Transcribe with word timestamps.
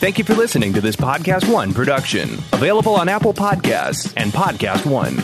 Thank 0.00 0.16
you 0.18 0.24
for 0.24 0.34
listening 0.34 0.72
to 0.74 0.80
this 0.80 0.94
Podcast 0.96 1.52
One 1.52 1.74
production, 1.74 2.30
available 2.52 2.94
on 2.94 3.08
Apple 3.08 3.34
Podcasts 3.34 4.12
and 4.16 4.30
Podcast 4.32 4.86
One. 4.86 5.16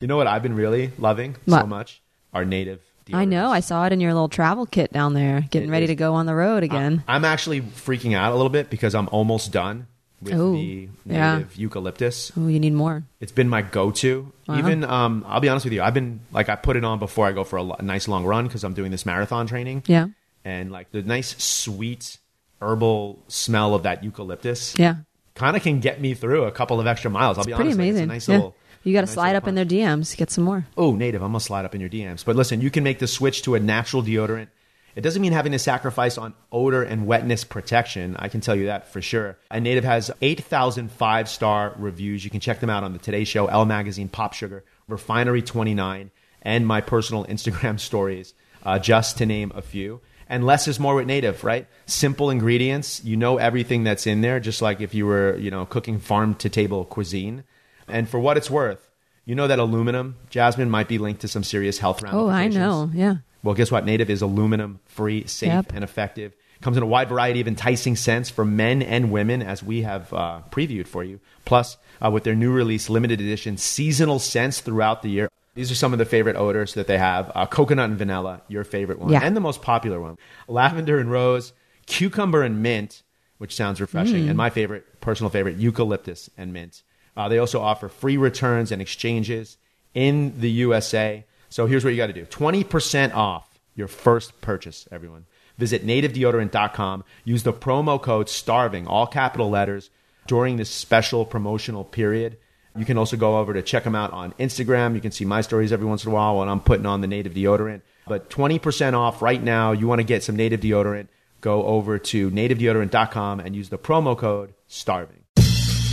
You 0.00 0.06
know 0.06 0.16
what 0.16 0.26
I've 0.28 0.42
been 0.42 0.54
really 0.54 0.92
loving 0.98 1.34
so 1.48 1.56
What? 1.56 1.68
much? 1.68 2.00
Our 2.32 2.44
native. 2.44 2.80
I 3.12 3.24
know. 3.24 3.50
I 3.50 3.60
saw 3.60 3.84
it 3.86 3.92
in 3.92 4.00
your 4.00 4.12
little 4.14 4.28
travel 4.28 4.66
kit 4.66 4.92
down 4.92 5.14
there, 5.14 5.42
getting 5.50 5.68
It 5.68 5.72
ready 5.72 5.84
is- 5.84 5.90
to 5.90 5.94
go 5.96 6.14
on 6.14 6.26
the 6.26 6.34
road 6.34 6.62
again. 6.62 7.02
I'm 7.08 7.24
actually 7.24 7.60
freaking 7.60 8.14
out 8.16 8.32
a 8.32 8.36
little 8.36 8.48
bit 8.50 8.70
because 8.70 8.94
I'm 8.94 9.08
almost 9.10 9.50
done 9.52 9.86
with 10.22 10.34
Ooh, 10.34 10.54
the 10.56 10.88
yeah. 11.04 11.34
native 11.38 11.56
eucalyptus. 11.56 12.30
oh, 12.38 12.46
you 12.46 12.60
need 12.60 12.72
more. 12.72 13.02
It's 13.20 13.32
been 13.32 13.48
my 13.48 13.62
go-to. 13.62 14.32
Wow. 14.46 14.58
Even 14.58 14.84
um, 14.84 15.24
I'll 15.28 15.40
be 15.40 15.48
honest 15.48 15.64
with 15.66 15.72
you, 15.72 15.82
I've 15.82 15.94
been 15.94 16.20
like 16.32 16.48
I 16.48 16.54
put 16.54 16.76
it 16.76 16.84
on 16.84 17.00
before 17.00 17.26
I 17.26 17.32
go 17.32 17.42
for 17.42 17.56
a, 17.56 17.62
lo- 17.64 17.76
a 17.78 17.82
nice 17.82 18.06
long 18.06 18.24
run 18.24 18.46
because 18.46 18.62
I'm 18.62 18.74
doing 18.74 18.92
this 18.92 19.04
marathon 19.04 19.46
training. 19.48 19.82
Yeah. 19.86 20.06
And 20.44 20.70
like 20.72 20.90
the 20.90 21.02
nice 21.02 21.36
sweet 21.42 22.18
herbal 22.60 23.22
smell 23.28 23.74
of 23.74 23.82
that 23.84 24.02
eucalyptus 24.04 24.74
Yeah. 24.78 24.96
kind 25.34 25.56
of 25.56 25.62
can 25.62 25.80
get 25.80 26.00
me 26.00 26.14
through 26.14 26.44
a 26.44 26.52
couple 26.52 26.80
of 26.80 26.86
extra 26.86 27.10
miles. 27.10 27.38
I'll 27.38 27.44
be 27.44 27.52
Pretty 27.52 27.68
honest, 27.72 27.78
like, 27.78 27.84
amazing. 27.88 28.02
it's 28.02 28.10
a 28.10 28.12
nice 28.14 28.28
yeah. 28.28 28.34
little. 28.36 28.56
you 28.84 28.92
got 28.92 29.00
to 29.02 29.06
nice 29.06 29.14
slide 29.14 29.36
up 29.36 29.46
in 29.48 29.54
their 29.54 29.64
DMs, 29.64 30.16
get 30.16 30.30
some 30.30 30.44
more. 30.44 30.66
Oh, 30.76 30.94
native, 30.94 31.22
I'm 31.22 31.30
gonna 31.30 31.40
slide 31.40 31.64
up 31.64 31.74
in 31.74 31.80
your 31.80 31.90
DMs. 31.90 32.24
But 32.24 32.36
listen, 32.36 32.60
you 32.60 32.70
can 32.70 32.82
make 32.84 32.98
the 32.98 33.06
switch 33.06 33.42
to 33.42 33.54
a 33.54 33.60
natural 33.60 34.02
deodorant. 34.02 34.48
It 34.94 35.00
doesn't 35.00 35.22
mean 35.22 35.32
having 35.32 35.52
to 35.52 35.58
sacrifice 35.58 36.18
on 36.18 36.34
odor 36.52 36.82
and 36.82 37.06
wetness 37.06 37.44
protection. 37.44 38.14
I 38.18 38.28
can 38.28 38.40
tell 38.42 38.54
you 38.54 38.66
that 38.66 38.92
for 38.92 39.00
sure. 39.00 39.38
And 39.50 39.64
Native 39.64 39.84
has 39.84 40.10
8,000 40.20 40.90
five 40.92 41.28
star 41.30 41.74
reviews. 41.78 42.24
You 42.24 42.30
can 42.30 42.40
check 42.40 42.60
them 42.60 42.68
out 42.68 42.84
on 42.84 42.92
the 42.92 42.98
Today 42.98 43.24
Show, 43.24 43.46
Elle 43.46 43.64
Magazine, 43.64 44.08
Pop 44.08 44.34
Sugar, 44.34 44.64
Refinery29, 44.90 46.10
and 46.42 46.66
my 46.66 46.80
personal 46.80 47.24
Instagram 47.26 47.78
stories, 47.80 48.34
uh, 48.64 48.78
just 48.78 49.18
to 49.18 49.26
name 49.26 49.52
a 49.54 49.62
few. 49.62 50.00
And 50.32 50.46
less 50.46 50.66
is 50.66 50.80
more 50.80 50.94
with 50.94 51.06
Native, 51.06 51.44
right? 51.44 51.66
Simple 51.84 52.30
ingredients. 52.30 53.04
You 53.04 53.18
know 53.18 53.36
everything 53.36 53.84
that's 53.84 54.06
in 54.06 54.22
there, 54.22 54.40
just 54.40 54.62
like 54.62 54.80
if 54.80 54.94
you 54.94 55.04
were, 55.04 55.36
you 55.36 55.50
know, 55.50 55.66
cooking 55.66 55.98
farm 56.00 56.34
to 56.36 56.48
table 56.48 56.86
cuisine. 56.86 57.44
And 57.86 58.08
for 58.08 58.18
what 58.18 58.38
it's 58.38 58.50
worth, 58.50 58.90
you 59.26 59.34
know 59.34 59.46
that 59.46 59.58
aluminum, 59.58 60.16
Jasmine, 60.30 60.70
might 60.70 60.88
be 60.88 60.96
linked 60.96 61.20
to 61.20 61.28
some 61.28 61.44
serious 61.44 61.78
health 61.80 62.02
Oh, 62.10 62.28
I 62.30 62.48
know. 62.48 62.90
Yeah. 62.94 63.16
Well, 63.42 63.54
guess 63.54 63.70
what? 63.70 63.84
Native 63.84 64.08
is 64.08 64.22
aluminum 64.22 64.80
free, 64.86 65.26
safe, 65.26 65.48
Yep. 65.48 65.72
and 65.74 65.84
effective. 65.84 66.32
Comes 66.62 66.78
in 66.78 66.82
a 66.82 66.86
wide 66.86 67.10
variety 67.10 67.42
of 67.42 67.46
enticing 67.48 67.94
scents 67.94 68.30
for 68.30 68.44
men 68.44 68.80
and 68.80 69.12
women, 69.12 69.42
as 69.42 69.62
we 69.62 69.82
have 69.82 70.12
uh, 70.14 70.40
previewed 70.50 70.86
for 70.86 71.04
you. 71.04 71.20
Plus, 71.44 71.76
uh, 72.02 72.10
with 72.10 72.24
their 72.24 72.34
new 72.36 72.52
release, 72.52 72.88
limited 72.88 73.20
edition 73.20 73.58
seasonal 73.58 74.18
scents 74.18 74.60
throughout 74.60 75.02
the 75.02 75.10
year. 75.10 75.28
These 75.54 75.70
are 75.70 75.74
some 75.74 75.92
of 75.92 75.98
the 75.98 76.04
favorite 76.06 76.36
odors 76.36 76.74
that 76.74 76.86
they 76.86 76.96
have 76.98 77.30
uh, 77.34 77.46
coconut 77.46 77.90
and 77.90 77.98
vanilla, 77.98 78.42
your 78.48 78.64
favorite 78.64 78.98
one, 78.98 79.10
Yeah. 79.12 79.20
and 79.22 79.36
the 79.36 79.40
most 79.40 79.60
popular 79.62 80.00
one 80.00 80.16
lavender 80.48 80.98
and 80.98 81.10
rose, 81.10 81.52
cucumber 81.86 82.42
and 82.42 82.62
mint, 82.62 83.02
which 83.38 83.54
sounds 83.54 83.80
refreshing, 83.80 84.28
and 84.28 84.36
my 84.36 84.48
favorite, 84.50 85.00
personal 85.00 85.28
favorite, 85.30 85.56
eucalyptus 85.56 86.30
and 86.38 86.52
mint. 86.52 86.82
Uh, 87.16 87.28
they 87.28 87.36
also 87.38 87.60
offer 87.60 87.88
free 87.88 88.16
returns 88.16 88.72
and 88.72 88.80
exchanges 88.80 89.58
in 89.94 90.32
the 90.40 90.50
USA. 90.50 91.24
So 91.50 91.66
here's 91.66 91.84
what 91.84 91.90
you 91.90 91.96
got 91.98 92.06
to 92.06 92.12
do 92.14 92.24
20% 92.24 93.14
off 93.14 93.58
your 93.74 93.88
first 93.88 94.40
purchase, 94.40 94.88
everyone. 94.90 95.26
Visit 95.58 95.86
nativedeodorant.com. 95.86 97.04
Use 97.24 97.42
the 97.42 97.52
promo 97.52 98.00
code 98.00 98.28
STARVING, 98.28 98.86
all 98.86 99.06
capital 99.06 99.50
letters, 99.50 99.90
during 100.26 100.56
this 100.56 100.70
special 100.70 101.24
promotional 101.26 101.84
period. 101.84 102.38
You 102.76 102.84
can 102.84 102.96
also 102.96 103.16
go 103.16 103.38
over 103.38 103.52
to 103.52 103.62
check 103.62 103.84
them 103.84 103.94
out 103.94 104.12
on 104.12 104.32
Instagram. 104.34 104.94
You 104.94 105.00
can 105.00 105.12
see 105.12 105.24
my 105.24 105.42
stories 105.42 105.72
every 105.72 105.86
once 105.86 106.04
in 106.04 106.10
a 106.10 106.14
while 106.14 106.38
when 106.38 106.48
I'm 106.48 106.60
putting 106.60 106.86
on 106.86 107.00
the 107.00 107.06
native 107.06 107.34
deodorant. 107.34 107.82
But 108.06 108.30
20% 108.30 108.94
off 108.94 109.22
right 109.22 109.42
now. 109.42 109.72
You 109.72 109.86
want 109.86 110.00
to 110.00 110.04
get 110.04 110.22
some 110.22 110.36
native 110.36 110.60
deodorant, 110.60 111.08
go 111.40 111.64
over 111.64 111.98
to 111.98 112.30
nativedeodorant.com 112.30 113.40
and 113.40 113.54
use 113.54 113.68
the 113.68 113.78
promo 113.78 114.16
code 114.16 114.54
STARVING. 114.68 115.21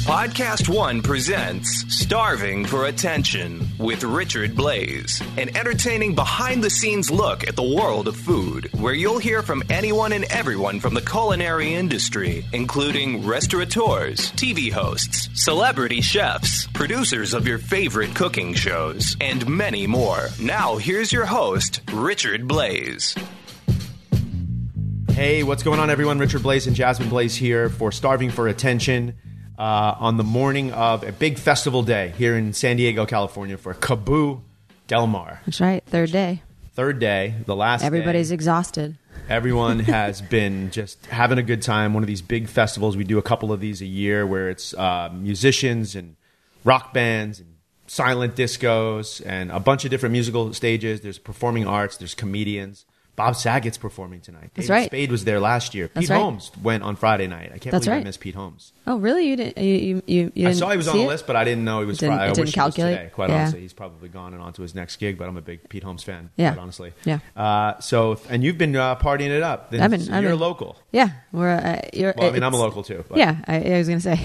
Podcast 0.09 0.67
One 0.67 1.03
presents 1.03 1.85
Starving 1.89 2.65
for 2.65 2.87
Attention 2.87 3.67
with 3.77 4.03
Richard 4.03 4.55
Blais, 4.55 5.21
an 5.37 5.55
entertaining 5.55 6.15
behind 6.15 6.63
the 6.63 6.69
scenes 6.71 7.11
look 7.11 7.47
at 7.47 7.55
the 7.55 7.61
world 7.61 8.07
of 8.07 8.15
food, 8.15 8.71
where 8.73 8.95
you'll 8.95 9.19
hear 9.19 9.43
from 9.43 9.61
anyone 9.69 10.11
and 10.11 10.23
everyone 10.31 10.79
from 10.79 10.95
the 10.95 11.01
culinary 11.01 11.75
industry, 11.75 12.43
including 12.53 13.23
restaurateurs, 13.23 14.31
TV 14.31 14.71
hosts, 14.71 15.29
celebrity 15.35 16.01
chefs, 16.01 16.65
producers 16.73 17.35
of 17.35 17.47
your 17.47 17.59
favorite 17.59 18.15
cooking 18.15 18.55
shows, 18.55 19.15
and 19.21 19.47
many 19.47 19.85
more. 19.85 20.29
Now, 20.41 20.77
here's 20.77 21.13
your 21.13 21.25
host, 21.25 21.81
Richard 21.93 22.47
Blais. 22.47 23.15
Hey, 25.11 25.43
what's 25.43 25.61
going 25.61 25.79
on, 25.79 25.91
everyone? 25.91 26.17
Richard 26.17 26.41
Blais 26.41 26.65
and 26.65 26.75
Jasmine 26.75 27.09
Blais 27.09 27.37
here 27.37 27.69
for 27.69 27.91
Starving 27.91 28.31
for 28.31 28.47
Attention 28.47 29.13
uh, 29.59 29.95
on 29.99 30.17
the 30.17 30.23
morning 30.23 30.71
of 30.71 31.03
a 31.03 31.11
big 31.11 31.37
festival 31.37 31.83
day 31.83 32.13
here 32.17 32.35
in 32.37 32.53
San 32.53 32.77
Diego, 32.77 33.05
California 33.05 33.57
for 33.57 33.73
KAABOO 33.73 34.41
Del 34.87 35.05
Mar. 35.05 35.41
That's 35.45 35.59
right. 35.61 35.83
Third 35.85 36.11
day. 36.11 36.41
Third 36.73 36.99
day, 36.99 37.35
the 37.45 37.55
last 37.55 37.83
Everybody's 37.83 38.29
day. 38.29 38.35
exhausted. 38.35 38.97
Everyone 39.27 39.79
has 39.81 40.21
been 40.21 40.71
just 40.71 41.05
having 41.07 41.37
a 41.37 41.43
good 41.43 41.61
time. 41.61 41.93
One 41.93 42.01
of 42.03 42.07
these 42.07 42.21
big 42.21 42.47
festivals. 42.47 42.95
We 42.95 43.03
do 43.03 43.17
a 43.17 43.21
couple 43.21 43.51
of 43.51 43.59
these 43.59 43.81
a 43.81 43.85
year 43.85 44.25
where 44.25 44.49
it's 44.49 44.73
uh, 44.73 45.09
musicians 45.13 45.93
and 45.93 46.15
rock 46.63 46.93
bands 46.93 47.39
and 47.41 47.55
silent 47.87 48.35
discos 48.35 49.21
and 49.25 49.51
a 49.51 49.59
bunch 49.59 49.83
of 49.83 49.91
different 49.91 50.13
musical 50.13 50.53
stages. 50.53 51.01
There's 51.01 51.19
performing 51.19 51.67
arts. 51.67 51.97
There's 51.97 52.15
comedians. 52.15 52.85
Bob 53.19 53.35
Saget's 53.35 53.77
performing 53.77 54.21
tonight. 54.21 54.51
That's 54.55 54.67
David 54.67 54.69
right. 54.73 54.85
Spade 54.85 55.11
was 55.11 55.25
there 55.25 55.41
last 55.41 55.75
year. 55.75 55.89
That's 55.93 56.05
Pete 56.07 56.09
right. 56.11 56.21
Holmes 56.21 56.51
went 56.63 56.83
on 56.83 56.95
Friday 56.95 57.27
night. 57.27 57.51
I 57.53 57.57
can't 57.57 57.71
That's 57.73 57.83
believe 57.83 57.89
I 57.89 57.97
right. 57.97 58.03
missed 58.05 58.21
Pete 58.21 58.33
Holmes. 58.35 58.71
Oh, 58.87 58.95
really? 58.97 59.27
You 59.27 59.35
didn't? 59.35 59.57
You 59.61 59.73
you, 59.73 60.03
you, 60.07 60.31
you 60.33 60.45
I 60.45 60.51
didn't 60.51 60.55
saw 60.55 60.69
he 60.69 60.77
was 60.77 60.87
on 60.87 60.95
the 60.97 61.03
it? 61.03 61.07
list, 61.07 61.27
but 61.27 61.35
I 61.35 61.43
didn't 61.43 61.65
know 61.65 61.81
he 61.81 61.85
was 61.85 61.97
Didn't- 61.97 62.15
Friday. 62.15 62.23
I 62.23 62.33
didn't 62.33 62.39
wish 62.45 62.47
it 62.47 62.47
was 62.47 62.53
calculate? 62.55 62.97
today. 62.97 63.09
Quite 63.13 63.29
Yeah. 63.29 63.35
honestly, 63.41 63.59
he's 63.59 63.73
probably 63.73 64.07
gone 64.07 64.33
and 64.33 64.41
on 64.41 64.53
to 64.53 64.61
his 64.61 64.73
next 64.73 64.95
gig. 64.95 65.17
But 65.17 65.27
I'm 65.27 65.35
a 65.35 65.41
big 65.41 65.67
Pete 65.67 65.83
Holmes 65.83 66.01
fan. 66.03 66.29
Yeah. 66.37 66.53
Quite 66.53 66.61
honestly. 66.61 66.93
Yeah. 67.03 67.19
Uh, 67.35 67.77
so, 67.81 68.19
and 68.29 68.41
you've 68.41 68.57
been 68.57 68.73
uh, 68.75 68.95
partying 68.95 69.31
it 69.31 69.43
up. 69.43 69.69
Then 69.69 69.81
I've 69.81 69.91
been- 69.91 69.99
so 69.99 70.13
I've 70.13 70.23
you're 70.23 70.31
been- 70.31 70.39
local. 70.39 70.77
Yeah, 70.93 71.09
we're. 71.33 71.49
Uh, 71.49 71.81
you're, 71.93 72.13
Well, 72.17 72.29
I 72.29 72.31
mean, 72.31 72.41
I'm 72.43 72.53
a 72.53 72.57
local 72.57 72.83
too. 72.83 73.03
But 73.09 73.17
Yeah, 73.17 73.35
I, 73.47 73.57
I 73.73 73.77
was 73.79 73.87
gonna 73.89 73.99
say. 73.99 74.17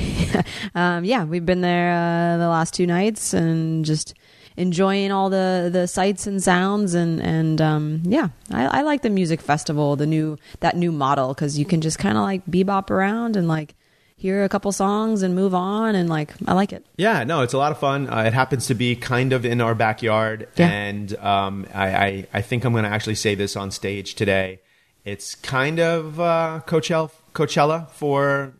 um, 0.76 1.05
yeah, 1.05 1.25
we've 1.25 1.44
been 1.44 1.62
there 1.62 1.91
uh, 1.91 2.37
the 2.38 2.49
last 2.49 2.75
two 2.75 2.87
nights 2.87 3.34
and 3.34 3.84
just 3.84 4.15
enjoying 4.57 5.11
all 5.13 5.31
the 5.31 5.69
the 5.73 5.87
sights 5.87 6.27
and 6.27 6.43
sounds 6.43 6.95
and 6.95 7.21
and 7.21 7.61
um, 7.61 8.03
yeah, 8.05 8.29
I, 8.51 8.79
I 8.79 8.83
like 8.83 9.03
the 9.03 9.11
music 9.11 9.41
festival, 9.41 9.97
the 9.97 10.07
new 10.07 10.39
that 10.61 10.77
new 10.77 10.93
model 10.93 11.29
because 11.35 11.59
you 11.59 11.65
can 11.65 11.81
just 11.81 11.99
kind 11.99 12.17
of 12.17 12.23
like 12.23 12.45
bebop 12.47 12.91
around 12.91 13.37
and 13.37 13.49
like 13.49 13.75
hear 14.17 14.45
a 14.45 14.49
couple 14.49 14.71
songs 14.73 15.23
and 15.23 15.35
move 15.35 15.55
on 15.55 15.95
and 15.95 16.09
like 16.09 16.33
I 16.47 16.55
like 16.55 16.73
it. 16.73 16.87
Yeah, 16.97 17.25
no, 17.25 17.43
it's 17.43 17.53
a 17.53 17.59
lot 17.59 17.73
of 17.73 17.79
fun. 17.79 18.09
Uh, 18.09 18.23
it 18.23 18.33
happens 18.33 18.67
to 18.69 18.75
be 18.75 18.95
kind 18.97 19.33
of 19.33 19.45
in 19.45 19.61
our 19.61 19.75
backyard, 19.75 20.49
Yeah. 20.57 20.69
and 20.71 21.17
um, 21.19 21.67
I, 21.75 21.89
I, 22.07 22.27
I 22.35 22.41
think 22.41 22.65
I'm 22.65 22.73
going 22.73 22.85
to 22.85 22.91
actually 22.91 23.17
say 23.17 23.35
this 23.35 23.57
on 23.57 23.71
stage 23.71 24.15
today. 24.15 24.61
It's 25.05 25.35
kind 25.35 25.81
of 25.81 26.19
uh, 26.21 26.61
Coachella, 26.67 27.11
Coachella 27.35 27.91
for 27.91 28.55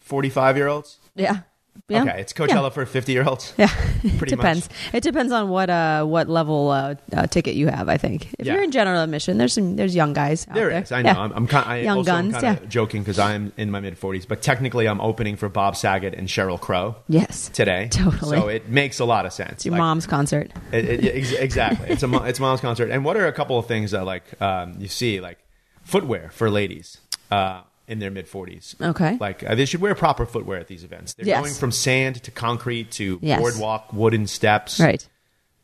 45 0.00 0.56
year 0.56 0.68
olds. 0.68 0.98
Yeah. 1.14 1.40
Yeah. 1.88 2.02
Okay, 2.04 2.20
it's 2.20 2.32
Coachella 2.32 2.72
for 2.72 2.86
50 2.86 3.12
year 3.12 3.24
olds. 3.28 3.52
Yeah, 3.58 3.66
Pretty 4.16 4.32
it 4.32 4.36
depends. 4.36 4.68
It 4.94 5.02
depends 5.02 5.30
on 5.32 5.48
what 5.50 5.68
uh 5.68 6.04
what 6.04 6.28
level 6.28 6.70
uh, 6.70 6.94
uh, 7.12 7.26
ticket 7.26 7.54
you 7.54 7.66
have. 7.68 7.88
I 7.88 7.98
think 7.98 8.32
if 8.38 8.46
Yeah. 8.46 8.54
you're 8.54 8.62
in 8.62 8.70
general 8.70 9.02
admission, 9.02 9.36
there's 9.36 9.52
some 9.52 9.76
there's 9.76 9.94
young 9.94 10.12
guys. 10.14 10.46
Out 10.48 10.54
There 10.54 10.70
there 10.70 10.82
is. 10.82 10.92
I 10.92 11.02
know. 11.02 11.10
Yeah. 11.10 11.20
I'm, 11.20 11.32
I'm, 11.32 11.46
kind, 11.46 11.68
I 11.68 11.76
young 11.80 11.98
also 11.98 12.10
guns. 12.12 12.36
yeah. 12.42 12.56
joking 12.68 13.02
because 13.02 13.18
I'm 13.18 13.52
in 13.56 13.70
my 13.70 13.80
mid 13.80 14.00
40s, 14.00 14.26
but 14.26 14.40
technically 14.42 14.86
I'm 14.88 15.00
opening 15.00 15.36
for 15.36 15.48
Bob 15.48 15.76
Saget 15.76 16.14
and 16.14 16.28
Sheryl 16.28 16.58
Crow 16.58 16.96
Yes. 17.08 17.50
today. 17.52 17.88
Totally. 17.90 18.38
So 18.38 18.48
it 18.48 18.68
makes 18.70 18.98
a 19.00 19.04
lot 19.04 19.26
of 19.26 19.32
sense. 19.32 19.52
It's 19.52 19.66
your 19.66 19.72
Like, 19.72 19.80
mom's 19.80 20.06
concert. 20.06 20.50
It, 20.72 20.84
it, 20.86 21.04
ex- 21.16 21.32
exactly. 21.48 21.88
It's 21.90 22.02
a 22.02 22.24
it's 22.24 22.40
mom's 22.40 22.60
concert. 22.60 22.90
And 22.90 23.04
what 23.04 23.16
are 23.16 23.26
a 23.26 23.32
couple 23.32 23.58
of 23.58 23.66
things 23.66 23.90
that 23.90 24.06
like 24.06 24.40
um, 24.40 24.76
you 24.78 24.88
see 24.88 25.20
like 25.20 25.38
footwear 25.82 26.30
for 26.32 26.48
ladies 26.48 26.98
uh, 27.30 27.62
in 27.88 27.98
their 27.98 28.10
mid 28.10 28.28
forties? 28.28 28.74
Okay. 28.80 29.16
Like 29.20 29.42
uh, 29.44 29.54
they 29.54 29.64
should 29.64 29.80
wear 29.80 29.94
proper 29.94 30.26
footwear 30.26 30.58
at 30.58 30.68
these 30.68 30.84
events. 30.84 31.14
They're 31.14 31.26
Yes. 31.26 31.40
going 31.40 31.54
from 31.54 31.72
sand 31.72 32.22
to 32.22 32.30
concrete 32.30 32.90
to 32.92 33.18
Yes. 33.22 33.40
boardwalk, 33.40 33.92
wooden 33.92 34.26
steps 34.26 34.78
Right. 34.80 35.06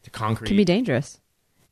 to 0.04 0.10
concrete. 0.10 0.48
Can 0.48 0.56
be 0.56 0.64
dangerous. 0.64 1.20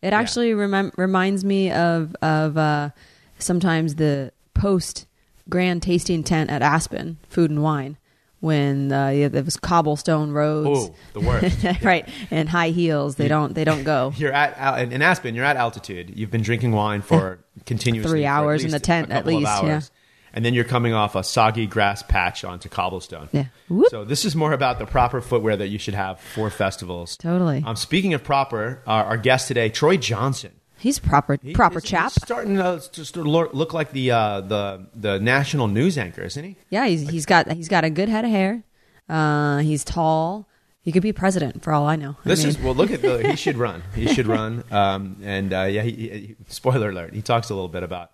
It 0.02 0.12
actually 0.12 0.52
remem- 0.52 0.92
reminds 0.96 1.44
me 1.44 1.70
of 1.72 2.14
of 2.22 2.56
uh, 2.56 2.90
sometimes 3.38 3.96
the 3.96 4.32
post 4.54 5.06
grand 5.48 5.82
tasting 5.82 6.22
tent 6.22 6.50
at 6.50 6.62
Aspen 6.62 7.18
Food 7.28 7.50
and 7.50 7.62
Wine 7.62 7.96
when 8.40 8.92
uh, 8.92 9.08
yeah, 9.08 9.28
there 9.28 9.42
was 9.42 9.56
cobblestone 9.56 10.30
roads. 10.30 10.90
Oh, 10.90 10.94
the 11.14 11.20
worst. 11.20 11.64
right, 11.82 12.06
and 12.30 12.48
high 12.48 12.68
heels. 12.70 13.16
They 13.16 13.28
don't. 13.28 13.54
They 13.54 13.64
don't 13.64 13.82
go. 13.84 14.12
You're 14.16 14.32
at 14.32 14.92
in 14.92 15.02
Aspen. 15.02 15.34
You're 15.34 15.44
at 15.44 15.56
altitude. 15.56 16.12
You've 16.16 16.30
been 16.30 16.42
drinking 16.42 16.72
wine 16.72 17.02
for 17.02 17.38
continuously 17.66 18.10
Three 18.10 18.26
hours 18.26 18.64
in 18.64 18.70
the 18.70 18.78
tent, 18.80 19.10
at 19.10 19.26
least, 19.26 19.42
yeah. 19.42 19.74
hours. 19.74 19.90
And 20.36 20.44
then 20.44 20.52
you're 20.54 20.64
coming 20.64 20.92
off 20.92 21.14
a 21.16 21.24
soggy 21.24 21.66
grass 21.66 22.02
patch 22.02 22.44
onto 22.44 22.68
cobblestone. 22.68 23.28
Yeah. 23.32 23.46
Whoop. 23.70 23.88
So 23.90 24.04
this 24.04 24.24
is 24.26 24.36
more 24.36 24.52
about 24.52 24.78
the 24.78 24.84
proper 24.86 25.20
footwear 25.22 25.56
that 25.56 25.68
you 25.68 25.78
should 25.78 25.94
have 25.94 26.20
for 26.20 26.50
festivals. 26.50 27.16
Totally. 27.16 27.64
Um, 27.66 27.74
speaking 27.74 28.12
of 28.12 28.22
proper, 28.22 28.82
our, 28.86 29.04
our 29.06 29.16
guest 29.16 29.48
today, 29.48 29.70
Troy 29.70 29.96
Johnson. 29.96 30.52
He's 30.78 30.98
proper 30.98 31.38
He- 31.42 31.54
proper 31.54 31.80
he's- 31.80 31.84
he's 31.84 31.90
chap. 31.90 32.12
starting 32.12 32.56
to 32.56 32.82
just 32.92 33.16
look 33.16 33.54
look 33.54 33.72
like 33.72 33.92
the 33.92 34.10
uh, 34.10 34.42
the 34.42 34.86
the 34.94 35.18
national 35.18 35.68
news 35.68 35.96
anchor, 35.96 36.20
isn't 36.22 36.44
he? 36.44 36.56
Yeah, 36.68 36.86
he's 36.86 37.08
he's 37.08 37.24
got 37.24 37.50
he's 37.50 37.68
got 37.68 37.84
a 37.84 37.88
good 37.90 38.10
head 38.10 38.26
of 38.26 38.30
hair. 38.30 38.62
Uh, 39.08 39.58
he's 39.60 39.84
tall. 39.84 40.46
He 40.82 40.92
could 40.92 41.02
be 41.02 41.12
president 41.14 41.62
for 41.64 41.72
all 41.72 41.86
I 41.86 41.96
know. 41.96 42.16
I 42.24 42.28
This 42.28 42.40
mean, 42.40 42.48
is 42.48 42.58
well. 42.60 42.74
Look 42.74 42.90
at 42.90 43.00
the. 43.00 43.26
He 43.30 43.36
should 43.44 43.56
run. 43.56 43.82
He 43.94 44.06
should 44.06 44.26
run. 44.26 44.64
Um, 44.70 45.16
and 45.24 45.52
uh, 45.52 45.62
yeah, 45.62 45.82
he, 45.82 45.90
he, 45.92 46.36
spoiler 46.48 46.90
alert. 46.90 47.14
He 47.14 47.22
talks 47.22 47.48
a 47.48 47.54
little 47.54 47.68
bit 47.70 47.82
about 47.82 48.10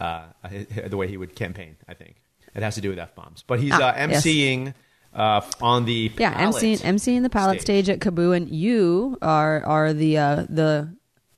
uh, 0.00 0.24
the 0.86 0.96
way 0.96 1.08
he 1.08 1.16
would 1.16 1.34
campaign. 1.34 1.76
I 1.88 1.94
think 1.94 2.16
it 2.54 2.62
has 2.62 2.74
to 2.76 2.80
do 2.80 2.90
with 2.90 2.98
f 2.98 3.14
bombs. 3.14 3.44
But 3.46 3.60
he's 3.60 3.72
Ah, 3.72 3.90
uh, 3.90 4.06
yes. 4.08 4.24
emceeing 4.24 4.74
uh, 5.14 5.40
on 5.60 5.84
the 5.84 6.12
yeah, 6.18 6.34
emceeing 6.46 6.78
emceeing 6.80 7.22
the 7.22 7.30
pilot 7.30 7.60
stage. 7.60 7.86
stage. 7.86 7.88
at 7.88 8.00
KAABOO, 8.00 8.36
and 8.36 8.48
you 8.50 9.16
are 9.22 9.64
are 9.64 9.92
the 9.92 10.18
uh, 10.18 10.46
the 10.48 10.94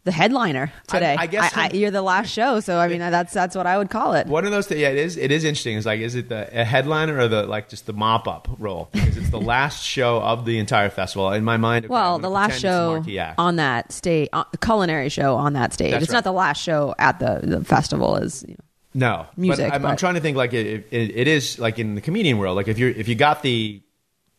the 0.09 0.13
headliner 0.13 0.73
today. 0.87 1.15
I 1.19 1.27
guess 1.27 1.55
I, 1.55 1.65
I'm- 1.65 1.77
you're 1.77 1.91
the 1.91 2.01
last 2.01 2.31
show, 2.31 2.61
so 2.61 2.79
I 2.79 2.89
mean 2.89 3.01
that's 3.01 3.35
that's 3.35 3.55
what 3.55 3.67
I 3.67 3.77
would 3.77 3.91
call 3.91 4.15
it. 4.15 4.27
One 4.27 4.47
of 4.47 4.51
those. 4.51 4.67
Th- 4.67 4.81
yeah, 4.81 4.89
it 4.89 4.97
is. 4.97 5.19
It 5.19 5.31
is 5.31 5.45
interesting. 5.45 5.77
It's 5.77 5.85
like, 5.85 6.01
is 6.01 6.15
it 6.15 6.31
the 6.31 6.49
a 6.59 6.65
headliner 6.65 7.19
or 7.19 7.29
the 7.29 7.43
like 7.43 7.69
just 7.69 7.85
the 7.85 7.93
mop 7.93 8.27
up 8.27 8.49
role? 8.59 8.89
Because 8.93 9.19
it's 9.19 9.29
the 9.29 9.41
last 9.55 9.85
show 9.85 10.23
of 10.23 10.47
the 10.47 10.59
entire 10.59 10.89
festival. 10.89 11.31
In 11.33 11.45
my 11.45 11.59
mind, 11.59 11.85
okay, 11.85 11.93
Well, 11.93 12.19
the 12.19 12.31
last 12.31 12.61
pretend 12.61 12.99
it's 13.07 13.09
a 13.09 13.11
show 13.11 13.33
on 13.37 13.57
that 13.57 13.93
stage, 13.93 14.31
uh, 14.33 14.45
culinary 14.63 15.11
show 15.11 15.37
on 15.37 15.53
that 15.53 15.75
stage. 15.75 15.91
That's 15.91 16.05
it's 16.05 16.11
right. 16.13 16.17
not 16.17 16.25
the 16.25 16.33
last 16.33 16.63
show 16.63 16.95
at 16.99 17.19
the, 17.19 17.41
the 17.43 17.63
festival. 17.65 18.17
Is 18.17 18.45
you 18.49 18.55
know, 18.55 18.65
No 18.95 19.27
music, 19.37 19.69
But 19.69 19.75
I'm, 19.75 19.85
I'm 19.87 19.97
trying 19.97 20.15
to 20.15 20.21
think 20.21 20.37
like 20.39 20.55
it, 20.55 20.87
it, 20.91 21.17
it 21.17 21.29
is 21.29 21.59
like 21.59 21.79
in 21.79 21.95
the 21.97 22.01
comedian 22.01 22.39
world. 22.39 22.57
Like 22.57 22.69
if 22.69 22.79
you 22.79 22.89
if 22.97 23.09
you 23.09 23.15
got 23.15 23.43
the 23.43 23.83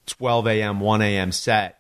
12 0.07 0.47
a.m. 0.47 0.79
1 0.79 1.01
a.m. 1.03 1.31
set 1.31 1.78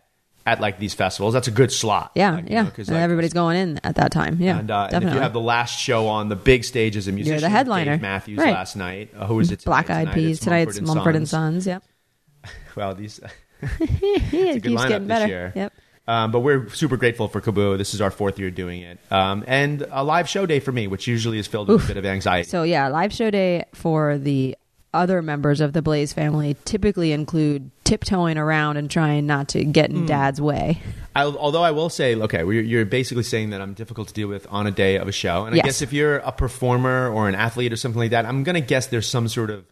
at 0.49 0.59
like 0.59 0.79
these 0.79 0.93
festivals, 0.93 1.33
that's 1.33 1.47
a 1.47 1.51
good 1.51 1.71
slot. 1.71 2.11
yeah, 2.15 2.31
Like, 2.31 2.49
yeah. 2.49 2.63
Because 2.63 2.89
like, 2.89 2.99
everybody's 2.99 3.33
going 3.33 3.55
in 3.55 3.79
at 3.83 3.95
that 3.95 4.11
time. 4.11 4.37
Yeah, 4.39 4.57
And, 4.59 4.71
uh, 4.71 4.89
and 4.91 5.03
if 5.03 5.13
you 5.13 5.19
have 5.19 5.33
the 5.33 5.39
last 5.39 5.79
show 5.79 6.07
on 6.07 6.27
the 6.29 6.35
big 6.35 6.63
stage 6.63 6.97
as 6.97 7.07
a 7.07 7.11
musician, 7.11 7.41
the 7.41 7.49
headliner. 7.49 7.91
Dave 7.93 8.01
Matthews 8.01 8.39
Right. 8.39 8.53
last 8.53 8.75
night. 8.75 9.11
Uh, 9.15 9.27
who 9.27 9.35
was 9.35 9.51
it? 9.51 9.63
Black? 9.63 9.89
Eyed 9.89 10.11
Peas 10.13 10.39
tonight. 10.39 10.67
It's 10.69 10.81
Mumford 10.81 11.15
and 11.15 11.27
Sons. 11.27 11.65
Yep. 11.67 11.83
Well, 12.75 12.95
these. 12.95 13.19
it 13.61 14.61
good 14.61 14.63
keeps 14.63 14.81
lineup 14.81 14.87
getting 14.87 15.07
this 15.07 15.19
better. 15.19 15.27
year. 15.27 15.53
Yep. 15.55 15.73
Um, 16.07 16.31
but 16.31 16.39
we're 16.39 16.69
super 16.69 16.97
grateful 16.97 17.27
for 17.27 17.41
KAABOO. 17.41 17.77
This 17.77 17.93
is 17.93 17.99
our 18.01 18.09
fourth 18.09 18.39
year 18.39 18.49
doing 18.49 18.81
it, 18.81 18.99
um, 19.11 19.43
and 19.47 19.85
a 19.91 20.03
live 20.03 20.27
show 20.29 20.45
day 20.45 20.59
for 20.59 20.71
me, 20.71 20.87
which 20.87 21.05
usually 21.07 21.37
is 21.37 21.45
filled 21.45 21.67
with 21.67 21.83
a 21.83 21.87
bit 21.87 21.97
of 21.97 22.05
anxiety. 22.05 22.49
So 22.49 22.63
yeah, 22.63 22.87
live 22.87 23.11
show 23.13 23.29
day 23.29 23.65
for 23.75 24.17
the 24.17 24.55
other 24.93 25.21
members 25.21 25.61
of 25.61 25.73
the 25.73 25.81
Blais 25.81 26.13
family 26.13 26.55
typically 26.65 27.11
include 27.11 27.69
tiptoeing 27.83 28.37
around 28.37 28.77
and 28.77 28.89
trying 28.89 29.25
not 29.27 29.47
to 29.49 29.63
get 29.63 29.89
in 29.89 30.05
Dad's 30.05 30.41
way. 30.41 30.81
I, 31.15 31.23
although 31.25 31.61
I 31.63 31.71
will 31.71 31.89
say, 31.89 32.15
okay, 32.15 32.39
you're, 32.39 32.51
you're 32.61 32.85
basically 32.85 33.23
saying 33.23 33.49
that 33.51 33.61
I'm 33.61 33.73
difficult 33.73 34.07
to 34.09 34.13
deal 34.13 34.27
with 34.27 34.47
on 34.49 34.67
a 34.67 34.71
day 34.71 34.97
of 34.97 35.07
a 35.07 35.11
show, 35.11 35.45
and 35.45 35.53
I 35.53 35.57
Yes. 35.57 35.65
guess 35.65 35.81
if 35.81 35.93
you're 35.93 36.17
a 36.17 36.31
performer 36.31 37.09
or 37.09 37.27
an 37.27 37.35
athlete 37.35 37.73
or 37.73 37.75
something 37.77 37.99
like 37.99 38.11
that, 38.11 38.25
I'm 38.25 38.43
gonna 38.43 38.61
guess 38.61 38.87
there's 38.87 39.07
some 39.07 39.27
sort 39.27 39.49
of 39.49 39.65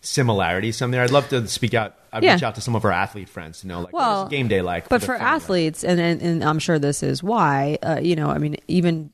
similarity 0.00 0.72
somewhere. 0.72 1.02
I'd 1.02 1.10
love 1.10 1.28
to 1.30 1.46
speak 1.48 1.74
out. 1.74 1.94
I'd 2.12 2.22
Yeah. 2.22 2.34
reach 2.34 2.42
out 2.42 2.54
to 2.54 2.60
some 2.60 2.76
of 2.76 2.84
our 2.84 2.92
athlete 2.92 3.28
friends 3.28 3.60
to 3.60 3.66
know, 3.66 3.80
like, 3.80 3.92
Well, 3.92 4.22
what 4.24 4.26
is 4.26 4.30
game 4.30 4.48
day 4.48 4.62
like? 4.62 4.88
But 4.88 5.00
the 5.00 5.06
for 5.06 5.14
athletes, 5.16 5.84
and, 5.84 6.00
and 6.00 6.22
and 6.22 6.44
I'm 6.44 6.58
sure 6.58 6.78
this 6.78 7.02
is 7.02 7.22
why, 7.22 7.78
uh, 7.82 7.98
you 8.02 8.14
know, 8.16 8.28
I 8.30 8.38
mean, 8.38 8.56
even 8.68 9.10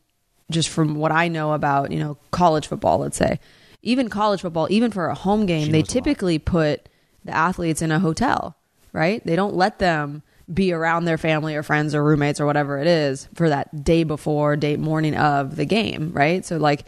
just 0.50 0.68
from 0.68 0.96
what 0.96 1.10
I 1.12 1.28
know 1.28 1.52
about, 1.52 1.90
you 1.92 1.98
know, 2.00 2.18
college 2.30 2.66
football, 2.66 2.98
let's 2.98 3.16
say, 3.16 3.40
even 3.82 4.08
college 4.08 4.40
football, 4.40 4.68
even 4.70 4.90
for 4.90 5.08
a 5.08 5.14
home 5.14 5.46
game, 5.46 5.70
they 5.72 5.78
knows 5.78 5.94
a 5.94 5.98
lot. 5.98 6.04
typically 6.04 6.38
put 6.38 6.88
the 7.24 7.32
athletes 7.32 7.82
in 7.82 7.90
a 7.90 7.98
hotel, 8.00 8.56
right? 8.92 9.24
They 9.24 9.36
don't 9.36 9.54
let 9.54 9.78
them 9.78 10.22
be 10.52 10.72
around 10.72 11.04
their 11.04 11.18
family 11.18 11.54
or 11.54 11.62
friends 11.62 11.94
or 11.94 12.04
roommates 12.04 12.40
or 12.40 12.46
whatever 12.46 12.78
it 12.78 12.86
is 12.86 13.28
for 13.34 13.48
that 13.48 13.84
day 13.84 14.04
before, 14.04 14.56
day 14.56 14.76
morning 14.76 15.16
of 15.16 15.56
the 15.56 15.64
game, 15.64 16.12
right? 16.12 16.44
So 16.44 16.56
like 16.56 16.84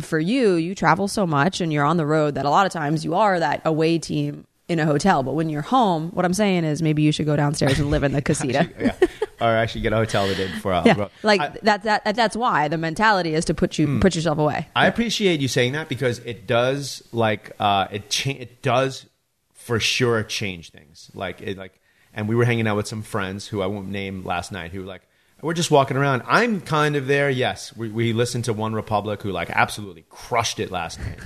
for 0.00 0.18
you, 0.18 0.54
you 0.54 0.74
travel 0.74 1.08
so 1.08 1.26
much 1.26 1.60
and 1.60 1.72
you're 1.72 1.84
on 1.84 1.96
the 1.96 2.06
road 2.06 2.34
that 2.34 2.46
a 2.46 2.50
lot 2.50 2.66
of 2.66 2.72
times 2.72 3.04
you 3.04 3.14
are 3.14 3.38
that 3.38 3.62
away 3.64 3.98
team 3.98 4.46
in 4.68 4.78
a 4.80 4.86
hotel. 4.86 5.22
But 5.22 5.34
when 5.34 5.48
you're 5.48 5.62
home, 5.62 6.10
what 6.10 6.24
I'm 6.24 6.34
saying 6.34 6.64
is 6.64 6.82
maybe 6.82 7.02
you 7.02 7.12
should 7.12 7.26
go 7.26 7.36
downstairs 7.36 7.78
and 7.78 7.90
live 7.90 8.02
in 8.02 8.12
the 8.12 8.22
casita. 8.30 8.68
yeah, 8.80 8.94
or 9.40 9.48
actually 9.48 9.82
get 9.82 9.92
a 9.92 9.96
hotel 9.96 10.26
the 10.26 10.34
day 10.34 10.48
before. 10.48 10.72
I'll 10.72 10.86
Yeah, 10.86 11.08
like 11.22 11.40
I- 11.40 11.56
that, 11.62 11.82
that. 11.84 12.14
That's 12.16 12.36
why 12.36 12.68
the 12.68 12.78
mentality 12.78 13.34
is 13.34 13.44
to 13.46 13.54
put 13.54 13.78
you 13.78 13.98
put 14.00 14.14
yourself 14.14 14.38
away. 14.38 14.68
I 14.74 14.86
appreciate 14.86 15.40
you 15.40 15.48
saying 15.48 15.72
that 15.72 15.88
because 15.88 16.18
it 16.20 16.46
does 16.46 17.02
like 17.12 17.52
uh, 17.60 17.86
it 17.90 18.10
cha- 18.10 18.30
it 18.30 18.62
does 18.62 19.06
for 19.54 19.78
sure 19.80 20.22
change 20.22 20.70
things. 20.70 21.10
Like 21.14 21.40
it 21.40 21.56
like, 21.56 21.80
and 22.14 22.28
we 22.28 22.34
were 22.34 22.44
hanging 22.44 22.66
out 22.66 22.76
with 22.76 22.88
some 22.88 23.02
friends 23.02 23.46
who 23.46 23.62
I 23.62 23.66
won't 23.66 23.88
name 23.88 24.24
last 24.24 24.50
night 24.52 24.72
who 24.72 24.80
were 24.80 24.86
like 24.86 25.02
we're 25.42 25.52
just 25.54 25.70
walking 25.70 25.96
around. 25.98 26.22
I'm 26.26 26.60
kind 26.62 26.96
of 26.96 27.06
there. 27.06 27.28
Yes, 27.30 27.76
we 27.76 27.88
we 27.90 28.12
listened 28.12 28.46
to 28.46 28.52
One 28.52 28.72
Republic 28.72 29.22
who 29.22 29.30
like 29.30 29.50
absolutely 29.50 30.04
crushed 30.08 30.58
it 30.58 30.70
last 30.72 30.98
night. 30.98 31.18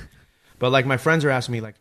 But 0.58 0.72
like 0.72 0.84
my 0.84 0.98
friends 0.98 1.25
are 1.25 1.31
asking 1.31 1.54
me 1.54 1.60
like. 1.62 1.76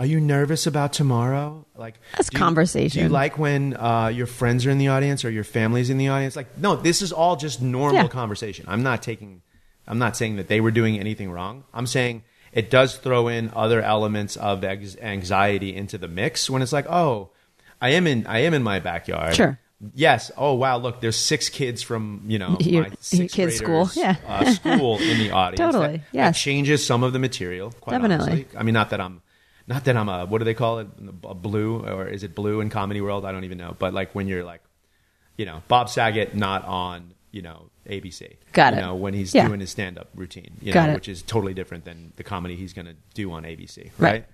Are 0.00 0.06
you 0.06 0.18
nervous 0.18 0.66
about 0.66 0.92
tomorrow? 0.94 1.66
Like 1.76 1.94
That's 2.16 2.30
do 2.30 2.36
you- 2.36 2.38
conversation. 2.42 2.98
Do 3.00 3.04
you 3.04 3.08
like 3.10 3.38
when 3.38 3.76
uh, 3.76 4.08
your 4.08 4.26
friends 4.26 4.64
are 4.66 4.70
in 4.70 4.78
the 4.78 4.88
audience 4.88 5.24
or 5.26 5.30
your 5.30 5.44
family's 5.44 5.90
in 5.90 5.98
the 5.98 6.08
audience? 6.08 6.34
Like, 6.36 6.56
no, 6.58 6.74
this 6.74 7.02
is 7.02 7.12
all 7.12 7.36
just 7.36 7.60
normal 7.60 8.02
Yeah. 8.02 8.08
conversation. 8.08 8.64
I'm 8.66 8.82
not 8.82 9.02
taking 9.02 9.42
I'm 9.86 9.98
not 9.98 10.16
saying 10.16 10.36
that 10.36 10.48
they 10.48 10.60
were 10.60 10.70
doing 10.70 10.98
anything 10.98 11.30
wrong. 11.30 11.64
I'm 11.74 11.86
saying 11.86 12.22
it 12.52 12.70
does 12.70 12.96
throw 12.96 13.28
in 13.28 13.50
other 13.54 13.82
elements 13.82 14.36
of 14.36 14.64
ex- 14.64 14.96
anxiety 15.02 15.74
into 15.76 15.98
the 15.98 16.08
mix 16.08 16.48
when 16.48 16.62
it's 16.62 16.72
like, 16.72 16.86
oh, 16.88 17.30
I 17.80 17.90
am 17.90 18.06
in 18.06 18.26
I 18.26 18.38
am 18.40 18.54
in 18.54 18.62
my 18.62 18.80
backyard. 18.80 19.34
Sure. 19.36 19.58
Yes. 19.94 20.30
Oh 20.36 20.54
wow! 20.54 20.76
Look, 20.76 21.00
there's 21.00 21.16
six 21.16 21.48
kids 21.48 21.82
from 21.82 22.22
you 22.26 22.38
know 22.38 22.56
Your- 22.60 22.82
my 22.82 22.88
your 22.88 22.96
sixth 23.00 23.34
kid's 23.36 23.56
school. 23.56 23.88
Yeah. 23.94 24.16
uh, 24.26 24.50
school 24.52 24.98
in 24.98 25.18
the 25.18 25.30
audience. 25.40 25.58
Totally, 25.58 25.96
That, 25.98 26.06
yes. 26.12 26.34
That 26.36 26.40
changes 26.40 26.84
some 26.86 27.02
of 27.02 27.12
the 27.12 27.18
material. 27.18 27.70
Quite 27.80 27.92
Definitely. 27.94 28.32
honestly. 28.32 28.58
I 28.58 28.62
mean, 28.62 28.74
not 28.74 28.90
that 28.90 29.00
I'm 29.00 29.22
not 29.70 29.84
that 29.84 29.96
I'm 29.96 30.08
a 30.10 30.26
what 30.26 30.38
do 30.38 30.44
they 30.44 30.52
call 30.54 30.80
it? 30.80 30.88
A 31.24 31.34
blue 31.34 31.78
or 31.86 32.06
is 32.06 32.22
it 32.22 32.34
blue 32.34 32.60
in 32.60 32.68
comedy 32.68 33.00
world? 33.00 33.24
I 33.24 33.32
don't 33.32 33.44
even 33.44 33.56
know. 33.56 33.74
But 33.78 33.94
like 33.94 34.14
when 34.14 34.26
you're 34.28 34.44
like, 34.44 34.60
you 35.38 35.46
know, 35.46 35.62
Bob 35.68 35.88
Saget 35.88 36.34
not 36.34 36.64
on 36.66 37.14
you 37.30 37.40
know 37.42 37.70
ABC. 37.88 38.36
Got 38.52 38.74
you 38.74 38.78
it. 38.80 38.82
know 38.82 38.94
when 38.96 39.14
he's 39.14 39.34
Yeah. 39.34 39.46
doing 39.48 39.60
his 39.60 39.70
stand 39.70 39.96
up 39.98 40.08
routine. 40.14 40.52
You 40.60 40.72
Got 40.72 40.86
know, 40.86 40.92
it. 40.92 40.94
which 40.96 41.08
is 41.08 41.22
totally 41.22 41.54
different 41.54 41.84
than 41.84 42.12
the 42.16 42.24
comedy 42.24 42.56
he's 42.56 42.72
going 42.74 42.86
to 42.86 42.96
do 43.14 43.32
on 43.32 43.44
ABC. 43.44 43.90
Right. 43.98 44.10
Right. 44.12 44.24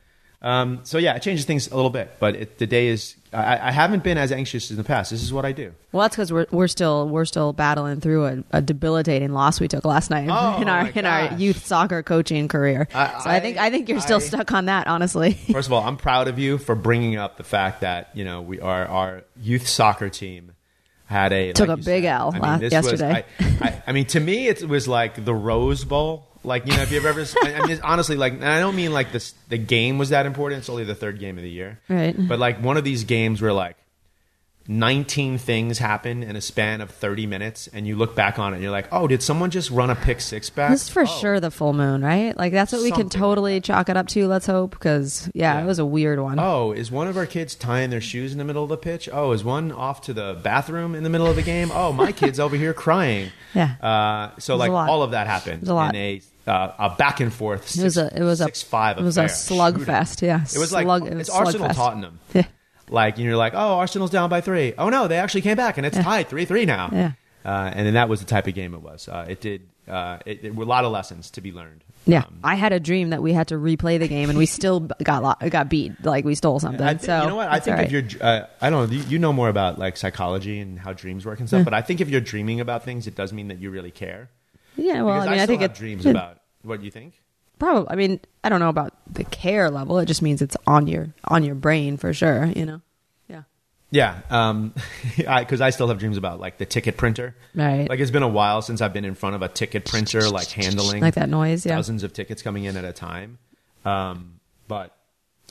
Um, 0.43 0.81
so 0.85 0.99
yeah, 0.99 1.15
it 1.17 1.23
changes 1.23 1.44
things 1.47 1.69
a 1.71 1.75
little 1.75 1.91
bit, 1.91 2.17
but 2.21 2.37
it, 2.37 2.59
the 2.59 2.67
day 2.67 2.88
is. 2.88 3.17
I, 3.33 3.69
I 3.69 3.71
haven't 3.71 4.03
been 4.05 4.17
as 4.19 4.33
anxious 4.33 4.71
in 4.71 4.77
the 4.77 4.85
past. 4.85 5.11
This 5.11 5.23
is 5.23 5.33
what 5.33 5.44
I 5.44 5.53
do. 5.53 5.73
Well, 5.93 6.03
that's 6.03 6.15
because 6.17 6.33
we're 6.33 6.47
we're 6.50 6.69
still 6.69 7.09
we're 7.09 7.25
still 7.25 7.53
battling 7.53 8.00
through 8.00 8.27
a, 8.27 8.44
a 8.53 8.62
debilitating 8.62 9.33
loss 9.33 9.61
we 9.61 9.69
took 9.69 9.85
last 9.85 10.11
night 10.11 10.29
Oh, 10.31 10.59
in 10.62 10.69
our 10.69 10.88
in 10.88 11.05
our 11.06 11.35
youth 11.35 11.67
soccer 11.67 12.03
coaching 12.03 12.49
career. 12.49 12.87
I- 12.94 13.21
so 13.23 13.31
I 13.31 13.41
think 13.41 13.56
I 13.59 13.71
think 13.71 13.88
you're 13.88 14.00
still 14.00 14.19
I- 14.19 14.21
stuck 14.21 14.53
on 14.53 14.67
that, 14.67 14.87
honestly. 14.87 15.33
First 15.53 15.69
of 15.69 15.73
all, 15.73 15.83
I'm 15.83 15.97
proud 15.97 16.29
of 16.29 16.38
you 16.38 16.59
for 16.59 16.75
bringing 16.75 17.16
up 17.16 17.37
the 17.38 17.45
fact 17.45 17.81
that 17.81 18.11
you 18.14 18.25
know 18.25 18.43
we 18.43 18.61
are 18.61 18.87
our 18.87 19.25
youth 19.40 19.66
soccer 19.66 20.09
team 20.09 20.52
had 21.07 21.33
a 21.33 21.52
Took 21.52 21.69
like 21.69 21.78
a 21.78 21.83
big 21.83 22.05
said, 22.05 22.11
L 22.12 22.28
I 22.31 22.33
mean, 22.35 22.43
last- 22.43 22.73
yesterday. 22.73 23.25
Was, 23.38 23.62
I, 23.62 23.66
I, 23.69 23.83
I 23.88 23.93
mean, 23.93 24.07
to 24.07 24.21
me, 24.21 24.49
it 24.49 24.66
was 24.69 24.87
like 24.88 25.25
the 25.25 25.35
Rose 25.35 25.85
Bowl. 25.85 26.26
Like 26.47 26.67
you 26.67 26.76
know, 26.76 26.83
if 26.83 26.93
you've 26.93 27.05
ever, 27.05 27.25
I 27.43 27.55
I 27.62 27.67
mean, 27.67 27.81
honestly, 27.83 28.17
like, 28.17 28.33
and 28.35 28.45
I 28.45 28.61
don't 28.61 28.76
mean 28.76 28.93
like 28.93 29.12
this. 29.12 29.35
The 29.49 29.59
game 29.59 29.99
was 29.99 30.11
that 30.11 30.25
important. 30.26 30.61
It's 30.61 30.69
only 30.71 30.85
the 30.85 30.95
third 30.95 31.19
game 31.19 31.37
of 31.37 31.43
the 31.43 31.50
year, 31.50 31.81
Right. 31.88 32.15
But 32.17 32.38
like 32.38 32.62
one 32.62 32.76
of 32.76 32.85
these 32.85 33.05
games 33.05 33.43
where 33.43 33.53
like 33.53 33.76
19 34.69 35.38
things 35.38 35.79
happen 35.79 36.25
in 36.25 36.35
a 36.35 36.41
span 36.41 36.81
of 36.81 36.91
30 36.91 37.25
minutes, 37.29 37.69
and 37.73 37.87
you 37.87 37.95
look 37.95 38.17
back 38.17 38.37
on 38.41 38.53
it, 38.53 38.57
and 38.57 38.62
you're 38.65 38.73
like, 38.73 38.88
oh, 38.91 39.07
did 39.07 39.23
someone 39.23 39.49
just 39.50 39.71
run 39.71 39.91
a 39.91 39.95
pick 39.95 40.21
six 40.21 40.50
back? 40.50 40.71
This 40.73 40.83
is 40.85 40.88
for 40.88 41.03
Oh. 41.03 41.07
sure 41.07 41.38
the 41.38 41.53
full 41.53 41.73
moon, 41.73 42.03
right? 42.03 42.37
Like 42.37 42.53
that's 42.53 42.73
what 42.73 42.83
we 42.83 42.91
can 42.91 43.03
Something 43.03 43.21
totally 43.21 43.61
chalk 43.61 43.88
it 43.88 43.97
up 43.97 44.09
to. 44.09 44.26
Let's 44.26 44.47
hope, 44.47 44.73
because 44.73 45.31
yeah, 45.35 45.55
Yeah. 45.59 45.62
it 45.62 45.67
was 45.67 45.79
a 45.79 45.87
weird 45.87 46.19
one. 46.19 46.41
Oh, 46.41 46.73
is 46.73 46.91
one 46.91 47.07
of 47.07 47.17
our 47.17 47.26
kids 47.26 47.55
tying 47.55 47.91
their 47.91 48.00
shoes 48.00 48.33
in 48.33 48.38
the 48.38 48.45
middle 48.45 48.65
of 48.65 48.69
the 48.69 48.76
pitch? 48.76 49.09
Oh, 49.12 49.31
is 49.31 49.45
one 49.45 49.71
off 49.71 50.00
to 50.03 50.12
the 50.12 50.37
bathroom 50.43 50.97
in 50.97 51.05
the 51.05 51.11
middle 51.11 51.29
of 51.29 51.37
the 51.37 51.43
game? 51.43 51.71
Oh, 51.73 51.93
my 51.93 52.11
kid's 52.21 52.41
over 52.41 52.57
here 52.57 52.75
crying. 52.75 53.31
Yeah. 53.55 53.76
Uh, 53.81 54.38
so 54.41 54.57
like 54.57 54.73
all 54.73 55.05
of 55.05 55.12
that 55.12 55.29
happened 55.29 55.69
a 55.69 55.75
lot. 55.75 55.95
in 55.95 56.00
a 56.00 56.21
uh, 56.47 56.73
a 56.79 56.91
back 56.97 57.21
and 57.21 57.33
forth. 57.33 57.69
Six, 57.69 57.79
It 57.79 57.85
was 57.85 57.97
a 57.99 58.17
it 58.21 58.23
was 58.23 58.38
six 58.38 58.62
a 58.62 58.67
five. 58.67 58.99
it 58.99 59.03
was 59.03 59.19
a 59.19 59.25
slugfest. 59.25 60.23
Yeah, 60.23 60.43
It 60.43 60.59
was 60.59 60.73
like 60.73 60.87
it 60.87 61.15
was 61.15 61.29
it's 61.29 61.31
Arsenal. 61.31 61.69
Tottenham. 61.71 62.21
Yeah. 62.35 62.45
Like 62.88 63.17
and 63.17 63.25
you're 63.25 63.37
like, 63.37 63.55
oh, 63.55 63.79
Arsenal's 63.79 64.11
down 64.11 64.31
by 64.31 64.41
three. 64.41 64.73
Oh 64.79 64.88
no, 64.91 65.09
they 65.09 65.17
actually 65.19 65.41
came 65.41 65.57
back 65.57 65.76
and 65.76 65.85
it's 65.87 65.97
Yeah. 65.97 66.03
tied 66.05 66.29
three 66.29 66.45
three 66.45 66.67
now. 66.67 66.88
Yeah. 66.93 67.12
Uh, 67.45 67.71
and 67.75 67.87
then 67.87 67.95
that 67.95 68.09
was 68.09 68.21
the 68.21 68.26
type 68.26 68.47
of 68.47 68.55
game 68.55 68.75
it 68.75 68.83
was. 68.83 69.09
Uh, 69.09 69.26
it 69.29 69.41
did. 69.41 69.69
Uh, 69.88 70.19
it, 70.26 70.45
it 70.45 70.55
were 70.57 70.65
a 70.65 70.67
lot 70.67 70.85
of 70.85 70.91
lessons 70.91 71.31
to 71.33 71.41
be 71.41 71.53
learned. 71.53 71.85
Yeah, 72.09 72.21
Um, 72.25 72.38
I 72.45 72.55
had 72.57 72.73
a 72.73 72.79
dream 72.81 73.11
that 73.11 73.23
we 73.23 73.33
had 73.33 73.49
to 73.49 73.55
replay 73.57 73.99
the 74.00 74.07
game, 74.09 74.31
and 74.31 74.38
we 74.38 74.47
still 74.47 74.81
got 74.81 75.23
lo- 75.25 75.49
got 75.49 75.69
beat. 75.69 76.05
Like 76.05 76.25
we 76.25 76.35
stole 76.37 76.59
something. 76.61 76.81
I 76.85 76.91
think, 76.95 77.03
so 77.03 77.23
you 77.23 77.29
know 77.29 77.37
what? 77.37 77.49
I 77.49 77.59
think 77.61 77.76
all 77.79 77.85
if 77.85 77.91
you're, 77.93 78.05
uh, 78.21 78.47
I 78.61 78.71
don't 78.71 78.88
know, 78.91 78.97
you, 78.97 79.03
you 79.05 79.19
know 79.21 79.33
more 79.33 79.49
about 79.49 79.79
like 79.79 79.97
psychology 79.97 80.59
and 80.61 80.79
how 80.79 80.93
dreams 80.93 81.25
work 81.26 81.38
and 81.41 81.49
stuff. 81.49 81.65
But 81.65 81.75
I 81.75 81.83
think 81.83 82.00
if 82.00 82.09
you're 82.09 82.21
dreaming 82.21 82.61
about 82.61 82.85
things, 82.85 83.07
it 83.09 83.15
does 83.17 83.33
mean 83.33 83.49
that 83.49 83.59
you 83.61 83.71
really 83.71 83.91
care. 83.93 84.29
Yeah. 84.76 85.02
Well, 85.02 85.14
Because 85.21 85.28
I 85.28 85.30
mean, 85.30 85.40
I, 85.40 85.45
still 85.45 85.47
think 85.47 85.62
have 85.62 85.71
it 85.73 85.76
dreams 85.76 86.06
it- 86.06 86.11
about 86.11 86.38
what 86.62 86.83
you 86.83 86.90
think. 86.90 87.14
Probably. 87.59 87.88
I 87.90 87.95
mean, 87.95 88.21
I 88.45 88.50
don't 88.50 88.61
know 88.61 88.68
about 88.68 88.92
the 89.11 89.25
care 89.25 89.71
level. 89.71 89.99
It 89.99 90.06
just 90.06 90.21
means 90.21 90.42
it's 90.42 90.56
on 90.66 90.87
your 90.87 91.09
on 91.25 91.42
your 91.42 91.54
brain 91.54 91.97
for 91.97 92.12
sure. 92.12 92.45
You 92.47 92.66
know. 92.66 92.80
Yeah. 93.28 93.42
Yeah, 93.90 94.18
um, 94.28 94.75
because 95.16 95.61
I, 95.62 95.71
still 95.71 95.88
have 95.88 95.99
dreams 95.99 96.18
about 96.18 96.38
like 96.38 96.59
the 96.59 96.66
ticket 96.66 96.99
printer. 96.99 97.35
Right. 97.54 97.88
Like 97.88 97.99
it's 98.00 98.11
been 98.11 98.23
a 98.23 98.28
while 98.28 98.61
since 98.61 98.83
I've 98.83 98.92
been 98.92 99.06
in 99.06 99.14
front 99.14 99.37
of 99.37 99.42
a 99.42 99.49
ticket 99.49 99.87
printer, 99.87 100.21
like 100.28 100.49
handling 100.49 101.00
Like 101.00 101.14
that 101.14 101.30
noise, 101.30 101.64
yeah. 101.64 101.76
thousands 101.76 102.02
of 102.02 102.12
tickets 102.12 102.42
coming 102.42 102.64
in 102.64 102.76
at 102.76 102.85
a 102.85 102.92
time. 102.92 103.38
Um, 103.87 104.40
but 104.68 104.95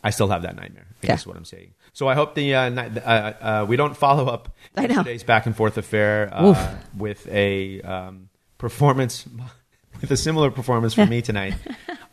I 0.04 0.12
still 0.12 0.28
have 0.28 0.44
that 0.44 0.56
nightmare. 0.56 0.86
I 0.92 0.96
Yeah. 1.02 1.08
guess 1.14 1.26
what 1.26 1.38
I'm 1.38 1.46
saying. 1.46 1.74
So 1.94 2.08
I 2.08 2.14
hope 2.14 2.36
the 2.36 2.54
uh, 2.54 2.70
uh, 2.70 3.34
uh, 3.62 3.66
we 3.68 3.78
don't 3.78 3.98
follow 3.98 4.28
up 4.28 4.54
I 4.78 4.82
yesterday's 4.86 5.24
back 5.24 5.46
and 5.48 5.56
forth 5.56 5.78
affair 5.78 6.30
uh, 6.32 6.76
with 6.96 7.28
a 7.30 7.82
um, 7.82 8.25
performance 8.58 9.28
with 10.02 10.12
a 10.12 10.18
similar 10.18 10.52
performance 10.52 10.94
for 10.94 11.06
me 11.06 11.22
tonight 11.22 11.56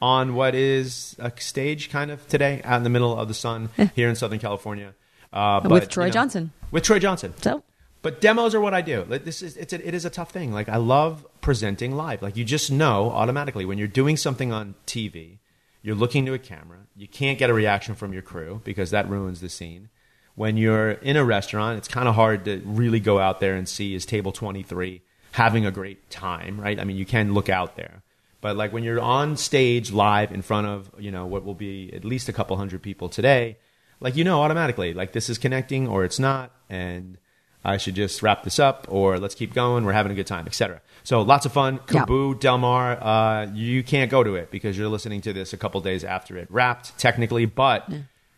on 0.01 0.35
what 0.35 0.55
is 0.55 1.17
a 1.19 1.33
stage 1.41 1.91
kind 1.91 2.11
of 2.11 2.27
today 2.29 2.61
out 2.65 2.77
in 2.77 2.83
the 2.83 2.91
middle 2.91 3.19
of 3.19 3.29
the 3.29 3.35
sun 3.35 3.71
here 3.95 4.09
in 4.09 4.17
Southern 4.17 4.39
California. 4.39 4.95
Uh, 5.33 5.61
but, 5.61 5.71
With 5.71 5.89
Troy 5.89 6.05
you 6.05 6.09
know, 6.09 6.15
Johnson. 6.15 6.53
With 6.71 6.83
Troy 6.83 6.99
Johnson. 6.99 7.33
So 7.41 7.63
But 8.03 8.21
demos 8.21 8.55
are 8.55 8.61
what 8.61 8.75
I 8.75 8.83
do. 8.83 9.07
Like 9.09 9.25
this 9.25 9.43
is 9.43 9.57
it's 9.57 9.73
a, 9.73 9.87
it 9.87 9.95
is 9.95 10.05
a 10.05 10.11
tough 10.11 10.31
thing. 10.31 10.53
Like 10.53 10.69
I 10.69 10.77
love 10.77 11.27
presenting 11.41 11.97
live. 11.97 12.21
Like 12.21 12.37
you 12.37 12.45
just 12.45 12.71
know 12.71 13.11
automatically 13.11 13.65
when 13.65 13.79
you're 13.79 13.89
doing 13.89 14.17
something 14.17 14.53
on 14.53 14.75
TV, 14.87 15.39
you're 15.83 15.97
looking 15.97 16.27
to 16.27 16.35
a 16.35 16.39
camera. 16.39 16.81
You 16.95 17.09
can't 17.09 17.39
get 17.39 17.51
a 17.51 17.55
reaction 17.55 17.95
from 17.95 18.13
your 18.13 18.23
crew 18.23 18.61
because 18.65 18.91
that 18.91 19.09
ruins 19.09 19.41
the 19.41 19.49
scene. 19.49 19.89
When 20.35 20.57
you're 20.57 20.93
in 20.93 21.17
a 21.17 21.25
restaurant, 21.25 21.79
it's 21.79 21.89
kind 21.89 22.09
of 22.09 22.15
hard 22.15 22.47
to 22.47 22.63
really 22.65 23.01
go 23.01 23.19
out 23.19 23.41
there 23.41 23.55
and 23.55 23.69
see 23.69 23.95
is 23.95 24.07
table 24.07 24.33
23 24.33 25.03
having 25.33 25.67
a 25.67 25.71
great 25.71 26.09
time, 26.11 26.61
right? 26.61 26.79
I 26.79 26.85
mean, 26.85 26.97
you 26.97 27.05
can 27.05 27.35
look 27.35 27.49
out 27.49 27.77
there. 27.77 28.03
But 28.41 28.57
like 28.57 28.73
when 28.73 28.85
you're 28.85 29.01
on 29.01 29.37
stage 29.37 29.93
live 29.93 30.33
in 30.33 30.43
front 30.43 30.67
of, 30.67 30.91
you 30.99 31.11
know, 31.11 31.27
what 31.27 31.45
will 31.45 31.55
be 31.55 31.93
at 31.93 32.05
least 32.05 32.29
a 32.29 32.33
couple 32.33 32.57
hundred 32.57 32.83
people 32.83 33.09
today, 33.09 33.57
like 34.01 34.17
you 34.17 34.25
know 34.25 34.43
automatically 34.43 34.95
like 34.95 35.13
this 35.13 35.31
is 35.31 35.39
connecting 35.39 35.87
or 35.87 36.05
it's 36.05 36.19
not 36.19 36.51
and 36.69 37.19
I 37.65 37.77
should 37.77 37.95
just 37.95 38.23
wrap 38.23 38.43
this 38.43 38.59
up 38.59 38.87
or 38.91 39.19
let's 39.19 39.37
keep 39.37 39.55
going. 39.55 39.85
We're 39.85 39.93
having 39.93 40.11
a 40.11 40.15
good 40.17 40.27
time, 40.27 40.47
etc. 40.47 40.81
So 41.05 41.23
lots 41.23 41.47
of 41.47 41.53
fun. 41.53 41.75
Yeah. 41.93 42.05
KAABOO, 42.05 42.41
Del 42.41 42.59
Mar. 42.59 42.99
Uh, 43.01 43.47
you 43.55 43.85
can't 43.85 44.11
go 44.11 44.25
to 44.25 44.35
it 44.35 44.51
because 44.51 44.77
you're 44.77 44.89
listening 44.89 45.21
to 45.23 45.33
this 45.33 45.53
a 45.53 45.57
couple 45.57 45.81
days 45.81 46.03
after 46.03 46.37
it 46.37 46.49
wrapped, 46.51 46.99
technically, 46.99 47.47
but 47.47 47.89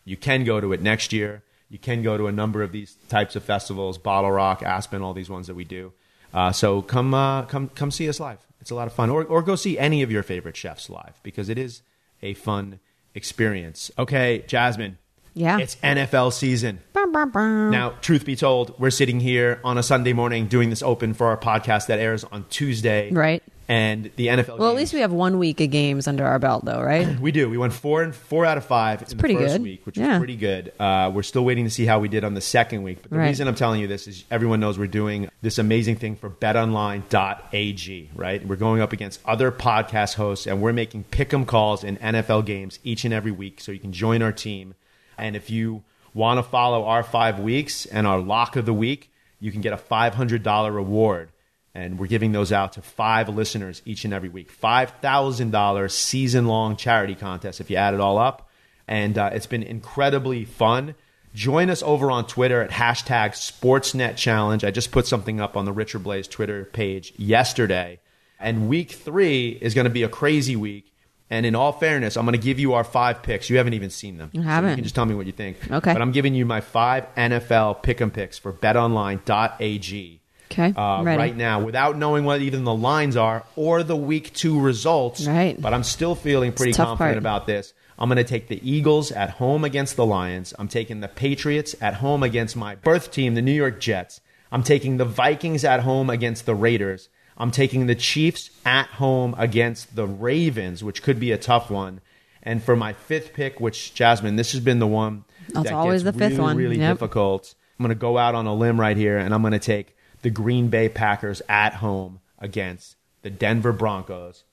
you 0.04 0.18
can 0.18 0.44
go 0.44 0.60
to 0.60 0.72
it 0.74 0.82
next 0.82 1.12
year. 1.12 1.42
You 1.70 1.78
can 1.78 2.02
go 2.02 2.18
to 2.18 2.26
a 2.26 2.32
number 2.32 2.62
of 2.62 2.72
these 2.72 2.96
types 3.08 3.34
of 3.34 3.42
festivals: 3.42 3.96
Bottle 3.96 4.30
Rock, 4.30 4.62
Aspen, 4.62 5.00
all 5.00 5.14
these 5.14 5.30
ones 5.30 5.46
that 5.46 5.54
we 5.54 5.64
do. 5.64 5.92
Uh, 6.34 6.52
so 6.52 6.82
come, 6.82 7.14
uh, 7.14 7.44
come, 7.44 7.68
come 7.68 7.90
see 7.90 8.08
us 8.08 8.20
live. 8.20 8.44
It's 8.60 8.70
a 8.70 8.74
lot 8.74 8.86
of 8.86 8.94
fun, 8.94 9.10
or 9.10 9.24
or 9.24 9.42
go 9.42 9.56
see 9.56 9.78
any 9.78 10.02
of 10.02 10.10
your 10.10 10.22
favorite 10.22 10.56
chefs 10.56 10.88
live 10.88 11.20
because 11.22 11.50
it 11.50 11.58
is 11.58 11.82
a 12.22 12.32
fun 12.32 12.80
experience. 13.14 13.90
Okay, 13.98 14.42
Jasmine. 14.46 14.96
Yeah. 15.34 15.58
it's 15.58 15.76
NFL 15.76 16.32
season. 16.32 16.80
Now, 16.94 17.94
truth 18.00 18.24
be 18.24 18.36
told, 18.36 18.78
we're 18.78 18.90
sitting 18.90 19.20
here 19.20 19.60
on 19.64 19.78
a 19.78 19.82
Sunday 19.82 20.12
morning 20.12 20.46
doing 20.46 20.70
this 20.70 20.82
open 20.82 21.12
for 21.14 21.26
our 21.26 21.36
podcast 21.36 21.86
that 21.88 21.98
airs 21.98 22.24
on 22.24 22.44
Tuesday. 22.50 23.10
Right. 23.10 23.42
And 23.66 24.10
the 24.16 24.26
NFL. 24.26 24.58
well, 24.58 24.68
at 24.70 24.76
least 24.76 24.92
we 24.92 25.00
have 25.00 25.10
one 25.10 25.38
week 25.38 25.58
of 25.62 25.70
games 25.70 26.06
under 26.06 26.26
our 26.26 26.38
belt, 26.38 26.66
though, 26.66 26.82
right? 26.82 27.18
we 27.20 27.32
do. 27.32 27.48
We 27.48 27.56
won 27.56 27.70
four 27.70 28.02
and 28.02 28.14
four 28.14 28.44
out 28.44 28.58
of 28.58 28.64
five 28.66 29.00
in 29.00 29.08
the 29.08 29.16
pretty 29.16 29.36
first 29.36 29.54
good. 29.54 29.62
week, 29.62 29.86
which 29.86 29.96
Yeah. 29.96 30.12
is 30.12 30.18
pretty 30.18 30.36
good. 30.36 30.70
Uh, 30.78 31.10
we're 31.14 31.22
still 31.22 31.46
waiting 31.46 31.64
to 31.64 31.70
see 31.70 31.86
how 31.86 31.98
we 31.98 32.08
did 32.08 32.24
on 32.24 32.34
the 32.34 32.42
second 32.42 32.82
week. 32.82 32.98
But 33.00 33.10
the 33.10 33.16
Right. 33.18 33.28
reason 33.28 33.48
I'm 33.48 33.54
telling 33.54 33.80
you 33.80 33.86
this 33.86 34.06
is 34.06 34.24
everyone 34.30 34.60
knows 34.60 34.78
we're 34.78 34.86
doing 34.86 35.30
this 35.40 35.56
amazing 35.58 35.96
thing 35.96 36.14
for 36.16 36.28
BetOnline.ag. 36.28 38.10
Right? 38.14 38.46
We're 38.46 38.56
going 38.56 38.80
up 38.82 38.92
against 38.92 39.20
other 39.24 39.50
podcast 39.50 40.14
hosts, 40.14 40.46
and 40.46 40.60
we're 40.60 40.72
making 40.74 41.04
pick'em 41.10 41.46
calls 41.46 41.84
in 41.84 41.96
NFL 41.98 42.44
games 42.44 42.78
each 42.84 43.04
and 43.04 43.14
every 43.14 43.32
week. 43.32 43.60
So 43.60 43.72
you 43.72 43.78
can 43.78 43.92
join 43.92 44.20
our 44.22 44.32
team, 44.32 44.74
and 45.18 45.36
if 45.36 45.50
you 45.50 45.82
want 46.12 46.38
to 46.38 46.42
follow 46.42 46.84
our 46.84 47.02
five 47.02 47.38
weeks 47.38 47.86
and 47.86 48.06
our 48.06 48.18
lock 48.18 48.56
of 48.56 48.66
the 48.66 48.72
week, 48.72 49.10
you 49.40 49.50
can 49.52 49.60
get 49.60 49.72
a 49.72 49.76
$500 49.76 50.74
reward 50.74 51.30
and 51.74 51.98
we're 51.98 52.06
giving 52.06 52.32
those 52.32 52.52
out 52.52 52.74
to 52.74 52.82
five 52.82 53.28
listeners 53.28 53.82
each 53.84 54.04
and 54.04 54.14
every 54.14 54.28
week. 54.28 54.50
$5,000 54.60 55.90
season 55.90 56.46
long 56.46 56.76
charity 56.76 57.16
contest 57.16 57.60
if 57.60 57.68
you 57.68 57.76
add 57.76 57.94
it 57.94 58.00
all 58.00 58.16
up. 58.16 58.48
And 58.86 59.18
uh, 59.18 59.30
it's 59.32 59.46
been 59.46 59.62
incredibly 59.62 60.44
fun. 60.44 60.94
Join 61.34 61.68
us 61.70 61.82
over 61.82 62.12
on 62.12 62.26
Twitter 62.26 62.62
at 62.62 62.70
hashtag 62.70 63.30
Sportsnet 63.30 64.16
Challenge. 64.16 64.64
I 64.64 64.70
just 64.70 64.92
put 64.92 65.06
something 65.06 65.40
up 65.40 65.56
on 65.56 65.64
the 65.64 65.72
Richard 65.72 66.04
Blais 66.04 66.30
Twitter 66.30 66.64
page 66.66 67.12
yesterday. 67.16 67.98
And 68.38 68.68
week 68.68 68.92
three 68.92 69.58
is 69.60 69.74
going 69.74 69.86
to 69.86 69.90
be 69.90 70.04
a 70.04 70.08
crazy 70.08 70.54
week. 70.54 70.93
And 71.30 71.46
in 71.46 71.54
all 71.54 71.72
fairness, 71.72 72.16
I'm 72.16 72.26
going 72.26 72.38
to 72.38 72.44
give 72.44 72.58
you 72.58 72.74
our 72.74 72.84
five 72.84 73.22
picks. 73.22 73.48
You 73.48 73.56
haven't 73.56 73.72
even 73.74 73.90
seen 73.90 74.18
them. 74.18 74.30
I 74.34 74.36
So 74.36 74.42
haven't. 74.42 74.70
you 74.70 74.76
can 74.76 74.84
just 74.84 74.94
tell 74.94 75.06
me 75.06 75.14
what 75.14 75.26
you 75.26 75.32
think. 75.32 75.56
Okay. 75.70 75.92
But 75.92 76.02
I'm 76.02 76.12
giving 76.12 76.34
you 76.34 76.44
my 76.44 76.60
five 76.60 77.06
NFL 77.16 77.82
pick'em 77.82 78.12
picks 78.12 78.38
for 78.38 78.52
betonline.ag 78.52 80.20
Okay, 80.52 80.72
uh, 80.76 81.02
right 81.02 81.34
now 81.36 81.60
without 81.64 81.96
knowing 81.96 82.24
what 82.24 82.40
even 82.42 82.64
the 82.64 82.74
lines 82.74 83.16
are 83.16 83.44
or 83.56 83.82
the 83.82 83.96
week 83.96 84.32
two 84.34 84.60
results. 84.60 85.26
Right. 85.26 85.60
But 85.60 85.72
I'm 85.74 85.82
still 85.82 86.14
feeling 86.14 86.52
pretty 86.52 86.70
It's 86.70 86.78
a 86.78 86.82
tough 86.82 86.98
confident 86.98 87.14
part. 87.24 87.38
about 87.38 87.46
this. 87.46 87.72
I'm 87.98 88.08
going 88.08 88.18
to 88.18 88.24
take 88.24 88.48
the 88.48 88.60
Eagles 88.68 89.10
at 89.10 89.30
home 89.30 89.64
against 89.64 89.96
the 89.96 90.04
Lions. 90.04 90.52
I'm 90.58 90.68
taking 90.68 91.00
the 91.00 91.08
Patriots 91.08 91.74
at 91.80 91.94
home 91.94 92.22
against 92.22 92.56
my 92.56 92.74
birth 92.74 93.10
team, 93.10 93.34
the 93.34 93.42
New 93.42 93.52
York 93.52 93.80
Jets. 93.80 94.20
I'm 94.52 94.62
taking 94.62 94.98
the 94.98 95.04
Vikings 95.04 95.64
at 95.64 95.80
home 95.80 96.10
against 96.10 96.44
the 96.46 96.54
Raiders. 96.54 97.08
I'm 97.36 97.50
taking 97.50 97.86
the 97.86 97.94
Chiefs 97.94 98.50
at 98.64 98.86
home 98.86 99.34
against 99.38 99.96
the 99.96 100.06
Ravens, 100.06 100.84
which 100.84 101.02
could 101.02 101.18
be 101.18 101.32
a 101.32 101.38
tough 101.38 101.70
one. 101.70 102.00
And 102.42 102.62
for 102.62 102.76
my 102.76 102.92
fifth 102.92 103.32
pick, 103.32 103.58
which 103.60 103.94
Jasmine, 103.94 104.36
this 104.36 104.52
has 104.52 104.60
been 104.60 104.78
the 104.78 104.86
one 104.86 105.24
That's 105.48 105.64
that 105.66 105.74
always 105.74 106.04
the 106.04 106.12
fifth 106.12 106.32
really, 106.32 106.40
one. 106.42 106.56
really 106.56 106.78
Yep. 106.78 106.94
difficult. 106.94 107.54
I'm 107.78 107.84
going 107.84 107.88
to 107.96 108.00
go 108.00 108.18
out 108.18 108.34
on 108.34 108.46
a 108.46 108.54
limb 108.54 108.78
right 108.78 108.96
here, 108.96 109.18
and 109.18 109.34
I'm 109.34 109.40
going 109.42 109.52
to 109.52 109.58
take 109.58 109.96
the 110.22 110.30
Green 110.30 110.68
Bay 110.68 110.88
Packers 110.88 111.42
at 111.48 111.74
home 111.74 112.20
against 112.38 112.96
the 113.22 113.30
Denver 113.30 113.72
Broncos. 113.72 114.44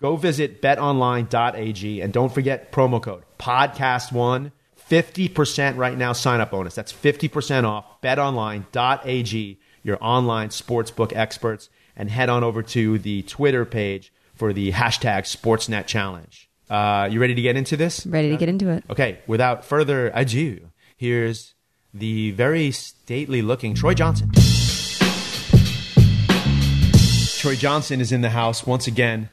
Go 0.00 0.16
visit 0.16 0.60
betonline.ag 0.60 2.00
and 2.02 2.12
don't 2.12 2.32
forget 2.32 2.70
promo 2.70 3.00
code 3.02 3.22
podcast1 3.38 4.52
50% 4.90 5.76
right 5.76 5.96
now 5.98 6.12
sign 6.12 6.40
up 6.40 6.50
bonus. 6.52 6.74
That's 6.74 6.92
50% 6.92 7.64
off 7.64 8.00
betonline.ag, 8.02 9.58
your 9.82 9.98
online 10.00 10.50
sportsbook 10.50 11.12
experts, 11.14 11.68
and 11.96 12.10
head 12.10 12.28
on 12.28 12.44
over 12.44 12.62
to 12.62 12.98
the 12.98 13.22
Twitter 13.22 13.64
page 13.64 14.12
for 14.34 14.52
the 14.52 14.72
hashtag 14.72 15.22
Sportsnet 15.22 15.86
Challenge. 15.86 16.48
Uh, 16.68 17.08
you 17.10 17.20
ready 17.20 17.34
to 17.34 17.42
get 17.42 17.56
into 17.56 17.76
this? 17.76 18.06
Ready 18.06 18.30
to 18.30 18.36
get 18.36 18.48
into 18.48 18.68
it. 18.70 18.84
Okay, 18.90 19.18
without 19.26 19.64
further 19.64 20.10
ado, 20.14 20.68
here's 20.96 21.54
the 21.94 22.32
very 22.32 22.70
stately 22.70 23.40
looking 23.40 23.74
Troy 23.74 23.94
Johnson. 23.94 24.30
Troy 27.38 27.54
Johnson 27.54 28.00
is 28.00 28.10
in 28.12 28.22
the 28.22 28.30
house 28.30 28.66
once 28.66 28.86
again. 28.86 29.28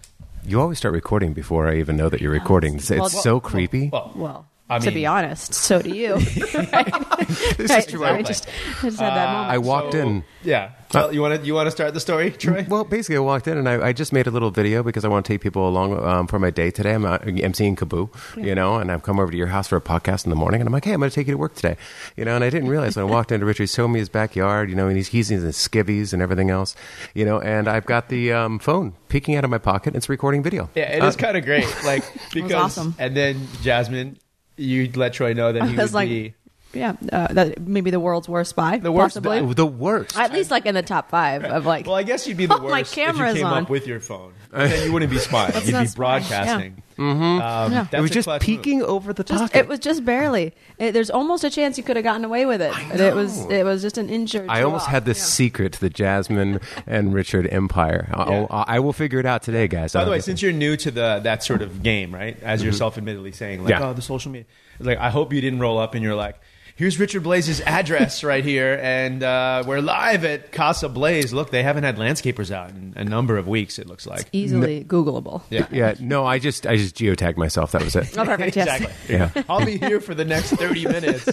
You 0.45 0.61
always 0.61 0.77
start 0.77 0.93
recording 0.93 1.33
before 1.33 1.67
I 1.67 1.77
even 1.77 1.97
know 1.97 2.09
that 2.09 2.21
you're 2.21 2.31
recording. 2.31 2.75
It's, 2.75 2.91
it's 2.91 2.99
Well, 2.99 3.09
so 3.09 3.39
creepy. 3.39 3.89
Well, 3.91 4.11
Well, 4.15 4.47
I 4.73 4.79
to 4.79 4.91
be 4.91 5.05
honest, 5.05 5.53
so 5.53 5.81
do 5.81 5.89
you. 5.89 6.17
this 6.19 7.69
right, 7.69 7.79
is 7.79 7.85
true. 7.87 7.99
sorry, 7.99 8.23
just, 8.23 8.47
I 8.47 8.81
just 8.89 8.99
had 8.99 9.15
that 9.15 9.33
moment. 9.33 9.51
I 9.51 9.57
walked 9.57 9.93
in. 9.95 10.23
yeah. 10.43 10.71
Well, 10.93 11.11
you 11.11 11.21
want 11.23 11.39
to 11.41 11.45
you 11.47 11.55
want 11.55 11.65
to 11.65 11.71
start 11.71 11.95
the 11.95 11.99
story, 11.99 12.29
Troy? 12.29 12.67
Well, 12.69 12.83
basically, 12.83 13.15
I 13.15 13.19
walked 13.21 13.47
in 13.47 13.57
and 13.57 13.67
I, 13.67 13.87
I 13.87 13.93
just 13.93 14.13
made 14.13 14.27
a 14.27 14.29
little 14.29 14.51
video 14.51 14.83
because 14.83 15.03
I 15.03 15.07
want 15.07 15.25
to 15.25 15.33
take 15.33 15.41
people 15.41 15.67
along 15.67 15.97
um, 16.05 16.27
for 16.27 16.37
my 16.37 16.51
day 16.51 16.69
today. 16.69 16.93
I'm 16.93 17.03
uh, 17.03 17.17
emceeing 17.17 17.75
KAABOO, 17.75 18.43
you 18.45 18.53
know, 18.53 18.75
and 18.75 18.91
I've 18.91 19.01
come 19.01 19.19
over 19.19 19.31
to 19.31 19.37
your 19.37 19.47
house 19.47 19.67
for 19.67 19.75
a 19.75 19.81
podcast 19.81 20.25
in 20.25 20.29
the 20.29 20.35
morning, 20.35 20.61
and 20.61 20.67
I'm 20.67 20.73
like, 20.73 20.85
hey, 20.85 20.93
I'm 20.93 20.99
going 20.99 21.09
to 21.09 21.15
take 21.15 21.25
you 21.25 21.33
to 21.33 21.37
work 21.39 21.55
today, 21.55 21.77
you 22.15 22.25
know. 22.25 22.35
And 22.35 22.43
I 22.43 22.51
didn't 22.51 22.69
realize 22.69 22.95
when 22.95 23.07
I 23.07 23.09
walked 23.09 23.31
into 23.31 23.43
Richard, 23.43 23.63
he 23.63 23.67
showed 23.67 23.87
me 23.87 23.97
his 23.97 24.09
backyard, 24.09 24.69
you 24.69 24.75
know, 24.75 24.87
and 24.87 24.95
he's 24.95 25.07
he's 25.07 25.31
in 25.31 25.41
his 25.41 25.55
skivvies 25.57 26.13
and 26.13 26.21
everything 26.21 26.51
else, 26.51 26.75
you 27.15 27.25
know. 27.25 27.39
And 27.39 27.67
I've 27.67 27.87
got 27.87 28.09
the 28.09 28.31
um, 28.31 28.59
phone 28.59 28.93
peeking 29.09 29.35
out 29.35 29.43
of 29.43 29.49
my 29.49 29.57
pocket. 29.57 29.87
and 29.87 29.95
It's 29.95 30.09
recording 30.09 30.43
video. 30.43 30.69
Yeah, 30.75 30.91
it 30.91 31.01
Uh, 31.01 31.07
is 31.07 31.15
kind 31.15 31.35
of 31.35 31.43
great. 31.43 31.65
Like 31.83 32.03
because 32.35 32.51
awesome. 32.51 32.93
and 32.99 33.17
then 33.17 33.47
Jasmine, 33.63 34.19
you 34.57 34.91
let 34.95 35.13
Troy 35.13 35.33
know 35.33 35.51
that 35.51 35.63
he 35.63 35.69
I 35.77 35.81
was 35.81 35.91
would 35.91 35.93
like, 35.95 36.09
be 36.09 36.33
yeah, 36.73 36.93
uh, 37.11 37.31
that 37.33 37.61
maybe 37.61 37.91
the 37.91 37.99
world's 37.99 38.27
worst 38.27 38.49
spy. 38.51 38.79
The 38.79 38.91
worst- 38.91 39.15
possibly. 39.21 39.53
the 39.53 39.65
worst. 39.65 40.17
At 40.17 40.33
least 40.33 40.49
like 40.49 40.65
in 40.65 40.73
the 40.73 40.81
top 40.81 41.09
five 41.11 41.43
of 41.43 41.65
like. 41.65 41.85
Well, 41.85 41.95
I 41.95 42.03
guess 42.03 42.25
you'd 42.27 42.37
be 42.37 42.47
the 42.47 42.55
Oh, 42.59 42.59
my 42.59 42.79
worst 42.79 42.91
if 42.93 42.97
you 42.97 43.03
camera's 43.05 43.35
came 43.35 43.45
on. 43.45 43.63
up 43.63 43.69
with 43.69 43.85
your 43.87 43.99
phone. 43.99 44.33
then 44.51 44.85
you 44.85 44.91
wouldn't 44.91 45.11
be 45.11 45.17
spying. 45.19 45.53
You'd 45.53 45.65
be 45.67 45.71
not 45.71 45.87
spying, 45.89 46.23
broadcasting. 46.23 46.82
Yeah. 46.97 47.63
Um, 47.65 47.71
Yeah. 47.73 47.87
it 47.91 48.01
was 48.01 48.11
just 48.11 48.29
peeking 48.39 48.79
move. 48.79 48.89
over 48.89 49.13
the 49.13 49.23
Just, 49.23 49.41
pocket. 49.41 49.57
it 49.59 49.67
was 49.67 49.79
just 49.79 50.05
barely. 50.05 50.53
It, 50.77 50.91
there's 50.93 51.09
almost 51.09 51.43
a 51.43 51.49
chance 51.49 51.77
you 51.77 51.83
could 51.83 51.95
have 51.95 52.03
gotten 52.03 52.25
away 52.25 52.45
with 52.45 52.61
it. 52.61 52.73
But 52.91 52.99
It 52.99 53.15
was 53.15 53.45
it 53.45 53.63
was 53.65 53.81
just 53.81 53.97
an 53.97 54.09
inch 54.09 54.35
or 54.35 54.45
I 54.49 54.61
almost 54.63 54.85
off. 54.85 54.91
had 54.91 55.05
this 55.05 55.17
Yeah. 55.19 55.23
secret 55.25 55.73
to 55.73 55.79
the 55.81 55.89
Jasmine 55.89 56.59
and 56.87 57.13
Richard 57.13 57.47
empire. 57.51 58.09
I'll, 58.13 58.47
Yeah. 58.49 58.63
I 58.67 58.79
will 58.79 58.93
figure 58.93 59.19
it 59.19 59.25
out 59.25 59.43
today, 59.43 59.67
guys. 59.67 59.93
By 59.93 60.03
the 60.03 60.09
uh, 60.09 60.13
way, 60.13 60.19
since 60.19 60.41
you're 60.41 60.51
new 60.53 60.75
to 60.77 60.91
the 60.91 61.19
that 61.23 61.43
sort 61.43 61.61
of 61.61 61.83
game, 61.83 62.13
right? 62.13 62.37
As 62.41 62.59
mm-hmm. 62.59 62.65
you're 62.65 62.73
self-admittedly 62.73 63.31
saying, 63.31 63.63
like, 63.63 63.71
Yeah. 63.71 63.89
oh, 63.89 63.93
the 63.93 64.01
social 64.01 64.31
media. 64.31 64.45
Like, 64.79 64.97
I 64.97 65.09
hope 65.09 65.31
you 65.33 65.41
didn't 65.41 65.59
roll 65.59 65.77
up 65.77 65.93
and 65.95 66.03
you're 66.03 66.15
like, 66.15 66.39
here's 66.75 66.99
Richard 66.99 67.23
Blais's 67.23 67.61
address 67.61 68.23
right 68.23 68.43
here, 68.43 68.79
and 68.81 69.23
uh, 69.23 69.63
we're 69.65 69.81
live 69.81 70.25
at 70.25 70.51
Casa 70.51 70.89
Blais. 70.89 71.33
Look, 71.33 71.51
they 71.51 71.63
haven't 71.63 71.83
had 71.83 71.97
landscapers 71.97 72.51
out 72.51 72.71
in 72.71 72.93
a 72.95 73.03
number 73.03 73.37
of 73.37 73.47
weeks. 73.47 73.79
It 73.79 73.87
looks 73.87 74.05
like. 74.05 74.27
Easily 74.31 74.83
Googleable. 74.83 75.43
Yeah. 75.49 75.67
Yeah, 75.71 75.95
no, 75.99 76.25
I 76.25 76.39
just 76.39 76.67
I 76.67 76.77
just 76.77 76.95
geotagged 76.95 77.37
myself. 77.37 77.71
That 77.71 77.83
was 77.83 77.95
it. 77.95 78.17
Oh, 78.17 78.25
perfect. 78.25 78.55
Yes. 78.55 78.81
Exactly. 78.81 79.15
Yeah. 79.15 79.43
I'll 79.49 79.65
be 79.65 79.77
here 79.77 79.99
for 79.99 80.13
the 80.13 80.25
next 80.25 80.51
30 80.51 80.85
minutes. 80.85 81.25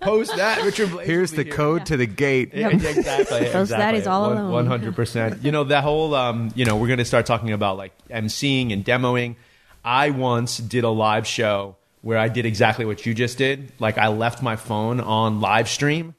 Post 0.00 0.36
that, 0.36 0.62
Richard 0.62 0.88
Blais. 0.88 1.04
Here's 1.04 1.30
the 1.30 1.44
here. 1.44 1.52
code 1.52 1.86
to 1.86 1.96
the 1.96 2.06
gate. 2.06 2.52
Yeah, 2.54 2.68
exactly. 2.68 3.40
Those 3.40 3.70
exactly. 3.70 3.76
daddies 3.76 4.06
all 4.06 4.32
alone. 4.32 4.52
One 4.52 4.66
hundred 4.66 4.96
percent. 4.96 5.42
You 5.42 5.52
know 5.52 5.64
that 5.64 5.84
whole. 5.84 6.14
Um, 6.14 6.50
you 6.54 6.64
know, 6.64 6.76
we're 6.76 6.88
going 6.88 6.98
to 6.98 7.04
start 7.04 7.26
talking 7.26 7.52
about 7.52 7.76
like 7.76 7.92
emceeing 8.08 8.72
and 8.72 8.84
demoing. 8.84 9.36
I 9.84 10.10
once 10.10 10.58
did 10.58 10.84
a 10.84 10.88
live 10.88 11.26
show 11.26 11.76
where 12.02 12.18
I 12.18 12.28
did 12.28 12.44
exactly 12.44 12.84
what 12.84 13.06
you 13.06 13.14
just 13.14 13.38
did. 13.38 13.72
Like 13.78 13.96
I 13.96 14.08
left 14.08 14.42
my 14.42 14.56
phone 14.56 15.00
on 15.00 15.40
live 15.40 15.68
stream, 15.68 16.14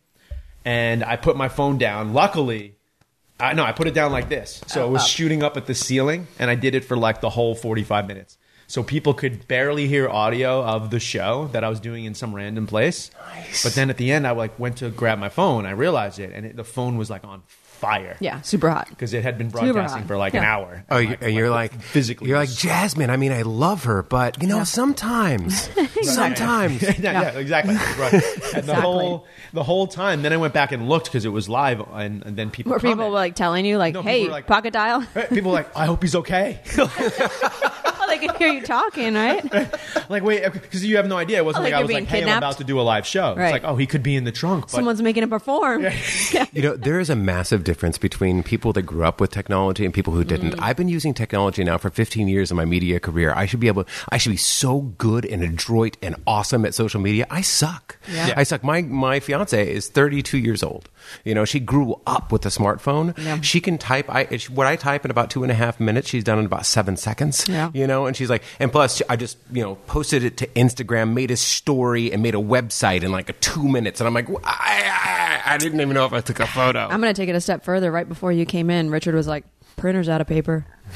and 0.65 1.03
I 1.03 1.15
put 1.15 1.37
my 1.37 1.49
phone 1.49 1.77
down. 1.77 2.13
Luckily, 2.13 2.75
I 3.39 3.53
no, 3.53 3.63
I 3.63 3.71
put 3.73 3.87
it 3.87 3.93
down 3.93 4.11
like 4.11 4.29
this, 4.29 4.61
so 4.67 4.85
it 4.85 4.87
oh, 4.87 4.91
was 4.91 5.07
shooting 5.07 5.43
up 5.43 5.57
at 5.57 5.67
the 5.67 5.75
ceiling, 5.75 6.27
and 6.39 6.49
I 6.49 6.55
did 6.55 6.73
it 6.73 6.83
for 6.83 6.97
like 6.97 7.21
the 7.21 7.29
whole 7.29 7.53
forty-five 7.53 8.07
minutes. 8.07 8.37
So 8.65 8.81
people 8.81 9.13
could 9.13 9.47
barely 9.47 9.87
hear 9.87 10.09
audio 10.09 10.63
of 10.63 10.89
the 10.89 10.99
show 10.99 11.47
that 11.51 11.63
I 11.63 11.69
was 11.69 11.79
doing 11.79 12.05
in 12.05 12.15
some 12.15 12.33
random 12.33 12.65
place. 12.65 13.11
But 13.61 13.75
then 13.75 13.89
at 13.89 13.97
the 13.97 14.11
end, 14.11 14.25
I 14.25 14.31
like 14.31 14.57
went 14.57 14.77
to 14.77 14.89
grab 14.89 15.19
my 15.19 15.29
phone. 15.29 15.65
I 15.65 15.71
realized 15.71 16.17
it, 16.17 16.31
and 16.33 16.45
it, 16.45 16.55
the 16.55 16.63
phone 16.63 16.97
was 16.97 17.09
like 17.09 17.23
on 17.23 17.43
fire. 17.83 18.17
Yeah, 18.19 18.41
super 18.41 18.69
hot. 18.69 18.87
because 18.89 19.13
it 19.13 19.23
had 19.23 19.37
been 19.37 19.49
broadcasting 19.49 20.05
for 20.05 20.15
like 20.17 20.33
an 20.33 20.43
hour. 20.43 20.83
Oh, 20.89 20.97
And, 20.97 21.09
you- 21.09 21.17
and 21.21 21.33
you're 21.35 21.49
like 21.49 21.73
physically, 21.81 22.29
You're 22.29 22.37
like 22.37 22.49
Jasmine. 22.49 23.09
I 23.09 23.17
mean, 23.17 23.31
I 23.31 23.41
love 23.43 23.83
her, 23.83 24.03
but 24.03 24.41
you 24.41 24.47
know, 24.47 24.63
sometimes, 24.63 25.69
sometimes. 26.01 26.81
yeah, 26.99 27.21
yeah, 27.21 27.29
exactly. 27.37 27.75
Right. 27.75 28.13
And 28.13 28.21
the 28.21 28.57
Exactly. 28.59 28.73
whole 28.81 29.25
the 29.51 29.63
whole 29.63 29.87
time, 29.87 30.21
then 30.23 30.31
I 30.33 30.37
went 30.37 30.53
back 30.53 30.71
and 30.71 30.87
looked 30.89 31.05
because 31.05 31.25
it 31.25 31.29
was 31.39 31.49
live, 31.49 31.79
and, 31.93 32.23
and 32.25 32.35
then 32.37 32.49
people 32.51 32.71
Were 32.71 32.79
people 32.79 32.95
comment. 32.95 33.13
like 33.13 33.35
telling 33.35 33.65
you, 33.65 33.77
like, 33.77 33.93
No, 33.93 34.01
"Hey, 34.01 34.27
like- 34.29 34.47
pocket 34.47 34.73
dial"? 34.73 35.03
People 35.29 35.51
were 35.51 35.57
like, 35.57 35.75
I 35.75 35.85
hope 35.85 36.01
he's 36.01 36.15
okay. 36.15 36.59
oh, 36.77 38.05
they 38.07 38.17
can 38.19 38.35
hear 38.35 38.47
you 38.49 38.61
talking, 38.61 39.13
right? 39.13 39.43
like, 40.09 40.23
wait, 40.23 40.43
because 40.51 40.83
you 40.85 40.97
have 40.97 41.07
no 41.07 41.17
idea. 41.17 41.37
It 41.37 41.45
wasn't 41.45 41.61
Oh, 41.61 41.63
like, 41.65 41.73
like 41.73 41.79
I 41.79 41.81
was 41.83 41.91
like, 41.91 42.09
being 42.09 42.23
hey, 42.23 42.31
I'm 42.31 42.37
about 42.37 42.57
to 42.57 42.63
do 42.63 42.79
a 42.79 42.83
live 42.83 43.05
show. 43.05 43.35
Right. 43.35 43.45
It's 43.45 43.51
like, 43.53 43.63
oh, 43.63 43.75
he 43.75 43.85
could 43.87 44.03
be 44.03 44.15
in 44.15 44.23
the 44.23 44.31
trunk. 44.31 44.65
But 44.65 44.71
Someone's 44.71 45.01
making 45.01 45.23
him 45.23 45.29
perform. 45.29 45.85
You 46.51 46.61
know, 46.61 46.75
there 46.75 46.99
is 46.99 47.09
a 47.09 47.15
massive 47.15 47.63
difference 47.73 47.97
between 47.97 48.43
people 48.43 48.71
that 48.71 48.83
grew 48.83 49.03
up 49.03 49.19
with 49.19 49.31
technology 49.31 49.83
and 49.83 49.91
people 49.91 50.13
who 50.13 50.23
didn't. 50.23 50.51
Mm. 50.51 50.59
I've 50.61 50.77
been 50.77 50.89
using 50.89 51.11
technology 51.15 51.63
now 51.63 51.79
for 51.79 51.89
15 51.89 52.27
years 52.27 52.51
in 52.51 52.57
my 52.57 52.65
media 52.65 52.99
career. 52.99 53.33
I 53.35 53.47
should 53.47 53.59
be 53.59 53.67
able, 53.67 53.85
I 54.09 54.19
should 54.19 54.29
be 54.29 54.37
so 54.37 54.81
good 54.99 55.25
and 55.25 55.41
adroit 55.41 55.97
and 56.03 56.15
awesome 56.27 56.65
at 56.65 56.75
social 56.75 57.01
media. 57.01 57.25
I 57.31 57.41
suck. 57.41 57.97
Yeah. 58.11 58.27
Yeah. 58.27 58.33
I 58.37 58.43
suck. 58.43 58.63
My 58.63 58.83
my 58.83 59.19
fiance 59.19 59.73
is 59.73 59.87
32 59.89 60.37
years 60.37 60.61
old. 60.61 60.87
You 61.23 61.33
know, 61.33 61.45
she 61.45 61.59
grew 61.59 61.99
up 62.05 62.31
with 62.31 62.45
a 62.45 62.49
smartphone. 62.49 63.17
Yeah. 63.17 63.41
She 63.41 63.59
can 63.59 63.77
type. 63.77 64.07
I 64.07 64.25
what 64.53 64.67
I 64.67 64.75
type 64.75 65.03
in 65.03 65.11
about 65.11 65.29
two 65.29 65.41
and 65.43 65.51
a 65.51 65.55
half 65.55 65.79
minutes, 65.79 66.09
she's 66.09 66.23
done 66.23 66.39
in 66.39 66.45
about 66.45 66.65
seven 66.65 66.95
seconds. 66.95 67.45
Yeah. 67.49 67.71
You 67.73 67.87
know, 67.87 68.05
and 68.05 68.15
she's 68.15 68.29
like, 68.29 68.43
and 68.59 68.71
plus, 68.71 69.01
I 69.09 69.15
just 69.15 69.37
you 69.51 69.63
know 69.63 69.75
posted 69.87 70.23
it 70.23 70.37
to 70.37 70.47
Instagram, 70.47 71.13
made 71.13 71.31
a 71.31 71.37
story, 71.37 72.11
and 72.11 72.21
made 72.21 72.35
a 72.35 72.43
website 72.55 73.01
in 73.03 73.11
like 73.11 73.39
two 73.41 73.67
minutes, 73.67 73.99
and 73.99 74.07
I'm 74.07 74.13
like, 74.13 74.29
I, 74.43 75.41
I, 75.45 75.53
I 75.53 75.57
didn't 75.57 75.81
even 75.81 75.93
know 75.93 76.05
if 76.05 76.13
I 76.13 76.21
took 76.21 76.39
a 76.39 76.47
photo. 76.47 76.87
I'm 76.87 77.01
going 77.01 77.13
to 77.13 77.21
take 77.21 77.29
it 77.29 77.35
a 77.35 77.41
step 77.41 77.52
further. 77.61 77.91
Right 77.91 78.07
before 78.09 78.31
you 78.31 78.45
came 78.45 78.69
in, 78.69 78.89
Richard 78.89 79.13
was 79.13 79.27
like, 79.27 79.43
"Printer's 79.75 80.09
out 80.09 80.21
of 80.21 80.27
paper." 80.27 80.65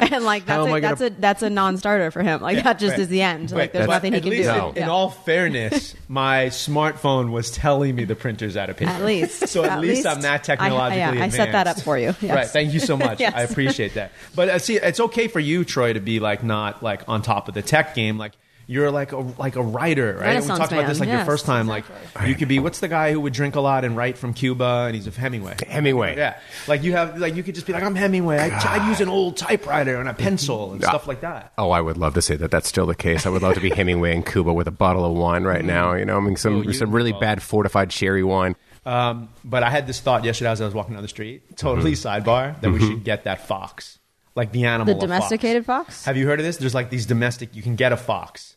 and 0.00 0.24
like 0.24 0.46
that's 0.46 0.64
am 0.66 0.70
a, 0.70 0.74
I 0.74 0.80
gonna- 0.80 0.96
that's 0.96 1.00
a 1.00 1.10
that's 1.10 1.42
a 1.42 1.50
non-starter 1.50 2.10
for 2.10 2.22
him. 2.22 2.40
Like 2.40 2.62
that 2.64 2.78
just 2.78 2.92
Right. 2.92 3.00
is 3.00 3.08
the 3.08 3.22
end. 3.22 3.50
Like 3.52 3.72
there's 3.72 3.86
But 3.86 3.92
nothing 3.94 4.12
he 4.14 4.20
can 4.20 4.30
do. 4.30 4.36
In, 4.40 4.46
No. 4.46 4.68
in 4.70 4.76
Yeah. 4.76 4.88
all 4.88 5.10
fairness, 5.10 5.94
my 6.08 6.46
smartphone 6.46 7.30
was 7.30 7.50
telling 7.50 7.94
me 7.94 8.04
the 8.04 8.16
printer's 8.16 8.56
out 8.56 8.70
of 8.70 8.76
paper. 8.76 8.90
At 8.90 9.04
least. 9.04 9.48
so 9.48 9.64
at, 9.64 9.72
At 9.72 9.80
least, 9.80 9.96
least. 10.04 10.06
I'm 10.06 10.22
that 10.22 10.34
I- 10.34 10.38
technologically 10.42 11.18
yeah, 11.18 11.24
I 11.24 11.28
set 11.28 11.52
that 11.52 11.66
up 11.66 11.80
for 11.80 11.98
you. 11.98 12.14
Yes. 12.20 12.22
Right. 12.34 12.46
Thank 12.48 12.72
you 12.74 12.80
so 12.80 12.96
much. 12.96 13.20
Yes. 13.24 13.32
I 13.34 13.42
appreciate 13.42 13.94
that. 13.94 14.12
But 14.34 14.48
uh, 14.48 14.58
see, 14.58 14.76
it's 14.76 15.00
okay 15.00 15.28
for 15.28 15.40
you, 15.40 15.64
Troy, 15.64 15.92
to 15.92 16.00
be 16.00 16.20
like 16.20 16.42
not 16.42 16.82
like 16.82 17.02
on 17.08 17.22
top 17.22 17.48
of 17.48 17.54
the 17.54 17.62
tech 17.62 17.94
game. 17.94 18.18
Like 18.18 18.32
you're 18.66 18.90
like 18.90 19.12
a 19.12 19.18
like 19.18 19.56
a 19.56 19.62
writer, 19.62 20.12
right? 20.14 20.20
we 20.20 20.26
Renaissance 20.26 20.58
talked 20.58 20.72
about 20.72 20.86
this 20.86 21.00
man, 21.00 21.08
like 21.08 21.16
your 21.18 21.24
first 21.26 21.44
time. 21.46 21.66
Like 21.66 21.84
you 22.26 22.34
could 22.34 22.48
be 22.48 22.58
what's 22.58 22.80
the 22.80 22.88
guy 22.88 23.12
who 23.12 23.20
would 23.20 23.32
drink 23.32 23.56
a 23.56 23.60
lot 23.60 23.84
and 23.84 23.96
write 23.96 24.16
from 24.18 24.32
Cuba, 24.34 24.84
and 24.86 24.94
he's 24.94 25.06
a 25.06 25.10
Hemingway. 25.10 25.56
Hemingway. 25.66 26.16
Yeah. 26.16 26.38
Like 26.66 26.82
you 26.82 26.92
have 26.92 27.18
like 27.18 27.34
you 27.34 27.42
could 27.42 27.54
just 27.54 27.66
be 27.66 27.72
like 27.72 27.82
I'm 27.82 27.94
Hemingway. 27.94 28.38
I, 28.38 28.78
I 28.78 28.88
use 28.88 29.00
an 29.00 29.08
old 29.08 29.36
typewriter 29.36 29.96
and 29.96 30.08
a 30.08 30.14
pencil 30.14 30.72
and 30.72 30.82
stuff 30.82 31.06
like 31.06 31.20
that. 31.20 31.52
Oh, 31.58 31.70
I 31.70 31.80
would 31.80 31.96
love 31.96 32.14
to 32.14 32.22
say 32.22 32.36
that 32.36 32.50
that's 32.50 32.68
still 32.68 32.86
the 32.86 32.94
case. 32.94 33.26
I 33.26 33.30
would 33.30 33.42
love 33.42 33.54
to 33.54 33.60
be 33.60 33.70
Hemingway 33.74 34.14
in 34.14 34.22
Cuba 34.22 34.52
with 34.52 34.66
a 34.68 34.72
bottle 34.72 35.04
of 35.04 35.12
wine 35.16 35.44
right 35.44 35.64
now. 35.64 35.94
You 35.94 36.04
know, 36.04 36.16
I 36.16 36.20
mean, 36.20 36.36
some 36.36 36.56
Oh, 36.58 36.62
you- 36.62 36.72
some 36.72 36.90
really 36.92 37.12
well- 37.12 37.20
bad 37.20 37.42
fortified 37.42 37.92
sherry 37.92 38.24
wine. 38.24 38.56
Um, 38.86 39.30
but 39.44 39.62
I 39.62 39.70
had 39.70 39.86
this 39.86 40.00
thought 40.00 40.24
yesterday 40.24 40.50
as 40.50 40.60
I 40.60 40.66
was 40.66 40.74
walking 40.74 40.92
down 40.92 41.02
the 41.02 41.08
street, 41.08 41.56
totally 41.56 41.92
Mm-hmm. 41.92 42.28
sidebar, 42.28 42.60
that 42.60 42.70
we 42.70 42.80
should 42.80 43.02
get 43.02 43.24
that 43.24 43.46
fox, 43.46 43.98
like 44.34 44.52
the 44.52 44.66
animal. 44.66 44.84
The 44.84 44.92
of 44.92 44.98
fox. 45.00 45.06
domesticated 45.10 45.64
fox? 45.64 46.04
Have 46.04 46.18
you 46.18 46.26
heard 46.26 46.38
of 46.38 46.44
this? 46.44 46.58
There's 46.58 46.74
like 46.74 46.90
these 46.90 47.06
domestic. 47.06 47.56
You 47.56 47.62
can 47.62 47.76
get 47.76 47.92
a 47.92 47.96
fox 47.96 48.53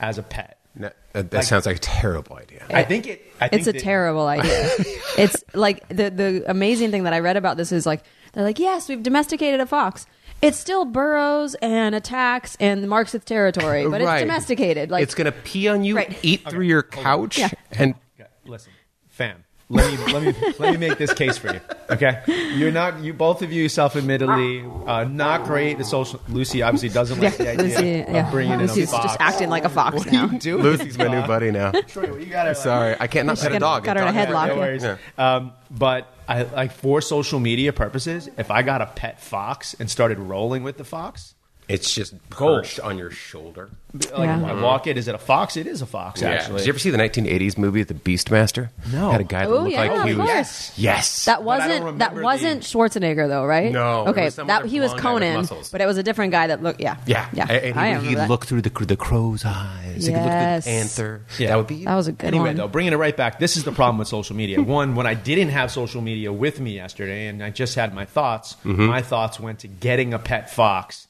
as 0.00 0.18
a 0.18 0.22
pet. 0.22 0.58
No, 0.74 0.90
that 1.14 1.30
that 1.30 1.38
Like- 1.38 1.46
sounds 1.46 1.64
like 1.66 1.76
a 1.76 1.80
terrible 1.80 2.36
idea. 2.36 2.64
I 2.68 2.82
think 2.82 3.06
it. 3.06 3.22
I 3.40 3.48
think 3.48 3.60
It's 3.60 3.68
a 3.68 3.72
that- 3.72 3.80
terrible 3.82 4.26
idea. 4.38 4.70
it's 5.16 5.42
like 5.54 5.86
the 5.88 6.10
the 6.10 6.44
amazing 6.46 6.90
thing 6.90 7.04
that 7.04 7.12
I 7.14 7.20
read 7.20 7.36
about 7.36 7.56
this 7.56 7.72
is 7.72 7.86
like 7.86 8.02
they're 8.34 8.44
like, 8.44 8.58
yes, 8.58 8.88
we've 8.88 9.02
domesticated 9.02 9.60
a 9.60 9.66
fox. 9.66 10.06
It 10.42 10.54
still 10.54 10.84
burrows 10.84 11.54
and 11.62 11.94
attacks 11.94 12.58
and 12.60 12.86
marks 12.90 13.14
its 13.14 13.24
territory, 13.24 13.88
but 13.88 14.02
Right. 14.02 14.16
it's 14.16 14.22
domesticated. 14.24 14.90
Like 14.90 15.02
it's 15.02 15.14
going 15.14 15.24
to 15.24 15.32
pee 15.32 15.66
on 15.68 15.82
you, 15.82 15.96
Right. 15.96 16.14
eat 16.22 16.46
through 16.46 16.66
your 16.66 16.82
couch, 16.82 17.38
Yeah. 17.38 17.48
and 17.72 17.94
Okay, 18.20 18.28
Listen, 18.44 18.72
fam. 19.08 19.44
Let 19.68 19.90
me 20.06 20.12
let 20.12 20.22
me 20.22 20.52
let 20.60 20.72
me 20.72 20.76
make 20.88 20.96
this 20.96 21.12
case 21.12 21.38
for 21.38 21.52
you. 21.52 21.60
Okay, 21.90 22.22
you're 22.54 22.70
not 22.70 23.00
you 23.02 23.12
both 23.12 23.42
of 23.42 23.52
you 23.52 23.68
self-admittedly 23.68 24.64
uh, 24.86 25.04
not 25.04 25.44
great 25.44 25.80
at 25.80 25.86
social. 25.86 26.20
Lucy 26.28 26.62
obviously 26.62 26.88
doesn't 26.88 27.18
like 27.20 27.36
the 27.36 27.50
idea 27.50 27.64
Lucy, 27.64 28.00
of 28.02 28.08
yeah. 28.14 28.30
bringing 28.30 28.58
Lucy's 28.58 28.76
in 28.76 28.82
a 28.84 28.86
fox. 28.86 29.04
just 29.04 29.20
acting 29.20 29.48
like 29.48 29.64
a 29.64 29.68
fox 29.68 29.96
what 29.96 30.12
now. 30.12 30.28
do 30.28 30.58
Lucy's 30.58 30.96
my 30.96 31.08
new 31.08 31.26
buddy 31.26 31.50
now. 31.50 31.72
Troy, 31.72 32.16
you 32.16 32.26
gotta, 32.26 32.50
like, 32.50 32.56
Sorry, 32.58 32.96
I 33.00 33.08
can't 33.08 33.26
not 33.26 33.38
She's 33.38 33.42
pet 33.48 33.56
a 33.56 33.58
got- 33.58 33.82
dog. 33.82 33.84
got 33.84 33.96
her 33.96 34.02
in 34.04 34.08
a 34.08 34.12
headlock. 34.26 34.80
No 34.82 34.98
yeah. 35.18 35.34
Um, 35.36 35.52
but 35.70 36.12
I 36.28 36.42
like 36.44 36.70
for 36.72 37.00
social 37.00 37.40
media 37.40 37.72
purposes, 37.72 38.28
if 38.38 38.52
I 38.52 38.62
got 38.62 38.82
a 38.82 38.86
pet 38.86 39.20
fox 39.20 39.74
and 39.74 39.90
started 39.90 40.18
rolling 40.18 40.62
with 40.62 40.76
the 40.76 40.84
fox, 40.84 41.34
It's 41.68 41.92
just 41.92 42.14
Gold. 42.30 42.62
perched 42.62 42.78
on 42.80 42.96
your 42.96 43.10
shoulder. 43.10 43.68
like 43.92 44.10
Yeah. 44.28 44.44
I 44.52 44.60
walk 44.62 44.86
it, 44.86 44.98
is 44.98 45.08
it 45.08 45.14
a 45.14 45.18
fox? 45.18 45.56
It 45.56 45.66
is 45.66 45.80
a 45.82 45.86
fox, 45.86 46.22
actually. 46.22 46.58
Did 46.58 46.66
you 46.66 46.70
ever 46.72 46.78
see 46.78 46.90
the 46.90 46.98
1980s 46.98 47.56
movie 47.56 47.82
The 47.82 47.94
Beastmaster? 47.94 48.68
No. 48.92 49.10
Had 49.10 49.22
a 49.22 49.24
guy 49.24 49.46
that 49.46 49.50
Oh, 49.50 49.60
looked 49.60 49.70
yeah, 49.72 49.80
like 49.84 50.04
he 50.06 50.10
of 50.12 50.18
was. 50.18 50.28
course. 50.30 50.72
Yes. 50.76 51.24
That 51.24 51.42
But 51.44 51.60
I 51.62 51.68
don't 51.68 51.82
wasn't 51.82 51.98
that 51.98 52.10
remember 52.10 52.22
wasn't 52.22 52.62
the- 52.62 52.68
Schwarzenegger 52.68 53.28
though, 53.28 53.44
right? 53.46 53.72
No, 53.72 54.04
it 54.06 54.10
Okay, 54.10 54.24
was 54.26 54.34
some 54.34 54.46
that 54.48 54.60
other 54.60 54.68
he 54.68 54.80
was 54.80 54.90
blonde 54.92 55.02
guy 55.02 55.12
with 55.14 55.22
Conan, 55.22 55.36
muscles. 55.38 55.70
but 55.70 55.80
it 55.80 55.86
was 55.86 55.96
a 55.96 56.02
different 56.02 56.32
guy 56.32 56.46
that 56.48 56.62
looked. 56.62 56.80
Yeah, 56.80 56.96
yeah, 57.06 57.26
yeah. 57.32 57.50
And 57.50 57.78
I 57.80 57.86
he, 57.86 57.92
remember 57.94 58.08
he'd 58.10 58.18
that. 58.18 58.28
look 58.28 58.44
through 58.46 58.62
the 58.62 58.70
the 58.86 58.96
crow's 58.96 59.44
eyes. 59.44 60.06
He 60.06 60.12
could 60.12 60.20
look 60.20 60.26
Yes. 60.26 60.64
through 60.64 60.72
the 60.72 60.78
panther. 60.78 61.20
Yeah. 61.38 61.48
That 61.48 61.56
would 61.56 61.66
be. 61.66 61.84
That 61.86 61.94
was 61.96 62.06
a 62.08 62.12
good 62.12 62.26
Anyway, 62.26 62.50
one. 62.50 62.56
though, 62.56 62.68
bringing 62.68 62.92
it 62.92 62.96
right 62.96 63.16
back, 63.16 63.38
this 63.38 63.56
is 63.56 63.64
the 63.64 63.72
problem 63.72 63.96
with 63.98 64.08
social 64.08 64.36
media. 64.36 64.60
One, 64.76 64.94
when 64.94 65.06
I 65.06 65.14
didn't 65.14 65.48
have 65.48 65.70
social 65.72 66.02
media 66.02 66.32
with 66.32 66.60
me 66.60 66.74
yesterday, 66.74 67.28
and 67.28 67.42
I 67.42 67.48
just 67.50 67.74
had 67.76 67.94
my 67.94 68.04
thoughts, 68.04 68.56
Mm-hmm. 68.64 68.84
my 68.86 69.00
thoughts 69.00 69.40
went 69.40 69.60
to 69.60 69.68
getting 69.68 70.12
a 70.12 70.18
pet 70.18 70.50
fox 70.52 71.05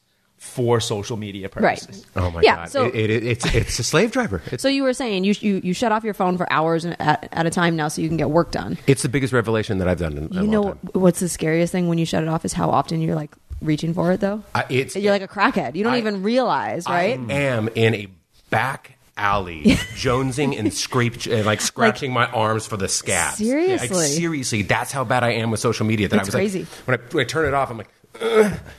for 0.47 0.81
social 0.81 1.17
media 1.17 1.49
purposes. 1.49 1.65
Right. 1.65 1.81
purposes. 1.81 2.07
oh 2.17 2.31
my 2.31 2.41
Yeah, 2.43 2.57
god! 2.57 2.71
so- 2.71 2.85
it, 2.87 3.11
it, 3.11 3.25
it's 3.25 3.55
it's 3.55 3.79
a 3.79 3.83
slave 3.85 4.13
driver. 4.13 4.43
It's 4.53 4.63
So 4.63 4.69
you 4.69 4.83
were 4.83 4.95
saying 4.95 5.25
you 5.25 5.35
you, 5.41 5.61
you 5.63 5.73
shut 5.75 5.93
off 5.93 6.05
your 6.05 6.15
phone 6.15 6.37
for 6.39 6.51
hours 6.53 6.85
at, 6.87 7.29
at 7.33 7.47
a 7.47 7.51
time 7.51 7.77
now, 7.77 7.89
so 7.89 8.01
you 8.03 8.09
can 8.09 8.17
get 8.17 8.31
work 8.31 8.51
done. 8.53 8.79
it's 8.87 9.03
the 9.03 9.09
biggest 9.09 9.33
revelation 9.33 9.79
that 9.79 9.89
I've 9.89 9.99
done 9.99 10.13
in 10.17 10.25
a 10.25 10.29
You 10.29 10.41
long 10.43 10.51
know 10.51 10.63
time. 10.65 10.79
what's 10.95 11.21
the 11.21 11.29
scariest 11.29 11.73
thing 11.73 11.89
when 11.89 11.99
you 11.99 12.07
shut 12.07 12.23
it 12.23 12.29
off 12.29 12.45
is 12.45 12.53
how 12.53 12.71
often 12.71 13.01
you're 13.01 13.15
like 13.17 13.31
reaching 13.63 13.95
for 13.95 14.13
it 14.13 14.21
though. 14.21 14.43
I, 14.55 14.65
it's 14.69 14.95
You're 14.97 15.13
like 15.13 15.23
a 15.23 15.29
crackhead. 15.29 15.75
You 15.77 15.85
don't 15.85 15.95
I- 15.95 15.99
even 15.99 16.23
realize, 16.23 16.87
right? 16.87 17.19
I 17.19 17.33
am 17.33 17.69
in 17.75 17.95
a 17.95 18.09
back 18.51 18.93
alley, 19.19 19.63
jonesing 19.97 20.59
and 20.59 20.73
scrape, 20.75 21.27
uh, 21.27 21.43
like 21.43 21.61
scratching 21.63 22.13
my 22.13 22.27
arms 22.27 22.67
for 22.67 22.77
the 22.77 22.89
scabs. 22.89 23.39
Seriously? 23.39 23.89
like, 23.89 24.07
seriously, 24.09 24.63
that's 24.63 24.93
how 24.93 25.05
bad 25.05 25.25
I 25.25 25.31
am 25.33 25.51
with 25.51 25.61
social 25.61 25.87
media. 25.87 26.09
That 26.09 26.17
I 26.17 26.19
It's 26.21 26.29
was 26.29 26.35
crazy. 26.35 26.61
like, 26.61 26.69
when 26.87 26.99
I, 26.99 27.03
when 27.13 27.25
I 27.25 27.27
turn 27.27 27.47
it 27.47 27.55
off, 27.55 27.71
I'm 27.71 27.79
like, 27.79 27.89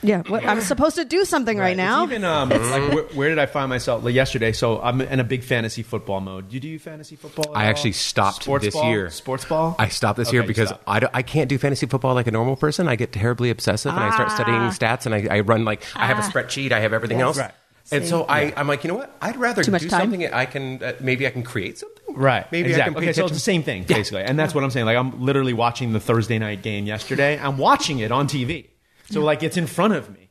yeah, 0.02 0.22
what, 0.28 0.44
I'm 0.44 0.60
supposed 0.60 0.96
to 0.96 1.04
do 1.04 1.24
something 1.24 1.56
right, 1.58 1.70
It's 1.70 1.76
now. 1.76 2.04
even 2.04 2.24
um, 2.24 2.48
like 2.50 2.92
where, 2.92 3.02
where 3.14 3.28
did 3.28 3.38
I 3.38 3.46
find 3.46 3.68
myself 3.68 4.04
like, 4.04 4.14
yesterday? 4.14 4.52
So 4.52 4.80
I'm 4.80 5.00
in 5.00 5.20
a 5.20 5.24
big 5.24 5.42
fantasy 5.42 5.82
football 5.82 6.20
mode. 6.20 6.48
Do 6.48 6.54
you 6.54 6.60
do 6.60 6.78
fantasy 6.78 7.16
football? 7.16 7.54
at 7.54 7.58
I 7.58 7.64
all? 7.64 7.70
actually 7.70 7.92
stopped 7.92 8.42
Sports 8.44 8.64
this 8.64 8.74
ball? 8.74 8.90
year. 8.90 9.10
Sports 9.10 9.44
ball. 9.44 9.76
I 9.78 9.88
stopped 9.88 10.16
this 10.18 10.28
Okay, 10.28 10.36
year 10.36 10.42
you 10.42 10.48
because 10.48 10.68
stopped. 10.68 10.84
I, 10.86 11.00
don't- 11.00 11.14
I 11.14 11.22
can't 11.22 11.48
do 11.48 11.58
fantasy 11.58 11.86
football 11.86 12.14
like 12.14 12.26
a 12.26 12.30
normal 12.32 12.56
person. 12.56 12.88
I 12.88 12.96
get 12.96 13.12
terribly 13.12 13.50
obsessive 13.50 13.92
and 13.92 14.02
I 14.02 14.10
start 14.14 14.30
studying 14.32 14.58
Ah. 14.58 14.70
stats 14.70 15.06
and 15.06 15.14
I, 15.14 15.36
I 15.36 15.40
run 15.40 15.64
like 15.64 15.82
I 15.94 16.06
have 16.06 16.18
a 16.18 16.22
Ah. 16.22 16.30
spreadsheet. 16.30 16.72
I 16.72 16.80
have 16.80 16.92
everything 16.92 17.18
Yes. 17.18 17.26
else. 17.26 17.38
Right. 17.38 17.52
And 17.90 18.06
so 18.06 18.24
I, 18.28 18.52
I'm 18.54 18.68
like, 18.68 18.84
you 18.84 18.88
know 18.88 18.96
what? 18.96 19.16
I'd 19.22 19.36
rather 19.38 19.64
Too 19.64 19.70
much 19.70 19.80
do 19.80 19.88
time? 19.88 20.00
something 20.02 20.20
that 20.20 20.34
I 20.34 20.44
can 20.44 20.82
uh, 20.82 20.92
maybe 21.00 21.26
I 21.26 21.30
can 21.30 21.42
create 21.42 21.78
something. 21.78 21.96
Right. 22.14 22.50
Maybe 22.52 22.68
I 22.68 22.70
exactly. 22.72 22.94
can 22.94 23.00
pay 23.02 23.06
okay, 23.08 23.12
so 23.14 23.24
it's 23.24 23.30
attention. 23.30 23.34
the 23.34 23.40
same 23.40 23.62
thing, 23.62 23.86
Yeah. 23.88 23.96
basically. 23.96 24.22
And 24.24 24.38
that's 24.38 24.54
what 24.54 24.62
I'm 24.62 24.70
saying. 24.70 24.84
Like, 24.84 24.98
I'm 24.98 25.22
literally 25.24 25.54
watching 25.54 25.94
the 25.94 26.00
Thursday 26.00 26.38
night 26.38 26.60
game 26.62 26.84
yesterday. 26.84 27.38
I'm 27.40 27.56
watching 27.56 28.00
it 28.00 28.12
on 28.12 28.26
TV. 28.28 28.66
So, 29.10 29.22
like, 29.22 29.42
it's 29.42 29.56
in 29.56 29.66
front 29.66 29.94
of 29.94 30.10
me. 30.10 30.30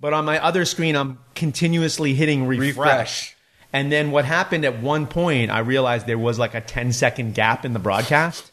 But 0.00 0.12
on 0.12 0.24
my 0.24 0.42
other 0.42 0.64
screen, 0.64 0.94
I'm 0.96 1.18
continuously 1.34 2.14
hitting 2.14 2.46
refresh. 2.46 2.76
Refresh. 2.76 3.36
And 3.72 3.92
then 3.92 4.10
what 4.10 4.24
happened 4.24 4.64
at 4.64 4.80
one 4.80 5.06
point, 5.06 5.50
I 5.50 5.58
realized 5.58 6.06
there 6.06 6.18
was 6.18 6.38
like 6.38 6.54
a 6.54 6.60
10 6.60 6.92
second 6.92 7.34
gap 7.34 7.64
in 7.64 7.72
the 7.72 7.78
broadcast. 7.78 8.50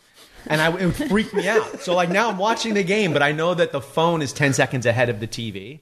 And 0.47 0.61
I, 0.61 0.75
it 0.77 0.91
freaked 0.91 1.33
me 1.33 1.47
out. 1.47 1.81
So 1.81 1.95
like 1.95 2.09
now 2.09 2.29
I'm 2.29 2.38
watching 2.38 2.73
the 2.73 2.83
game, 2.83 3.13
but 3.13 3.23
I 3.23 3.31
know 3.31 3.53
that 3.53 3.71
the 3.71 3.81
phone 3.81 4.21
is 4.21 4.33
10 4.33 4.53
seconds 4.53 4.85
ahead 4.85 5.09
of 5.09 5.19
the 5.19 5.27
TV. 5.27 5.79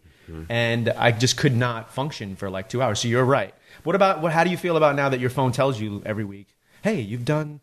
And 0.49 0.89
I 0.89 1.11
just 1.11 1.35
could 1.37 1.55
not 1.55 1.93
function 1.93 2.35
for 2.35 2.49
like 2.49 2.69
two 2.69 2.81
hours. 2.81 2.99
So 2.99 3.07
you're 3.07 3.25
right. 3.25 3.53
What 3.83 3.95
about, 3.95 4.21
what, 4.21 4.31
how 4.31 4.43
do 4.43 4.49
you 4.49 4.57
feel 4.57 4.77
about 4.77 4.95
now 4.95 5.09
that 5.09 5.19
your 5.19 5.29
phone 5.29 5.51
tells 5.51 5.79
you 5.81 6.01
every 6.05 6.23
week, 6.23 6.47
hey, 6.81 7.01
you've 7.01 7.25
done 7.25 7.59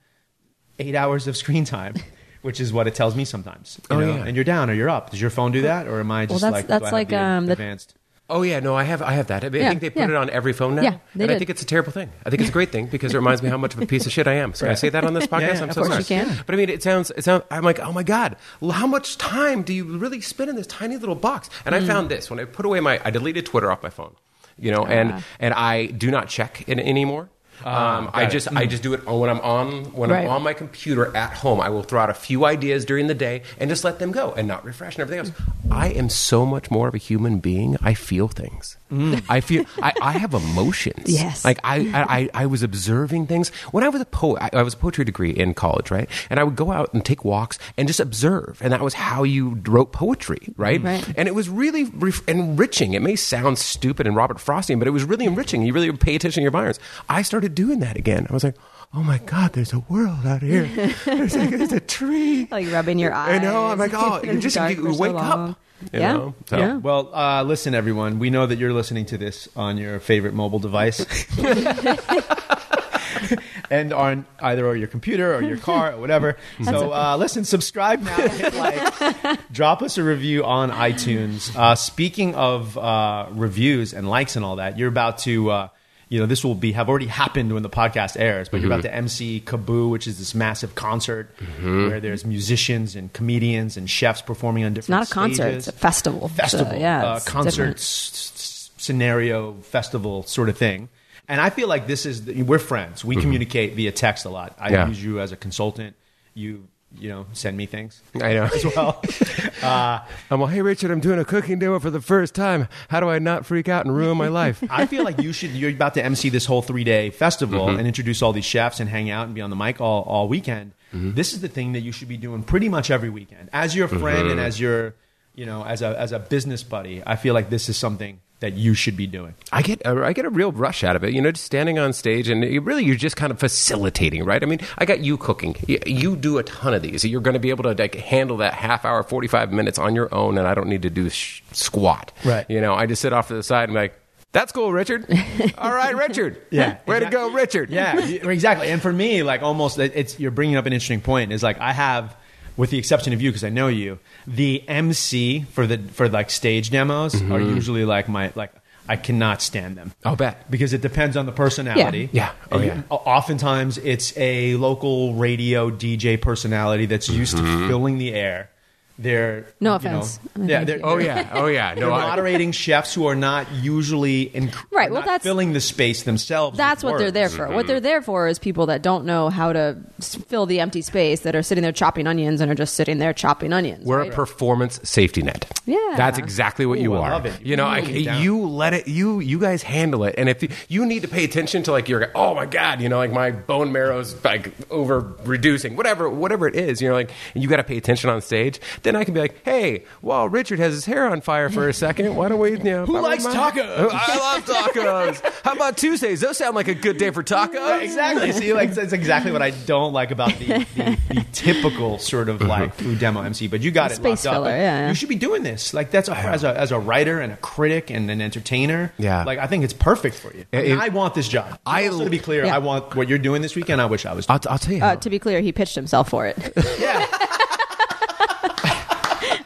eight 0.78 0.94
hours 0.94 1.26
of 1.26 1.36
screen 1.36 1.64
time? 1.64 1.94
Which 2.42 2.58
is 2.60 2.72
what 2.72 2.86
it 2.86 2.94
tells 2.94 3.14
me 3.14 3.24
sometimes. 3.26 3.78
You 3.90 3.96
Oh, 3.96 4.00
know? 4.00 4.14
yeah. 4.16 4.24
And 4.24 4.34
you're 4.34 4.44
down 4.44 4.70
or 4.70 4.72
you're 4.74 4.88
up. 4.88 5.10
Does 5.10 5.20
your 5.20 5.30
phone 5.30 5.52
do 5.52 5.62
that? 5.62 5.86
Or 5.86 6.00
am 6.00 6.10
I 6.10 6.24
just 6.26 6.40
that's- 6.40 6.52
like, 6.62 6.66
that's 6.68 6.90
like, 6.92 7.08
the 7.10 7.20
um, 7.20 7.46
the- 7.46 7.52
advanced? 7.52 7.94
Oh 8.32 8.42
yeah, 8.42 8.60
no, 8.60 8.76
I 8.76 8.84
have 8.84 9.02
I 9.02 9.10
have 9.14 9.26
that. 9.26 9.42
I 9.42 9.48
Yeah, 9.48 9.68
think 9.70 9.80
they 9.80 9.90
put 9.90 9.98
yeah. 10.02 10.08
it 10.10 10.14
on 10.14 10.30
every 10.30 10.52
phone 10.52 10.76
now. 10.76 10.82
Yeah, 10.82 10.98
they 11.16 11.24
and 11.24 11.32
I 11.32 11.38
think 11.38 11.50
it's 11.50 11.62
a 11.62 11.66
terrible 11.66 11.90
thing. 11.90 12.10
I 12.24 12.30
think 12.30 12.40
it's 12.40 12.48
a 12.48 12.52
great 12.52 12.70
thing 12.70 12.86
because 12.86 13.12
it 13.12 13.16
reminds 13.16 13.42
me 13.42 13.48
how 13.48 13.56
much 13.56 13.74
of 13.74 13.82
a 13.82 13.86
piece 13.86 14.06
of 14.06 14.12
shit 14.12 14.28
I 14.28 14.34
am. 14.34 14.54
So 14.54 14.70
I 14.70 14.74
say 14.74 14.88
that 14.88 15.02
on 15.04 15.14
this 15.14 15.26
podcast. 15.32 15.40
Yeah, 15.40 15.54
yeah, 15.54 15.62
I'm 15.64 15.68
of 15.70 15.74
so 15.74 15.82
course 15.82 16.06
sorry. 16.06 16.20
you 16.20 16.26
can. 16.26 16.44
But 16.46 16.54
I 16.54 16.56
mean, 16.58 16.68
it 16.70 16.80
sounds 16.80 17.10
it 17.16 17.24
sounds. 17.24 17.42
I'm 17.50 17.64
like, 17.64 17.80
oh 17.80 17.90
my 17.92 18.04
god, 18.04 18.36
well, 18.60 18.70
how 18.70 18.86
much 18.86 19.18
time 19.18 19.62
do 19.64 19.74
you 19.74 19.82
really 19.98 20.20
spend 20.20 20.48
in 20.48 20.54
this 20.54 20.68
tiny 20.68 20.96
little 20.96 21.16
box? 21.16 21.50
And 21.66 21.74
Hmm. 21.74 21.82
I 21.82 21.84
found 21.84 22.08
this 22.08 22.30
when 22.30 22.38
I 22.38 22.44
put 22.44 22.64
away 22.64 22.78
my 22.78 23.00
I 23.04 23.10
deleted 23.10 23.46
Twitter 23.46 23.70
off 23.72 23.82
my 23.82 23.90
phone. 23.90 24.14
You 24.56 24.70
know, 24.70 24.86
and 24.86 25.10
Ah. 25.14 25.22
and 25.40 25.52
I 25.54 25.86
do 25.86 26.12
not 26.12 26.28
check 26.28 26.62
it 26.68 26.78
anymore. 26.78 27.30
Um, 27.64 28.08
ah, 28.08 28.10
I 28.14 28.22
got 28.22 28.28
it. 28.28 28.32
just 28.32 28.48
I 28.48 28.66
mm. 28.66 28.70
just 28.70 28.82
do 28.82 28.94
it 28.94 29.06
when 29.06 29.28
I'm 29.30 29.40
on 29.40 29.84
when 29.92 30.10
Right. 30.10 30.24
I'm 30.24 30.30
on 30.30 30.42
my 30.42 30.54
computer 30.54 31.14
at 31.16 31.32
home. 31.34 31.60
I 31.60 31.68
will 31.68 31.82
throw 31.82 32.00
out 32.00 32.10
a 32.10 32.14
few 32.14 32.44
ideas 32.44 32.84
during 32.84 33.06
the 33.06 33.14
day 33.14 33.42
and 33.58 33.68
just 33.68 33.84
let 33.84 33.98
them 33.98 34.12
go 34.12 34.32
and 34.32 34.48
not 34.48 34.64
refresh 34.64 34.94
and 34.96 35.02
everything 35.02 35.26
else. 35.26 35.30
Mm. 35.30 35.74
I 35.74 35.88
am 35.88 36.08
so 36.08 36.46
much 36.46 36.70
more 36.70 36.88
of 36.88 36.94
a 36.94 36.98
human 36.98 37.38
being. 37.40 37.76
I 37.82 37.94
feel 37.94 38.28
things. 38.28 38.76
Mm. 38.90 39.22
I 39.28 39.40
feel 39.40 39.64
I, 39.82 39.92
I 40.02 40.12
have 40.12 40.34
emotions. 40.34 41.04
Yes. 41.20 41.44
Like 41.44 41.58
I, 41.64 42.28
I, 42.34 42.42
I 42.42 42.46
was 42.46 42.62
observing 42.62 43.26
things 43.26 43.50
when 43.72 43.84
I 43.84 43.88
was 43.88 44.00
a 44.00 44.04
poet. 44.06 44.42
I, 44.42 44.60
I 44.60 44.62
was 44.62 44.74
a 44.74 44.76
poetry 44.76 45.04
degree 45.04 45.30
in 45.30 45.54
college, 45.54 45.90
right? 45.90 46.08
And 46.30 46.40
I 46.40 46.44
would 46.44 46.56
go 46.56 46.70
out 46.72 46.92
and 46.94 47.04
take 47.04 47.24
walks 47.24 47.58
and 47.76 47.86
just 47.88 48.00
observe, 48.00 48.58
and 48.62 48.72
that 48.72 48.80
was 48.80 48.94
how 48.94 49.22
you 49.22 49.60
wrote 49.66 49.92
poetry, 49.92 50.40
right? 50.56 50.82
Right. 50.82 51.06
And 51.16 51.28
it 51.28 51.34
was 51.34 51.48
really 51.48 51.84
ref- 51.84 52.26
enriching. 52.28 52.94
It 52.94 53.02
may 53.02 53.16
sound 53.16 53.58
stupid 53.58 54.06
and 54.06 54.16
Robert 54.16 54.38
Frostian, 54.38 54.78
but 54.78 54.88
it 54.88 54.92
was 54.92 55.04
really 55.04 55.26
enriching. 55.26 55.62
You 55.62 55.72
really 55.72 55.92
pay 55.92 56.14
attention 56.14 56.40
to 56.40 56.42
your 56.42 56.48
environments. 56.50 56.80
I 57.08 57.22
started 57.22 57.54
doing 57.54 57.80
that 57.80 57.96
again. 57.96 58.26
I 58.30 58.32
was 58.32 58.44
like, 58.44 58.56
oh 58.94 59.02
my 59.02 59.18
god, 59.18 59.52
there's 59.52 59.72
a 59.72 59.80
world 59.80 60.26
out 60.26 60.42
here. 60.42 60.64
There's, 61.04 61.36
like, 61.36 61.50
there's 61.50 61.72
a 61.72 61.80
tree. 61.80 62.48
like 62.50 62.70
rubbing 62.72 62.98
your 62.98 63.12
eyes. 63.12 63.40
I 63.40 63.42
know. 63.42 63.66
I'm 63.66 63.78
like, 63.78 63.92
oh, 63.94 64.20
you 64.22 64.30
in 64.30 64.36
the 64.36 64.42
just 64.42 64.56
you 64.56 64.86
for 64.86 64.92
so 64.92 64.98
wake 65.00 65.12
long. 65.12 65.50
up. 65.50 65.58
you 65.92 66.00
yeah. 66.00 66.12
know? 66.12 66.34
So- 66.46 66.58
yeah. 66.58 66.76
Well, 66.76 67.14
uh, 67.14 67.42
listen, 67.44 67.74
everyone. 67.74 68.18
We 68.18 68.30
know 68.30 68.46
that 68.46 68.58
you're 68.58 68.72
listening 68.72 69.06
to 69.06 69.18
this 69.18 69.48
on 69.56 69.78
your 69.78 70.00
favorite 70.00 70.34
mobile 70.34 70.58
device, 70.58 71.00
and 73.70 73.92
on 73.92 74.26
either 74.40 74.66
or 74.66 74.74
your 74.76 74.88
computer 74.88 75.34
or 75.34 75.42
your 75.42 75.56
car 75.58 75.92
or 75.92 76.00
whatever. 76.00 76.36
so, 76.64 76.92
uh, 76.92 77.16
listen, 77.16 77.44
subscribe 77.44 78.02
now, 78.02 78.16
hit 78.16 78.54
like, 78.54 79.40
drop 79.52 79.82
us 79.82 79.98
a 79.98 80.02
review 80.02 80.44
on 80.44 80.70
iTunes. 80.72 81.54
Uh, 81.56 81.74
speaking 81.76 82.34
of 82.34 82.76
uh, 82.76 83.26
reviews 83.30 83.94
and 83.94 84.08
likes 84.08 84.34
and 84.36 84.44
all 84.44 84.56
that, 84.56 84.78
you're 84.78 84.88
about 84.88 85.18
to. 85.18 85.68
You 86.10 86.18
know, 86.20 86.26
this 86.26 86.44
will 86.44 86.54
be 86.56 86.72
have 86.72 86.88
already 86.90 87.06
happened 87.06 87.54
when 87.54 87.62
the 87.62 87.70
podcast 87.70 88.18
airs, 88.20 88.48
but 88.50 88.60
you're 88.60 88.70
about 88.70 88.82
to 88.82 88.92
MC 88.94 89.40
KAABOO, 89.40 89.88
which 89.90 90.06
is 90.08 90.18
this 90.18 90.34
massive 90.34 90.74
concert 90.74 91.30
where 91.62 92.00
there's 92.00 92.24
musicians 92.26 92.96
and 92.96 93.12
comedians 93.12 93.76
and 93.78 93.88
chefs 93.88 94.20
performing 94.20 94.64
on 94.64 94.74
different. 94.74 95.02
It's 95.02 95.10
different 95.10 95.10
not 95.10 95.10
a 95.10 95.14
concert; 95.14 95.42
stages 95.52 95.68
it's 95.68 95.76
a 95.76 95.80
festival. 95.80 96.28
festival, 96.28 96.72
So, 96.72 96.78
yeah, 96.78 97.12
uh, 97.12 97.16
it's 97.16 97.24
concert 97.28 97.50
different. 97.50 97.76
s- 97.78 98.32
s- 98.34 98.70
scenario 98.76 99.54
festival 99.62 100.24
sort 100.24 100.48
of 100.48 100.58
thing. 100.58 100.88
And 101.28 101.40
I 101.40 101.48
feel 101.50 101.68
like 101.68 101.86
this 101.86 102.06
is 102.06 102.24
the, 102.24 102.42
we're 102.42 102.58
friends. 102.58 103.04
We 103.04 103.14
communicate 103.14 103.74
via 103.76 103.92
text 103.92 104.24
a 104.24 104.30
lot. 104.30 104.56
I 104.58 104.66
Mm-hmm. 104.66 104.74
Yeah. 104.74 104.88
use 104.88 105.04
you 105.04 105.20
as 105.20 105.30
a 105.30 105.36
consultant. 105.36 105.94
You 106.34 106.66
you 106.98 107.08
know 107.08 107.26
send 107.32 107.56
me 107.56 107.66
things 107.66 108.02
I 108.16 108.34
know. 108.34 108.44
as 108.54 108.64
well. 108.64 109.00
uh, 109.62 110.00
I'm 110.30 110.40
like, 110.40 110.52
hey 110.54 110.62
Richard, 110.62 110.90
I'm 110.90 111.00
doing 111.00 111.18
a 111.18 111.24
cooking 111.24 111.58
demo 111.58 111.78
for 111.78 111.90
the 111.90 112.00
first 112.00 112.34
time. 112.34 112.68
How 112.88 113.00
do 113.00 113.08
I 113.08 113.18
not 113.18 113.46
freak 113.46 113.68
out 113.68 113.84
and 113.86 113.94
ruin 113.94 114.16
my 114.16 114.28
life? 114.42 114.62
I 114.68 114.86
feel 114.86 115.04
like 115.04 115.20
you 115.22 115.32
should. 115.32 115.50
You're 115.50 115.70
about 115.70 115.94
to 115.94 116.04
MC 116.04 116.28
this 116.30 116.46
whole 116.46 116.62
three 116.62 116.84
day 116.84 117.10
festival 117.10 117.66
Mm-hmm. 117.66 117.78
and 117.78 117.86
introduce 117.86 118.22
all 118.22 118.32
these 118.32 118.44
chefs 118.44 118.80
and 118.80 118.88
hang 118.88 119.10
out 119.10 119.26
and 119.26 119.34
be 119.34 119.40
on 119.40 119.50
the 119.50 119.56
mic 119.56 119.80
all, 119.80 120.02
all 120.02 120.28
weekend. 120.28 120.72
Mm-hmm. 120.94 121.14
This 121.14 121.32
is 121.32 121.40
the 121.40 121.48
thing 121.48 121.72
that 121.72 121.80
you 121.80 121.92
should 121.92 122.08
be 122.08 122.16
doing 122.16 122.42
pretty 122.42 122.68
much 122.68 122.90
every 122.90 123.10
weekend 123.10 123.50
as 123.52 123.76
your 123.76 123.86
friend 123.86 124.22
Mm-hmm. 124.22 124.30
and 124.32 124.40
as 124.40 124.58
your 124.58 124.94
you 125.36 125.46
know 125.46 125.64
as 125.64 125.82
a 125.82 125.96
as 125.98 126.10
a 126.12 126.18
business 126.18 126.62
buddy. 126.64 127.02
I 127.06 127.14
feel 127.16 127.34
like 127.34 127.50
this 127.50 127.68
is 127.68 127.76
something 127.76 128.20
that 128.40 128.54
you 128.54 128.74
should 128.74 128.96
be 128.96 129.06
doing. 129.06 129.34
I 129.52 129.62
get 129.62 129.82
a, 129.84 130.04
I 130.04 130.12
get 130.12 130.24
a 130.24 130.30
real 130.30 130.50
rush 130.52 130.82
out 130.82 130.96
of 130.96 131.04
it. 131.04 131.12
You 131.12 131.20
know, 131.22 131.30
just 131.30 131.44
standing 131.44 131.78
on 131.78 131.92
stage 131.92 132.28
and 132.28 132.42
you 132.42 132.60
really 132.60 132.84
you're 132.84 132.96
just 132.96 133.16
kind 133.16 133.30
of 133.30 133.38
facilitating, 133.38 134.24
right? 134.24 134.42
I 134.42 134.46
mean, 134.46 134.60
I 134.78 134.84
got 134.86 135.00
you 135.00 135.16
cooking. 135.16 135.56
You, 135.66 135.78
you 135.86 136.16
do 136.16 136.38
a 136.38 136.42
ton 136.42 136.74
of 136.74 136.82
these. 136.82 137.04
You're 137.04 137.20
going 137.20 137.34
to 137.34 137.40
be 137.40 137.50
able 137.50 137.64
to 137.64 137.74
like 137.74 137.94
handle 137.94 138.38
that 138.38 138.54
half 138.54 138.84
hour, 138.84 139.02
45 139.02 139.52
minutes 139.52 139.78
on 139.78 139.94
your 139.94 140.12
own, 140.14 140.38
and 140.38 140.46
I 140.46 140.54
don't 140.54 140.68
need 140.68 140.82
to 140.82 140.90
do 140.90 141.10
sh- 141.10 141.42
squat. 141.52 142.12
Right. 142.24 142.46
You 142.48 142.60
know, 142.60 142.74
I 142.74 142.86
just 142.86 143.02
sit 143.02 143.12
off 143.12 143.28
to 143.28 143.34
the 143.34 143.42
side 143.42 143.68
and 143.68 143.74
be 143.74 143.80
like. 143.80 143.94
That's 144.32 144.52
cool, 144.52 144.72
Richard. 144.72 145.06
All 145.58 145.74
right, 145.74 145.96
Richard. 145.96 146.40
Yeah, 146.52 146.78
way 146.86 146.98
exactly. 146.98 147.04
to 147.06 147.10
go, 147.10 147.30
Richard. 147.32 147.68
Yeah, 147.70 147.98
exactly. 147.98 148.68
And 148.68 148.80
for 148.80 148.92
me, 148.92 149.24
like 149.24 149.42
almost, 149.42 149.80
it's 149.80 150.20
you're 150.20 150.30
bringing 150.30 150.54
up 150.54 150.66
an 150.66 150.72
interesting 150.72 151.00
point. 151.00 151.32
Is 151.32 151.42
like 151.42 151.58
I 151.58 151.72
have, 151.72 152.14
with 152.60 152.70
the 152.70 152.78
exception 152.78 153.12
of 153.12 153.20
you, 153.22 153.30
because 153.30 153.44
I 153.44 153.48
know 153.48 153.68
you, 153.68 153.98
the 154.26 154.62
MC 154.68 155.42
for 155.54 155.66
the 155.66 155.78
for 155.96 156.08
like 156.08 156.28
stage 156.30 156.70
demos 156.70 157.14
Mm-hmm. 157.14 157.32
are 157.32 157.40
usually 157.40 157.84
like 157.84 158.06
my 158.08 158.32
like 158.34 158.52
I 158.88 158.96
cannot 158.96 159.40
stand 159.40 159.76
them. 159.76 159.92
I'll 160.04 160.16
bet. 160.16 160.50
because 160.50 160.72
it 160.72 160.80
depends 160.82 161.16
on 161.16 161.24
the 161.26 161.32
personality. 161.32 162.08
Yeah. 162.12 162.32
Yeah. 162.50 162.52
Oh, 162.52 162.60
yeah. 162.60 162.82
Oftentimes, 162.90 163.78
it's 163.78 164.12
a 164.16 164.56
local 164.56 165.14
radio 165.14 165.70
DJ 165.70 166.20
personality 166.20 166.86
that's 166.86 167.08
used 167.08 167.36
Mm-hmm. 167.36 167.62
to 167.62 167.68
filling 167.68 167.98
the 167.98 168.12
air. 168.14 168.50
They're 169.00 169.46
No 169.60 169.78
you 169.78 169.88
know, 169.90 169.98
offense. 169.98 170.20
I 170.38 170.44
yeah, 170.44 170.64
they're. 170.64 170.80
Oh 170.82 170.98
yeah. 170.98 171.30
Oh 171.32 171.46
yeah. 171.46 171.74
they're 171.74 171.84
No, 171.84 171.90
moderating 171.90 172.52
chefs 172.52 172.94
who 172.94 173.06
are 173.06 173.14
not 173.14 173.50
usually 173.52 174.22
in, 174.22 174.52
Right, 174.70 174.90
well, 174.90 175.02
that's- 175.02 175.22
filling 175.22 175.52
the 175.52 175.60
space 175.60 176.04
themselves. 176.04 176.56
That's 176.56 176.84
with 176.84 176.92
what 176.92 176.98
they're 176.98 177.10
there 177.10 177.28
for. 177.28 177.48
What 177.48 177.56
mm-hmm. 177.56 177.66
they're 177.66 177.80
there 177.80 178.02
for 178.02 178.28
is 178.28 178.38
people 178.38 178.66
that 178.66 178.82
don't 178.82 179.04
know 179.04 179.28
how 179.28 179.52
to 179.52 179.76
fill 180.00 180.46
the 180.46 180.60
empty 180.60 180.82
space 180.82 181.20
that 181.20 181.34
are 181.34 181.42
sitting 181.42 181.62
there 181.62 181.72
chopping 181.72 182.06
onions 182.06 182.40
and 182.40 182.50
are 182.50 182.54
just 182.54 182.74
sitting 182.74 182.98
there 182.98 183.12
chopping 183.12 183.52
onions. 183.52 183.84
We're 183.84 183.98
right? 184.00 184.12
a 184.12 184.14
performance 184.14 184.80
safety 184.88 185.22
net. 185.22 185.50
Yeah. 185.66 185.94
that's 185.96 186.18
exactly 186.18 186.66
what 186.66 186.78
Ooh, 186.78 186.82
you 186.82 186.94
I 186.94 186.98
are. 186.98 187.10
love 187.10 187.26
it. 187.26 187.40
You 187.42 187.56
know, 187.56 187.64
You 187.64 187.70
like, 187.70 187.84
nailed 187.84 188.06
it 188.06 188.20
you 188.20 188.46
let 188.46 188.74
it. 188.74 188.88
You 188.88 189.20
you 189.20 189.38
guys 189.38 189.62
handle 189.62 190.04
it, 190.04 190.14
and 190.18 190.28
if 190.28 190.42
you, 190.42 190.48
you 190.68 190.86
need 190.86 191.02
to 191.02 191.08
pay 191.08 191.24
attention 191.24 191.62
to 191.64 191.72
like 191.72 191.88
your 191.88 192.10
oh 192.14 192.34
my 192.34 192.46
god, 192.46 192.80
you 192.80 192.88
know, 192.88 192.98
like 192.98 193.12
my 193.12 193.30
bone 193.30 193.72
marrow's 193.72 194.22
like 194.24 194.52
over 194.70 195.00
reducing, 195.24 195.76
whatever 195.76 196.08
whatever 196.08 196.46
it 196.46 196.54
is, 196.54 196.80
you 196.80 196.88
know, 196.88 196.94
like 196.94 197.10
you 197.34 197.48
got 197.48 197.56
to 197.56 197.64
pay 197.64 197.76
attention 197.76 198.10
on 198.10 198.20
stage. 198.20 198.60
Then 198.82 198.89
I 198.96 199.04
can 199.04 199.14
be 199.14 199.20
like, 199.20 199.44
hey, 199.44 199.84
well, 200.02 200.28
Richard 200.28 200.58
has 200.58 200.74
his 200.74 200.84
hair 200.84 201.06
on 201.08 201.20
fire 201.20 201.48
for 201.50 201.68
a 201.68 201.72
second. 201.72 202.14
Why 202.16 202.28
don't 202.28 202.38
we? 202.38 202.52
You 202.52 202.58
know, 202.58 202.86
Who 202.86 203.00
likes 203.00 203.24
tacos? 203.26 203.90
I 203.92 204.16
love 204.16 204.44
tacos. 204.46 205.42
How 205.44 205.52
about 205.52 205.76
Tuesdays? 205.76 206.20
Those 206.20 206.36
sound 206.38 206.54
like 206.56 206.68
a 206.68 206.74
good 206.74 206.96
day 206.98 207.10
for 207.10 207.22
tacos. 207.22 207.82
Exactly. 207.82 208.32
See, 208.32 208.52
like 208.52 208.72
that's 208.74 208.92
exactly 208.92 209.32
what 209.32 209.42
I 209.42 209.50
don't 209.50 209.92
like 209.92 210.10
about 210.10 210.36
the, 210.38 210.46
the, 210.46 210.98
the 211.08 211.26
typical 211.32 211.98
sort 211.98 212.28
of 212.28 212.40
like 212.42 212.74
food 212.74 212.98
demo 212.98 213.22
MC. 213.22 213.46
But 213.48 213.60
you 213.60 213.70
got 213.70 213.88
The 213.88 213.94
it 213.94 213.96
space 213.96 214.24
locked 214.24 214.34
filler, 214.36 214.50
yeah, 214.50 214.56
yeah. 214.82 214.88
You 214.88 214.94
should 214.94 215.08
be 215.08 215.14
doing 215.16 215.42
this. 215.42 215.72
Like 215.74 215.90
that's 215.90 216.08
a, 216.08 216.16
as 216.16 216.44
a 216.44 216.56
as 216.58 216.72
a 216.72 216.78
writer 216.78 217.20
and 217.20 217.32
a 217.32 217.36
critic 217.36 217.90
and 217.90 218.10
an 218.10 218.20
entertainer. 218.20 218.92
Yeah. 218.98 219.24
Like 219.24 219.38
I 219.38 219.46
think 219.46 219.64
it's 219.64 219.72
perfect 219.72 220.16
for 220.16 220.34
you. 220.36 220.44
I, 220.52 220.56
mean, 220.56 220.70
It- 220.72 220.78
I 220.78 220.88
want 220.88 221.14
this 221.14 221.28
job. 221.28 221.58
I- 221.66 221.86
also, 221.88 222.04
to 222.04 222.10
be 222.10 222.18
clear, 222.18 222.44
Yeah. 222.44 222.54
I 222.54 222.58
want 222.58 222.94
what 222.96 223.08
you're 223.08 223.18
doing 223.18 223.42
this 223.42 223.56
weekend. 223.56 223.80
I 223.80 223.86
wish 223.86 224.06
I 224.06 224.12
was. 224.12 224.26
I'll, 224.28 224.40
I'll 224.48 224.58
tell 224.58 224.74
you. 224.74 224.82
Uh, 224.82 224.88
how. 224.90 224.94
to 224.96 225.10
be 225.10 225.18
clear, 225.18 225.40
he 225.40 225.52
pitched 225.52 225.74
himself 225.74 226.08
for 226.10 226.26
it. 226.26 226.36
yeah. 226.80 227.06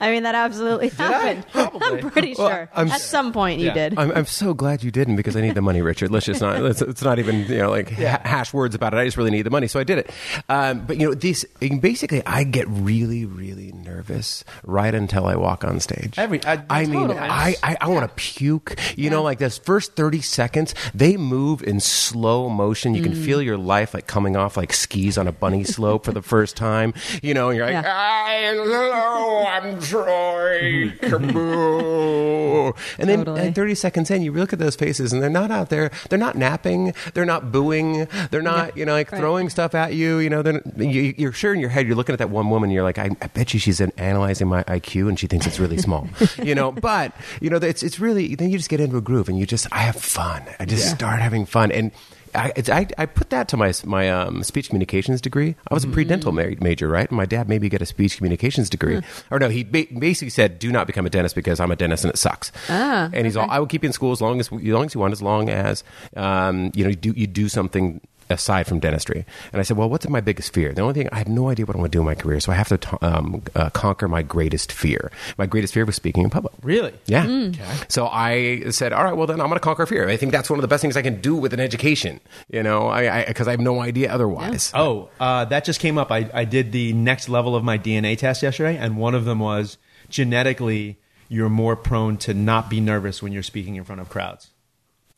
I 0.04 0.10
mean, 0.10 0.22
that 0.24 0.34
absolutely 0.34 0.88
happened. 0.88 1.46
Probably. 1.52 1.80
I'm 2.00 2.10
pretty 2.10 2.34
Well, 2.36 2.48
sure. 2.48 2.68
I'm 2.74 2.88
At 2.88 2.94
s- 2.94 3.04
some 3.04 3.32
point, 3.32 3.60
you 3.60 3.70
did. 3.72 3.98
I'm, 3.98 4.10
I'm 4.12 4.26
so 4.26 4.54
glad 4.54 4.82
you 4.82 4.90
didn't 4.90 5.16
because 5.16 5.36
I 5.36 5.40
need 5.40 5.54
the 5.54 5.62
money, 5.62 5.82
Richard. 5.82 6.10
Let's 6.10 6.26
just 6.26 6.40
not. 6.40 6.60
Let's, 6.60 6.82
it's 6.82 7.02
not 7.02 7.18
even 7.18 7.40
you 7.46 7.58
know 7.58 7.70
like 7.70 7.90
ha- 7.90 8.20
hash 8.24 8.52
words 8.52 8.74
about 8.74 8.94
it. 8.94 8.98
I 8.98 9.04
just 9.04 9.16
really 9.16 9.30
need 9.30 9.42
the 9.42 9.50
money, 9.50 9.66
so 9.66 9.80
I 9.80 9.84
did 9.84 9.98
it. 9.98 10.10
Um, 10.48 10.84
but 10.86 10.98
you 10.98 11.06
know, 11.08 11.14
this 11.14 11.44
basically, 11.80 12.24
I 12.26 12.44
get 12.44 12.66
really, 12.68 13.24
really 13.24 13.72
nervous 13.72 14.44
right 14.64 14.94
until 14.94 15.26
I 15.26 15.36
walk 15.36 15.64
on 15.64 15.80
stage. 15.80 16.18
Every- 16.18 16.44
I- 16.44 16.62
I 16.70 16.84
mean, 16.86 17.08
Totally. 17.08 17.18
I 17.18 17.56
I, 17.62 17.76
I 17.80 17.88
want 17.88 18.08
to 18.08 18.14
puke. 18.14 18.76
You 18.96 19.10
know, 19.10 19.22
like 19.22 19.38
this 19.38 19.58
first 19.58 19.94
thirty 19.96 20.20
seconds, 20.20 20.74
they 20.94 21.16
move 21.16 21.62
in 21.62 21.80
slow 21.80 22.48
motion. 22.48 22.94
You 22.94 23.02
can 23.02 23.12
Mm. 23.14 23.24
feel 23.24 23.40
your 23.42 23.56
life 23.56 23.94
like 23.94 24.06
coming 24.06 24.36
off 24.36 24.56
like 24.56 24.72
skis 24.72 25.16
on 25.18 25.28
a 25.28 25.32
bunny 25.32 25.62
slope 25.64 26.04
for 26.04 26.12
the 26.12 26.22
first 26.22 26.56
time. 26.56 26.92
You 27.22 27.32
know, 27.34 27.48
and 27.50 27.56
you're 27.56 27.66
like, 27.66 27.74
Yeah. 27.84 27.92
I, 27.94 28.52
hello, 28.54 29.44
I'm 29.46 29.80
Troy, 29.94 30.90
KAABOO. 31.02 32.76
And 32.98 33.08
then 33.08 33.18
Totally. 33.24 33.48
uh, 33.48 33.52
30 33.52 33.74
seconds 33.74 34.10
in, 34.10 34.22
you 34.22 34.32
look 34.32 34.52
at 34.52 34.58
those 34.58 34.74
faces 34.74 35.12
and 35.12 35.22
they're 35.22 35.30
not 35.30 35.50
out 35.50 35.70
there. 35.70 35.90
They're 36.08 36.18
not 36.18 36.36
napping. 36.36 36.94
They're 37.14 37.24
not 37.24 37.52
booing. 37.52 38.06
They're 38.30 38.42
not, 38.42 38.76
you 38.76 38.84
know, 38.84 38.92
like 38.92 39.12
Right. 39.12 39.18
throwing 39.20 39.50
stuff 39.50 39.74
at 39.74 39.94
you. 39.94 40.18
You 40.18 40.30
know, 40.30 40.42
they're, 40.42 40.62
you, 40.76 41.14
you're 41.16 41.32
sure 41.32 41.52
in 41.54 41.60
your 41.60 41.68
head, 41.70 41.86
you're 41.86 41.94
looking 41.96 42.12
at 42.14 42.18
that 42.18 42.30
one 42.30 42.50
woman, 42.50 42.70
you're 42.70 42.82
like, 42.82 42.98
I, 42.98 43.10
I 43.20 43.26
bet 43.28 43.52
you 43.54 43.60
she's 43.60 43.80
in 43.80 43.92
analyzing 43.98 44.48
my 44.48 44.64
IQ 44.64 45.08
and 45.08 45.18
she 45.18 45.26
thinks 45.26 45.46
it's 45.46 45.60
really 45.60 45.78
small. 45.78 46.08
you 46.42 46.54
know, 46.54 46.72
but, 46.72 47.12
you 47.40 47.50
know, 47.50 47.56
it's, 47.58 47.82
it's 47.82 48.00
really, 48.00 48.34
then 48.34 48.50
you 48.50 48.56
just 48.58 48.70
get 48.70 48.80
into 48.80 48.96
a 48.96 49.00
groove 49.00 49.28
and 49.28 49.38
you 49.38 49.46
just, 49.46 49.66
I 49.72 49.78
have 49.80 49.96
fun. 49.96 50.42
I 50.58 50.64
just 50.64 50.90
start 50.90 51.20
having 51.20 51.46
fun. 51.46 51.70
And, 51.70 51.92
I, 52.34 52.52
it's, 52.56 52.68
I, 52.68 52.86
I 52.98 53.06
put 53.06 53.30
that 53.30 53.48
to 53.48 53.56
my 53.56 53.72
my 53.84 54.10
um, 54.10 54.42
speech 54.42 54.68
communications 54.68 55.20
degree. 55.20 55.54
I 55.70 55.74
was 55.74 55.84
a 55.84 55.88
pre-dental 55.88 56.32
ma- 56.32 56.54
major, 56.60 56.88
right? 56.88 57.08
And 57.08 57.16
my 57.16 57.26
dad 57.26 57.48
made 57.48 57.62
me 57.62 57.68
get 57.68 57.82
a 57.82 57.86
speech 57.86 58.16
communications 58.16 58.68
degree. 58.70 59.00
Or 59.30 59.38
no, 59.38 59.48
he 59.48 59.64
ba- 59.64 59.86
basically 59.98 60.30
said, 60.30 60.58
"Do 60.58 60.70
not 60.72 60.86
become 60.86 61.06
a 61.06 61.10
dentist 61.10 61.34
because 61.34 61.60
I'm 61.60 61.70
a 61.70 61.76
dentist 61.76 62.04
and 62.04 62.12
it 62.12 62.16
sucks." 62.18 62.50
Ah, 62.68 63.08
and 63.12 63.26
he's 63.26 63.36
all, 63.36 63.48
"I 63.50 63.58
will 63.58 63.66
keep 63.66 63.82
you 63.82 63.88
in 63.88 63.92
school 63.92 64.12
as 64.12 64.20
long 64.20 64.40
as 64.40 64.46
as 64.46 64.52
long 64.52 64.86
as 64.86 64.94
you 64.94 65.00
want, 65.00 65.12
as 65.12 65.22
long 65.22 65.48
as 65.48 65.84
um, 66.16 66.70
you 66.74 66.84
know 66.84 66.90
you 66.90 66.96
do 66.96 67.12
you 67.16 67.26
do 67.26 67.48
something." 67.48 68.00
Aside 68.30 68.66
from 68.66 68.78
dentistry, 68.78 69.24
and 69.52 69.60
I 69.60 69.62
said, 69.62 69.76
"Well, 69.76 69.90
what's 69.90 70.08
my 70.08 70.20
biggest 70.20 70.52
fear? 70.54 70.72
The 70.72 70.80
only 70.80 70.94
thing 70.94 71.08
I 71.12 71.18
have 71.18 71.28
no 71.28 71.50
idea 71.50 71.66
what 71.66 71.76
I'm 71.76 71.80
going 71.80 71.90
to 71.90 71.96
do 71.96 72.00
in 72.00 72.06
my 72.06 72.14
career, 72.14 72.40
so 72.40 72.52
I 72.52 72.54
have 72.54 72.68
to 72.68 72.78
t- 72.78 72.96
um, 73.02 73.42
uh, 73.54 73.70
conquer 73.70 74.08
my 74.08 74.22
greatest 74.22 74.72
fear. 74.72 75.10
My 75.36 75.46
greatest 75.46 75.74
fear 75.74 75.84
was 75.84 75.96
speaking 75.96 76.24
in 76.24 76.30
public. 76.30 76.54
Really? 76.62 76.94
Yeah. 77.06 77.52
So 77.88 78.06
I 78.06 78.70
said, 78.70 78.92
all 78.92 79.04
right, 79.04 79.16
well 79.16 79.26
then 79.26 79.40
I'm 79.40 79.48
going 79.48 79.56
to 79.56 79.60
conquer 79.60 79.86
fear. 79.86 80.08
I 80.08 80.16
think 80.16 80.32
that's 80.32 80.48
one 80.48 80.58
of 80.58 80.62
the 80.62 80.68
best 80.68 80.80
things 80.80 80.96
I 80.96 81.02
can 81.02 81.20
do 81.20 81.36
with 81.36 81.52
an 81.52 81.60
education. 81.60 82.20
You 82.48 82.62
know, 82.62 82.88
I 82.88 83.24
because 83.26 83.48
I, 83.48 83.52
have 83.52 83.60
no 83.60 83.80
idea 83.80 84.12
otherwise. 84.12 84.72
Oh, 84.74 85.10
uh, 85.20 85.44
that 85.46 85.64
just 85.64 85.80
came 85.80 85.98
up. 85.98 86.10
I, 86.10 86.30
I 86.32 86.44
did 86.44 86.72
the 86.72 86.92
next 86.92 87.28
level 87.28 87.54
of 87.54 87.64
my 87.64 87.78
DNA 87.78 88.16
test 88.16 88.42
yesterday, 88.42 88.76
and 88.76 88.96
one 88.96 89.14
of 89.14 89.24
them 89.24 89.38
was 89.38 89.78
genetically 90.08 90.98
you're 91.28 91.48
more 91.48 91.76
prone 91.76 92.16
to 92.18 92.34
not 92.34 92.70
be 92.70 92.80
nervous 92.80 93.22
when 93.22 93.32
you're 93.32 93.42
speaking 93.42 93.76
in 93.76 93.84
front 93.84 94.00
of 94.00 94.08
crowds. 94.08 94.50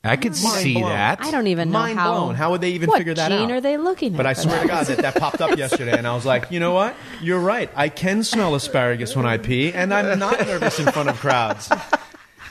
I 0.06 0.16
could 0.16 0.34
see 0.36 0.74
blown. 0.74 0.90
that. 0.90 1.20
I 1.22 1.30
don't 1.30 1.46
even 1.48 1.70
know 1.70 1.78
Mind 1.80 1.98
how. 1.98 2.12
blown. 2.12 2.34
How 2.34 2.50
would 2.52 2.60
they 2.60 2.70
even 2.70 2.88
what 2.88 2.98
figure 2.98 3.14
that 3.14 3.30
gene 3.30 3.50
out? 3.50 3.50
are 3.50 3.60
they 3.60 3.76
looking 3.76 4.12
at? 4.14 4.16
But 4.16 4.26
I 4.26 4.34
for 4.34 4.42
swear 4.42 4.56
that? 4.56 4.62
to 4.62 4.68
God 4.68 4.86
that 4.86 4.98
that 4.98 5.16
popped 5.16 5.40
up 5.40 5.56
yesterday, 5.58 5.96
and 5.96 6.06
I 6.06 6.14
was 6.14 6.24
like, 6.24 6.50
you 6.50 6.60
know 6.60 6.72
what? 6.72 6.94
You're 7.20 7.40
right. 7.40 7.70
I 7.74 7.88
can 7.88 8.22
smell 8.22 8.54
asparagus 8.54 9.14
when 9.16 9.26
I 9.26 9.38
pee, 9.38 9.72
and 9.72 9.92
I'm 9.92 10.18
not 10.18 10.40
nervous 10.46 10.78
in 10.78 10.86
front 10.92 11.08
of 11.08 11.18
crowds. 11.18 11.70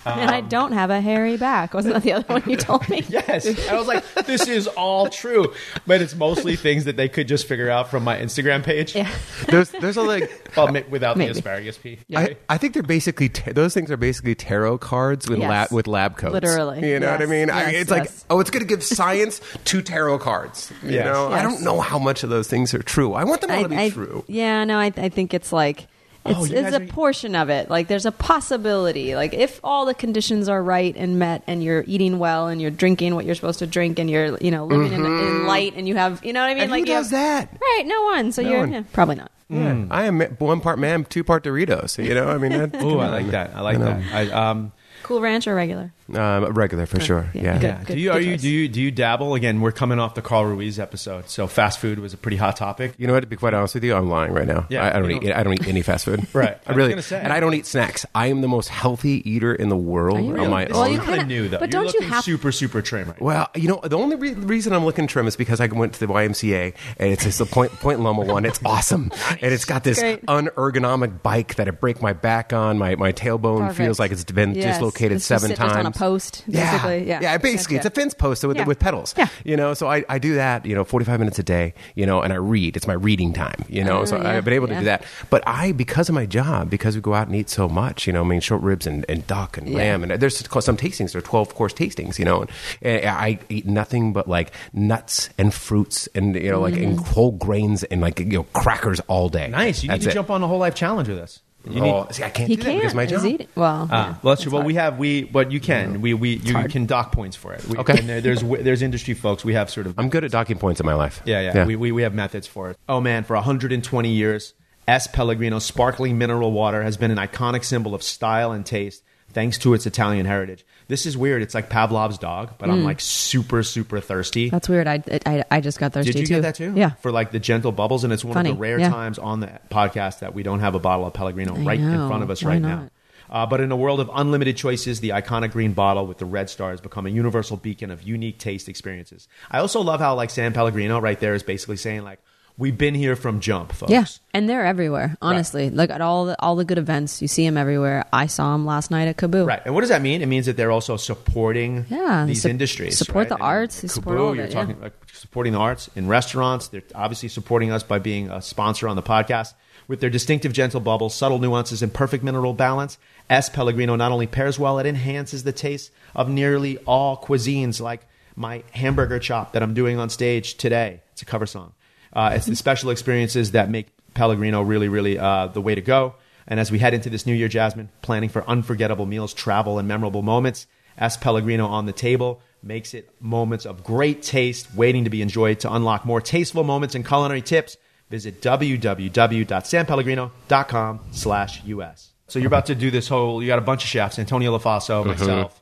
And 0.06 0.30
I 0.32 0.40
um, 0.40 0.50
don't 0.50 0.72
have 0.72 0.90
a 0.90 1.02
hairy 1.02 1.38
back. 1.38 1.74
Wasn't 1.74 1.94
that 1.94 2.04
the 2.04 2.14
other 2.14 2.26
one 2.34 2.44
you 2.50 2.58
told 2.58 2.88
me? 2.90 3.04
Yes. 3.10 3.46
I 3.70 3.76
was 3.76 3.88
like, 3.88 4.04
this 4.26 4.48
is 4.48 4.68
all 4.68 5.08
true. 5.10 5.54
But 5.88 6.02
it's 6.02 6.16
mostly 6.16 6.56
things 6.56 6.86
that 6.86 6.98
they 6.98 7.08
could 7.08 7.28
just 7.28 7.48
figure 7.48 7.70
out 7.70 7.90
from 7.90 8.04
my 8.04 8.18
Instagram 8.18 8.64
page. 8.64 8.96
Yeah. 8.96 9.10
There's 9.48 9.70
there's 9.70 9.98
a 9.98 10.02
like. 10.02 10.30
Well, 10.56 10.72
without 10.90 11.18
Maybe. 11.18 11.34
the 11.34 11.40
asparagus 11.40 11.78
pee. 11.78 12.00
I, 12.16 12.38
I 12.50 12.58
think 12.58 12.74
they're 12.74 12.84
basically 12.84 13.30
ta- 13.30 13.52
those 13.54 13.74
things 13.74 13.92
are 13.92 13.98
basically 13.98 14.36
tarot 14.36 14.78
cards 14.80 15.28
with 15.30 15.40
Yes. 15.40 15.50
lab 15.50 15.72
with 15.72 15.88
lab 15.88 16.18
coats. 16.18 16.34
Literally. 16.34 16.90
you 16.90 17.00
know 17.00 17.12
what 17.12 17.18
I 17.20 17.24
Yes. 17.24 17.30
mean? 17.30 17.50
I, 17.50 17.72
Yes, 17.72 17.82
it's 17.82 17.92
like 17.92 18.10
oh, 18.30 18.40
it's 18.40 18.50
going 18.50 18.62
to 18.62 18.68
give 18.68 18.84
science 18.84 19.42
to 19.66 19.82
tarot 19.82 20.20
cards. 20.20 20.72
You 20.84 20.92
Yes. 20.92 21.06
know, 21.06 21.28
I 21.32 21.42
don't 21.42 21.62
know 21.62 21.82
how 21.82 22.00
much 22.00 22.24
of 22.24 22.30
those 22.30 22.48
things 22.48 22.74
are 22.74 22.82
true. 22.84 23.14
I 23.14 23.24
want 23.24 23.42
them 23.42 23.52
all 23.52 23.64
to 23.64 23.70
be 23.70 23.78
I, 23.78 23.90
true. 23.90 24.24
Yeah, 24.28 24.64
no, 24.64 24.78
I, 24.78 24.92
I 24.96 25.10
think 25.10 25.34
it's 25.34 25.52
like 25.52 25.88
it's, 26.26 26.40
Oh, 26.40 26.44
it's 26.46 26.54
guys 26.54 26.74
a 26.74 26.82
are- 26.84 26.88
portion 26.88 27.36
of 27.36 27.50
it. 27.50 27.70
Like 27.70 27.88
there's 27.88 28.06
a 28.06 28.12
possibility. 28.12 29.16
Like 29.16 29.34
if 29.34 29.60
all 29.64 29.86
the 29.86 29.94
conditions 29.94 30.50
are 30.50 30.62
right 30.62 30.96
and 30.98 31.20
met, 31.20 31.44
and 31.48 31.64
you're 31.64 31.84
eating 31.88 32.20
well, 32.20 32.48
and 32.48 32.62
you're 32.62 32.72
drinking 32.72 33.16
what 33.16 33.26
you're 33.26 33.36
supposed 33.36 33.60
to 33.60 33.68
drink, 33.68 34.00
and 34.00 34.10
you're 34.10 34.38
you 34.40 34.52
know 34.52 34.66
living 34.66 34.94
in, 34.94 35.06
in 35.06 35.46
light, 35.48 35.74
and 35.76 35.88
you 35.88 35.96
have 35.96 36.24
you 36.26 36.34
know 36.34 36.42
what 36.42 36.50
I 36.50 36.54
mean. 36.54 36.64
And 36.64 36.72
like 36.72 36.82
who 36.82 36.86
does 36.88 37.12
have- 37.12 37.50
that? 37.52 37.58
Right, 37.62 37.84
no 37.86 38.04
one. 38.04 38.32
So 38.32 38.42
No 38.42 38.50
you're 38.50 38.60
one. 38.62 38.74
yeah, 38.74 38.84
probably 38.94 39.16
not. 39.16 39.32
Yeah. 39.50 39.86
I 39.92 40.06
am 40.06 40.20
one 40.40 40.60
part 40.62 40.80
man, 40.80 41.06
two 41.06 41.24
part 41.24 41.44
Doritos. 41.44 42.04
You 42.04 42.16
know, 42.16 42.30
I 42.30 42.38
mean, 42.40 42.52
that, 42.52 42.82
Ooh, 42.82 43.00
I 43.00 43.10
like 43.10 43.28
that. 43.28 43.52
I 43.56 43.62
like 43.62 43.78
You 43.78 43.84
that. 43.84 44.02
I, 44.14 44.50
um, 44.50 44.72
Cool 45.04 45.22
Ranch 45.22 45.46
or 45.48 45.54
regular? 45.54 45.94
Um, 46.14 46.46
regular 46.54 46.86
for 46.86 47.00
sure. 47.00 47.28
yeah. 47.34 47.60
Yeah. 47.60 47.84
Good. 47.84 47.90
yeah. 47.90 47.96
Do 47.96 48.00
you 48.00 48.12
are 48.12 48.20
you 48.20 48.38
do 48.38 48.48
you 48.48 48.68
do 48.68 48.80
you 48.80 48.92
dabble 48.92 49.34
again? 49.34 49.60
We're 49.60 49.72
coming 49.72 49.98
off 49.98 50.14
the 50.14 50.22
Carl 50.22 50.46
Ruiz 50.46 50.78
episode, 50.80 51.30
so 51.32 51.48
fast 51.48 51.80
food 51.80 51.98
was 51.98 52.14
a 52.14 52.18
pretty 52.18 52.38
hot 52.38 52.58
topic. 52.58 52.94
You 53.00 53.08
know 53.08 53.14
what? 53.14 53.22
To 53.22 53.28
be 53.28 53.36
quite 53.36 53.56
honest 53.56 53.74
with 53.74 53.84
you, 53.84 53.96
I'm 53.96 54.08
lying 54.08 54.32
right 54.32 54.46
now. 54.46 54.68
Yeah, 54.70 54.84
I, 54.84 54.98
I 54.98 55.00
don't 55.00 55.10
eat. 55.12 55.22
don't- 55.24 55.32
I 55.34 55.42
don't 55.42 55.54
eat 55.54 55.68
any 55.68 55.82
fast 55.82 56.06
food. 56.06 56.28
Right. 56.36 56.58
I 56.68 56.72
I 56.74 56.76
really. 56.76 57.02
say. 57.02 57.20
and 57.20 57.34
I 57.34 57.40
don't 57.40 57.56
eat 57.56 57.66
snacks. 57.66 58.06
I 58.14 58.28
am 58.28 58.42
the 58.42 58.48
most 58.48 58.70
healthy 58.70 59.28
eater 59.30 59.56
in 59.56 59.70
the 59.70 59.76
world. 59.78 60.20
Are 60.20 60.22
you 60.22 60.38
on 60.38 60.50
my 60.52 60.66
This 60.66 60.74
Well, 60.76 60.84
is 60.86 60.92
you 60.92 60.98
kinda 61.00 61.18
kinda- 61.18 61.26
new 61.34 61.48
though. 61.50 61.58
but 61.60 61.74
You're 61.74 61.84
don't 61.86 61.94
you 61.96 62.02
have- 62.02 62.24
super 62.24 62.52
super 62.52 62.82
trim 62.84 63.08
right? 63.10 63.22
Well, 63.22 63.50
you 63.56 63.68
know, 63.68 63.80
the 63.84 63.98
only 63.98 64.16
re- 64.16 64.34
reason 64.34 64.74
I'm 64.74 64.86
looking 64.86 65.08
trim 65.08 65.26
is 65.26 65.36
because 65.36 65.60
I 65.60 65.66
went 65.66 65.94
to 65.94 66.00
the 66.02 66.08
YMCA 66.08 66.74
and 67.00 67.12
it's 67.12 67.24
just 67.24 67.40
the 67.40 67.46
Point 67.48 67.72
Point 67.80 68.02
Loma 68.02 68.22
one. 68.22 68.46
It's 68.46 68.60
awesome, 68.64 69.12
and 69.42 69.52
it's 69.54 69.66
got 69.66 69.84
this 69.84 70.00
Great. 70.00 70.24
unergonomic 70.28 71.24
bike 71.24 71.56
that 71.56 71.68
I 71.68 71.72
break 71.72 72.00
my 72.02 72.14
back 72.14 72.54
on. 72.54 72.78
My 72.78 72.96
my 72.96 73.12
tailbone 73.12 73.60
Perfect. 73.60 73.78
feels 73.78 74.00
like 74.00 74.12
it's 74.12 74.24
been 74.26 74.54
Yes. 74.54 74.76
dislocated 74.76 75.18
It's 75.18 75.26
seven 75.26 75.56
times. 75.56 75.95
Just 75.96 76.02
on 76.04 76.08
a 76.10 76.12
post, 76.12 76.44
Yeah. 76.48 76.72
basically. 76.72 77.08
Yeah, 77.08 77.20
yeah, 77.22 77.38
basically, 77.38 77.78
it's 77.78 77.86
a 77.86 77.90
fence 77.90 78.14
post 78.14 78.44
with, 78.44 78.58
Yeah. 78.58 78.66
with 78.66 78.80
pedals. 78.80 79.14
Yeah. 79.18 79.28
you 79.44 79.56
know. 79.58 79.74
So 79.74 79.88
I, 79.88 80.04
I 80.10 80.20
do 80.20 80.36
that, 80.36 80.66
you 80.66 80.76
know, 80.76 80.84
45 80.84 81.20
minutes 81.20 81.40
a 81.40 81.44
day, 81.44 81.74
you 81.96 82.06
know, 82.06 82.22
and 82.22 82.32
I 82.34 82.38
read. 82.38 82.76
It's 82.76 82.88
my 82.88 82.94
reading 82.94 83.34
time, 83.34 83.66
you 83.70 83.84
know. 83.84 84.00
Oh, 84.02 84.06
so 84.06 84.18
yeah, 84.18 84.30
I've 84.32 84.46
been 84.46 84.54
able 84.54 84.68
to 84.68 84.74
yeah. 84.74 84.80
do 84.80 84.86
that. 84.86 85.04
But 85.30 85.44
I, 85.48 85.72
because 85.72 86.10
of 86.10 86.16
my 86.16 86.26
job, 86.26 86.70
because 86.70 86.96
we 86.96 87.02
go 87.02 87.14
out 87.14 87.28
and 87.28 87.36
eat 87.36 87.50
so 87.50 87.68
much, 87.70 88.08
you 88.08 88.14
know, 88.14 88.22
I 88.22 88.26
mean, 88.26 88.40
short 88.42 88.62
ribs 88.62 88.88
and, 88.88 89.06
and 89.10 89.26
duck 89.28 89.58
and 89.58 89.68
Yeah. 89.70 89.78
lamb, 89.78 90.04
and 90.04 90.22
there's 90.22 90.38
some 90.38 90.78
tastings. 90.78 91.12
There 91.12 91.20
are 91.20 91.22
12 91.22 91.56
course 91.56 91.74
tastings, 91.74 92.20
you 92.20 92.26
know, 92.26 92.42
and, 92.42 92.50
and 92.82 93.06
I 93.10 93.40
eat 93.50 93.66
nothing 93.66 94.14
but 94.14 94.28
like 94.28 94.52
nuts 94.74 95.30
and 95.38 95.54
fruits 95.54 96.08
and 96.16 96.36
you 96.36 96.52
know, 96.52 96.62
like 96.62 96.76
and 96.76 96.96
Mm-hmm. 96.96 97.14
whole 97.14 97.32
grains 97.32 97.84
and 97.86 98.00
like 98.02 98.20
you 98.20 98.26
know 98.26 98.44
crackers 98.54 99.00
all 99.08 99.28
day. 99.28 99.48
Nice. 99.48 99.84
You 99.84 99.90
need 99.92 100.02
to 100.02 100.10
it. 100.10 100.14
jump 100.14 100.30
on 100.30 100.40
the 100.42 100.48
whole 100.48 100.60
life 100.60 100.76
challenge 100.76 101.10
with 101.10 101.18
us. 101.20 101.42
You 101.68 101.82
oh, 101.84 102.04
need, 102.04 102.16
see, 102.16 102.24
I 102.24 102.30
can't 102.30 102.50
He 102.50 102.56
do 102.56 102.62
can't. 102.64 102.78
because 102.80 102.94
my 102.96 103.06
job. 103.06 103.26
eating- 103.26 103.48
Well, 103.56 103.88
yeah, 103.92 104.16
well, 104.22 104.36
that's 104.36 104.44
true. 104.44 104.52
Well, 104.52 104.62
hard. 104.62 104.68
we 104.68 104.74
have 104.76 104.98
we, 105.00 105.24
but 105.24 105.52
you 105.52 105.60
can 105.60 106.02
we 106.02 106.14
we 106.14 106.36
you 106.38 106.54
hard. 106.54 106.72
can 106.72 106.86
dock 106.86 107.12
points 107.12 107.36
for 107.36 107.54
it. 107.54 107.66
We, 107.68 107.78
Okay. 107.78 107.98
and 108.00 108.08
there- 108.10 108.22
there's 108.22 108.42
there's 108.42 108.82
industry 108.82 109.14
folks. 109.14 109.44
We 109.44 109.54
have 109.56 109.70
sort 109.70 109.88
of 109.88 109.98
I'm 109.98 110.10
good 110.10 110.24
at 110.24 110.32
docking 110.32 110.58
points 110.58 110.80
in 110.80 110.86
my 110.86 110.94
life. 110.94 111.22
Yeah, 111.26 111.42
yeah. 111.42 111.66
We, 111.66 111.76
we, 111.76 111.92
we 111.92 112.02
have 112.04 112.14
methods 112.14 112.46
for 112.48 112.70
it. 112.70 112.78
Oh, 112.88 113.02
man, 113.02 113.24
for 113.24 113.36
120 113.36 114.10
years, 114.10 114.54
S. 114.88 115.08
Pellegrino 115.08 115.60
sparkling 115.60 116.18
mineral 116.18 116.52
water 116.52 116.84
has 116.84 116.98
been 116.98 117.10
an 117.12 117.18
iconic 117.18 117.64
symbol 117.64 117.96
of 117.96 118.04
style 118.04 118.52
and 118.52 118.66
taste 118.66 119.04
thanks 119.36 119.60
to 119.60 119.74
its 119.76 119.86
Italian 119.86 120.26
heritage. 120.26 120.66
This 120.88 121.06
is 121.06 121.18
weird. 121.18 121.42
It's 121.42 121.54
like 121.54 121.70
Pavlov's 121.70 122.18
dog, 122.18 122.54
but 122.58 122.70
I'm 122.70 122.84
like 122.84 123.02
super, 123.02 123.64
super 123.64 124.00
thirsty. 124.00 124.48
Mm. 124.48 124.52
That's 124.52 124.70
weird. 124.70 124.88
I, 124.88 125.04
I, 125.26 125.44
I 125.52 125.62
just 125.62 125.78
got 125.78 125.94
thirsty 125.94 126.14
Did 126.14 126.22
you 126.22 126.26
too. 126.28 126.34
get 126.36 126.42
that 126.42 126.56
too? 126.56 126.74
Yeah. 126.76 126.92
For 126.92 127.12
like 127.12 127.32
the 127.32 127.40
gentle 127.40 127.72
bubbles. 127.72 128.04
And 128.04 128.14
it's 128.14 128.24
one 128.24 128.34
Funny, 128.34 128.52
of 128.52 128.56
the 128.56 128.62
rare 128.62 128.80
yeah. 128.80 128.90
times 128.90 129.20
on 129.20 129.42
the 129.42 129.60
podcast 129.70 130.20
that 130.20 130.34
we 130.34 130.42
don't 130.42 130.62
have 130.62 130.74
a 130.74 130.80
bottle 130.80 131.06
of 131.06 131.14
Pellegrino 131.14 131.56
I 131.56 131.60
right 131.60 131.80
in 131.80 131.92
know. 131.92 132.08
front 132.08 132.24
of 132.24 132.32
us 132.32 132.44
Why 132.44 132.52
right 132.52 132.62
not? 132.62 132.84
now. 132.84 132.90
Uh, 133.30 133.46
but 133.46 133.60
in 133.60 133.72
a 133.72 133.76
world 133.76 134.00
of 134.00 134.10
unlimited 134.14 134.56
choices, 134.56 135.00
the 135.00 135.10
iconic 135.10 135.52
green 135.52 135.74
bottle 135.74 136.06
with 136.08 136.20
the 136.20 136.26
red 136.26 136.50
star 136.50 136.70
has 136.72 136.80
become 136.80 137.06
a 137.06 137.10
universal 137.10 137.58
beacon 137.58 137.92
of 137.92 138.04
unique 138.04 138.38
taste 138.38 138.70
experiences. 138.70 139.28
I 139.52 139.60
also 139.60 139.82
love 139.82 140.00
how 140.00 140.16
like 140.16 140.30
San 140.30 140.54
Pellegrino 140.54 141.02
right 141.02 141.20
there 141.20 141.34
is 141.34 141.44
basically 141.44 141.78
saying 141.78 142.04
like, 142.04 142.20
we've 142.58 142.78
been 142.78 142.96
here 142.96 143.16
from 143.16 143.40
jump, 143.40 143.72
folks. 143.72 143.92
Yeah, 143.92 144.06
and 144.34 144.50
they're 144.50 144.66
everywhere. 144.66 145.18
Honestly, 145.22 145.70
like 145.70 145.90
at 145.90 146.02
all 146.02 146.26
the 146.26 146.42
all 146.42 146.56
the 146.56 146.66
good 146.66 146.78
events, 146.78 147.22
you 147.22 147.28
see 147.28 147.46
them 147.46 147.58
everywhere. 147.58 148.06
I 148.14 148.28
saw 148.28 148.52
them 148.54 148.66
last 148.66 148.92
night 148.92 149.08
at 149.08 149.18
KAABOO. 149.18 149.48
Right. 149.48 149.62
And 149.66 149.74
what 149.74 149.82
does 149.82 149.90
that 149.90 150.02
mean? 150.02 150.22
It 150.22 150.28
means 150.28 150.46
that 150.46 150.58
they're 150.58 150.72
also 150.72 150.98
supporting 150.98 151.86
Yeah, 151.90 152.26
these 152.26 152.46
industries. 152.46 152.98
support 152.98 153.30
right? 153.30 153.38
the 153.38 153.44
arts, 153.44 153.82
KAABOO, 153.82 153.90
support 153.90 154.36
you're 154.38 154.46
it, 154.46 154.52
talking 154.52 154.78
yeah. 154.78 154.84
like 154.84 154.94
supporting 155.14 155.54
the 155.54 155.60
arts 155.60 155.90
in 155.96 156.08
restaurants. 156.08 156.68
They're 156.70 156.84
obviously 156.94 157.30
supporting 157.30 157.72
us 157.72 157.84
by 157.84 158.00
being 158.00 158.30
a 158.30 158.42
sponsor 158.42 158.88
on 158.88 158.96
the 158.96 159.04
podcast. 159.04 159.54
With 159.88 160.00
their 160.00 160.10
distinctive 160.10 160.52
gentle 160.52 160.80
bubbles, 160.80 161.14
subtle 161.14 161.38
nuances, 161.38 161.84
and 161.84 161.94
perfect 161.94 162.24
mineral 162.24 162.54
balance, 162.54 162.98
S. 163.30 163.50
Pellegrino 163.50 163.96
not 163.96 164.12
only 164.12 164.26
pairs 164.26 164.58
well, 164.58 164.80
it 164.80 164.88
enhances 164.88 165.44
the 165.44 165.52
taste 165.52 165.92
of 166.16 166.28
nearly 166.28 166.80
all 166.88 167.16
cuisines, 167.18 167.80
like 167.80 168.08
my 168.36 168.64
hamburger 168.72 169.20
chop 169.20 169.54
that 169.54 169.62
I'm 169.62 169.76
doing 169.76 170.00
on 170.00 170.10
stage 170.10 170.56
today. 170.56 171.02
It's 171.12 171.22
a 171.22 171.26
cover 171.26 171.46
song. 171.46 171.74
Uh, 172.16 172.32
it's 172.34 172.46
the 172.46 172.56
special 172.56 172.90
experiences 172.90 173.52
that 173.52 173.70
make 173.70 173.88
Pellegrino 174.14 174.62
really, 174.62 174.88
really 174.88 175.20
uh, 175.20 175.48
the 175.48 175.62
way 175.62 175.76
to 175.76 175.82
go. 175.82 176.16
And 176.48 176.60
as 176.60 176.72
we 176.72 176.80
head 176.80 176.94
into 176.94 177.10
this 177.10 177.26
new 177.26 177.34
year, 177.34 177.48
Jasmine, 177.48 177.90
planning 178.02 178.30
for 178.30 178.48
unforgettable 178.48 179.06
meals, 179.06 179.34
travel, 179.34 179.80
and 179.80 179.88
memorable 179.88 180.22
moments, 180.22 180.68
S. 180.98 181.18
Pellegrino 181.18 181.68
on 181.68 181.86
the 181.86 181.92
table 181.92 182.42
makes 182.64 182.94
it 182.94 183.10
moments 183.20 183.66
of 183.66 183.84
great 183.84 184.24
taste 184.24 184.74
waiting 184.74 185.04
to 185.04 185.10
be 185.10 185.22
enjoyed. 185.22 185.60
To 185.62 185.74
unlock 185.74 186.06
more 186.06 186.22
tasteful 186.22 186.64
moments 186.64 186.96
and 186.96 187.06
culinary 187.06 187.42
tips, 187.42 187.78
visit 188.10 188.42
www.sanpellegrino.com 188.42 191.00
slash 191.12 191.64
US. 191.66 192.12
So 192.28 192.40
you're 192.40 192.48
about 192.48 192.66
to 192.68 192.76
do 192.76 192.90
this 192.90 193.08
whole, 193.08 193.42
you 193.42 193.48
got 193.48 193.60
a 193.60 193.64
bunch 193.64 193.84
of 193.84 193.90
chefs, 193.90 194.18
Antonia 194.18 194.50
Lofaso, 194.50 195.06
myself. 195.06 195.62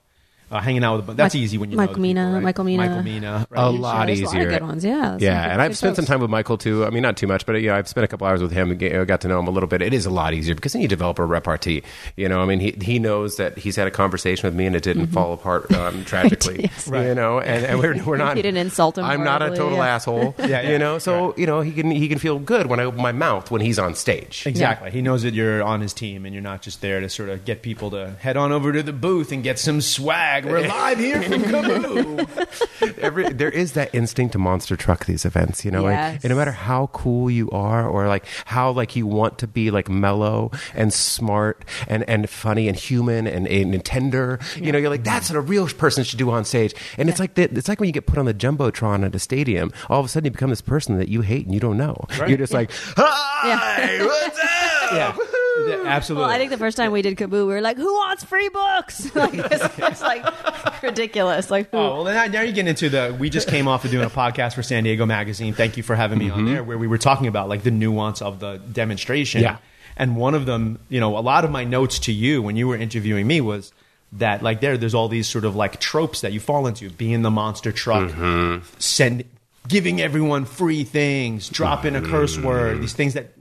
Uh, 0.54 0.60
hanging 0.60 0.84
out 0.84 0.98
with. 0.98 1.08
But 1.08 1.18
that's 1.18 1.34
Mike- 1.36 1.42
easy 1.42 1.58
when 1.58 1.72
you 1.72 1.78
Michael 1.78 1.96
know 1.98 2.02
the 2.02 2.08
people, 2.10 2.22
Mina, 2.24 2.34
right? 2.36 2.44
Michael 2.44 2.64
Mina. 2.64 2.84
Michael 2.88 3.04
Mina, 3.04 3.48
right? 3.50 3.68
a 3.68 3.72
You- 3.72 3.80
lot 3.80 4.10
easier. 4.10 4.26
a 4.26 4.28
lot 4.30 4.42
of 4.42 4.50
good 4.50 4.62
ones, 4.64 4.86
yeah. 4.86 5.18
Yeah, 5.20 5.44
good- 5.44 5.52
and 5.52 5.62
I've 5.62 5.72
good 5.72 5.78
spent 5.78 5.96
some 5.96 6.06
time 6.06 6.20
with 6.22 6.30
Michael 6.30 6.58
too. 6.58 6.86
I 6.86 6.90
mean, 6.90 7.02
not 7.04 7.18
too 7.18 7.28
much, 7.28 7.46
but 7.46 7.54
yeah, 7.62 7.76
I've 7.76 7.88
spent 7.88 8.06
a 8.06 8.08
couple 8.08 8.28
hours 8.28 8.42
with 8.42 8.52
him. 8.52 8.72
and 8.72 8.80
get- 8.80 9.08
got 9.08 9.22
to 9.22 9.28
know 9.28 9.40
him 9.40 9.48
a 9.48 9.52
little 9.52 9.68
bit. 9.68 9.82
It 9.82 9.94
is 9.94 10.06
a 10.06 10.10
lot 10.10 10.34
easier 10.34 10.56
because 10.56 10.74
then 10.74 10.82
you 10.82 10.88
develop 10.88 11.20
a 11.20 11.26
repartee. 11.26 11.82
You 12.16 12.30
know, 12.30 12.42
I 12.42 12.46
mean, 12.46 12.60
he 12.60 12.72
he 12.82 13.00
knows 13.00 13.38
that 13.38 13.58
he's 13.58 13.76
had 13.76 13.88
a 13.88 13.92
conversation 13.92 14.48
with 14.48 14.56
me 14.56 14.66
and 14.66 14.76
it 14.76 14.84
didn't 14.84 15.08
fall 15.08 15.34
apart 15.34 15.72
um, 15.74 16.06
tragically. 16.06 16.64
Yes. 16.64 16.88
You 16.88 17.16
know, 17.16 17.40
and, 17.40 17.66
and 17.66 17.80
we're 17.80 18.04
we're 18.04 18.18
not. 18.18 18.38
You 18.44 18.44
didn't 18.44 18.58
insult 18.66 18.98
him 18.98 19.06
I'm 19.06 19.24
not 19.24 19.42
a 19.42 19.50
total 19.50 19.78
yeah. 19.78 19.96
asshole. 19.96 20.36
Yeah, 20.40 20.46
yeah, 20.48 20.70
you 20.72 20.80
know, 20.80 20.98
so 21.00 21.34
you 21.38 21.46
know 21.46 21.62
he 21.62 21.72
can 21.72 21.92
he 21.92 22.08
can 22.08 22.18
feel 22.20 22.40
good 22.40 22.68
when 22.68 22.80
I 22.80 22.84
open 22.84 23.02
my 23.02 23.12
mouth 23.12 23.52
when 23.52 23.62
he's 23.62 23.78
on 23.80 23.96
stage. 23.96 24.46
Exactly. 24.48 24.90
He 24.92 25.02
knows 25.02 25.24
that 25.24 25.34
you're 25.34 25.62
on 25.64 25.82
his 25.82 25.94
team 25.94 26.26
and 26.26 26.34
you're 26.34 26.42
not 26.44 26.62
just 26.62 26.82
there 26.82 27.00
to 27.00 27.10
sort 27.10 27.30
of 27.30 27.46
get 27.46 27.62
people 27.62 27.92
to 27.92 28.12
head 28.20 28.38
on 28.38 28.52
over 28.52 28.72
to 28.74 28.82
the 28.84 28.94
booth 28.94 29.32
and 29.32 29.44
get 29.44 29.60
some 29.60 29.82
swag. 29.82 30.43
We're 30.44 30.68
live 30.68 30.98
here 31.00 31.22
from 31.22 31.42
KAABOO. 31.44 32.98
Every, 33.00 33.30
there 33.32 33.50
is 33.50 33.74
that 33.74 33.94
instinct 33.94 34.34
to 34.34 34.40
monster 34.40 34.76
truck 34.76 35.06
these 35.06 35.26
events, 35.26 35.64
you 35.66 35.72
know, 35.72 35.84
like, 35.84 35.94
Yes. 35.94 36.24
and 36.24 36.32
no 36.32 36.36
matter 36.38 36.52
how 36.52 36.88
cool 36.88 37.30
you 37.32 37.50
are 37.52 37.88
or 37.88 38.08
like 38.08 38.26
how 38.46 38.72
like 38.72 38.96
you 38.96 39.08
want 39.08 39.38
to 39.40 39.48
be 39.48 39.72
like 39.72 39.90
mellow 39.90 40.52
and 40.74 40.94
smart 40.94 41.64
and, 41.88 42.08
and 42.10 42.30
funny 42.30 42.68
and 42.68 42.78
human 42.78 43.26
and, 43.28 43.48
and 43.48 43.84
tender, 43.86 44.40
you 44.56 44.72
know, 44.72 44.78
you're 44.78 44.90
like, 44.90 45.04
that's 45.04 45.30
what 45.30 45.38
a 45.38 45.42
real 45.42 45.68
person 45.68 46.04
should 46.04 46.20
do 46.20 46.30
on 46.32 46.44
stage. 46.46 46.74
And 46.98 47.10
it's 47.10 47.20
like, 47.20 47.36
that, 47.36 47.58
it's 47.58 47.68
like 47.70 47.80
when 47.80 47.88
you 47.88 47.94
get 47.94 48.06
put 48.06 48.18
on 48.18 48.26
the 48.26 48.34
Jumbotron 48.34 49.06
at 49.06 49.16
a 49.16 49.20
stadium, 49.20 49.72
all 49.90 50.00
of 50.00 50.06
a 50.06 50.10
sudden 50.10 50.26
you 50.26 50.32
become 50.32 50.50
this 50.50 50.62
person 50.62 50.98
that 50.98 51.08
you 51.10 51.22
hate 51.22 51.46
and 51.46 51.54
you 51.54 51.60
don't 51.60 51.78
know. 51.78 52.06
You're 52.28 52.38
just 52.38 52.54
like, 52.54 52.72
hi, 52.98 54.04
what's 54.06 54.40
up? 55.20 55.20
Yeah. 55.58 55.84
Yeah, 55.84 55.84
absolutely. 55.86 56.26
Well, 56.26 56.34
I 56.34 56.38
think 56.38 56.52
the 56.52 56.58
first 56.58 56.78
time 56.78 56.92
we 56.92 57.02
did 57.02 57.18
KAABOO, 57.18 57.32
we 57.32 57.44
were 57.44 57.62
like, 57.62 57.78
"Who 57.78 57.94
wants 57.94 58.24
free 58.24 58.50
books?" 58.50 59.14
like, 59.16 59.34
it's, 59.34 59.80
it's 59.80 60.02
like 60.14 60.82
ridiculous. 60.82 61.52
Like, 61.52 61.70
oh, 61.74 61.78
who? 61.78 61.84
Oh 61.84 62.04
well, 62.04 62.14
now, 62.14 62.26
now 62.32 62.42
you 62.42 62.52
get 62.52 62.68
into 62.68 62.90
the. 62.90 63.16
We 63.18 63.30
just 63.30 63.48
came 63.48 63.68
off 63.68 63.86
of 63.86 63.92
doing 63.92 64.06
a 64.06 64.10
podcast 64.24 64.54
for 64.54 64.64
San 64.64 64.84
Diego 64.84 65.06
Magazine. 65.06 65.54
Thank 65.54 65.78
you 65.78 65.84
for 65.84 65.96
having 65.96 66.20
me 66.20 66.30
on 66.30 66.40
mm-hmm. 66.40 66.54
there, 66.54 66.64
where 66.64 66.78
we 66.78 66.88
were 66.88 66.98
talking 66.98 67.28
about 67.28 67.50
like 67.50 67.64
the 67.64 67.72
nuance 67.72 68.22
of 68.22 68.40
the 68.40 68.58
demonstration. 68.58 69.42
Yeah. 69.42 69.58
And 69.96 70.16
one 70.16 70.34
of 70.34 70.46
them, 70.46 70.80
you 70.90 71.00
know, 71.00 71.18
a 71.18 71.22
lot 71.22 71.46
of 71.46 71.52
my 71.52 71.64
notes 71.64 72.00
to 72.00 72.12
you 72.12 72.42
when 72.42 72.56
you 72.56 72.68
were 72.68 72.76
interviewing 72.76 73.28
me 73.28 73.42
was 73.42 73.72
that 74.14 74.42
like 74.42 74.60
there, 74.60 74.78
there's 74.78 74.96
all 74.96 75.08
these 75.08 75.28
sort 75.28 75.46
of 75.46 75.56
like 75.56 75.80
tropes 75.80 76.22
that 76.22 76.34
you 76.34 76.40
fall 76.40 76.68
into, 76.68 76.90
being 76.90 77.22
the 77.22 77.32
monster 77.32 77.72
truck, 77.72 78.10
mm-hmm. 78.10 78.66
send, 78.80 79.24
giving 79.68 80.02
everyone 80.02 80.46
free 80.46 80.84
things, 80.84 81.50
dropping 81.50 81.96
a 81.96 82.02
curse 82.02 82.38
word, 82.38 82.78
mm. 82.78 82.82
these 82.82 82.94
things 82.94 83.14
that. 83.14 83.33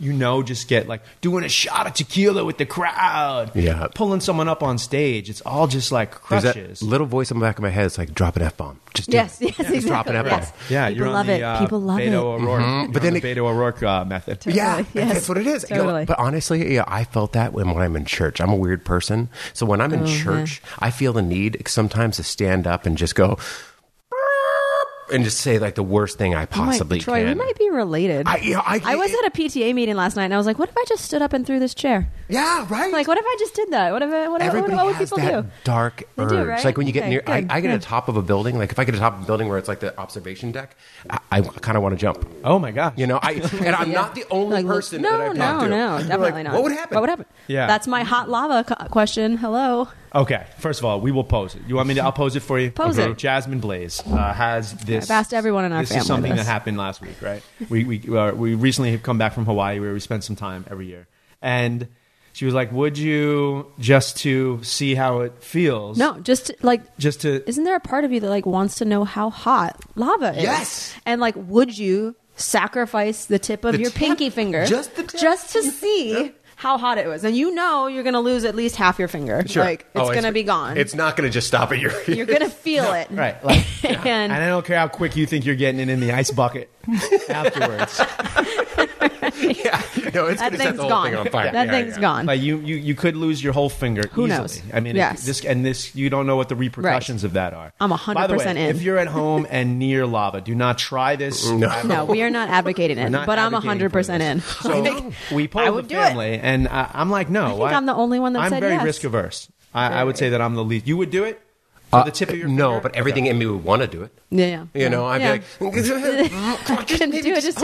You 0.00 0.12
know, 0.12 0.44
just 0.44 0.68
get 0.68 0.86
like 0.86 1.02
doing 1.20 1.42
a 1.42 1.48
shot 1.48 1.88
of 1.88 1.92
tequila 1.94 2.44
with 2.44 2.56
the 2.56 2.66
crowd, 2.66 3.50
Yeah. 3.56 3.88
pulling 3.96 4.20
someone 4.20 4.48
up 4.48 4.62
on 4.62 4.78
stage. 4.78 5.28
It's 5.28 5.40
all 5.40 5.66
just 5.66 5.90
like 5.90 6.12
There's 6.28 6.44
crushes. 6.44 6.78
that 6.78 6.86
little 6.86 7.06
voice 7.08 7.32
in 7.32 7.38
the 7.40 7.44
back 7.44 7.58
of 7.58 7.62
my 7.64 7.70
head. 7.70 7.86
It's 7.86 7.98
like, 7.98 8.14
drop 8.14 8.36
an 8.36 8.42
F 8.42 8.56
bomb. 8.56 8.78
Just 8.94 9.10
do 9.10 9.16
yes, 9.16 9.40
it. 9.42 9.58
yes, 9.58 9.72
Just 9.72 9.86
drop 9.88 10.06
an. 10.06 10.14
F 10.14 10.24
bomb. 10.28 10.38
Yes. 10.40 10.52
Yeah, 10.70 10.86
people 10.88 10.98
you're 10.98 11.06
on 11.08 11.12
love 11.14 11.26
the, 11.26 11.32
it. 11.32 11.42
Uh, 11.42 11.58
people 11.58 11.80
love 11.80 11.98
Beto 11.98 12.06
it. 12.06 12.14
O'Rourke, 12.14 12.40
you're 12.42 12.60
Mm-hmm. 12.60 12.92
But 12.92 13.02
then 13.02 13.12
the 13.14 13.18
it- 13.28 13.36
Beto 13.36 13.38
O'Rourke 13.50 13.82
uh, 13.82 14.04
method. 14.04 14.46
Yeah, 14.46 14.84
Yes. 14.94 15.12
that's 15.14 15.28
what 15.28 15.36
it 15.38 15.48
is. 15.48 15.66
You 15.68 15.76
know, 15.76 15.82
Totally. 15.82 16.04
but 16.04 16.18
honestly, 16.20 16.74
yeah, 16.74 16.84
I 16.86 17.02
felt 17.02 17.32
that 17.32 17.52
when, 17.52 17.68
when 17.74 17.82
I'm 17.82 17.96
in 17.96 18.04
church. 18.04 18.40
I'm 18.40 18.50
a 18.50 18.56
weird 18.56 18.84
person, 18.84 19.28
so 19.52 19.66
when 19.66 19.80
I'm 19.80 19.92
in 19.92 20.04
Oh, 20.04 20.06
church, 20.06 20.62
I 20.78 20.92
feel 20.92 21.12
the 21.12 21.22
need 21.22 21.60
sometimes 21.66 22.16
to 22.18 22.22
stand 22.22 22.68
up 22.68 22.86
and 22.86 22.96
just 22.96 23.16
go 23.16 23.36
and 25.12 25.24
just 25.24 25.38
say 25.38 25.58
like 25.58 25.74
the 25.74 25.82
worst 25.82 26.18
thing 26.18 26.34
I 26.34 26.42
Oh 26.42 26.58
my- 26.58 26.66
possibly 26.66 27.00
Troy, 27.00 27.20
can. 27.20 27.28
we 27.28 27.34
might 27.34 27.58
be 27.58 27.70
related. 27.70 28.26
I, 28.28 28.36
you 28.38 28.54
know, 28.54 28.62
I, 28.64 28.80
I 28.84 28.96
was 28.96 29.10
at 29.12 29.26
a 29.26 29.30
PTA 29.30 29.74
meeting 29.74 29.96
last 29.96 30.16
night, 30.16 30.24
and 30.26 30.34
I 30.34 30.36
was 30.36 30.46
like, 30.46 30.58
"What 30.58 30.68
if 30.68 30.76
I 30.76 30.84
just 30.88 31.04
stood 31.04 31.22
up 31.22 31.32
and 31.32 31.46
threw 31.46 31.58
this 31.58 31.74
chair? 31.74 32.08
yeah, 32.28 32.66
right. 32.68 32.92
Like, 32.92 33.08
what 33.08 33.16
if 33.18 33.24
I 33.26 33.36
just 33.38 33.54
did 33.54 33.70
that? 33.70 33.92
What 33.92 34.02
if? 34.02 34.10
I- 34.10 34.28
What, 34.28 34.42
Everybody 34.42 34.74
what, 34.74 34.84
what 34.86 34.98
would 34.98 34.98
people 35.08 35.18
that 35.18 35.42
do?" 35.44 35.48
dark 35.64 36.02
They 36.16 36.22
urge. 36.24 36.30
do, 36.30 36.44
right? 36.44 36.64
Like 36.64 36.76
when 36.76 36.86
you 36.86 36.92
get 36.92 37.02
Okay, 37.04 37.10
near, 37.10 37.22
I, 37.26 37.40
good, 37.40 37.50
I 37.50 37.60
get 37.60 37.68
good. 37.68 37.74
at 37.74 37.80
the 37.80 37.86
top 37.86 38.08
of 38.08 38.16
a 38.16 38.22
building. 38.22 38.58
Like 38.58 38.72
if 38.72 38.78
I 38.78 38.84
get 38.84 38.92
to 38.92 38.98
the 38.98 39.02
top 39.02 39.16
of 39.16 39.22
a 39.22 39.26
building 39.26 39.48
where 39.48 39.58
it's 39.58 39.68
like 39.68 39.80
the 39.80 39.98
observation 39.98 40.52
deck, 40.52 40.76
I, 41.08 41.18
I 41.30 41.40
kind 41.40 41.76
of 41.76 41.82
want 41.82 41.94
to 41.94 42.00
jump. 42.00 42.28
Oh 42.44 42.58
my 42.58 42.70
gosh. 42.70 42.94
You 42.96 43.06
know, 43.06 43.18
I 43.22 43.32
and 43.64 43.74
I'm 43.74 43.90
Yeah. 43.90 44.00
not 44.00 44.14
the 44.14 44.24
only 44.30 44.56
Like, 44.62 44.66
person 44.66 45.02
No, 45.02 45.10
that 45.10 45.20
I've 45.30 45.36
no, 45.36 45.42
talked 45.44 45.64
to. 45.64 45.68
no, 45.70 45.98
definitely 45.98 46.30
like, 46.32 46.44
not. 46.44 46.52
What 46.54 46.62
would 46.64 46.72
happen? 46.72 46.94
What 46.96 47.00
would 47.02 47.10
happen? 47.10 47.26
Yeah. 47.46 47.66
that's 47.66 47.86
my 47.86 48.02
hot 48.02 48.28
lava 48.28 48.64
co- 48.64 48.84
question. 48.88 49.36
Hello. 49.38 49.88
Okay, 50.14 50.46
first 50.58 50.80
of 50.80 50.84
all, 50.84 51.00
we 51.00 51.12
will 51.12 51.24
pose 51.24 51.54
it. 51.54 51.62
You 51.66 51.76
want 51.76 51.88
me 51.88 51.94
to? 51.94 52.00
I'll 52.02 52.12
pose 52.12 52.34
it 52.36 52.40
for 52.40 52.58
you. 52.58 52.70
Pose 52.70 52.98
okay. 52.98 53.10
it. 53.10 53.18
Jasmine 53.18 53.60
Blais 53.60 54.06
uh, 54.10 54.32
has 54.32 54.72
this. 54.74 55.10
I've 55.10 55.20
asked 55.20 55.34
everyone 55.34 55.64
in 55.64 55.72
our 55.72 55.80
this 55.82 55.90
family 55.90 56.00
is 56.00 56.06
something 56.06 56.30
this. 56.36 56.46
that 56.46 56.50
happened 56.50 56.78
last 56.78 57.00
week, 57.00 57.20
right? 57.20 57.42
We 57.68 57.84
we 57.84 58.16
uh, 58.18 58.32
we 58.32 58.54
recently 58.54 58.90
have 58.92 59.02
come 59.02 59.18
back 59.18 59.32
from 59.34 59.44
Hawaii, 59.44 59.80
where 59.80 59.92
we 59.92 60.00
spend 60.00 60.24
some 60.24 60.36
time 60.36 60.64
every 60.70 60.86
year, 60.86 61.06
and 61.42 61.88
she 62.32 62.44
was 62.44 62.54
like, 62.54 62.72
"Would 62.72 62.96
you 62.98 63.70
just 63.78 64.16
to 64.18 64.62
see 64.62 64.94
how 64.94 65.20
it 65.20 65.42
feels? 65.42 65.98
No, 65.98 66.18
just 66.20 66.52
like 66.62 66.96
just 66.98 67.20
to 67.22 67.46
isn't 67.48 67.64
there 67.64 67.76
a 67.76 67.80
part 67.80 68.04
of 68.04 68.12
you 68.12 68.20
that 68.20 68.30
like 68.30 68.46
wants 68.46 68.76
to 68.76 68.84
know 68.84 69.04
how 69.04 69.30
hot 69.30 69.78
lava 69.94 70.36
is? 70.36 70.42
Yes. 70.42 70.94
And 71.04 71.20
like, 71.20 71.34
would 71.36 71.76
you 71.76 72.14
sacrifice 72.36 73.26
the 73.26 73.38
tip 73.38 73.64
of 73.64 73.72
The 73.72 73.80
your 73.80 73.90
tip? 73.90 73.98
pinky 73.98 74.30
finger 74.30 74.64
Just 74.64 74.94
the 74.96 75.02
tip? 75.02 75.20
just 75.20 75.52
to 75.54 75.62
see 75.64 76.32
how 76.58 76.76
hot 76.76 76.98
it 76.98 77.06
was? 77.06 77.22
And 77.24 77.36
you 77.36 77.54
know 77.54 77.86
you're 77.86 78.02
going 78.02 78.14
to 78.14 78.20
lose 78.20 78.44
at 78.44 78.56
least 78.56 78.74
half 78.74 78.98
your 78.98 79.06
finger. 79.06 79.42
Like 79.54 79.82
it's 79.94 80.08
Oh, 80.08 80.10
going 80.10 80.24
to 80.24 80.32
be 80.32 80.42
gone. 80.42 80.76
It's 80.76 80.92
not 80.92 81.16
going 81.16 81.28
to 81.28 81.32
just 81.32 81.46
stop 81.46 81.70
at 81.70 81.78
your. 81.78 81.92
you're 82.08 82.26
going 82.26 82.40
to 82.40 82.50
feel 82.50 82.92
it. 82.94 83.08
right, 83.12 83.42
like, 83.44 83.64
And 83.84 84.32
and 84.32 84.32
I 84.32 84.48
don't 84.48 84.66
care 84.66 84.76
how 84.78 84.88
quick 84.88 85.14
you 85.16 85.24
think 85.24 85.46
you're 85.46 85.54
getting 85.54 85.80
it 85.80 85.88
in 85.88 86.00
the 86.00 86.10
ice 86.12 86.32
bucket 86.32 86.68
afterwards. 87.28 88.00
yeah, 89.22 89.82
no, 90.14 90.26
it's 90.26 90.40
that 90.40 90.50
going 90.50 90.52
to 90.52 90.56
set 90.56 90.58
thing's 90.58 90.76
the 90.76 90.82
whole 90.82 90.88
gone. 90.90 91.06
thing 91.10 91.16
on 91.16 91.26
fire. 91.28 91.52
That 91.52 91.66
Yeah, 91.66 91.72
thing's 91.72 91.94
yeah. 91.96 92.00
gone. 92.00 92.26
Like 92.26 92.40
you, 92.40 92.58
you, 92.58 92.76
you 92.76 92.94
could 92.94 93.16
lose 93.16 93.42
your 93.42 93.52
whole 93.52 93.68
finger. 93.68 94.02
Who 94.12 94.26
easily. 94.26 94.38
knows? 94.38 94.62
I 94.72 94.80
mean, 94.80 94.96
Yes. 94.96 95.22
it, 95.22 95.26
this 95.26 95.44
and 95.44 95.64
this, 95.64 95.94
you 95.94 96.10
don't 96.10 96.26
know 96.26 96.36
what 96.36 96.48
the 96.48 96.56
repercussions 96.56 97.24
of 97.24 97.32
that 97.34 97.54
are. 97.54 97.72
I'm 97.80 97.90
By 97.90 98.26
the 98.26 98.34
100% 98.34 98.38
way, 98.38 98.50
in. 98.50 98.56
If 98.76 98.82
you're 98.82 98.98
at 98.98 99.08
home 99.08 99.46
and 99.50 99.78
near 99.78 100.06
lava, 100.06 100.40
do 100.40 100.54
not 100.54 100.78
try 100.78 101.16
this. 101.16 101.48
No. 101.48 101.82
no, 101.82 102.04
we 102.04 102.22
are 102.22 102.30
not 102.30 102.48
advocating 102.48 102.98
it, 102.98 103.10
not 103.10 103.26
but 103.26 103.38
I'm 103.38 103.54
advocating 103.54 103.88
100% 103.88 104.18
this. 104.18 104.20
in. 104.20 104.40
So 104.40 105.12
we 105.34 105.48
polled 105.48 105.62
I 105.64 105.66
the 105.68 105.72
would 105.74 105.88
do 105.88 105.96
it. 105.96 106.02
family, 106.02 106.38
and 106.38 106.68
I, 106.68 106.90
I'm 106.94 107.10
like, 107.10 107.28
no. 107.30 107.44
I 107.44 107.48
think 107.48 107.60
why- 107.60 107.72
I'm 107.74 107.86
the 107.86 107.94
only 107.94 108.18
one 108.20 108.32
that 108.34 108.40
I'm 108.40 108.50
said 108.50 108.60
very 108.60 108.74
yes. 108.74 108.84
risk 108.84 109.04
averse. 109.04 109.48
I, 109.74 110.00
I 110.00 110.04
would 110.04 110.16
say 110.16 110.30
that 110.30 110.40
I'm 110.40 110.54
the 110.54 110.64
least. 110.64 110.86
You 110.86 110.96
would 110.96 111.10
do 111.10 111.24
it 111.24 111.38
for 111.38 111.47
Uh, 111.92 112.04
the 112.04 112.10
tip 112.10 112.28
of 112.28 112.36
your 112.36 112.48
no, 112.48 112.72
finger? 112.72 112.80
but 112.82 112.96
everything 112.96 113.26
in 113.26 113.38
me 113.38 113.46
would 113.46 113.64
want 113.64 113.82
to 113.82 113.88
do 113.88 114.02
it. 114.02 114.12
Yeah, 114.30 114.46
yeah. 114.46 114.64
You 114.82 114.90
know, 114.90 115.06
I'd 115.06 115.20
Yeah. 115.22 115.36
be 115.38 115.64
like, 115.64 116.86
Couldn't 116.88 117.10
do 117.12 117.32
it, 117.34 117.40
just- 117.42 117.62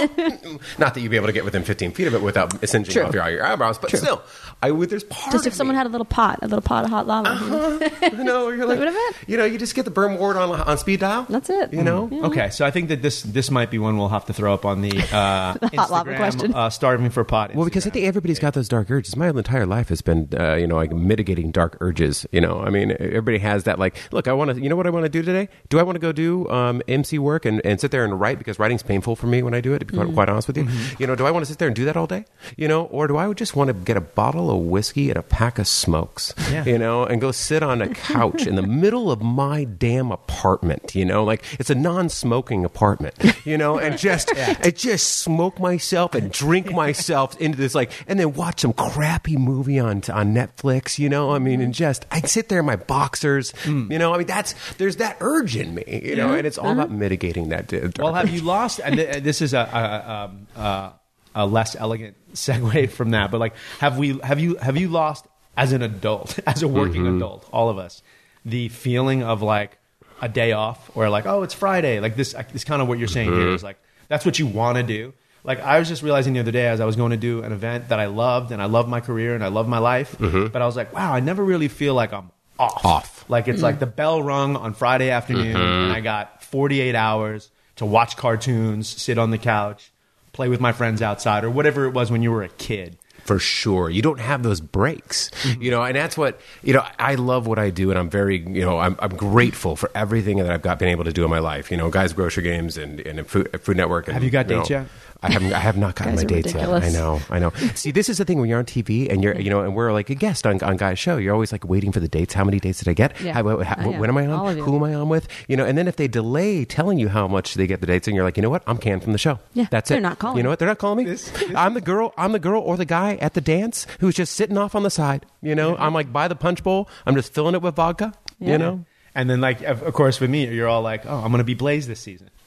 not 0.79 0.95
that 0.95 1.01
you'd 1.01 1.11
be 1.11 1.17
able 1.17 1.27
to 1.27 1.33
get 1.33 1.45
within 1.45 1.63
15 1.63 1.93
feet 1.93 2.07
of 2.07 2.15
it 2.15 2.23
without 2.23 2.53
singeing 2.67 2.93
True. 2.93 3.05
off 3.05 3.15
your, 3.15 3.29
your 3.31 3.45
eyebrows, 3.45 3.77
but 3.79 3.91
True. 3.91 3.99
still, 3.99 4.23
I 4.63 4.71
would. 4.71 4.89
There's 4.89 5.05
part 5.05 5.33
Just 5.33 5.47
of 5.47 5.53
if 5.53 5.55
someone 5.55 5.75
me- 5.75 5.79
had 5.79 5.87
a 5.87 5.91
little 5.91 6.05
pot, 6.07 6.39
a 6.43 6.47
little 6.47 6.63
pot 6.63 6.85
of 6.85 6.91
hot 6.91 7.07
lava. 7.07 7.39
you 7.45 7.51
know? 7.51 8.09
you 8.19 8.25
know, 8.25 8.49
you're 8.51 8.67
like, 8.67 8.79
What 8.79 8.89
about 8.89 9.11
it? 9.11 9.17
you 9.27 9.37
know, 9.37 9.45
you 9.45 9.59
just 9.59 9.75
get 9.75 9.85
the 9.85 9.91
burn 9.91 10.17
ward 10.19 10.37
on 10.37 10.51
on 10.61 10.79
speed 10.79 11.01
dial. 11.01 11.27
That's 11.29 11.51
it. 11.51 11.73
You 11.73 11.83
know, 11.83 12.09
Yeah. 12.11 12.23
Okay, 12.27 12.51
so 12.51 12.65
I 12.65 12.71
think 12.71 12.89
that 12.89 13.03
this 13.03 13.23
this 13.23 13.51
might 13.51 13.71
be 13.71 13.79
one 13.79 13.99
we'll 13.99 14.09
have 14.09 14.25
to 14.27 14.33
throw 14.33 14.55
up 14.55 14.65
on 14.65 14.81
the, 14.81 14.91
uh, 15.13 15.55
The 15.55 15.71
hot 15.77 15.91
lava 15.91 16.17
question. 16.17 16.55
Uh, 16.55 16.71
starving 16.71 17.11
for 17.11 17.21
a 17.21 17.25
pot. 17.25 17.55
Well, 17.55 17.65
because 17.67 17.87
I 17.87 17.91
think 17.91 18.07
everybody's 18.07 18.39
got 18.39 18.55
those 18.55 18.69
dark 18.69 18.91
urges. 18.91 19.17
My 19.17 19.29
entire 19.29 19.67
life 19.67 19.89
has 19.91 20.01
been, 20.01 20.29
uh, 20.39 20.55
you 20.55 20.67
know, 20.67 20.77
like 20.77 20.93
mitigating 20.93 21.51
dark 21.51 21.77
urges. 21.81 22.27
You 22.33 22.41
know, 22.41 22.61
I 22.61 22.71
mean, 22.71 22.97
everybody 22.99 23.39
has 23.39 23.65
that. 23.65 23.79
Like, 23.79 23.97
look, 24.15 24.29
I 24.29 24.33
want 24.33 24.53
to. 24.53 24.63
You 24.63 24.69
know 24.69 24.77
what 24.77 24.87
I 24.87 24.91
want 24.91 25.05
to 25.05 25.11
do 25.11 25.23
today? 25.23 25.49
Do 25.69 25.79
I 25.79 25.83
want 25.83 25.97
to 25.97 26.01
go 26.01 26.13
do 26.13 26.49
um, 26.49 26.81
MC 26.89 27.19
work 27.19 27.45
and, 27.45 27.61
and 27.67 27.81
sit 27.81 27.91
there 27.91 28.05
and 28.05 28.19
write 28.19 28.39
because 28.39 28.59
writing's 28.59 28.83
painful 28.83 29.17
for 29.17 29.27
me 29.27 29.43
when 29.43 29.53
I 29.53 29.61
do 29.61 29.75
it? 29.75 29.81
To 29.81 29.85
be 29.85 29.95
quite, 29.95 30.09
mm. 30.09 30.15
quite 30.15 30.29
honest 30.29 30.47
with 30.47 30.57
you, 30.57 30.65
mm-hmm. 30.65 31.03
you 31.03 31.07
know, 31.07 31.17
do 31.17 31.27
I 31.27 31.31
want 31.31 31.45
to 31.45 31.51
sit 31.51 31.59
there 31.59 31.69
and 31.69 31.77
do 31.77 31.85
that 31.85 31.97
all 31.97 32.07
day? 32.07 32.25
You 32.57 32.69
know, 32.69 32.85
or 32.85 33.07
do 33.09 33.19
I 33.19 33.31
just 33.35 33.57
want 33.57 33.69
to 33.69 33.75
get 33.75 33.97
a 33.97 34.01
bottle 34.01 34.51
of 34.51 34.65
whiskey 34.65 35.11
and 35.11 35.19
a 35.19 35.23
pack 35.23 35.59
of 35.59 35.67
smokes? 35.67 36.33
Yeah. 36.51 36.65
You 36.65 36.79
know, 36.79 37.05
and 37.05 37.21
go 37.21 37.33
sit 37.33 37.63
on 37.63 37.83
a 37.83 37.89
couch 37.89 38.47
in 38.47 38.55
the 38.55 38.63
middle 38.67 39.11
of 39.11 39.21
my 39.21 39.65
damn 39.65 40.13
apartment. 40.13 40.95
You 40.95 41.05
know, 41.05 41.25
like 41.25 41.43
it's 41.59 41.71
a 41.71 41.75
non-smoking 41.75 42.65
apartment. 42.65 43.17
You 43.45 43.59
know, 43.59 43.79
and 43.79 43.99
just 43.99 44.33
and 44.37 44.77
just 44.77 45.19
smoke 45.19 45.59
myself 45.59 46.15
and 46.15 46.31
drink 46.31 46.73
myself 46.73 47.39
into 47.41 47.59
this 47.59 47.75
like, 47.75 47.91
and 48.07 48.19
then 48.21 48.33
watch 48.35 48.61
some 48.61 48.73
crappy 48.73 49.37
movie 49.37 49.81
on 49.81 50.03
on 50.13 50.35
Netflix. 50.35 50.99
You 50.99 51.09
know, 51.09 51.33
I 51.33 51.39
mean, 51.41 51.61
and 51.61 51.75
just 51.75 52.07
I'd 52.11 52.29
sit 52.29 52.49
there 52.49 52.61
in 52.61 52.67
my 52.67 52.77
boxers. 52.77 53.53
Mm. 53.65 53.91
You 53.91 53.99
know, 53.99 54.04
I 54.13 54.19
mean, 54.19 54.27
that's 54.27 54.55
there's 54.75 54.97
that 54.97 55.17
urge 55.21 55.57
in 55.57 55.75
me. 55.75 55.85
You 56.05 56.17
know, 56.17 56.35
and 56.35 56.47
it's 56.47 56.59
all 56.59 56.73
about 56.73 56.91
mitigating 56.91 57.51
that. 57.51 57.69
dark 57.69 57.99
Well, 57.99 58.15
have 58.15 58.31
you 58.31 58.43
lost? 58.43 58.81
And 58.83 58.97
th- 58.97 59.23
this 59.23 59.41
is 59.41 59.55
a, 59.55 59.61
a, 59.61 60.13
um, 60.13 60.47
uh, 60.57 60.91
a 61.35 61.47
less 61.47 61.77
elegant 61.77 62.17
segue 62.35 62.91
from 62.91 63.11
that, 63.11 63.31
but 63.31 63.39
like, 63.41 63.55
have 63.79 63.99
we? 63.99 64.19
Have 64.21 64.41
you? 64.41 64.57
Have 64.57 64.77
you 64.77 64.89
lost 64.89 65.27
as 65.57 65.73
an 65.73 65.83
adult, 65.83 66.39
as 66.47 66.63
a 66.63 66.69
working 66.69 67.07
adult, 67.07 67.49
all 67.53 67.69
of 67.69 67.79
us, 67.79 68.03
the 68.45 68.69
feeling 68.69 69.23
of 69.23 69.43
like 69.43 69.79
a 70.21 70.29
day 70.29 70.53
off, 70.53 70.91
or 70.97 71.09
like, 71.09 71.27
oh, 71.27 71.43
it's 71.43 71.55
Friday, 71.55 72.01
like 72.01 72.17
this. 72.17 72.35
This 72.53 72.65
kind 72.65 72.83
of 72.83 72.89
what 72.89 72.99
you're 72.99 73.09
saying 73.09 73.33
here 73.33 73.49
is 73.49 73.63
like 73.63 73.79
that's 74.09 74.25
what 74.25 74.39
you 74.39 74.47
want 74.47 74.77
to 74.77 74.83
do. 74.83 75.13
Like 75.43 75.61
I 75.61 75.79
was 75.79 75.89
just 75.89 76.03
realizing 76.03 76.33
the 76.33 76.41
other 76.41 76.53
day 76.53 76.67
as 76.69 76.81
I 76.81 76.87
was 76.87 76.97
going 76.97 77.11
to 77.11 77.19
do 77.19 77.43
an 77.43 77.53
event 77.53 77.89
that 77.91 78.01
I 78.01 78.07
loved 78.07 78.51
and 78.51 78.63
I 78.63 78.65
love 78.65 78.89
my 78.89 79.01
career 79.01 79.35
and 79.35 79.45
I 79.45 79.49
love 79.49 79.69
my 79.69 79.79
life, 79.79 80.17
but 80.19 80.63
I 80.63 80.65
was 80.67 80.75
like, 80.75 80.95
wow, 80.95 81.13
I 81.13 81.21
never 81.21 81.45
really 81.45 81.69
feel 81.69 81.93
like 81.95 82.15
I'm 82.15 82.31
off. 82.59 82.85
Off. 82.85 83.25
Like 83.29 83.49
it's 83.49 83.63
like 83.63 83.79
the 83.79 83.87
bell 83.87 84.23
rung 84.23 84.57
on 84.57 84.75
Friday 84.75 85.11
afternoon, 85.11 85.57
and 85.57 85.93
I 85.93 85.97
mm-hmm. 85.97 86.05
got 86.05 86.43
48 86.45 86.95
hours 86.95 87.51
to 87.77 87.87
watch 87.87 88.17
cartoons, 88.17 88.89
sit 88.89 89.19
on 89.19 89.31
the 89.31 89.39
couch, 89.39 89.91
play 90.33 90.49
with 90.49 90.61
my 90.61 90.73
friends 90.73 91.03
outside, 91.03 91.45
or 91.45 91.51
whatever 91.51 91.87
it 91.87 91.91
was 91.91 92.11
when 92.11 92.23
you 92.23 92.31
were 92.31 92.43
a 92.43 92.49
kid. 92.49 92.99
for 93.25 93.39
sure. 93.39 93.89
You 93.89 94.03
don't 94.03 94.21
have 94.21 94.43
those 94.43 94.61
breaks, 94.61 95.31
mm-hmm. 95.31 95.63
you 95.63 95.71
know, 95.71 95.83
and 95.83 95.97
that's 95.97 96.17
what 96.17 96.41
you 96.63 96.75
know. 96.75 96.87
I 96.99 97.15
love 97.15 97.47
what 97.47 97.59
I 97.59 97.71
do, 97.71 97.91
and 97.91 97.99
I'm 97.99 98.11
very, 98.11 98.39
you 98.39 98.65
know, 98.65 98.79
I'm, 98.79 98.97
I'm 98.99 99.17
grateful 99.17 99.77
for 99.77 99.91
everything 99.95 100.37
that 100.39 100.51
I've 100.51 100.63
got 100.63 100.79
been 100.79 100.89
able 100.89 101.05
to 101.05 101.13
do 101.13 101.25
in 101.25 101.31
my 101.31 101.39
life. 101.39 101.71
You 101.71 101.77
know, 101.77 101.91
guys, 101.91 102.13
grocery 102.13 102.43
games, 102.43 102.77
and 102.77 103.01
and 103.01 103.27
Food, 103.27 103.61
Food 103.63 103.77
Network. 103.77 104.09
And, 104.09 104.15
Have 104.15 104.23
you 104.23 104.31
got 104.31 104.47
dates 104.47 104.71
know, 104.71 104.81
yet? 104.81 104.87
I 105.25 105.33
haven't. 105.33 105.53
I 105.53 105.59
have 105.59 105.77
not 105.77 105.95
gotten 105.97 106.15
my 106.17 106.25
dates 106.25 106.53
ridiculous. 106.55 106.85
yet. 106.85 106.95
I 106.95 106.99
know. 106.99 107.21
I 107.31 107.39
know. 107.39 107.51
See, 107.75 107.91
this 107.91 108.09
is 108.09 108.19
the 108.19 108.25
thing 108.25 108.39
when 108.39 108.49
you're 108.49 108.59
on 108.59 108.65
TV 108.67 109.11
and 109.11 109.23
you're, 109.23 109.35
you 109.41 109.51
know, 109.51 109.63
and 109.63 109.75
we're 109.75 109.93
like 109.93 110.11
a 110.11 110.15
guest 110.15 110.47
on, 110.47 110.63
on 110.63 110.77
Guy's 110.77 110.99
show. 110.99 111.17
You're 111.17 111.33
always 111.35 111.51
like 111.51 111.65
waiting 111.67 111.91
for 111.93 112.01
the 112.01 112.09
dates. 112.09 112.35
How 112.35 112.45
many 112.45 112.61
dates 112.61 112.79
did 112.81 112.89
I 112.89 112.95
get? 112.95 113.19
Yeah. 113.21 113.33
How, 113.33 113.43
how- 113.63 113.77
Oh, 113.85 113.91
yeah. 113.91 113.99
When 113.99 114.09
am 114.11 114.17
I 114.19 114.27
on? 114.27 114.59
Who 114.59 114.77
am 114.77 114.85
I 114.85 114.95
on 114.95 115.09
with? 115.09 115.27
You 115.49 115.57
know, 115.57 115.65
and 115.65 115.77
then 115.77 115.89
if 115.89 115.97
they 115.97 116.07
delay 116.09 116.65
telling 116.65 116.99
you 116.99 117.09
how 117.09 117.27
much 117.27 117.55
they 117.55 117.67
get 117.67 117.81
the 117.81 117.87
dates, 117.87 118.07
and 118.07 118.15
you're 118.15 118.25
like, 118.25 118.37
you 118.37 118.43
know 118.43 118.51
what? 118.51 118.63
I'm 118.67 118.79
canned 118.79 119.03
from 119.03 119.13
the 119.13 119.19
show. 119.19 119.39
Yeah, 119.55 119.67
that's 119.71 119.91
it. 119.91 119.95
they're 119.95 119.99
it. 119.99 120.03
not 120.03 120.19
calling. 120.19 120.37
You 120.37 120.43
know 120.43 120.51
what? 120.51 120.59
They're 120.59 120.69
not 120.69 120.79
calling 120.79 120.99
me. 120.99 121.11
This- 121.11 121.31
this- 121.31 121.55
I'm 121.55 121.75
the 121.75 121.81
girl. 121.81 122.13
I'm 122.17 122.33
the 122.33 122.39
girl 122.39 122.61
or 122.63 122.77
the 122.77 122.85
guy 122.85 123.17
at 123.17 123.35
the 123.35 123.41
dance 123.41 123.87
who's 124.01 124.15
just 124.15 124.35
sitting 124.35 124.59
off 124.59 124.75
on 124.75 124.83
the 124.83 124.91
side. 124.91 125.25
You 125.43 125.55
know, 125.55 125.77
I'm 125.77 125.95
like 125.95 126.13
by 126.13 126.29
the 126.29 126.37
punch 126.37 126.63
bowl. 126.63 126.89
I'm 127.07 127.15
just 127.15 127.33
filling 127.33 127.55
it 127.55 127.63
with 127.63 127.77
vodka. 127.77 128.13
Yeah. 128.39 128.53
You 128.53 128.59
know. 128.59 128.85
And 129.17 129.31
then, 129.31 129.41
like, 129.41 129.63
of, 129.63 129.81
of 129.85 129.95
course, 129.95 130.19
with 130.19 130.29
me, 130.29 130.45
you're 130.53 130.67
all 130.67 130.83
like, 130.83 131.07
"Oh, 131.07 131.17
I'm 131.19 131.31
going 131.31 131.39
to 131.39 131.45
be 131.45 131.55
Blaze 131.55 131.87
this 131.87 132.01
season." 132.01 132.31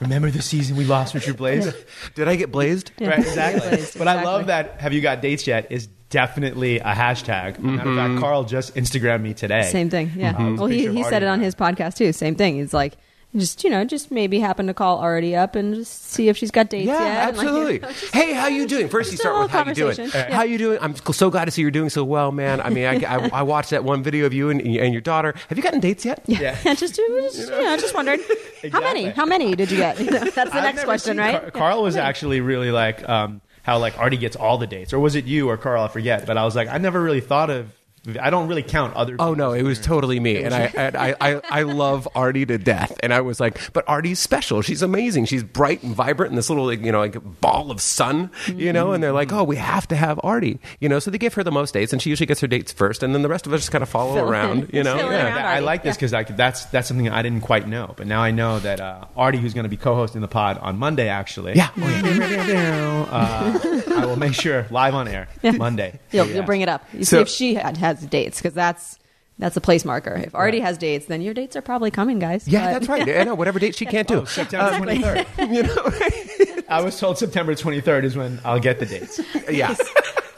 Remember 0.00 0.30
the 0.30 0.42
season 0.42 0.76
we 0.76 0.84
lost 0.84 1.14
Richard 1.14 1.36
Blais? 1.36 1.74
Did 2.14 2.28
I 2.28 2.36
get 2.36 2.52
blazed? 2.52 2.90
Yeah. 2.98 3.08
Right, 3.08 3.18
exactly. 3.20 3.68
Blazed, 3.70 3.98
But 3.98 4.08
I 4.08 4.22
love 4.22 4.46
that. 4.48 4.80
Have 4.80 4.92
you 4.92 5.00
got 5.00 5.20
dates 5.22 5.46
yet? 5.46 5.66
Is 5.70 5.86
definitely 6.10 6.78
a 6.80 6.92
hashtag. 6.92 7.58
Matter 7.58 7.88
of 7.90 7.96
fact, 7.96 8.20
Carl 8.20 8.44
just 8.44 8.74
Instagrammed 8.74 9.22
me 9.22 9.34
today. 9.34 9.62
Same 9.62 9.90
thing. 9.90 10.12
Yeah. 10.16 10.34
Mhm. 10.34 10.58
Well, 10.58 10.66
he, 10.68 10.86
he 10.88 11.02
said 11.04 11.22
it 11.22 11.26
on 11.28 11.40
his 11.40 11.54
podcast 11.54 11.96
too. 11.96 12.12
Same 12.12 12.34
thing. 12.36 12.56
He's 12.56 12.72
like, 12.74 12.94
just 13.38 13.64
you 13.64 13.70
know, 13.70 13.84
just 13.84 14.10
maybe 14.10 14.40
happen 14.40 14.66
to 14.66 14.74
call 14.74 14.98
Artie 14.98 15.36
up 15.36 15.54
and 15.54 15.74
just 15.74 16.04
see 16.10 16.28
if 16.28 16.36
she's 16.36 16.50
got 16.50 16.68
dates 16.70 16.86
Yeah, 16.86 16.98
yet. 17.02 17.28
and, 17.28 17.36
like, 17.36 17.46
absolutely. 17.46 17.74
you 17.74 17.80
know, 17.80 17.88
just- 17.88 18.14
hey, 18.14 18.32
how 18.32 18.46
you 18.48 18.66
doing? 18.66 18.88
First, 18.88 19.12
you 19.12 19.18
start 19.18 19.34
with 19.34 19.52
little 19.52 19.64
how 19.64 19.68
you 19.68 19.74
doing. 19.74 19.96
conversation. 19.96 20.32
How 20.32 20.42
you 20.42 20.58
doing? 20.58 20.78
I'm 20.80 20.94
so 20.96 21.30
glad 21.30 21.44
to 21.46 21.50
see 21.50 21.62
you're 21.62 21.70
doing 21.70 21.90
so 21.90 22.04
well, 22.04 22.32
man. 22.32 22.60
I 22.60 22.70
mean, 22.70 22.84
I, 22.86 22.94
I, 23.04 23.28
I 23.28 23.42
watched 23.42 23.70
that 23.70 23.84
one 23.84 24.02
video 24.02 24.26
of 24.26 24.32
you 24.34 24.50
and, 24.50 24.60
and 24.60 24.92
your 24.92 25.00
daughter. 25.02 25.34
Have 25.48 25.56
you 25.58 25.62
gotten 25.62 25.80
dates 25.80 26.04
yet? 26.04 26.22
Yeah. 26.26 26.60
just, 26.74 26.80
just 26.96 26.98
you 26.98 27.50
know, 27.50 27.76
just 27.76 27.94
wondering 27.94 28.20
how 28.72 28.80
many, 28.80 29.06
how 29.10 29.26
many 29.26 29.54
did 29.54 29.70
you 29.70 29.76
get? 29.78 29.98
You 30.00 30.06
know, 30.10 30.18
that's 30.18 30.34
the 30.34 30.40
I've 30.56 30.62
next 30.74 30.84
question, 30.84 31.18
right? 31.18 31.40
Car- 31.42 31.50
Carl 31.50 31.82
was 31.82 31.96
actually 31.96 32.40
really 32.40 32.70
like 32.70 33.06
um, 33.08 33.40
how 33.62 33.78
like 33.78 33.98
Artie 33.98 34.16
gets 34.16 34.36
all 34.36 34.58
the 34.58 34.66
dates, 34.66 34.92
or 34.92 34.98
was 35.00 35.14
it 35.14 35.24
you 35.26 35.48
or 35.50 35.56
Carl? 35.56 35.82
I 35.84 35.88
forget. 35.88 36.26
But 36.26 36.36
I 36.38 36.44
was 36.44 36.54
like, 36.56 36.68
I 36.68 36.78
never 36.78 37.02
really 37.02 37.20
thought 37.20 37.50
of. 37.50 37.72
I 38.20 38.30
don't 38.30 38.48
really 38.48 38.62
count 38.62 38.94
other. 38.94 39.16
Oh 39.18 39.34
no, 39.34 39.52
it 39.52 39.62
was 39.62 39.80
totally 39.80 40.20
me, 40.20 40.42
and 40.42 40.54
I, 40.54 40.60
and 40.76 40.96
I, 40.96 41.14
I, 41.20 41.40
I 41.50 41.62
love 41.62 42.06
Artie 42.14 42.46
to 42.46 42.58
death, 42.58 42.96
and 43.02 43.12
I 43.12 43.20
was 43.20 43.40
like, 43.40 43.72
but 43.72 43.84
Artie's 43.88 44.18
special. 44.18 44.62
She's 44.62 44.82
amazing. 44.82 45.24
She's 45.26 45.42
bright 45.42 45.82
and 45.82 45.94
vibrant, 45.94 46.30
and 46.30 46.38
this 46.38 46.48
little, 46.48 46.66
like, 46.66 46.80
you 46.82 46.92
know, 46.92 47.00
like 47.00 47.16
ball 47.40 47.70
of 47.70 47.80
sun, 47.80 48.30
you 48.54 48.72
know. 48.72 48.92
And 48.92 49.02
they're 49.02 49.12
like, 49.12 49.32
oh, 49.32 49.44
we 49.44 49.56
have 49.56 49.88
to 49.88 49.96
have 49.96 50.20
Artie, 50.22 50.58
you 50.80 50.88
know. 50.88 50.98
So 50.98 51.10
they 51.10 51.18
give 51.18 51.34
her 51.34 51.42
the 51.42 51.50
most 51.52 51.74
dates, 51.74 51.92
and 51.92 52.00
she 52.00 52.10
usually 52.10 52.26
gets 52.26 52.40
her 52.40 52.46
dates 52.46 52.72
first, 52.72 53.02
and 53.02 53.14
then 53.14 53.22
the 53.22 53.28
rest 53.28 53.46
of 53.46 53.52
us 53.52 53.60
just 53.60 53.72
kind 53.72 53.82
of 53.82 53.88
follow 53.88 54.14
Fill 54.14 54.26
in. 54.26 54.30
around, 54.32 54.70
you 54.72 54.82
know. 54.82 54.96
Fill 54.96 55.10
Yeah. 55.10 55.24
around. 55.26 55.38
I 55.38 55.52
Artie, 55.54 55.64
like 55.66 55.82
this 55.82 55.96
because 55.96 56.12
like 56.12 56.36
that's 56.36 56.66
that's 56.66 56.88
something 56.88 57.08
I 57.08 57.22
didn't 57.22 57.42
quite 57.42 57.66
know, 57.66 57.94
but 57.96 58.06
now 58.06 58.20
I 58.22 58.30
know 58.30 58.58
that 58.60 58.80
uh, 58.80 59.04
Artie, 59.16 59.38
who's 59.38 59.54
going 59.54 59.64
to 59.64 59.70
be 59.70 59.76
co-hosting 59.76 60.20
the 60.20 60.28
pod 60.28 60.58
on 60.58 60.78
Monday, 60.78 61.08
actually. 61.08 61.54
Yeah. 61.56 61.70
Oh, 61.76 63.08
uh, 63.10 63.80
I 63.96 64.06
will 64.06 64.16
make 64.16 64.34
sure 64.34 64.66
live 64.70 64.94
on 64.94 65.08
air 65.08 65.28
Monday. 65.42 65.98
You'll, 66.12 66.26
Yeah. 66.26 66.34
you'll 66.36 66.44
bring 66.44 66.60
it 66.60 66.68
up. 66.68 66.84
You 66.92 67.04
So- 67.04 67.16
see 67.18 67.22
if 67.22 67.28
she 67.28 67.54
had, 67.54 67.76
has 67.76 67.95
dates 68.04 68.38
because 68.38 68.54
that's 68.54 68.98
that's 69.38 69.56
a 69.56 69.60
place 69.60 69.84
marker. 69.84 70.14
If 70.14 70.34
Artie 70.34 70.60
has 70.60 70.78
dates, 70.78 71.06
then 71.06 71.20
your 71.20 71.34
dates 71.34 71.56
are 71.56 71.62
probably 71.62 71.90
coming, 71.90 72.18
guys. 72.18 72.46
Yeah, 72.48 72.66
But- 72.66 72.72
that's 72.72 72.88
right. 72.88 73.18
I 73.20 73.24
know 73.24 73.34
whatever 73.34 73.58
date 73.58 73.76
she 73.76 73.86
can't 73.86 74.08
do. 74.08 74.20
Oh, 74.20 74.24
September 74.24 74.90
Exactly. 74.90 75.24
23rd. 75.46 75.54
you 76.48 76.54
know, 76.56 76.62
I 76.68 76.82
was 76.82 76.98
told 76.98 77.18
September 77.18 77.54
23rd 77.54 78.04
is 78.04 78.16
when 78.16 78.40
I'll 78.44 78.60
get 78.60 78.80
the 78.80 78.86
dates. 78.86 79.20
yeah. 79.50 79.74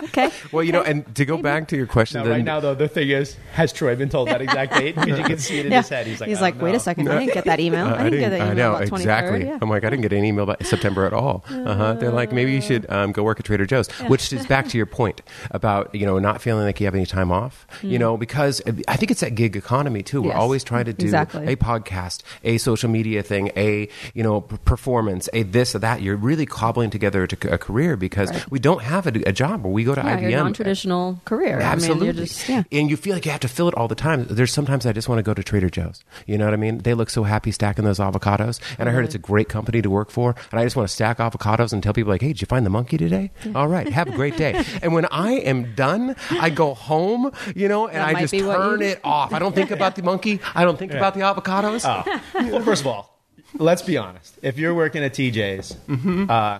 Okay. 0.04 0.30
Well, 0.52 0.62
you 0.64 0.72
know, 0.72 0.82
and 0.82 1.12
to 1.16 1.24
go 1.24 1.36
back 1.36 1.68
to 1.68 1.76
your 1.76 1.86
question, 1.86 2.18
Now, 2.18 2.24
then, 2.24 2.32
right 2.32 2.44
now, 2.44 2.60
though, 2.60 2.74
the 2.74 2.88
thing 2.88 3.08
is, 3.10 3.36
has 3.52 3.72
Troy 3.72 3.94
been 3.96 4.08
told 4.08 4.28
that 4.28 4.40
exact 4.40 4.74
date? 4.74 4.94
Because 4.94 5.18
you 5.18 5.24
can 5.24 5.38
see 5.38 5.58
it 5.58 5.66
in 5.66 5.72
Yeah. 5.72 5.78
his 5.82 5.88
head. 5.88 6.06
He's 6.06 6.20
like, 6.20 6.30
I 6.30 6.50
don't 6.50 6.62
wait 6.62 6.70
know. 6.70 6.76
a 6.76 6.80
second. 6.80 7.08
I 7.08 7.18
didn't 7.18 7.34
get 7.34 7.44
that 7.44 7.60
email. 7.60 7.86
Uh, 7.86 7.94
I 7.96 8.04
didn't 8.04 8.20
get 8.20 8.30
that 8.30 8.36
email 8.36 8.50
I 8.50 8.54
know 8.54 8.74
about 8.76 8.88
23rd. 8.88 8.96
exactly. 8.96 9.44
Yeah. 9.46 9.58
I'm 9.60 9.68
like, 9.68 9.84
I 9.84 9.90
didn't 9.90 10.02
get 10.02 10.12
any 10.12 10.28
email 10.28 10.44
about 10.44 10.64
September 10.64 11.04
at 11.04 11.12
all. 11.12 11.44
Uh-huh. 11.50 11.94
They're 11.94 12.12
like, 12.12 12.32
maybe 12.32 12.52
you 12.52 12.60
should 12.60 12.88
um, 12.90 13.12
go 13.12 13.22
work 13.22 13.38
at 13.40 13.44
Trader 13.46 13.66
Joe's, 13.66 13.88
which 14.08 14.32
is 14.32 14.46
back 14.46 14.68
to 14.68 14.76
your 14.76 14.86
point 14.86 15.20
about 15.50 15.94
you 15.94 16.06
know 16.06 16.18
not 16.18 16.40
feeling 16.40 16.64
like 16.64 16.80
you 16.80 16.86
have 16.86 16.94
any 16.94 17.06
time 17.06 17.30
off. 17.32 17.66
You 17.82 17.98
know, 17.98 18.16
because 18.16 18.60
I 18.88 18.96
think 18.96 19.10
it's 19.10 19.20
that 19.20 19.34
gig 19.34 19.56
economy 19.56 20.02
too. 20.02 20.22
We're 20.22 20.32
always 20.32 20.64
trying 20.64 20.86
to 20.86 20.92
do 20.92 21.04
Exactly. 21.06 21.46
a 21.46 21.56
podcast, 21.56 22.22
a 22.44 22.58
social 22.58 22.88
media 22.90 23.22
thing, 23.22 23.50
a 23.56 23.88
you 24.14 24.22
know 24.22 24.40
performance, 24.40 25.28
a 25.32 25.42
this 25.42 25.74
or 25.74 25.80
that. 25.80 26.02
You're 26.02 26.16
really 26.16 26.46
cobbling 26.46 26.90
together 26.90 27.26
to 27.26 27.52
a 27.52 27.58
career 27.58 27.96
because 27.96 28.30
Right. 28.30 28.50
we 28.50 28.58
don't 28.58 28.82
have 28.82 29.06
a, 29.06 29.12
a 29.28 29.32
job 29.32 29.62
where 29.64 29.72
we 29.72 29.84
go 29.84 29.94
to 29.94 30.00
Yeah, 30.02 30.18
IBM. 30.18 30.36
non-traditional 30.38 31.20
career. 31.24 31.58
Absolutely. 31.60 32.08
I 32.08 32.12
mean, 32.12 32.16
you're 32.16 32.26
just 32.26 32.48
yeah. 32.48 32.62
And 32.72 32.90
you 32.90 32.96
feel 32.96 33.14
like 33.14 33.24
you 33.26 33.30
have 33.32 33.40
to 33.40 33.48
fill 33.48 33.68
it 33.68 33.74
all 33.74 33.88
the 33.88 33.94
time. 33.94 34.26
There's 34.28 34.52
sometimes 34.52 34.86
I 34.86 34.92
just 34.92 35.08
want 35.08 35.18
to 35.18 35.22
go 35.22 35.34
to 35.34 35.42
Trader 35.42 35.70
Joe's. 35.70 36.02
You 36.26 36.38
know 36.38 36.44
what 36.44 36.54
I 36.54 36.56
mean? 36.56 36.78
They 36.78 36.94
look 36.94 37.10
so 37.10 37.24
happy 37.24 37.50
stacking 37.52 37.84
those 37.84 37.98
avocados. 37.98 38.60
And 38.78 38.88
I 38.88 38.92
heard 38.92 39.04
it's 39.04 39.14
a 39.14 39.18
great 39.18 39.48
company 39.48 39.82
to 39.82 39.90
work 39.90 40.10
for. 40.10 40.34
And 40.50 40.60
I 40.60 40.64
just 40.64 40.76
want 40.76 40.88
to 40.88 40.94
stack 40.94 41.18
avocados 41.18 41.72
and 41.72 41.82
tell 41.82 41.92
people 41.92 42.10
like, 42.12 42.22
hey, 42.22 42.28
did 42.28 42.40
you 42.40 42.46
find 42.46 42.64
the 42.64 42.70
monkey 42.70 42.96
today? 42.96 43.30
All 43.54 43.68
right. 43.68 43.88
Have 43.88 44.08
a 44.08 44.12
great 44.12 44.36
day. 44.36 44.64
and 44.82 44.92
when 44.94 45.06
I 45.06 45.32
am 45.32 45.74
done, 45.74 46.16
I 46.30 46.50
go 46.50 46.74
home, 46.74 47.32
you 47.54 47.68
know, 47.68 47.88
and 47.88 48.02
I 48.02 48.20
just 48.20 48.34
what 48.44 48.77
turn 48.80 48.88
it 48.90 49.00
off. 49.04 49.32
I 49.32 49.38
don't 49.38 49.54
think 49.54 49.70
about 49.70 49.94
the 49.96 50.02
monkey. 50.02 50.40
I 50.54 50.64
don't 50.64 50.78
think 50.78 50.92
about 50.92 51.14
the 51.14 51.20
avocados. 51.20 51.82
Oh. 51.84 52.50
Well, 52.50 52.62
first 52.62 52.82
of 52.82 52.86
all, 52.86 53.18
let's 53.54 53.82
be 53.82 53.96
honest. 53.96 54.38
If 54.42 54.58
you're 54.58 54.74
working 54.74 55.02
at 55.04 55.12
TJ's, 55.14 55.74
Mm-hmm. 55.88 56.30
uh, 56.30 56.58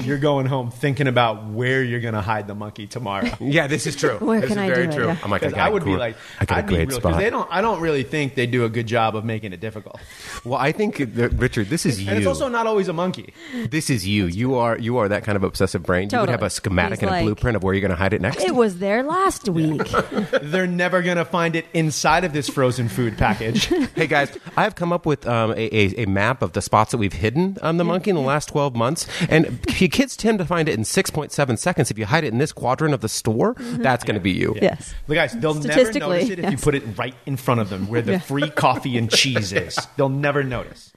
you're 0.00 0.18
going 0.18 0.46
home 0.46 0.70
thinking 0.70 1.06
about 1.08 1.46
where 1.46 1.82
you're 1.82 2.00
going 2.00 2.14
to 2.14 2.20
hide 2.20 2.46
the 2.46 2.54
monkey 2.54 2.86
tomorrow. 2.86 3.30
Yeah, 3.40 3.66
this 3.66 3.86
is 3.86 3.96
true. 3.96 4.18
Where 4.18 4.40
this 4.40 4.50
can 4.50 4.58
is 4.58 4.62
I 4.64 4.68
very 4.68 4.86
do 4.86 4.92
it? 4.92 4.94
true. 4.96 5.06
Yeah. 5.06 5.16
I'm 5.22 5.30
like, 5.30 5.42
I, 5.42 5.46
Because 5.46 5.54
got 5.56 5.66
I 5.66 5.68
a 5.68 5.72
would 5.72 5.84
be 5.84 5.96
like, 5.96 6.16
I 6.40 6.44
got 6.44 6.58
I'd 6.58 6.64
a 6.64 6.66
be 6.68 6.74
great 6.74 6.88
real, 6.88 7.00
'cause 7.00 7.10
spot. 7.12 7.20
They 7.20 7.30
don't. 7.30 7.48
I 7.50 7.60
don't 7.60 7.80
really 7.80 8.02
think 8.02 8.34
they 8.34 8.46
do 8.46 8.64
a 8.64 8.68
good 8.68 8.86
job 8.86 9.16
of 9.16 9.24
making 9.24 9.52
it 9.52 9.60
difficult. 9.60 9.98
Well, 10.44 10.58
I 10.58 10.72
think 10.72 10.98
Richard, 11.14 11.68
this 11.68 11.86
is 11.86 12.02
you. 12.02 12.08
And 12.08 12.18
it's 12.18 12.26
also 12.26 12.48
not 12.48 12.66
always 12.66 12.88
a 12.88 12.92
monkey. 12.92 13.32
This 13.70 13.88
is 13.90 14.06
you. 14.06 14.26
You 14.26 14.56
are 14.56 14.76
you 14.78 14.98
are 14.98 15.08
that 15.08 15.24
kind 15.24 15.36
of 15.36 15.42
obsessive 15.44 15.82
brain. 15.82 16.08
You 16.12 16.20
would 16.20 16.28
have 16.28 16.42
a 16.42 16.50
schematic 16.50 16.98
He's 17.00 17.02
and 17.04 17.10
a 17.10 17.12
like- 17.14 17.24
blueprint 17.24 17.56
of 17.56 17.62
where 17.62 17.72
you're 17.72 17.80
going 17.80 17.90
to 17.90 17.96
hide 17.96 18.12
it 18.12 18.20
next. 18.20 18.42
It 18.44 18.54
was 18.54 18.78
there 18.78 19.02
last 19.02 19.48
week. 19.48 19.82
They're 20.42 20.66
never 20.66 21.02
going 21.02 21.16
to 21.18 21.24
find 21.24 21.56
it 21.56 21.66
inside 21.72 22.24
of 22.24 22.32
this 22.32 22.48
frozen 22.48 22.88
food 22.88 23.16
package. 23.16 23.66
hey 23.94 24.06
guys, 24.06 24.36
I 24.56 24.64
have 24.64 24.74
come 24.74 24.92
up 24.92 25.06
with 25.06 25.26
um, 25.26 25.52
a, 25.52 25.54
a, 25.74 26.02
a 26.02 26.06
map 26.06 26.42
of 26.42 26.52
the 26.52 26.60
spots 26.62 26.90
that 26.92 26.98
we've 26.98 27.12
hidden 27.12 27.56
on 27.62 27.76
the 27.76 27.84
monkey 27.84 28.10
in 28.10 28.16
the 28.16 28.22
last 28.22 28.48
12 28.48 28.74
months, 28.76 29.06
and 29.30 29.60
k- 29.88 29.96
kids 29.98 30.16
tend 30.16 30.38
to 30.38 30.44
find 30.44 30.68
it 30.68 30.74
in 30.76 30.82
6.7 30.82 31.58
seconds. 31.58 31.90
If 31.90 31.98
you 31.98 32.06
hide 32.06 32.24
it 32.24 32.32
in 32.32 32.38
this 32.38 32.52
quadrant 32.52 32.94
of 32.94 33.00
the 33.00 33.08
store, 33.08 33.54
that's 33.58 34.04
going 34.04 34.14
to 34.14 34.20
be 34.20 34.32
you. 34.32 34.54
yes. 34.60 34.94
The 35.06 35.14
guys, 35.14 35.32
they'll 35.32 35.54
never 35.54 35.92
notice 35.92 36.28
it 36.30 36.38
if 36.38 36.50
you 36.50 36.56
put 36.58 36.74
it 36.74 36.82
right 36.98 37.14
in 37.26 37.36
front 37.36 37.60
of 37.60 37.68
them 37.70 37.88
where 37.88 38.02
the 38.02 38.12
Yeah. 38.12 38.18
free 38.20 38.50
coffee 38.50 38.96
and 38.98 39.10
cheese 39.10 39.52
is. 39.64 39.78
They'll 39.96 40.08
never 40.08 40.42
notice. 40.42 40.92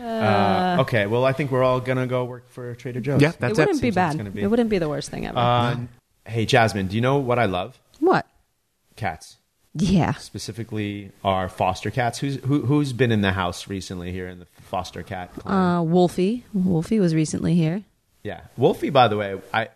Uh, 0.00 0.78
okay, 0.80 1.06
well, 1.06 1.24
I 1.24 1.32
think 1.32 1.50
we're 1.50 1.62
all 1.62 1.80
going 1.80 1.98
to 1.98 2.06
go 2.06 2.24
work 2.24 2.48
for 2.50 2.74
Trader 2.74 3.00
Joe's. 3.00 3.20
Yeah, 3.22 3.32
that's 3.38 3.58
it 3.58 3.62
it. 3.62 3.66
wouldn't 3.66 3.82
be 3.82 3.86
Seems 3.88 3.96
like 3.96 4.10
bad. 4.10 4.16
gonna 4.18 4.30
be. 4.30 4.42
It 4.42 4.46
wouldn't 4.48 4.70
be 4.70 4.78
the 4.78 4.88
worst 4.88 5.10
thing 5.10 5.26
ever. 5.26 5.38
Uh, 5.38 5.76
hey, 6.26 6.44
Jasmine, 6.46 6.88
do 6.88 6.94
you 6.96 7.00
know 7.00 7.18
what 7.18 7.38
I 7.38 7.44
love? 7.46 7.78
what? 8.00 8.26
Cats. 8.96 9.36
Yeah. 9.74 10.12
Specifically, 10.14 11.12
our 11.24 11.48
foster 11.48 11.90
cats. 11.90 12.18
Who's 12.18 12.36
who, 12.44 12.66
who's 12.66 12.92
been 12.92 13.10
in 13.12 13.22
the 13.22 13.32
house 13.32 13.68
recently 13.68 14.12
here 14.12 14.28
in 14.28 14.38
the 14.40 14.46
foster 14.60 15.02
cat? 15.02 15.32
clan? 15.38 15.54
Uh, 15.56 15.82
Wolfie. 15.82 16.44
Wolfie 16.52 17.00
was 17.00 17.14
recently 17.14 17.54
here. 17.54 17.82
Yeah, 18.24 18.42
Wolfie. 18.56 18.90
By 18.90 19.08
the 19.08 19.16
way, 19.16 19.40
I 19.52 19.68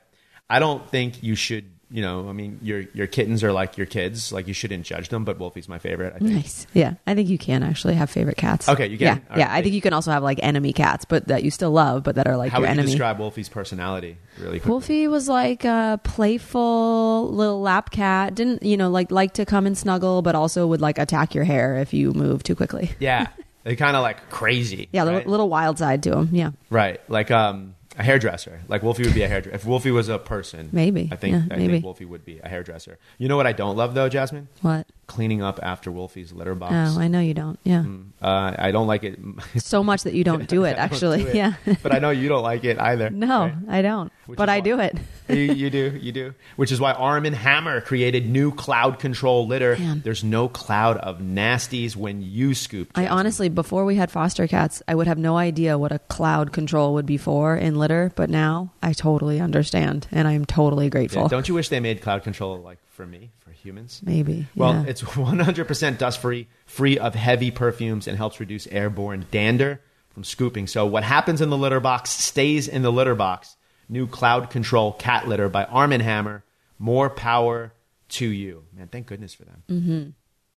I 0.49 0.59
don't 0.59 0.89
think 0.91 1.23
you 1.23 1.35
should. 1.35 1.73
You 1.89 2.03
know, 2.03 2.29
I 2.29 2.33
mean, 2.33 2.59
your 2.63 2.81
your 2.95 3.07
kittens 3.07 3.45
are 3.45 3.53
like 3.53 3.77
your 3.79 3.87
kids. 3.87 4.33
Like 4.33 4.49
you 4.49 4.55
shouldn't 4.55 4.85
judge 4.85 5.09
them. 5.09 5.25
But 5.25 5.39
Wolfie's 5.39 5.69
my 5.69 5.79
favorite. 5.79 6.15
I 6.17 6.19
think. 6.19 6.31
Nice. 6.33 6.67
Yeah, 6.75 6.95
I 7.07 7.15
think 7.15 7.29
you 7.29 7.39
can 7.39 7.63
actually 7.63 7.95
have 7.95 8.11
favorite 8.11 8.37
cats. 8.37 8.69
Okay, 8.69 8.89
you 8.89 8.99
can. 8.99 9.07
Yeah, 9.07 9.33
All 9.33 9.39
yeah. 9.39 9.47
right. 9.47 9.59
I 9.59 9.63
think 9.63 9.73
you 9.73 9.81
can 9.81 9.93
also 9.93 10.11
have 10.11 10.25
like 10.25 10.41
enemy 10.43 10.73
cats, 10.73 11.05
but 11.05 11.29
that 11.29 11.45
you 11.45 11.53
still 11.53 11.71
love, 11.71 12.03
but 12.03 12.17
that 12.17 12.27
are 12.27 12.37
like 12.37 12.51
How 12.51 12.59
your 12.59 12.63
would 12.67 12.75
you 12.75 12.81
enemy. 12.81 12.91
describe 12.91 13.21
Wolfie's 13.21 13.49
personality? 13.49 14.17
Really 14.41 14.59
quickly. 14.59 14.69
Wolfie 14.71 15.07
was 15.09 15.29
like 15.29 15.65
a 15.65 16.01
playful 16.03 17.31
little 17.33 17.61
lap 17.61 17.91
cat. 17.91 18.35
Didn't 18.35 18.65
you 18.65 18.77
know 18.77 18.91
like 18.91 19.13
like 19.13 19.35
to 19.35 19.47
come 19.47 19.65
and 19.65 19.79
snuggle, 19.79 20.23
but 20.23 20.35
also 20.35 20.67
would 20.67 20.81
like 20.81 20.99
attack 20.99 21.37
your 21.37 21.45
hair 21.45 21.77
if 21.77 21.95
you 21.95 22.13
move 22.13 22.43
too 22.43 22.57
quickly. 22.57 22.91
Yeah, 22.99 23.29
they're 23.63 23.77
kind 23.77 23.97
of 23.97 24.03
like 24.03 24.29
crazy. 24.29 24.89
Yeah, 24.93 25.03
right? 25.05 25.15
little, 25.19 25.31
little 25.31 25.49
wild 25.49 25.79
side 25.79 26.03
to 26.03 26.17
him. 26.19 26.31
Yeah. 26.33 26.51
Right, 26.69 27.01
like 27.09 27.31
um, 27.31 27.76
a 27.99 28.03
hairdresser. 28.03 28.61
Like 28.69 28.83
Wolfie 28.83 29.05
would 29.05 29.15
be 29.15 29.23
a 29.23 29.29
hairdresser. 29.29 29.55
If 29.55 29.65
Wolfie 29.65 29.91
was 29.91 30.09
a 30.09 30.19
person, 30.19 30.69
Maybe. 30.73 31.09
I 31.13 31.17
think 31.17 31.33
Yeah, 31.35 31.43
I 31.55 31.57
maybe. 31.59 31.73
think 31.75 31.85
Wolfie 31.85 32.05
would 32.05 32.25
be 32.25 32.39
a 32.41 32.49
hairdresser. 32.49 32.99
You 33.19 33.29
know 33.29 33.37
what 33.37 33.47
I 33.47 33.53
don't 33.53 33.77
love 33.77 33.95
though, 33.95 34.09
Jasmine? 34.09 34.49
What? 34.63 34.87
Cleaning 35.07 35.43
up 35.43 35.61
after 35.63 35.91
Wolfie's 35.91 36.33
litter 36.33 36.55
box. 36.55 36.97
Oh, 36.97 37.01
I 37.01 37.09
know 37.09 37.21
you 37.21 37.33
don't. 37.35 37.59
Yeah. 37.65 37.85
uh, 38.21 38.55
I 38.59 38.71
don't 38.73 38.87
like 38.87 39.05
it. 39.05 39.19
So 39.59 39.83
much 39.85 40.03
that 40.03 40.15
you 40.15 40.25
don't 40.25 40.49
do 40.49 40.65
it, 40.71 40.77
actually. 40.77 41.23
do 41.25 41.29
it. 41.31 41.35
Yeah. 41.37 41.53
but 41.83 41.95
I 41.95 41.99
know 41.99 42.11
you 42.11 42.29
don't 42.29 42.43
like 42.43 42.65
it 42.65 42.79
either. 42.79 43.11
no, 43.11 43.43
right? 43.47 43.55
I 43.69 43.83
don't. 43.83 44.13
Which 44.27 44.37
but 44.37 44.49
I 44.49 44.57
why- 44.57 44.61
do 44.61 44.81
it. 44.81 44.97
you, 45.29 45.37
you 45.37 45.71
do, 45.71 45.99
you 46.03 46.13
do. 46.13 46.35
Which 46.57 46.73
is 46.73 46.81
why 46.81 46.93
Arm 46.93 47.25
and 47.27 47.35
Hammer 47.37 47.81
created 47.81 48.29
new 48.29 48.53
cloud 48.53 48.99
control 48.99 49.47
litter. 49.47 49.77
There's 49.77 50.25
no 50.25 50.49
cloud 50.49 50.97
of 50.99 51.19
nasties 51.19 51.95
when 51.97 52.23
you 52.23 52.55
scoop. 52.55 52.91
I 52.97 53.07
honestly, 53.07 53.49
before 53.49 53.85
we 53.85 53.95
had 53.97 54.11
foster 54.11 54.47
cats, 54.49 54.83
I 54.89 54.95
would 54.97 55.07
have 55.07 55.19
no 55.19 55.37
idea 55.37 55.79
what 55.79 55.93
a 55.93 55.99
cloud 56.01 56.53
control 56.53 56.95
would 56.95 57.07
be 57.07 57.17
for 57.17 57.57
in 57.57 57.77
litter. 57.77 58.13
But 58.17 58.31
now 58.31 58.73
I 58.83 58.93
totally 58.93 59.41
understand, 59.41 60.09
and 60.11 60.27
I 60.27 60.33
am 60.33 60.45
totally 60.45 60.91
grateful. 60.91 61.23
Yeah, 61.23 61.29
don't 61.29 61.49
you 61.49 61.55
wish 61.55 61.69
they 61.69 61.81
made 61.81 62.03
cloud 62.03 62.23
control 62.25 62.59
like 62.59 62.79
for 62.91 63.07
me, 63.07 63.31
humans? 63.67 64.01
Maybe. 64.05 64.47
Well, 64.55 64.73
yeah. 64.73 64.85
it's 64.87 65.03
100% 65.03 65.99
dust 65.99 66.21
free, 66.21 66.49
free 66.65 66.99
of 66.99 67.15
heavy 67.15 67.51
perfumes, 67.51 68.07
and 68.07 68.17
helps 68.17 68.41
reduce 68.41 68.67
airborne 68.69 69.27
dander 69.31 69.81
from 70.11 70.25
scooping. 70.25 70.67
So, 70.67 70.87
what 70.87 71.05
happens 71.05 71.41
in 71.41 71.51
the 71.51 71.59
litter 71.59 71.81
box 71.81 72.11
stays 72.11 72.69
in 72.69 72.83
the 72.83 72.93
litter 72.93 73.15
box. 73.15 73.57
New 73.89 74.07
cloud 74.07 74.51
control 74.51 74.93
cat 74.93 75.29
litter 75.29 75.49
by 75.49 75.65
Arm 75.65 75.91
& 75.91 75.93
Hammer. 75.93 76.45
More 76.79 77.09
power 77.09 77.73
to 78.09 78.27
you. 78.27 78.65
Man, 78.73 78.89
thank 78.89 79.07
goodness 79.07 79.35
for 79.35 79.45
them. 79.45 79.63
Mm-hmm. 79.69 80.11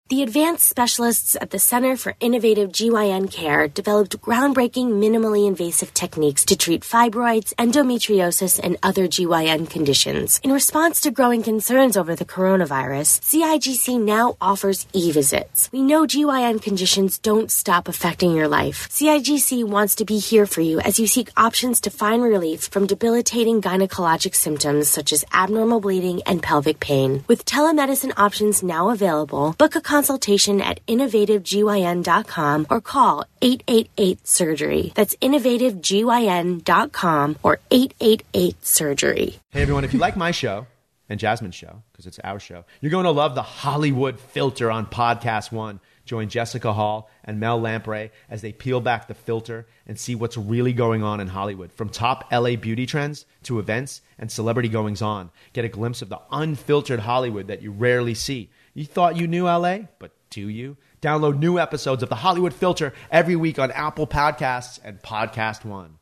The 0.09 0.23
advanced 0.23 0.65
specialists 0.65 1.37
at 1.39 1.51
the 1.51 1.59
Center 1.59 1.95
for 1.95 2.15
Innovative 2.19 2.71
GYN 2.71 3.31
Care 3.31 3.67
developed 3.67 4.19
groundbreaking 4.19 4.93
minimally 4.93 5.47
invasive 5.47 5.93
techniques 5.93 6.43
to 6.45 6.55
treat 6.55 6.81
fibroids, 6.81 7.53
endometriosis, 7.57 8.59
and 8.59 8.77
other 8.81 9.07
GYN 9.07 9.69
conditions. 9.69 10.39
In 10.41 10.51
response 10.51 10.99
to 11.01 11.11
growing 11.11 11.43
concerns 11.43 11.95
over 11.95 12.15
the 12.15 12.25
coronavirus, 12.25 13.21
CIGC 13.21 14.01
now 14.01 14.35
offers 14.41 14.87
e-visits. 14.93 15.69
We 15.71 15.83
know 15.83 16.07
GYN 16.07 16.59
conditions 16.59 17.19
don't 17.19 17.51
stop 17.51 17.87
affecting 17.87 18.33
your 18.35 18.47
life. 18.47 18.89
CIGC 18.89 19.63
wants 19.63 19.93
to 19.93 20.05
be 20.05 20.17
here 20.17 20.47
for 20.47 20.61
you 20.61 20.79
as 20.79 20.99
you 20.99 21.05
seek 21.05 21.29
options 21.37 21.81
to 21.81 21.91
find 21.91 22.23
relief 22.23 22.61
from 22.69 22.87
debilitating 22.87 23.61
gynecologic 23.61 24.33
symptoms 24.33 24.89
such 24.89 25.13
as 25.13 25.23
abnormal 25.31 25.81
bleeding 25.81 26.23
and 26.25 26.41
pelvic 26.41 26.79
pain. 26.79 27.23
With 27.27 27.45
telemedicine 27.45 28.13
options 28.17 28.63
now 28.63 28.89
available, 28.89 29.53
book 29.59 29.75
a 29.75 29.81
consultation 29.99 30.61
at 30.61 30.79
innovativegyn.com 30.85 32.67
or 32.69 32.79
call 32.79 33.25
888-SURGERY. 33.41 34.93
That's 34.93 35.13
innovativegyn.com 35.17 37.37
or 37.43 37.59
888-SURGERY. 37.69 39.39
Hey, 39.49 39.61
everyone, 39.61 39.83
if 39.83 39.93
you 39.93 39.99
like 39.99 40.15
my 40.15 40.31
show 40.31 40.67
and 41.09 41.19
Jasmine's 41.19 41.55
show, 41.55 41.83
because 41.91 42.07
it's 42.07 42.17
our 42.23 42.39
show, 42.39 42.63
you're 42.79 42.91
going 42.91 43.03
to 43.03 43.11
love 43.11 43.35
the 43.35 43.41
Hollywood 43.41 44.21
filter 44.21 44.71
on 44.71 44.85
Podcast 44.85 45.51
One. 45.51 45.81
Join 46.05 46.29
Jessica 46.29 46.71
Hall 46.71 47.09
and 47.25 47.41
Mel 47.41 47.59
Lamprey 47.59 48.11
as 48.29 48.41
they 48.41 48.53
peel 48.53 48.79
back 48.79 49.09
the 49.09 49.13
filter 49.13 49.67
and 49.85 49.99
see 49.99 50.15
what's 50.15 50.37
really 50.37 50.71
going 50.71 51.03
on 51.03 51.19
in 51.19 51.27
Hollywood. 51.27 51.73
From 51.73 51.89
top 51.89 52.31
LA 52.31 52.55
beauty 52.55 52.85
trends 52.85 53.25
to 53.43 53.59
events 53.59 54.01
and 54.17 54.31
celebrity 54.31 54.69
goings 54.69 55.01
on, 55.01 55.29
get 55.51 55.65
a 55.65 55.69
glimpse 55.69 56.01
of 56.01 56.07
the 56.07 56.21
unfiltered 56.31 57.01
Hollywood 57.01 57.47
that 57.47 57.61
you 57.61 57.71
rarely 57.71 58.13
see. 58.13 58.49
You 58.79 58.85
thought 58.85 59.17
you 59.17 59.27
knew 59.27 59.43
LA, 59.43 59.79
but 59.99 60.11
do 60.29 60.47
you? 60.47 60.77
Download 61.01 61.37
new 61.37 61.59
episodes 61.59 62.01
of 62.01 62.07
the 62.07 62.15
Hollywood 62.15 62.53
Filter 62.53 62.93
every 63.11 63.35
week 63.35 63.59
on 63.59 63.71
Apple 63.71 64.07
Podcasts 64.07 64.79
and 64.81 65.01
Podcast 65.01 65.65
One. 65.65 65.97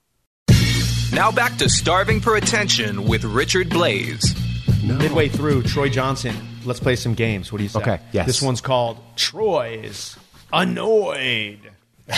Now 1.11 1.31
back 1.31 1.57
to 1.57 1.69
Starving 1.69 2.21
for 2.21 2.35
Attention 2.35 3.07
with 3.07 3.23
Richard 3.23 3.71
Blais. 3.71 4.21
Midway 4.83 5.27
through, 5.27 5.63
Troy 5.63 5.89
Johnson, 5.89 6.35
let's 6.65 6.79
play 6.79 6.95
some 6.95 7.15
games. 7.15 7.51
What 7.51 7.57
do 7.57 7.63
you 7.63 7.69
say? 7.69 7.79
Okay, 7.79 7.99
yes. 8.11 8.27
This 8.27 8.43
one's 8.43 8.61
called 8.61 8.99
Troy's 9.15 10.15
Annoyed. 10.53 11.71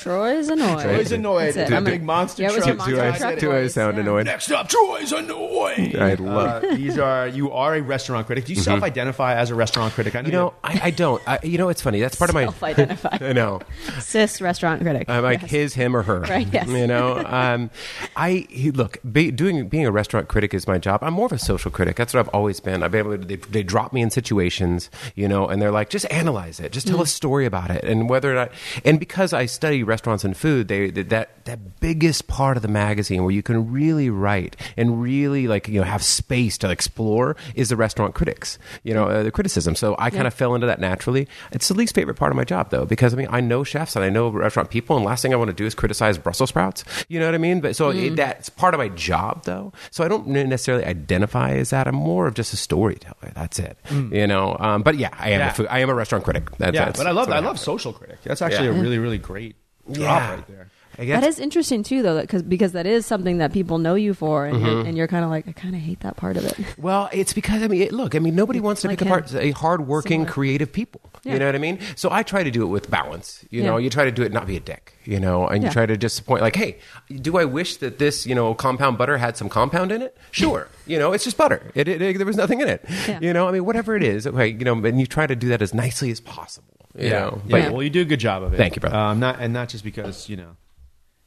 Troy's 0.00 0.48
annoyed. 0.48 0.82
Troy's 0.82 1.12
annoyed. 1.12 1.54
That's 1.54 1.70
it. 1.70 1.74
I'm 1.76 1.86
a- 1.86 1.90
big 1.90 2.02
monster 2.02 2.42
Yeah, 2.42 2.48
what's 2.50 2.64
truck. 2.64 2.78
your 2.78 2.86
Do 2.86 2.96
monster 2.96 3.24
I, 3.26 3.30
truck 3.30 3.38
do 3.40 3.52
I 3.52 3.60
voice? 3.62 3.74
sound 3.74 3.96
Yeah. 3.96 4.02
annoyed? 4.02 4.26
Next 4.26 4.50
up, 4.50 4.68
Troy's 4.68 5.12
Annoyed. 5.12 5.96
I 5.96 6.14
love 6.14 6.64
Uh, 6.64 6.74
these 6.74 6.98
are 6.98 7.26
you 7.28 7.52
are 7.52 7.74
a 7.74 7.80
restaurant 7.82 8.26
critic. 8.26 8.44
Do 8.46 8.52
you 8.54 8.60
self-identify 8.60 9.34
as 9.34 9.50
a 9.50 9.54
restaurant 9.54 9.92
critic? 9.94 10.14
I 10.16 10.22
know 10.22 10.26
You 10.26 10.32
know, 10.32 10.54
I, 10.64 10.80
I 10.84 10.90
don't. 10.90 11.22
I, 11.26 11.38
you 11.42 11.58
know, 11.58 11.68
it's 11.68 11.82
funny. 11.82 12.00
That's 12.00 12.16
part 12.16 12.30
of 12.30 12.34
my. 12.34 12.44
Self-identify. 12.44 13.18
I 13.20 13.32
know. 13.32 13.60
Cis 13.98 14.40
restaurant 14.40 14.82
critic. 14.82 15.08
I'm 15.08 15.22
like 15.22 15.42
Yes. 15.42 15.50
his, 15.50 15.74
him, 15.74 15.94
or 15.96 16.02
her. 16.02 16.20
Right, 16.20 16.48
yes. 16.52 16.66
You 16.68 16.86
know, 16.86 17.18
um, 17.26 17.70
I 18.16 18.46
he, 18.50 18.70
look. 18.70 18.98
Be, 19.10 19.30
doing 19.30 19.68
being 19.68 19.86
a 19.86 19.90
restaurant 19.92 20.28
critic 20.28 20.54
is 20.54 20.66
my 20.66 20.78
job. 20.78 21.00
I'm 21.02 21.14
more 21.14 21.26
of 21.26 21.32
a 21.32 21.38
social 21.38 21.70
critic. 21.70 21.96
That's 21.96 22.14
what 22.14 22.20
I've 22.20 22.28
always 22.28 22.60
been. 22.60 22.82
I've 22.82 22.90
been 22.92 23.00
able 23.06 23.18
to. 23.18 23.24
They, 23.24 23.36
they 23.36 23.62
drop 23.62 23.92
me 23.92 24.02
in 24.02 24.10
situations, 24.10 24.90
you 25.14 25.28
know, 25.28 25.46
and 25.48 25.60
they're 25.60 25.70
like, 25.70 25.90
just 25.90 26.10
analyze 26.10 26.60
it. 26.60 26.72
Just 26.72 26.86
tell 26.88 26.98
Mm. 26.98 27.02
a 27.02 27.06
story 27.06 27.46
about 27.46 27.70
it, 27.70 27.82
and 27.84 28.08
whether 28.10 28.30
or 28.30 28.34
not. 28.34 28.52
And 28.84 28.98
because 29.00 29.32
I 29.32 29.46
study 29.46 29.82
restaurants 29.90 30.24
and 30.24 30.36
food, 30.36 30.68
they 30.68 30.90
that 30.90 31.44
that 31.44 31.80
biggest 31.80 32.26
part 32.28 32.56
of 32.56 32.62
the 32.62 32.68
magazine 32.68 33.22
where 33.24 33.32
you 33.32 33.42
can 33.42 33.70
really 33.72 34.08
write 34.08 34.56
and 34.76 35.02
really 35.02 35.46
like 35.48 35.68
you 35.68 35.80
know 35.80 35.84
have 35.86 36.02
space 36.02 36.56
to 36.58 36.70
explore 36.70 37.36
is 37.54 37.68
the 37.68 37.76
restaurant 37.76 38.14
critics. 38.14 38.58
You 38.84 38.94
know, 38.94 39.04
uh, 39.04 39.22
the 39.24 39.30
criticism. 39.30 39.74
So 39.74 39.94
I 39.98 40.08
kind 40.10 40.26
of 40.26 40.32
fell 40.34 40.54
into 40.54 40.66
that 40.68 40.80
naturally. 40.80 41.28
It's 41.52 41.68
the 41.68 41.74
least 41.74 41.94
favorite 41.94 42.14
part 42.16 42.32
of 42.32 42.36
my 42.36 42.44
job 42.44 42.70
though, 42.70 42.86
because 42.86 43.12
I 43.12 43.16
mean 43.16 43.28
I 43.30 43.40
know 43.40 43.64
chefs 43.64 43.96
and 43.96 44.04
I 44.04 44.08
know 44.08 44.28
restaurant 44.30 44.70
people, 44.70 44.96
and 44.96 45.04
last 45.04 45.22
thing 45.22 45.32
I 45.34 45.36
want 45.36 45.48
to 45.50 45.56
do 45.56 45.66
is 45.66 45.74
criticize 45.74 46.16
Brussels 46.18 46.48
sprouts. 46.50 46.84
You 47.08 47.18
know 47.20 47.26
what 47.26 47.34
I 47.34 47.38
mean? 47.38 47.60
But 47.60 47.76
so 47.76 47.90
it, 47.90 48.16
that's 48.16 48.48
part 48.48 48.72
of 48.74 48.78
my 48.78 48.88
job 48.88 49.44
though. 49.44 49.72
So 49.90 50.04
I 50.04 50.08
don't 50.08 50.26
necessarily 50.28 50.84
identify 50.84 51.50
as 51.54 51.70
that. 51.70 51.86
I'm 51.88 51.94
more 51.96 52.26
of 52.28 52.34
just 52.34 52.52
a 52.54 52.56
storyteller. 52.56 53.32
That's 53.34 53.58
it. 53.58 53.76
You 53.90 54.26
know. 54.26 54.56
Um, 54.60 54.82
but 54.82 54.96
yeah, 54.96 55.10
I 55.18 55.30
am. 55.30 55.40
Yeah. 55.40 55.50
A 55.50 55.54
food, 55.54 55.66
I 55.68 55.80
am 55.80 55.90
a 55.90 55.94
restaurant 55.94 56.24
critic. 56.24 56.56
That, 56.58 56.74
yeah, 56.74 56.86
that's, 56.86 56.98
but 56.98 57.06
I 57.06 57.10
love 57.10 57.26
that's 57.28 57.42
I 57.42 57.44
love 57.44 57.58
social 57.58 57.92
critic. 57.92 58.18
That's 58.22 58.42
actually 58.42 58.68
Yeah. 58.68 58.78
a 58.78 58.82
really 58.82 58.98
really 58.98 59.18
great 59.18 59.56
drop 59.92 60.20
Yeah. 60.20 60.30
right 60.34 60.46
there. 60.48 60.70
I 60.98 61.04
guess- 61.06 61.20
That 61.22 61.28
is 61.28 61.38
interesting 61.38 61.82
too, 61.82 62.02
though, 62.02 62.20
because 62.20 62.42
because 62.42 62.72
that 62.72 62.84
is 62.84 63.06
something 63.06 63.38
that 63.38 63.52
people 63.52 63.78
know 63.78 63.94
you 63.94 64.12
for, 64.12 64.44
and 64.44 64.56
Mm-hmm. 64.56 64.66
you're, 64.66 64.80
and 64.86 64.96
you're 64.98 65.06
kind 65.06 65.24
of 65.24 65.30
like, 65.30 65.48
I 65.48 65.52
kind 65.52 65.74
of 65.74 65.80
hate 65.80 66.00
that 66.00 66.16
part 66.16 66.36
of 66.36 66.44
it. 66.44 66.58
Well, 66.78 67.08
it's 67.12 67.32
because 67.32 67.62
I 67.62 67.68
mean, 67.68 67.80
it, 67.80 67.92
look, 67.92 68.14
I 68.14 68.18
mean, 68.18 68.34
nobody 68.34 68.60
wants 68.60 68.82
to 68.82 68.88
Like 68.88 68.98
pick 68.98 69.06
him. 69.06 69.12
apart 69.12 69.34
a 69.34 69.50
hardworking, 69.52 70.20
Similar. 70.22 70.32
creative 70.32 70.72
people. 70.72 71.00
Yeah. 71.22 71.34
You 71.34 71.38
know 71.38 71.46
what 71.46 71.54
I 71.54 71.58
mean? 71.58 71.78
So 71.96 72.10
I 72.10 72.22
try 72.22 72.42
to 72.42 72.50
do 72.50 72.62
it 72.62 72.66
with 72.66 72.90
balance. 72.90 73.44
You 73.50 73.62
know, 73.62 73.76
you 73.76 73.88
try 73.90 74.04
to 74.04 74.10
do 74.10 74.22
it 74.22 74.32
not 74.32 74.46
be 74.46 74.56
a 74.56 74.60
dick. 74.60 74.94
You 75.04 75.20
know, 75.20 75.46
and 75.46 75.62
you 75.62 75.70
try 75.70 75.86
to 75.86 75.96
disappoint. 75.96 76.42
like, 76.42 76.56
hey, 76.56 76.78
do 77.20 77.38
I 77.38 77.44
wish 77.44 77.76
that 77.78 77.98
this 77.98 78.26
you 78.26 78.34
know 78.34 78.52
compound 78.54 78.98
butter 78.98 79.16
had 79.16 79.36
some 79.36 79.48
compound 79.48 79.92
in 79.92 80.02
it? 80.02 80.16
Sure. 80.32 80.68
you 80.86 80.98
know, 80.98 81.12
it's 81.12 81.24
just 81.24 81.36
butter. 81.36 81.70
It, 81.74 81.88
it, 81.88 82.02
it- 82.02 82.16
there 82.18 82.26
was 82.26 82.36
nothing 82.36 82.60
in 82.60 82.68
it. 82.68 82.84
Yeah. 83.08 83.20
You 83.22 83.32
know, 83.32 83.48
I 83.48 83.52
mean, 83.52 83.64
whatever 83.64 83.96
it 83.96 84.02
is, 84.02 84.26
okay, 84.26 84.48
you 84.48 84.64
know, 84.64 84.74
and 84.84 84.98
you 85.00 85.06
try 85.06 85.26
to 85.26 85.36
do 85.36 85.48
that 85.48 85.62
as 85.62 85.72
nicely 85.72 86.10
as 86.10 86.20
possible. 86.20 86.66
You 86.98 87.10
know, 87.10 87.42
yeah. 87.46 87.64
but 87.66 87.72
Well, 87.72 87.82
you 87.82 87.90
do 87.90 88.00
a 88.02 88.04
good 88.04 88.20
job 88.20 88.42
of 88.42 88.52
it. 88.54 88.56
Thank 88.56 88.76
you, 88.76 88.80
brother. 88.80 88.96
Um, 88.96 89.20
not 89.20 89.38
and 89.40 89.52
not 89.52 89.68
just 89.68 89.84
because 89.84 90.28
you 90.28 90.36
know 90.36 90.56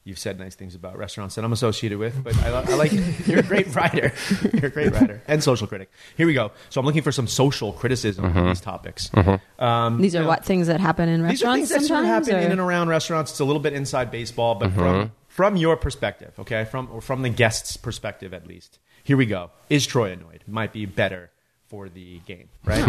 you've 0.06 0.18
said 0.18 0.38
nice 0.38 0.54
things 0.54 0.74
about 0.74 0.98
restaurants 0.98 1.34
that 1.36 1.44
I'm 1.46 1.52
associated 1.54 1.96
with, 1.98 2.22
but 2.22 2.36
I, 2.42 2.48
I 2.50 2.74
like 2.74 2.92
you're 3.26 3.38
a 3.38 3.42
great 3.42 3.74
writer. 3.74 4.12
You're 4.52 4.66
a 4.66 4.70
great 4.70 4.92
writer 4.92 5.22
and 5.26 5.42
social 5.42 5.66
critic. 5.66 5.90
Here 6.16 6.26
we 6.26 6.34
go. 6.34 6.50
So 6.68 6.78
I'm 6.80 6.84
looking 6.86 7.00
for 7.02 7.12
some 7.12 7.26
social 7.26 7.72
criticism 7.72 8.26
Mm-hmm. 8.26 8.38
on 8.38 8.46
these 8.48 8.60
topics. 8.60 9.10
Um, 9.58 10.00
These 10.02 10.14
are 10.14 10.18
you 10.18 10.22
know, 10.24 10.28
what 10.28 10.44
things 10.44 10.66
that 10.66 10.80
happen 10.80 11.08
in 11.08 11.22
restaurants. 11.22 11.30
these 11.30 11.42
are 11.42 11.48
restaurants 11.50 11.70
things 11.70 11.82
that 11.82 11.88
sort 11.88 12.00
of 12.00 12.06
happen 12.06 12.34
or- 12.34 12.38
in 12.46 12.52
and 12.52 12.60
around 12.60 12.88
restaurants. 12.88 13.30
It's 13.30 13.40
a 13.40 13.44
little 13.46 13.62
bit 13.62 13.72
inside 13.72 14.10
baseball, 14.10 14.54
but 14.56 14.72
from 14.72 15.12
from 15.28 15.56
your 15.56 15.76
perspective, 15.76 16.32
okay, 16.38 16.64
from 16.66 16.88
or 16.92 17.00
from 17.00 17.22
the 17.22 17.30
guest's 17.30 17.78
perspective 17.78 18.34
at 18.34 18.46
least. 18.46 18.78
Here 19.02 19.16
we 19.16 19.24
go. 19.26 19.50
Is 19.70 19.86
Troy 19.86 20.12
annoyed? 20.12 20.44
Might 20.46 20.72
be 20.74 20.84
better 20.86 21.30
for 21.68 21.88
the 21.88 22.20
game, 22.26 22.48
right? 22.64 22.86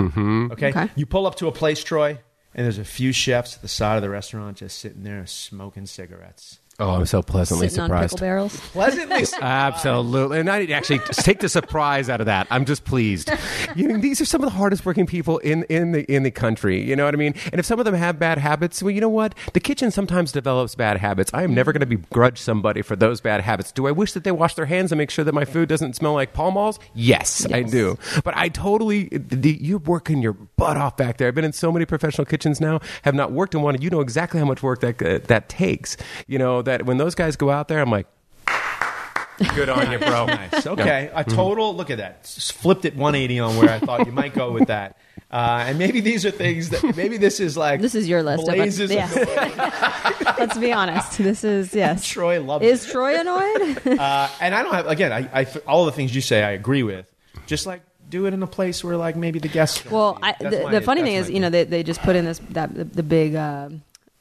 Okay? 0.51 0.69
Okay. 0.69 0.89
You 0.97 1.05
pull 1.05 1.25
up 1.27 1.35
to 1.35 1.47
a 1.47 1.51
place, 1.51 1.81
Troy, 1.83 2.19
and 2.55 2.63
there's 2.63 2.77
a 2.77 2.85
few 2.85 3.11
chefs 3.11 3.57
at 3.57 3.61
the 3.61 3.67
side 3.67 3.97
of 3.97 4.01
the 4.01 4.09
restaurant 4.09 4.57
just 4.57 4.79
sitting 4.79 5.03
there 5.03 5.25
smoking 5.27 5.85
cigarettes. 5.85 6.59
Oh, 6.79 6.91
I'm 6.91 7.05
so 7.05 7.21
pleasantly 7.21 7.69
sitting 7.69 7.83
on 7.83 7.89
surprised. 7.89 8.13
pickle 8.13 8.25
barrels. 8.25 8.59
Pleasantly. 8.71 9.25
Absolutely, 9.41 10.39
and 10.39 10.49
I 10.49 10.65
actually 10.65 10.99
take 10.99 11.39
the 11.39 11.49
surprise 11.49 12.09
out 12.09 12.19
of 12.19 12.25
that. 12.25 12.47
I'm 12.49 12.65
just 12.65 12.85
pleased. 12.85 13.31
You 13.75 13.89
know, 13.89 13.97
these 13.97 14.21
are 14.21 14.25
some 14.25 14.41
of 14.41 14.49
the 14.49 14.55
hardest 14.55 14.85
working 14.85 15.05
people 15.05 15.39
in, 15.39 15.63
in 15.63 15.91
the 15.91 16.03
in 16.05 16.23
the 16.23 16.31
country. 16.31 16.81
You 16.81 16.95
know 16.95 17.03
what 17.03 17.13
I 17.13 17.17
mean? 17.17 17.33
And 17.51 17.59
if 17.59 17.65
some 17.65 17.77
of 17.77 17.83
them 17.83 17.93
have 17.93 18.17
bad 18.17 18.37
habits, 18.37 18.81
well, 18.81 18.91
you 18.91 19.01
know 19.01 19.09
what? 19.09 19.35
The 19.51 19.59
kitchen 19.59 19.91
sometimes 19.91 20.31
develops 20.31 20.75
bad 20.75 20.97
habits. 20.97 21.29
I 21.33 21.43
am 21.43 21.53
never 21.53 21.73
going 21.73 21.81
to 21.81 21.85
begrudge 21.85 22.37
somebody 22.37 22.81
for 22.81 22.95
those 22.95 23.19
bad 23.19 23.41
habits. 23.41 23.73
Do 23.73 23.85
I 23.87 23.91
wish 23.91 24.13
that 24.13 24.23
they 24.23 24.31
wash 24.31 24.53
their 24.55 24.67
hands 24.67 24.93
and 24.93 24.97
make 24.97 25.09
sure 25.09 25.25
that 25.25 25.33
my 25.33 25.43
food 25.43 25.67
doesn't 25.67 25.95
smell 25.97 26.13
like 26.13 26.31
Pall 26.31 26.51
Malls? 26.51 26.79
Yes, 26.93 27.45
I 27.51 27.63
do. 27.63 27.97
But 28.23 28.37
I 28.37 28.47
totally, 28.47 29.09
the, 29.11 29.57
you're 29.59 29.79
working 29.79 30.21
your 30.21 30.33
butt 30.33 30.77
off 30.77 30.95
back 30.95 31.17
there. 31.17 31.27
I've 31.27 31.35
been 31.35 31.43
in 31.43 31.53
so 31.53 31.71
many 31.71 31.85
professional 31.85 32.25
kitchens 32.25 32.61
now, 32.61 32.79
have 33.01 33.15
not 33.15 33.33
worked 33.33 33.55
in 33.55 33.61
one, 33.61 33.75
and 33.75 33.83
you 33.83 33.89
know 33.89 33.99
exactly 34.01 34.39
how 34.39 34.45
much 34.45 34.63
work 34.63 34.79
that 34.81 35.01
uh, 35.01 35.19
that 35.27 35.49
takes. 35.49 35.97
You 36.27 36.39
know 36.39 36.61
that 36.65 36.85
when 36.85 36.97
those 36.97 37.15
guys 37.15 37.35
go 37.35 37.49
out 37.49 37.67
there, 37.67 37.79
I'm 37.79 37.89
like. 37.91 38.07
Good 39.53 39.67
on 39.67 39.91
you, 39.91 39.99
bro. 39.99 40.25
Nice. 40.27 40.65
Okay. 40.65 41.11
A 41.13 41.23
total, 41.25 41.75
look 41.75 41.89
at 41.89 41.97
that. 41.97 42.19
S- 42.23 42.51
Flipped 42.51 42.85
it 42.85 42.95
180 42.95 43.39
on 43.39 43.57
where 43.57 43.69
I 43.69 43.79
thought 43.79 44.05
you 44.05 44.13
might 44.13 44.33
go 44.33 44.51
with 44.53 44.67
that. 44.69 44.97
Uh, 45.29 45.65
and 45.67 45.77
maybe 45.77 45.99
these 45.99 46.25
are 46.25 46.31
things 46.31 46.69
that, 46.69 46.95
maybe 46.95 47.17
this 47.17 47.41
is 47.41 47.57
like. 47.57 47.81
This 47.81 47.95
is 47.95 48.07
your 48.07 48.23
list 48.23 48.47
of 48.47 48.53
it. 48.53 48.57
Blazes 48.57 48.91
Yeah. 48.91 49.09
Let's 50.39 50.57
be 50.57 50.71
honest. 50.71 51.17
This 51.17 51.43
is 51.43 51.73
yes. 51.75 52.07
Troy 52.07 52.41
loves 52.41 52.63
Is 52.65 52.87
it. 52.87 52.91
Troy 52.91 53.19
annoyed? 53.19 53.81
Uh, 53.99 54.29
and 54.39 54.55
I 54.55 54.63
don't 54.63 54.73
have, 54.73 54.87
again, 54.87 55.11
I, 55.11 55.41
I, 55.41 55.47
all 55.67 55.85
the 55.85 55.91
things 55.91 56.15
you 56.15 56.21
say 56.21 56.41
I 56.43 56.51
agree 56.51 56.83
with. 56.83 57.11
Just 57.45 57.65
like 57.65 57.81
do 58.09 58.27
it 58.27 58.33
in 58.33 58.41
a 58.41 58.47
place 58.47 58.83
where 58.85 58.95
like 58.95 59.17
maybe 59.17 59.39
the 59.39 59.47
guests. 59.49 59.81
don't 59.83 59.91
Well, 59.91 60.15
see 60.15 60.19
I. 60.23 60.35
That's 60.39 60.55
the, 60.55 60.63
my- 60.63 60.71
the 60.71 60.81
funny 60.81 61.01
that's 61.01 61.07
thing 61.09 61.15
my 61.15 61.21
is, 61.23 61.29
you 61.29 61.39
know, 61.41 61.49
they, 61.49 61.63
they 61.65 61.83
just 61.83 62.01
put 62.03 62.15
in 62.15 62.23
this 62.23 62.39
that 62.51 62.73
the, 62.73 62.85
the 62.85 63.03
big 63.03 63.35
uh, 63.35 63.69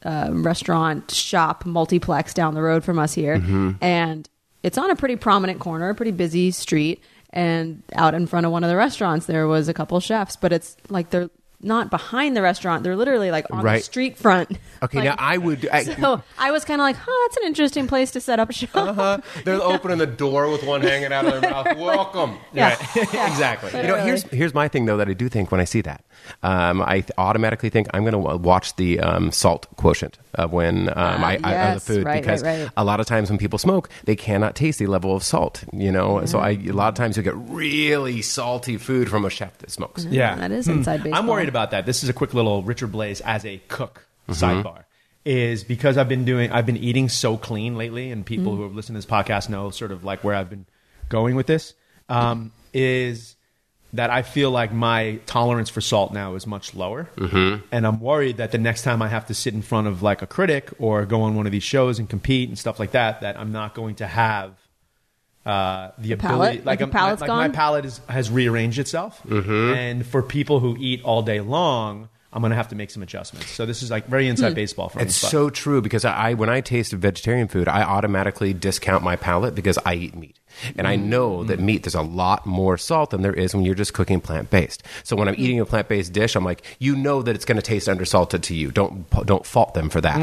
uh, 0.05 0.29
restaurant 0.33 1.11
shop 1.11 1.65
multiplex 1.67 2.35
down 2.35 2.55
the 2.55 2.63
road 2.63 2.85
from 2.85 2.99
us 2.99 3.15
here, 3.15 3.37
Mm-hmm. 3.39 3.73
and 3.81 4.29
it's 4.63 4.79
on 4.79 4.91
a 4.91 4.97
pretty 4.97 5.17
prominent 5.17 5.61
corner, 5.61 5.91
a 5.91 5.95
pretty 5.95 6.11
busy 6.13 6.51
street, 6.51 7.03
and 7.31 7.83
out 7.95 8.15
in 8.15 8.27
front 8.27 8.47
of 8.47 8.53
one 8.53 8.65
of 8.65 8.71
the 8.71 8.77
restaurants 8.77 9.27
there 9.27 9.47
was 9.47 9.69
a 9.69 9.75
couple 9.75 9.99
chefs, 10.01 10.37
but 10.37 10.53
it's 10.53 10.77
like 10.89 11.11
they're 11.11 11.29
not 11.65 11.91
behind 11.91 12.37
the 12.37 12.43
restaurant; 12.43 12.83
they're 12.85 12.97
literally 12.97 13.31
like 13.31 13.47
on 13.51 13.65
the 13.65 13.79
street 13.81 14.17
front. 14.17 14.59
Okay, 14.83 14.99
Like, 14.99 15.05
now 15.07 15.17
I 15.19 15.39
would. 15.39 15.67
I, 15.73 15.83
so 15.85 16.23
I 16.39 16.51
was 16.51 16.65
kind 16.65 16.81
of 16.81 16.85
like, 16.85 16.97
"Oh, 17.07 17.27
that's 17.27 17.37
an 17.39 17.47
interesting 17.47 17.87
place 17.87 18.11
to 18.13 18.21
set 18.21 18.39
up 18.39 18.53
shop." 18.53 18.75
uh-huh. 18.75 19.19
They're 19.45 19.63
opening 19.63 19.99
the 19.99 20.07
door 20.07 20.51
with 20.51 20.63
one 20.63 20.83
hanging 20.83 21.13
out 21.13 21.25
of 21.27 21.41
their 21.41 21.51
mouth. 21.51 21.77
Welcome. 21.77 22.39
Yeah, 22.55 22.77
exactly. 22.95 23.81
You 23.81 23.89
know, 23.89 23.97
here's 23.97 24.23
here's 24.25 24.55
my 24.55 24.69
thing 24.69 24.85
though 24.87 24.97
that 24.99 25.09
I 25.09 25.13
do 25.15 25.29
think 25.29 25.51
when 25.51 25.61
I 25.61 25.65
see 25.65 25.81
that, 25.83 26.05
um, 26.43 26.83
I 26.83 27.01
th- 27.01 27.11
automatically 27.19 27.69
think 27.69 27.89
I'm 27.93 28.03
going 28.05 28.13
to 28.13 28.37
watch 28.39 28.77
the 28.77 29.01
um, 29.01 29.33
salt 29.33 29.67
quotient 29.77 30.19
of 30.35 30.53
when 30.53 30.89
um, 30.89 30.95
I, 31.25 31.39
I 31.43 31.53
of 31.55 31.75
the 31.75 31.81
food 31.81 32.05
right, 32.05 32.23
because 32.23 32.43
right, 32.43 32.63
right. 32.63 32.71
a 32.77 32.85
lot 32.85 33.01
of 33.01 33.07
times 33.07 33.31
when 33.31 33.39
people 33.39 33.59
smoke, 33.59 33.89
they 34.05 34.17
cannot 34.17 34.55
taste 34.55 34.79
the 34.79 34.87
level 34.87 35.15
of 35.15 35.23
salt. 35.23 35.65
You 35.73 35.91
know, 35.93 36.25
so 36.27 36.39
I 36.39 36.51
a 36.51 36.73
lot 36.73 36.89
of 36.89 36.95
times 36.95 37.17
you 37.17 37.23
get 37.23 37.37
really 37.37 38.23
salty 38.23 38.77
food 38.77 39.09
from 39.09 39.25
a 39.25 39.31
chef 39.31 39.57
that 39.59 39.71
smokes. 39.71 40.05
Yeah, 40.05 40.35
that 40.37 40.51
is 40.53 40.69
inside 40.69 41.03
baseball. 41.03 41.21
I'm 41.21 41.27
worried 41.27 41.49
about 41.49 41.71
that. 41.73 41.87
This 41.87 42.03
is 42.03 42.09
a 42.09 42.13
quick 42.13 42.35
little 42.35 42.63
Richard 42.63 42.93
Blais 42.93 43.21
as 43.25 43.45
a 43.45 43.59
cook 43.69 44.07
Mm-hmm. 44.29 44.45
sidebar. 44.67 44.85
Is 45.27 45.65
because 45.65 45.97
I've 45.97 46.09
been 46.09 46.25
doing, 46.27 46.53
I've 46.53 46.67
been 46.67 46.77
eating 46.77 47.09
so 47.09 47.37
clean 47.39 47.77
lately, 47.77 48.11
and 48.11 48.27
people 48.27 48.53
Mm. 48.53 48.57
who 48.57 48.63
have 48.65 48.75
listened 48.75 48.95
to 48.95 48.99
this 48.99 49.07
podcast 49.07 49.49
know 49.49 49.71
sort 49.71 49.91
of 49.91 50.05
like 50.05 50.23
where 50.23 50.35
I've 50.35 50.51
been 50.51 50.67
going 51.09 51.35
with 51.35 51.47
this. 51.47 51.73
Um, 52.11 52.53
is 52.75 53.34
that 53.95 54.11
I 54.11 54.23
feel 54.23 54.51
like 54.51 54.73
my 54.73 55.19
tolerance 55.27 55.71
for 55.71 55.81
salt 55.81 56.13
now 56.13 56.35
is 56.35 56.47
much 56.47 56.75
lower, 56.75 57.09
mm-hmm. 57.17 57.65
and 57.73 57.87
I'm 57.87 58.01
worried 58.01 58.37
that 58.37 58.51
the 58.53 58.59
next 58.59 58.83
time 58.83 59.01
I 59.03 59.09
have 59.09 59.27
to 59.27 59.35
sit 59.35 59.55
in 59.55 59.63
front 59.63 59.87
of 59.87 60.03
like 60.03 60.21
a 60.23 60.27
critic 60.27 60.71
or 60.79 61.07
go 61.07 61.23
on 61.23 61.35
one 61.37 61.47
of 61.47 61.53
these 61.53 61.63
shows 61.63 61.99
and 61.99 62.09
compete 62.09 62.49
and 62.49 62.59
stuff 62.59 62.79
like 62.79 62.91
that, 62.93 63.21
that 63.23 63.39
I'm 63.39 63.53
not 63.53 63.75
going 63.75 63.95
to 63.97 64.07
have 64.07 64.53
uh, 65.47 65.91
the 65.99 66.17
palate? 66.17 66.49
ability, 66.51 66.63
Like 66.65 66.81
your 66.81 66.89
I'm- 66.89 66.93
palate's 66.93 67.21
like 67.21 67.29
my 67.29 67.49
palate 67.49 67.85
is, 67.85 68.01
has 68.09 68.31
rearranged 68.31 68.79
itself, 68.79 69.21
and 69.31 70.05
for 70.07 70.23
people 70.23 70.61
who 70.61 70.77
eat 70.79 71.03
all 71.05 71.23
day 71.23 71.41
long, 71.41 72.09
I'm 72.33 72.41
going 72.43 72.51
to 72.51 72.57
have 72.57 72.69
to 72.69 72.75
make 72.75 72.91
some 72.91 73.03
adjustments. 73.03 73.51
So 73.51 73.65
this 73.65 73.83
is 73.83 73.91
like 73.93 74.07
very 74.09 74.27
inside 74.27 74.49
Hmm. 74.51 74.55
baseball 74.55 74.89
for 74.89 74.99
me. 74.99 75.05
It's 75.05 75.21
but- 75.23 75.29
so 75.31 75.51
true 75.51 75.81
because 75.81 76.05
I, 76.05 76.35
when 76.35 76.49
I 76.51 76.63
taste 76.63 76.93
vegetarian 76.93 77.47
food, 77.47 77.69
I 77.69 77.83
automatically 77.83 78.53
discount 78.53 79.05
my 79.05 79.15
palate 79.15 79.55
because 79.55 79.79
I 79.87 79.95
eat 79.95 80.17
meat. 80.17 80.37
And 80.77 80.87
I 80.87 80.97
mm. 80.97 81.05
know 81.05 81.45
that 81.45 81.59
mm. 81.59 81.65
meat, 81.65 81.83
there's 81.83 81.95
a 81.95 82.03
lot 82.03 82.47
more 82.47 82.77
salt 82.79 83.11
than 83.11 83.23
there 83.23 83.33
is 83.33 83.55
when 83.55 83.65
you're 83.65 83.75
just 83.75 83.93
cooking 83.95 84.21
plant 84.21 84.51
based. 84.51 84.83
So 85.03 85.17
when 85.17 85.29
I'm 85.29 85.35
mm. 85.35 85.41
eating 85.41 85.61
a 85.61 85.67
plant 85.67 85.89
based 85.89 86.13
dish, 86.13 86.35
I'm 86.37 86.45
like, 86.45 86.63
you 86.79 86.97
know 86.97 87.23
that 87.23 87.35
it's 87.35 87.45
going 87.45 87.57
to 87.57 87.63
taste 87.63 87.89
undersalted 87.89 88.43
to 88.43 88.55
you. 88.55 88.71
Don't 88.71 89.09
don't 89.27 89.47
fault 89.47 89.75
them 89.75 89.91
for 89.91 90.01
that. 90.01 90.15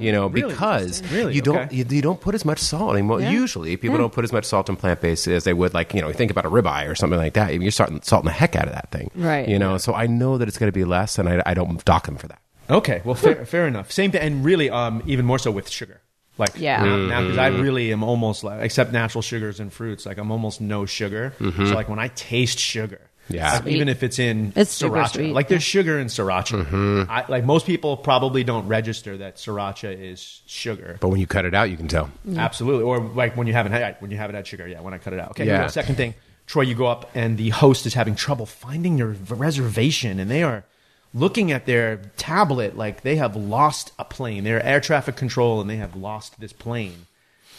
You 0.00 0.12
know, 0.12 0.28
Really 0.28 0.48
because. 0.48 1.02
Really? 1.12 1.34
you 1.34 1.42
don't 1.42 1.58
Okay. 1.60 1.76
you, 1.76 1.84
you 1.88 2.02
don't 2.02 2.20
put 2.20 2.34
as 2.34 2.44
much 2.44 2.58
salt 2.58 2.92
anymore. 2.92 3.20
Yeah. 3.20 3.30
Usually, 3.30 3.76
people 3.76 3.96
Yeah. 3.96 4.02
don't 4.02 4.12
put 4.12 4.24
as 4.24 4.32
much 4.32 4.44
salt 4.44 4.68
in 4.68 4.76
plant 4.76 5.00
based 5.00 5.26
as 5.26 5.44
they 5.44 5.52
would 5.52 5.74
like 5.74 5.92
you 5.94 6.00
know 6.00 6.12
think 6.12 6.30
about 6.30 6.46
a 6.46 6.50
ribeye 6.50 6.88
or 6.88 6.94
something 6.94 7.18
like 7.18 7.34
that. 7.34 7.52
You're 7.52 7.70
starting 7.70 8.00
salting 8.02 8.26
the 8.26 8.32
heck 8.32 8.56
out 8.56 8.66
of 8.66 8.72
that 8.72 8.90
thing, 8.90 9.10
Right. 9.14 9.48
You 9.48 9.58
know, 9.58 9.78
so 9.78 9.94
I 9.94 10.06
know 10.06 10.38
that 10.38 10.48
it's 10.48 10.58
going 10.58 10.68
to 10.68 10.72
be 10.72 10.84
less, 10.84 11.18
and 11.18 11.28
I, 11.28 11.42
I 11.46 11.54
don't 11.54 11.84
dock 11.84 12.06
them 12.06 12.16
for 12.16 12.28
that. 12.28 12.40
Okay, 12.68 13.02
well, 13.04 13.14
fair, 13.16 13.44
fair 13.44 13.66
enough. 13.66 13.90
Same 13.90 14.12
thing, 14.12 14.20
and 14.20 14.44
really, 14.44 14.70
um, 14.70 15.02
even 15.06 15.26
more 15.26 15.38
so 15.38 15.50
with 15.50 15.68
sugar. 15.68 16.00
Like 16.40 16.56
Yeah. 16.56 16.82
now, 16.82 17.20
because 17.20 17.38
I 17.38 17.50
mm-hmm. 17.50 17.62
really 17.62 17.92
am 17.92 18.02
almost 18.02 18.42
like, 18.42 18.62
except 18.62 18.92
natural 18.92 19.22
sugars 19.22 19.60
and 19.60 19.72
fruits, 19.72 20.06
like 20.06 20.18
I'm 20.18 20.32
almost 20.32 20.60
no 20.60 20.86
sugar. 20.86 21.34
Mm-hmm. 21.38 21.66
So 21.66 21.74
like 21.74 21.88
when 21.88 21.98
I 21.98 22.08
taste 22.08 22.58
sugar, 22.58 23.00
Yeah. 23.28 23.52
like, 23.52 23.66
even 23.66 23.88
if 23.88 24.02
it's 24.02 24.18
in 24.18 24.52
It's 24.56 24.72
super 24.72 24.96
sriracha, 24.96 25.12
sweet, 25.12 25.32
like 25.34 25.48
there's 25.48 25.62
sugar 25.62 25.98
in 25.98 26.08
sriracha. 26.08 26.64
Mm-hmm. 26.64 27.10
I, 27.10 27.26
like 27.28 27.44
most 27.44 27.66
people 27.66 27.96
probably 27.96 28.42
don't 28.42 28.66
register 28.66 29.18
that 29.18 29.36
sriracha 29.36 29.94
is 29.94 30.40
sugar. 30.46 30.96
But 30.98 31.08
when 31.08 31.20
you 31.20 31.26
cut 31.26 31.44
it 31.44 31.54
out, 31.54 31.70
you 31.70 31.76
can 31.76 31.88
tell. 31.88 32.10
Absolutely. 32.36 32.84
Or 32.84 32.98
like 33.00 33.36
when 33.36 33.46
you 33.46 33.52
haven't 33.52 33.72
had 33.72 33.96
when 34.00 34.10
you 34.10 34.16
haven't 34.16 34.34
had 34.34 34.46
sugar. 34.46 34.66
Yeah, 34.66 34.80
when 34.80 34.94
I 34.94 34.98
cut 34.98 35.12
it 35.12 35.20
out. 35.20 35.30
Okay. 35.32 35.44
here 35.44 35.52
we 35.54 35.58
Yeah. 35.60 35.66
Second 35.68 35.96
thing, 35.96 36.14
Troy, 36.46 36.62
you 36.62 36.74
go 36.74 36.86
up 36.86 37.10
and 37.14 37.36
the 37.36 37.50
host 37.50 37.86
is 37.86 37.94
having 37.94 38.16
trouble 38.16 38.46
finding 38.46 38.98
your 38.98 39.14
reservation, 39.28 40.18
and 40.18 40.30
they 40.30 40.42
are 40.42 40.64
looking 41.12 41.52
at 41.52 41.66
their 41.66 41.96
tablet 42.16 42.76
like 42.76 43.02
they 43.02 43.16
have 43.16 43.36
lost 43.36 43.92
a 43.98 44.04
plane. 44.04 44.44
They're 44.44 44.64
air 44.64 44.80
traffic 44.80 45.16
control, 45.16 45.60
and 45.60 45.68
they 45.68 45.76
have 45.76 45.96
lost 45.96 46.40
this 46.40 46.52
plane. 46.52 47.06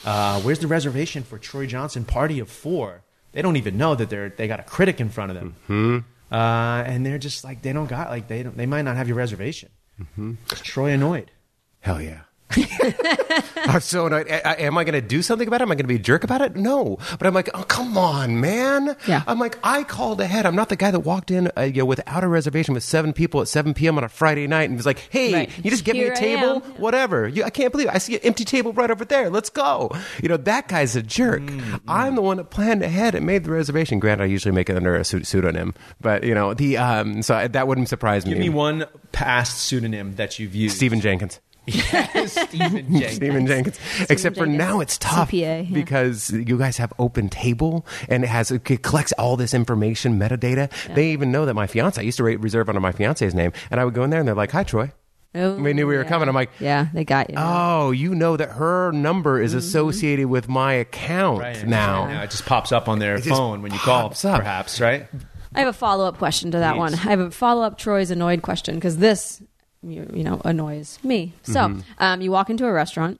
Uh, 0.06 0.41
where's 0.41 0.60
the 0.60 0.68
reservation 0.68 1.24
for 1.24 1.38
Troy 1.38 1.66
Johnson 1.66 2.06
party 2.06 2.39
of 2.39 2.49
four? 2.49 3.04
They 3.34 3.41
don't 3.41 3.58
even 3.58 3.78
know 3.78 3.95
that 3.95 4.10
they're 4.10 4.30
they 4.30 4.47
got 4.47 4.60
a 4.60 4.64
critic 4.64 4.99
in 4.99 5.10
front 5.10 5.32
of 5.32 5.38
them, 5.38 5.56
mm-hmm. 5.70 6.34
uh, 6.34 6.84
and 6.84 7.06
they're 7.06 7.20
just 7.20 7.43
like 7.43 7.62
they 7.62 7.72
don't 7.74 7.88
got 7.88 8.10
like 8.10 8.28
they 8.28 8.43
don't, 8.43 8.58
they 8.58 8.66
might 8.66 8.82
not 8.82 8.97
have 8.97 9.08
your 9.08 9.18
reservation. 9.18 9.70
Mm-hmm. 10.02 10.34
Troy 10.47 10.91
annoyed. 10.91 11.32
Hell 11.80 12.02
yeah. 12.02 12.22
I'm 13.66 13.82
so 13.82 14.06
annoyed. 14.08 14.28
A- 14.28 14.47
a- 14.47 14.62
Am 14.66 14.78
I 14.78 14.84
going 14.84 14.93
to 14.93 15.02
do 15.02 15.22
something 15.22 15.47
about 15.47 15.62
it? 15.62 15.64
Am 15.64 15.72
I 15.72 15.76
going 15.76 15.84
to 15.84 15.88
be 15.88 15.95
a 15.95 15.99
jerk 15.99 16.24
about 16.24 16.41
it? 16.41 16.56
No. 16.56 16.97
But 17.18 17.28
I'm 17.28 17.34
like, 17.34 17.49
oh, 17.54 17.64
come 17.64 17.97
on, 17.97 18.39
man. 18.41 18.95
Yeah. 19.08 19.24
I'm 19.28 19.39
like, 19.39 19.58
I 19.64 19.84
called 19.84 20.22
ahead. 20.22 20.45
I'm 20.45 20.56
not 20.56 20.70
the 20.70 20.76
guy 20.76 20.91
that 20.91 20.99
walked 21.02 21.32
in 21.32 21.52
uh, 21.58 21.62
you 21.62 21.82
know, 21.82 21.86
without 21.86 22.24
a 22.24 22.28
reservation 22.28 22.74
with 22.74 22.84
seven 22.84 23.14
people 23.14 23.41
at 23.41 23.47
7 23.47 23.74
p.m. 23.74 23.97
on 23.97 24.04
a 24.04 24.10
Friday 24.10 24.47
night 24.47 24.70
and 24.70 24.78
was 24.78 24.86
like, 24.86 24.99
hey, 25.10 25.34
Right. 25.34 25.49
you 25.64 25.72
just 25.72 25.84
give 25.86 25.95
me 25.95 26.04
a 26.06 26.16
table? 26.16 26.56
am. 26.56 26.62
Whatever. 26.76 27.28
You, 27.28 27.43
I 27.43 27.49
can't 27.49 27.72
believe 27.72 27.88
it. 27.88 27.95
I 27.95 27.97
see 27.99 28.16
an 28.16 28.22
empty 28.24 28.45
table 28.45 28.74
right 28.74 28.91
over 28.91 29.06
there. 29.06 29.30
Let's 29.30 29.49
go. 29.49 29.91
You 30.22 30.30
know, 30.30 30.38
that 30.38 30.68
guy's 30.68 30.95
a 30.95 31.02
jerk. 31.02 31.41
I'm 31.88 32.16
the 32.16 32.22
one 32.22 32.38
that 32.38 32.49
planned 32.49 32.84
ahead 32.84 33.16
and 33.16 33.26
made 33.26 33.43
the 33.43 33.52
reservation. 33.52 33.99
Granted, 33.99 34.24
I 34.24 34.28
usually 34.28 34.54
make 34.54 34.70
it 34.70 34.76
under 34.76 34.95
a 34.95 35.04
pseudonym. 35.04 35.74
But, 35.99 36.24
you 36.24 36.34
know, 36.34 36.54
the 36.54 36.78
um, 36.78 37.22
so 37.22 37.47
that 37.47 37.68
wouldn't 37.68 37.89
surprise 37.89 38.26
me. 38.26 38.32
Give 38.32 38.39
me 38.39 38.49
one 38.49 38.86
past 39.12 39.60
pseudonym 39.60 40.16
that 40.16 40.39
you've 40.39 40.56
used. 40.56 40.76
Stephen 40.76 41.02
Jenkins. 41.02 41.39
Yes, 41.68 42.34
Stephen 42.47 42.91
Jenkins. 42.91 43.16
Stephen 43.16 43.47
Jenkins. 43.47 43.80
Except 44.09 44.36
for 44.38 44.45
now, 44.45 44.80
it's 44.80 44.97
tough 44.97 45.30
CPA, 45.32 45.70
yeah. 45.70 45.74
because 45.74 46.32
you 46.32 46.57
guys 46.57 46.78
have 46.78 46.91
OpenTable 46.97 47.86
and 48.09 48.24
it 48.24 48.28
has 48.28 48.51
it 48.51 48.64
collects 48.84 49.12
all 49.14 49.38
this 49.38 49.53
information, 49.53 50.20
metadata. 50.20 50.70
They 50.95 51.12
even 51.12 51.32
know 51.32 51.45
that 51.45 51.53
my 51.53 51.68
fiance 51.68 51.99
I 52.01 52.03
used 52.03 52.18
to 52.18 52.24
re- 52.24 52.36
reserve 52.36 52.68
under 52.70 52.82
my 52.82 52.91
fiance's 52.91 53.36
name, 53.36 53.51
and 53.70 53.80
I 53.80 53.86
would 53.86 53.93
go 53.93 54.03
in 54.03 54.09
there 54.09 54.20
and 54.20 54.28
they're 54.28 54.36
like, 54.36 54.51
"Hi, 54.51 54.64
Troy." 54.64 54.91
Oh, 55.34 55.55
We 55.55 55.72
knew 55.72 55.88
we 55.88 55.95
were 55.95 56.03
yeah. 56.03 56.09
coming. 56.09 56.28
I'm 56.28 56.36
like, 56.36 56.49
yeah, 56.59 56.88
they 56.93 57.05
got 57.05 57.30
you. 57.30 57.36
Oh, 57.39 57.91
you 57.91 58.14
know 58.14 58.36
that 58.36 58.49
her 58.49 58.91
number 58.91 59.39
is 59.41 59.51
Mm-hmm. 59.51 59.59
associated 59.59 60.26
with 60.28 60.49
my 60.49 60.74
account 60.74 61.39
Right. 61.39 61.66
now. 61.66 62.09
Yeah, 62.09 62.24
it 62.24 62.32
just 62.32 62.45
pops 62.45 62.74
up 62.74 62.89
on 62.89 62.99
their 62.99 63.16
It 63.16 63.24
phone 63.24 63.62
when 63.62 63.72
you 63.72 63.80
call, 63.80 64.07
up. 64.07 64.14
perhaps, 64.39 64.82
right? 64.82 65.07
I 65.55 65.59
have 65.59 65.70
a 65.70 65.74
follow 65.74 66.05
up 66.05 66.18
question 66.18 66.51
to 66.51 66.57
that 66.57 66.74
Please. 66.74 66.80
one. 66.80 66.93
I 66.95 66.97
have 66.97 67.20
a 67.22 67.32
follow 67.32 67.62
up 67.62 67.78
Troy's 67.78 68.12
annoyed 68.12 68.41
question 68.41 68.76
because 68.76 68.97
this, 68.97 69.41
you, 69.84 70.10
you 70.14 70.24
know, 70.24 70.42
annoys 70.46 71.00
me. 71.04 71.34
So, 71.44 71.60
Mm-hmm. 71.62 71.80
um, 72.00 72.22
you 72.22 72.32
walk 72.32 72.50
into 72.50 72.66
a 72.66 72.72
restaurant 72.72 73.20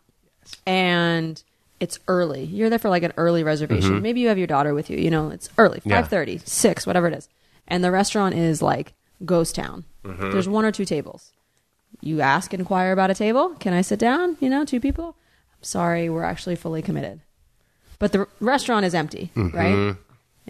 and 0.66 1.42
it's 1.80 2.00
early. 2.08 2.44
You're 2.44 2.70
there 2.70 2.80
for 2.80 2.90
like 2.90 3.04
an 3.04 3.14
early 3.18 3.44
reservation. 3.44 4.02
Maybe 4.02 4.20
you 4.22 4.28
have 4.28 4.38
your 4.38 4.48
daughter 4.48 4.74
with 4.74 4.90
you. 4.90 4.98
You 4.98 5.10
know, 5.12 5.30
it's 5.30 5.50
early, 5.58 5.80
Mm-hmm. 5.80 5.90
Yeah. 5.90 6.04
5.30, 6.08 6.48
6, 6.48 6.86
whatever 6.88 7.08
it 7.08 7.14
is. 7.16 7.30
And 7.68 7.84
the 7.84 7.92
restaurant 7.92 8.36
is 8.36 8.62
like 8.62 8.94
ghost 9.26 9.56
town. 9.56 9.86
Mm-hmm. 10.04 10.32
There's 10.32 10.48
one 10.50 10.66
or 10.66 10.72
two 10.72 10.86
tables. 10.86 11.32
You 12.02 12.22
ask, 12.22 12.54
inquire 12.54 12.92
about 12.92 13.12
a 13.12 13.16
table. 13.16 13.50
Can 13.60 13.74
I 13.74 13.82
sit 13.82 14.00
down? 14.00 14.38
You 14.40 14.50
know, 14.50 14.66
two 14.66 14.80
people. 14.80 15.16
I'm 15.58 15.64
sorry, 15.64 16.10
we're 16.10 16.24
actually 16.24 16.56
fully 16.56 16.82
committed. 16.82 17.22
But 18.00 18.12
the 18.12 18.28
restaurant 18.40 18.86
is 18.86 18.96
empty, 18.96 19.32
Mm-hmm. 19.36 19.58
right? 19.58 19.96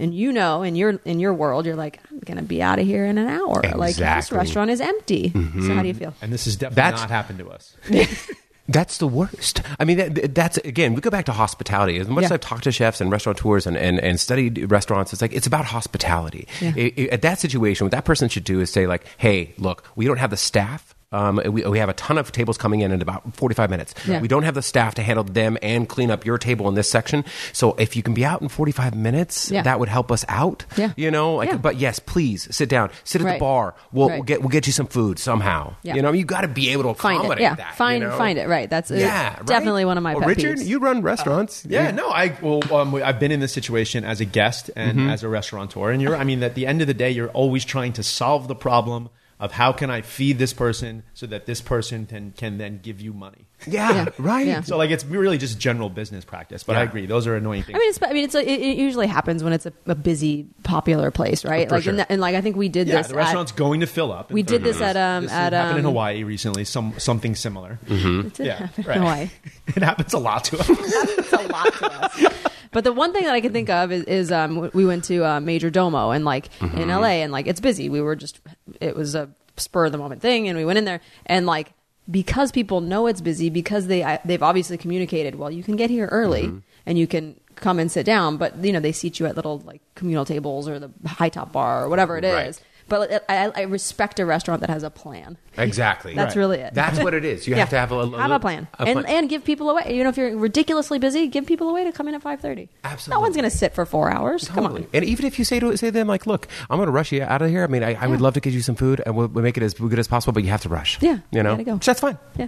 And 0.01 0.15
you 0.15 0.33
know, 0.33 0.63
in 0.63 0.75
your 0.75 0.99
in 1.05 1.19
your 1.19 1.33
world, 1.33 1.67
you're 1.67 1.75
like, 1.75 1.99
I'm 2.09 2.19
gonna 2.19 2.41
be 2.41 2.61
out 2.61 2.79
of 2.79 2.85
here 2.87 3.05
in 3.05 3.19
an 3.19 3.27
hour. 3.27 3.61
Like 3.75 3.95
this 3.95 4.31
restaurant 4.31 4.71
is 4.71 4.81
empty. 4.81 5.29
So 5.29 5.39
how 5.39 5.81
do 5.83 5.87
you 5.87 5.93
mm-hmm. 5.93 5.99
feel? 5.99 6.13
And 6.21 6.33
this 6.33 6.45
has 6.45 6.55
definitely 6.55 6.75
That's- 6.75 7.01
not 7.01 7.09
happened 7.11 7.39
to 7.39 7.49
us. 7.49 7.75
That's 8.67 8.99
the 8.99 9.07
worst. 9.07 9.61
I 9.79 9.85
mean, 9.85 9.97
that, 9.97 10.33
that's 10.33 10.57
again, 10.59 10.93
we 10.93 11.01
go 11.01 11.09
back 11.09 11.25
to 11.25 11.33
hospitality. 11.33 11.97
As 11.97 12.07
much 12.07 12.23
as 12.23 12.31
I've 12.31 12.39
talked 12.39 12.63
to 12.63 12.71
chefs 12.71 13.01
and 13.01 13.11
restaurateurs 13.11 13.67
and, 13.67 13.75
and, 13.75 13.99
and 13.99 14.17
studied 14.19 14.71
restaurants, 14.71 15.11
it's 15.11 15.21
like 15.21 15.33
it's 15.33 15.47
about 15.47 15.65
hospitality. 15.65 16.47
Yeah. 16.61 16.73
I- 16.77 16.93
I- 16.97 17.09
at 17.11 17.21
that 17.23 17.39
situation, 17.39 17.85
what 17.85 17.91
that 17.91 18.05
person 18.05 18.29
should 18.29 18.45
do 18.45 18.61
is 18.61 18.71
say, 18.71 18.87
like, 18.87 19.05
hey, 19.17 19.53
look, 19.57 19.83
we 19.95 20.05
don't 20.05 20.17
have 20.17 20.29
the 20.29 20.37
staff. 20.37 20.95
Um, 21.14 21.41
we, 21.45 21.64
we 21.66 21.80
have 21.80 21.89
a 21.89 21.93
ton 21.93 22.18
of 22.18 22.32
tables 22.32 22.57
coming 22.57 22.80
in 22.80 22.91
in 22.93 23.01
about 23.01 23.36
45 23.36 23.70
minutes. 23.70 23.93
Yeah. 24.07 24.22
We 24.22 24.30
don't 24.30 24.43
have 24.43 24.55
the 24.55 24.62
staff 24.62 24.95
to 24.95 25.03
handle 25.03 25.26
them 25.26 25.57
and 25.62 25.89
clean 25.89 26.09
up 26.09 26.26
your 26.26 26.38
table 26.38 26.70
in 26.70 26.76
this 26.76 26.89
section. 26.89 27.26
So 27.51 27.74
if 27.74 27.97
you 27.97 28.01
can 28.03 28.14
be 28.14 28.24
out 28.24 28.41
in 28.41 28.47
45 28.47 28.95
minutes, 28.95 29.51
Yeah. 29.51 29.62
that 29.64 29.78
would 29.80 29.89
help 29.89 30.09
us 30.09 30.24
out. 30.30 30.66
Yeah. 30.78 30.93
You 30.95 31.12
know, 31.12 31.36
like, 31.36 31.49
Yeah. 31.49 31.57
but 31.57 31.76
yes, 31.76 31.99
please 31.99 32.47
sit 32.55 32.70
down, 32.70 32.91
sit 33.03 33.22
at 33.22 33.34
the 33.34 33.39
bar. 33.39 33.76
We'll, 33.91 34.07
Right. 34.07 34.16
we'll 34.16 34.24
get, 34.24 34.39
we'll 34.41 34.49
get 34.49 34.68
you 34.68 34.74
some 34.74 34.88
food 34.88 35.20
somehow. 35.20 35.76
Yeah. 35.84 35.95
You 35.95 36.01
know, 36.01 36.14
you 36.14 36.24
got 36.24 36.41
to 36.41 36.47
be 36.47 36.70
able 36.70 36.84
to 36.93 36.93
Find 37.01 37.18
accommodate 37.18 37.41
it. 37.41 37.43
Yeah. 37.43 37.55
that. 37.55 37.76
find 37.76 38.03
you 38.03 38.07
know? 38.09 38.18
find 38.18 38.39
it. 38.39 38.47
Right. 38.47 38.70
That's 38.70 38.89
uh, 38.89 38.95
Yeah, 38.95 39.36
right? 39.36 39.45
definitely 39.45 39.84
one 39.84 39.97
of 39.97 40.03
my 40.03 40.14
Well, 40.14 40.22
pet 40.22 40.30
Richard, 40.38 40.59
peeves. 40.59 40.66
you 40.66 40.80
run 40.80 41.01
restaurants. 41.01 41.66
Yeah, 41.68 41.91
no, 41.91 42.09
I 42.09 42.34
well, 42.41 42.62
um, 42.74 42.95
I've 42.95 43.20
been 43.20 43.32
in 43.34 43.41
this 43.41 43.51
situation 43.51 44.05
as 44.05 44.22
a 44.22 44.26
guest 44.26 44.70
and 44.78 45.12
as 45.12 45.24
a 45.24 45.28
restaurateur, 45.28 45.91
and 45.91 46.01
you're. 46.01 46.16
I 46.16 46.24
mean, 46.24 46.41
at 46.43 46.55
the 46.55 46.66
end 46.68 46.80
of 46.82 46.88
the 46.88 46.93
day, 46.93 47.12
you're 47.12 47.30
always 47.30 47.66
trying 47.66 47.91
to 47.93 48.03
solve 48.03 48.47
the 48.47 48.55
problem. 48.55 49.09
Of 49.41 49.51
how 49.51 49.73
can 49.73 49.89
I 49.89 50.01
feed 50.01 50.37
this 50.37 50.53
person 50.53 51.01
so 51.15 51.25
that 51.25 51.47
this 51.47 51.59
person 51.61 52.05
can 52.05 52.31
can 52.37 52.59
then 52.59 52.79
give 52.81 53.01
you 53.01 53.11
money. 53.11 53.47
Yeah, 53.67 53.91
Yeah. 53.93 54.05
right. 54.19 54.45
Yeah. 54.47 54.61
So 54.61 54.77
like 54.77 54.91
it's 54.91 55.03
really 55.03 55.37
just 55.39 55.59
general 55.59 55.89
business 55.89 56.23
practice. 56.23 56.63
But 56.63 56.75
I 56.77 56.83
agree, 56.83 57.07
those 57.07 57.25
are 57.27 57.35
annoying 57.35 57.63
things. 57.63 57.75
I 57.75 57.79
mean, 57.79 57.89
it's, 57.89 57.99
I 58.03 58.13
mean, 58.13 58.23
it's 58.23 58.35
a, 58.35 58.41
it, 58.47 58.61
it 58.61 58.77
usually 58.77 59.07
happens 59.07 59.43
when 59.43 59.51
it's 59.53 59.65
a, 59.65 59.73
a 59.87 59.95
busy, 59.95 60.45
popular 60.63 61.09
place, 61.11 61.43
right? 61.43 61.67
For 61.67 61.75
like, 61.75 61.83
sure. 61.83 61.93
and, 61.93 62.05
and 62.07 62.21
like 62.21 62.35
I 62.35 62.41
think 62.41 62.55
we 62.55 62.69
did 62.69 62.87
yeah, 62.87 62.97
this. 62.97 63.07
the 63.07 63.13
at- 63.15 63.17
restaurant's 63.17 63.51
going 63.51 63.79
to 63.81 63.87
fill 63.87 64.11
up. 64.11 64.31
we 64.31 64.43
did 64.43 64.63
this 64.63 64.79
minutes. 64.79 64.95
at 64.95 65.17
um 65.17 65.23
This 65.23 65.31
at 65.33 65.53
happened 65.53 65.79
in 65.79 65.85
um, 65.85 65.91
Hawaii 65.91 66.23
recently. 66.23 66.63
Some 66.63 66.93
something 66.99 67.35
similar. 67.35 67.79
It 67.87 68.33
did 68.35 68.45
Yeah, 68.45 68.67
happen 68.67 68.83
right. 68.85 68.95
in 68.97 69.01
Hawaii. 69.01 69.29
it 69.75 69.83
happens 69.83 70.13
a 70.13 70.19
lot 70.19 70.43
to 70.45 70.59
us. 70.59 70.69
It's 70.69 71.33
a 71.33 71.47
lot 71.47 71.73
to 71.73 71.91
us. 71.91 72.47
But 72.72 72.84
the 72.86 72.93
one 72.93 73.11
thing 73.13 73.26
that 73.26 73.34
I 73.34 73.41
can 73.41 73.51
think 73.51 73.69
of 73.69 73.91
is, 73.91 74.03
is 74.05 74.32
um, 74.32 74.69
we 74.74 74.86
went 74.86 75.03
to 75.05 75.24
uh, 75.24 75.39
Majordomo 75.39 76.15
and 76.15 76.24
like 76.24 76.49
in 76.61 76.88
LA 76.88 77.22
and 77.22 77.32
like 77.32 77.47
it's 77.47 77.59
busy. 77.59 77.89
We 77.89 78.01
were 78.01 78.15
just 78.15 78.39
it 78.80 78.95
was 78.95 79.13
a 79.15 79.30
spur 79.57 79.86
of 79.86 79.91
the 79.91 79.97
moment 79.97 80.22
thing 80.22 80.47
and 80.47 80.57
we 80.57 80.63
went 80.65 80.78
in 80.80 80.86
there 80.86 81.01
and 81.26 81.45
like 81.45 81.74
because 82.09 82.51
people 82.51 82.82
know 82.82 83.07
it's 83.07 83.22
busy 83.22 83.49
because 83.49 83.88
they 83.88 84.03
I, 84.03 84.19
they've 84.24 84.41
obviously 84.41 84.78
communicated. 84.78 85.36
Well, 85.36 85.51
you 85.51 85.63
can 85.63 85.76
get 85.76 85.89
here 85.89 86.07
early 86.07 86.45
and 86.86 86.97
you 86.97 87.07
can 87.07 87.39
come 87.55 87.78
and 87.78 87.91
sit 87.91 88.05
down, 88.05 88.38
but 88.38 88.63
you 88.63 88.72
know 88.72 88.80
they 88.80 88.93
seat 88.93 89.19
you 89.19 89.26
at 89.26 89.36
little 89.36 89.59
like 89.59 89.82
communal 89.95 90.26
tables 90.26 90.67
or 90.69 90.80
the 90.80 90.89
high 91.05 91.30
top 91.30 91.51
bar 91.51 91.84
or 91.84 91.89
whatever 91.89 92.17
it 92.17 92.24
is. 92.47 92.61
Right. 92.91 93.09
But 93.09 93.25
I, 93.29 93.47
I 93.55 93.61
respect 93.63 94.19
a 94.19 94.25
restaurant 94.25 94.61
that 94.61 94.69
has 94.69 94.83
a 94.83 94.89
plan. 94.89 95.37
Exactly. 95.57 96.13
That's 96.13 96.35
Right. 96.35 96.39
really 96.41 96.57
it. 96.59 96.73
That's 96.73 96.99
what 96.99 97.13
it 97.13 97.25
is. 97.25 97.47
You 97.47 97.53
Yeah. 97.55 97.59
have 97.61 97.69
to 97.71 97.77
have 97.79 97.91
a, 97.91 97.95
a 97.99 98.17
have 98.21 98.31
a 98.31 98.39
plan 98.39 98.67
a 98.79 98.83
and 98.83 99.01
plan. 99.01 99.05
and 99.17 99.29
give 99.29 99.43
people 99.43 99.69
away. 99.69 99.95
You 99.95 100.03
know, 100.03 100.09
if 100.09 100.17
you're 100.17 100.35
ridiculously 100.37 100.99
busy, 100.99 101.27
give 101.27 101.45
people 101.45 101.69
away 101.69 101.83
to 101.85 101.91
come 101.91 102.07
in 102.07 102.15
at 102.15 102.21
five 102.21 102.39
thirty. 102.41 102.69
Absolutely. 102.83 103.17
no 103.17 103.21
one's 103.21 103.35
going 103.35 103.49
to 103.49 103.55
sit 103.55 103.73
for 103.73 103.85
four 103.85 104.11
hours. 104.11 104.47
Come 104.47 104.63
Totally. 104.63 104.83
on. 104.83 104.87
And 104.93 105.05
even 105.05 105.25
if 105.25 105.39
you 105.39 105.45
say 105.45 105.59
to 105.59 105.75
say 105.77 105.87
to 105.87 105.91
them 105.91 106.07
like, 106.07 106.25
"Look, 106.27 106.47
I'm 106.69 106.77
going 106.77 106.87
to 106.87 106.91
rush 106.91 107.11
you 107.11 107.23
out 107.23 107.41
of 107.41 107.49
here. 107.49 107.63
I 107.63 107.67
mean, 107.67 107.83
I, 107.83 107.93
I 107.95 108.07
would 108.07 108.21
love 108.21 108.33
to 108.35 108.39
get 108.39 108.53
you 108.53 108.61
some 108.61 108.75
food, 108.75 109.01
and 109.05 109.15
we'll, 109.15 109.27
we'll 109.27 109.43
make 109.43 109.57
it 109.57 109.63
as 109.63 109.73
good 109.73 109.99
as 109.99 110.07
possible, 110.07 110.33
but 110.33 110.43
you 110.43 110.49
have 110.49 110.61
to 110.61 110.69
rush. 110.69 110.97
Yeah, 111.01 111.13
you 111.13 111.21
you 111.31 111.43
know, 111.43 111.51
gotta 111.53 111.63
go. 111.63 111.77
that's 111.77 111.99
fine. 112.01 112.17
Yeah. 112.37 112.47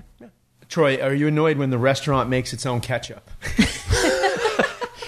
Troy, 0.70 0.98
are 1.02 1.14
you 1.14 1.28
annoyed 1.28 1.58
when 1.58 1.70
the 1.70 1.78
restaurant 1.78 2.30
makes 2.30 2.52
its 2.54 2.66
own 2.66 2.82
ketchup? 2.82 3.30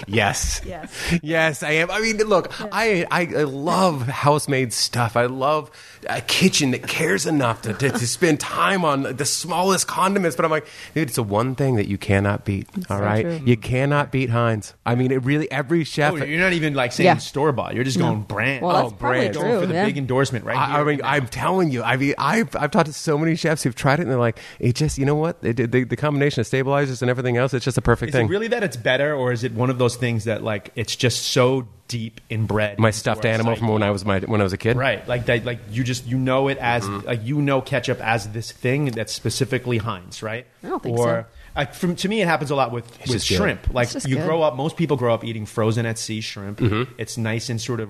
Yes. 0.08 0.62
Yes. 0.66 1.18
Yes, 1.24 1.64
I 1.64 1.72
am. 1.72 1.90
I 1.92 2.00
mean, 2.02 2.18
look, 2.18 2.52
I, 2.74 3.06
I 3.12 3.22
I 3.22 3.44
love 3.44 4.04
house-made 4.08 4.74
stuff. 4.74 5.16
I 5.18 5.26
love 5.26 5.72
a 6.10 6.22
kitchen 6.22 6.72
that 6.72 6.88
cares 6.88 7.26
enough 7.26 7.64
to, 7.64 7.74
to, 7.74 7.90
to 7.90 8.08
spend 8.08 8.40
time 8.40 8.86
on 8.86 9.04
the 9.16 9.26
smallest 9.26 9.88
condiments. 9.88 10.36
But 10.36 10.46
I'm 10.46 10.52
like, 10.52 10.68
dude, 10.94 11.08
it's 11.08 11.16
the 11.16 11.24
one 11.24 11.56
thing 11.56 11.76
that 11.76 11.88
you 11.88 11.98
cannot 11.98 12.46
beat. 12.46 12.68
all 12.90 12.98
so 12.98 13.04
right, 13.04 13.22
true. 13.24 13.42
you 13.46 13.58
cannot 13.58 14.12
beat 14.12 14.30
Heinz. 14.30 14.74
I 14.86 14.96
mean, 14.96 15.12
it 15.12 15.24
really 15.24 15.50
every 15.52 15.84
chef. 15.84 16.14
Oh, 16.14 16.18
you're 16.18 16.40
not 16.40 16.54
even 16.54 16.74
like 16.74 16.92
saying 16.92 17.06
Yeah. 17.06 17.18
store 17.18 17.52
bought. 17.52 17.74
You're 17.76 17.84
just 17.84 17.98
going 17.98 18.22
brand. 18.24 18.64
Well, 18.64 18.74
that's 18.74 18.94
Oh, 18.94 18.96
probably 18.96 19.20
brand. 19.30 19.34
going 19.36 19.60
for 19.62 19.66
the 19.68 19.74
yeah. 19.74 19.86
big 19.86 19.98
endorsement 19.98 20.46
right 20.46 20.58
I, 20.58 20.74
I 20.74 20.76
here. 20.78 20.86
mean, 20.86 21.02
I'm 21.04 21.28
telling 21.28 21.72
you. 21.72 21.84
I 21.84 21.98
mean, 21.98 22.14
I've 22.18 22.56
I've 22.56 22.72
talked 22.72 22.88
to 22.88 22.94
so 22.94 23.18
many 23.18 23.36
chefs 23.36 23.64
who've 23.64 23.76
tried 23.76 24.00
it, 24.00 24.04
and 24.04 24.12
they're 24.12 24.18
like, 24.20 24.40
it 24.60 24.76
just, 24.76 24.98
you 24.98 25.06
know 25.06 25.16
what? 25.16 25.38
It, 25.42 25.72
the, 25.72 25.84
the 25.84 25.96
combination 25.96 26.42
of 26.42 26.48
stabilizers 26.48 27.02
and 27.02 27.10
everything 27.10 27.38
else, 27.38 27.54
it's 27.54 27.66
just 27.66 27.78
a 27.78 27.82
perfect 27.82 28.10
Is 28.10 28.14
thing. 28.16 28.28
it 28.28 28.30
really 28.30 28.48
that 28.50 28.64
it's 28.64 28.78
better, 28.78 29.14
or 29.16 29.32
is 29.32 29.44
it 29.44 29.54
one 29.54 29.70
of 29.70 29.78
those 29.78 29.95
things 29.96 30.26
that 30.26 30.44
like 30.44 30.72
it's 30.76 30.96
just 30.96 31.24
so 31.24 31.68
deep 31.88 32.22
inbred? 32.30 32.80
My 32.80 32.92
stuffed 32.92 33.26
animal 33.26 33.54
psyche? 33.54 33.60
from 33.60 33.68
when 33.74 33.84
I 33.84 33.92
was 33.92 34.04
my 34.06 34.20
when 34.20 34.42
I 34.42 34.44
was 34.44 34.54
a 34.54 34.58
kid. 34.58 34.76
Right, 34.78 35.08
like 35.08 35.26
that, 35.28 35.46
like 35.46 35.60
you 35.72 35.84
just 35.84 36.06
you 36.08 36.18
know 36.18 36.48
it 36.48 36.58
as 36.60 36.84
Mm-hmm. 36.84 37.08
like 37.08 37.24
you 37.24 37.42
know 37.42 37.62
ketchup 37.62 38.00
as 38.02 38.30
this 38.30 38.52
thing 38.52 38.86
that's 38.86 39.14
specifically 39.14 39.78
Heinz, 39.78 40.22
right? 40.24 40.46
I 40.64 40.70
don't 40.70 40.82
think 40.84 40.98
or, 40.98 41.06
so. 41.06 41.26
Like 41.56 41.74
from 41.74 41.96
to 41.98 42.10
me, 42.10 42.22
it 42.22 42.28
happens 42.28 42.52
a 42.52 42.56
lot 42.56 42.72
with 42.72 42.86
with 43.02 43.12
just 43.12 43.30
good. 43.30 43.36
shrimp. 43.38 43.74
Like 43.74 43.94
you 44.06 44.16
good. 44.18 44.26
grow 44.26 44.42
up, 44.42 44.56
most 44.56 44.76
people 44.78 44.98
grow 44.98 45.14
up 45.14 45.24
eating 45.24 45.46
frozen 45.46 45.86
at 45.86 45.98
sea 45.98 46.22
shrimp. 46.22 46.60
Mm-hmm. 46.60 46.94
It's 46.98 47.18
nice 47.18 47.50
and 47.50 47.62
sort 47.62 47.80
of 47.80 47.90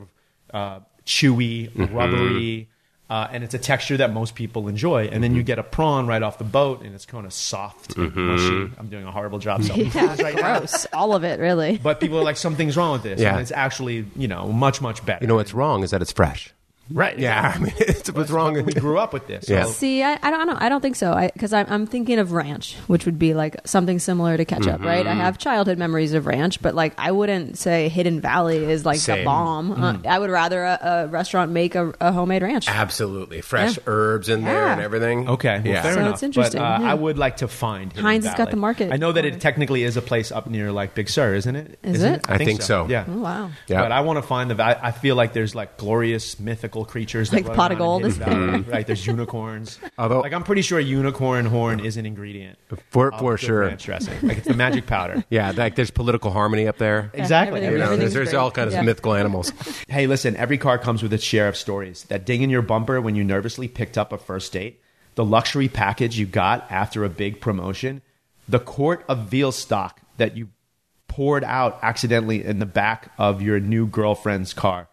uh, 0.54 0.80
chewy, 1.06 1.72
Mm-hmm. 1.72 1.96
rubbery. 1.96 2.70
Uh, 3.08 3.28
and 3.32 3.44
it's 3.44 3.54
a 3.54 3.60
texture 3.60 3.98
that 3.98 4.12
most 4.12 4.34
people 4.34 4.68
enjoy, 4.68 5.06
and 5.06 5.24
then 5.24 5.36
you 5.36 5.44
get 5.44 5.60
a 5.60 5.64
prawn 5.64 6.08
right 6.08 6.24
off 6.24 6.40
the 6.40 6.44
boat, 6.44 6.82
and 6.82 6.96
it's 6.96 7.06
kind 7.06 7.28
of 7.28 7.34
soft, 7.34 7.96
Mm-hmm. 7.96 8.20
mushy. 8.28 8.74
I'm 8.80 8.88
doing 8.90 9.06
a 9.06 9.12
horrible 9.12 9.38
job 9.38 9.62
selling 9.64 9.92
Yeah, 9.92 10.08
this 10.08 10.24
right 10.24 10.36
now, 10.36 10.58
gross. 10.60 10.88
All 10.92 11.14
of 11.14 11.24
it, 11.24 11.40
really. 11.40 11.78
but 11.78 12.00
people 12.00 12.18
are 12.18 12.24
like, 12.24 12.36
something's 12.38 12.76
wrong 12.76 12.94
with 12.94 13.04
this, 13.04 13.20
Yeah. 13.22 13.34
and 13.34 13.42
it's 13.42 13.52
actually, 13.52 14.08
you 14.16 14.28
know, 14.28 14.48
much 14.48 14.82
much 14.82 15.06
better. 15.06 15.24
You 15.24 15.28
know 15.28 15.36
what's 15.36 15.54
wrong 15.54 15.84
is 15.84 15.92
that 15.92 16.02
it's 16.02 16.12
fresh. 16.12 16.52
Right? 16.92 17.18
Yeah, 17.18 17.54
I 17.56 17.60
mean, 17.60 17.74
it's, 17.80 18.12
what's 18.12 18.32
wrong? 18.32 18.58
And 18.58 18.66
we 18.66 18.74
grew 18.74 18.98
up 19.00 19.14
with 19.14 19.28
this. 19.28 19.50
Yeah. 19.50 19.64
So 19.66 19.72
See, 19.72 20.04
I, 20.04 20.18
I 20.22 20.30
don't 20.32 20.42
I 20.42 20.46
don't 20.46 20.62
I 20.64 20.70
don't 20.70 20.82
think 20.82 20.96
so. 20.96 21.30
Because 21.34 21.54
I'm 21.54 21.66
I'm 21.70 21.86
thinking 21.88 22.20
of 22.20 22.32
ranch, 22.32 22.76
which 22.88 23.06
would 23.06 23.18
be 23.20 23.34
like 23.34 23.56
something 23.66 24.00
similar 24.00 24.38
to 24.38 24.46
ketchup, 24.46 24.76
Mm-hmm. 24.76 24.86
right? 24.86 25.06
I 25.08 25.14
have 25.14 25.38
childhood 25.38 25.78
memories 25.78 26.14
of 26.14 26.26
ranch, 26.26 26.62
but 26.62 26.76
like 26.76 26.94
I 26.98 27.12
wouldn't 27.12 27.58
say 27.58 27.90
Hidden 27.90 28.22
Valley 28.22 28.58
is 28.58 28.86
like 28.86 28.98
the 28.98 29.02
Same. 29.04 29.26
bomb. 29.26 29.72
Uh, 29.72 29.98
I 30.08 30.20
would 30.20 30.30
rather 30.30 30.64
a, 30.64 30.80
a 30.82 31.08
restaurant 31.08 31.52
make 31.52 31.76
a, 31.76 31.94
a 32.02 32.12
homemade 32.12 32.42
ranch. 32.44 32.68
Absolutely, 32.70 33.42
fresh 33.42 33.78
Yeah. 33.78 33.84
herbs 33.88 34.30
in 34.30 34.44
there 34.44 34.54
Yeah. 34.66 34.74
and 34.74 34.82
everything. 34.82 35.30
Okay, 35.30 35.58
well, 35.60 35.68
yeah. 35.68 35.82
fair 35.82 35.94
So 35.94 36.00
enough. 36.00 36.14
it's 36.16 36.24
interesting, 36.24 36.62
But, 36.62 36.66
uh, 36.66 36.78
yeah. 36.82 36.92
I 36.92 36.94
would 36.94 37.18
like 37.18 37.38
to 37.38 37.48
find 37.48 37.92
Hidden 37.92 38.04
Heinz 38.06 38.26
has 38.26 38.36
got 38.36 38.52
the 38.52 38.58
market 38.58 38.92
I 38.92 38.98
know 38.98 39.12
that 39.12 39.26
it 39.26 39.36
it. 39.36 39.42
technically 39.42 39.84
is 39.84 39.98
a 39.98 40.02
place 40.02 40.32
up 40.32 40.48
near 40.50 40.72
like 40.72 40.94
Big 40.96 41.10
Sur, 41.10 41.36
isn't 41.36 41.56
it? 41.56 41.80
Is 41.84 41.96
Isn't 41.98 42.14
it? 42.16 42.26
I 42.30 42.38
think 42.38 42.62
so. 42.62 42.88
Yeah. 42.90 43.06
Oh, 43.08 43.20
wow. 43.20 43.50
Yeah. 43.68 43.82
But 43.82 43.92
I 43.92 44.02
want 44.02 44.18
to 44.18 44.22
find 44.24 44.50
the. 44.52 44.62
I, 44.64 44.88
I 44.88 44.92
feel 44.92 45.16
like 45.16 45.34
there's 45.34 45.56
like 45.56 45.78
glorious 45.78 46.40
mythical 46.40 46.75
creatures 46.84 47.30
that 47.30 47.38
Like 47.38 47.48
run 47.48 47.56
pot 47.56 47.72
of 47.72 47.78
gold. 47.78 48.04
Hidden 48.04 48.20
Valley. 48.20 48.62
right? 48.64 48.86
There's 48.86 49.06
unicorns. 49.08 49.80
Although- 49.98 50.20
like 50.20 50.34
I'm 50.34 50.44
pretty 50.44 50.64
sure 50.64 50.80
unicorn 50.80 51.46
horn 51.46 51.80
is 51.80 51.96
an 51.96 52.06
ingredient 52.06 52.58
For- 52.90 53.14
for 53.14 53.38
sure. 53.38 53.62
ranch 53.62 53.86
dressing. 53.86 54.16
Like 54.28 54.40
it's 54.40 54.48
the 54.48 54.54
magic 54.56 54.88
powder. 54.88 55.24
Yeah, 55.30 55.52
like 55.56 55.76
there's 55.76 55.92
political 55.92 56.32
harmony 56.32 56.68
up 56.68 56.78
there. 56.78 57.12
Yeah, 57.14 57.22
Exactly. 57.22 57.62
everything- 57.62 57.80
You 57.88 57.92
know, 57.92 57.96
there's, 57.98 58.14
there's 58.14 58.34
all 58.34 58.52
kinds 58.52 58.74
Yeah. 58.74 58.80
of 58.82 58.86
mythical 58.86 59.14
animals. 59.14 59.54
Hey, 59.88 60.08
listen, 60.08 60.36
every 60.36 60.58
car 60.58 60.78
comes 60.78 61.02
with 61.04 61.14
its 61.14 61.24
share 61.24 61.48
of 61.48 61.56
stories. 61.56 62.04
That 62.10 62.26
ding 62.26 62.42
in 62.42 62.50
your 62.50 62.64
bumper 62.64 63.00
when 63.00 63.16
you 63.16 63.24
nervously 63.24 63.68
picked 63.70 63.98
up 63.98 64.12
a 64.12 64.18
first 64.18 64.52
date, 64.52 64.82
the 65.14 65.24
luxury 65.24 65.70
package 65.70 66.18
you 66.20 66.26
got 66.26 66.66
after 66.70 67.06
a 67.06 67.10
big 67.10 67.40
promotion, 67.40 68.02
the 68.50 68.60
quart 68.60 69.06
of 69.08 69.28
veal 69.30 69.52
stock 69.54 70.02
that 70.18 70.36
you 70.36 70.50
poured 71.08 71.44
out 71.46 71.80
accidentally 71.82 72.44
in 72.44 72.60
the 72.60 72.66
back 72.66 73.12
of 73.18 73.42
your 73.42 73.60
new 73.60 73.88
girlfriend's 73.88 74.54
car. 74.54 74.90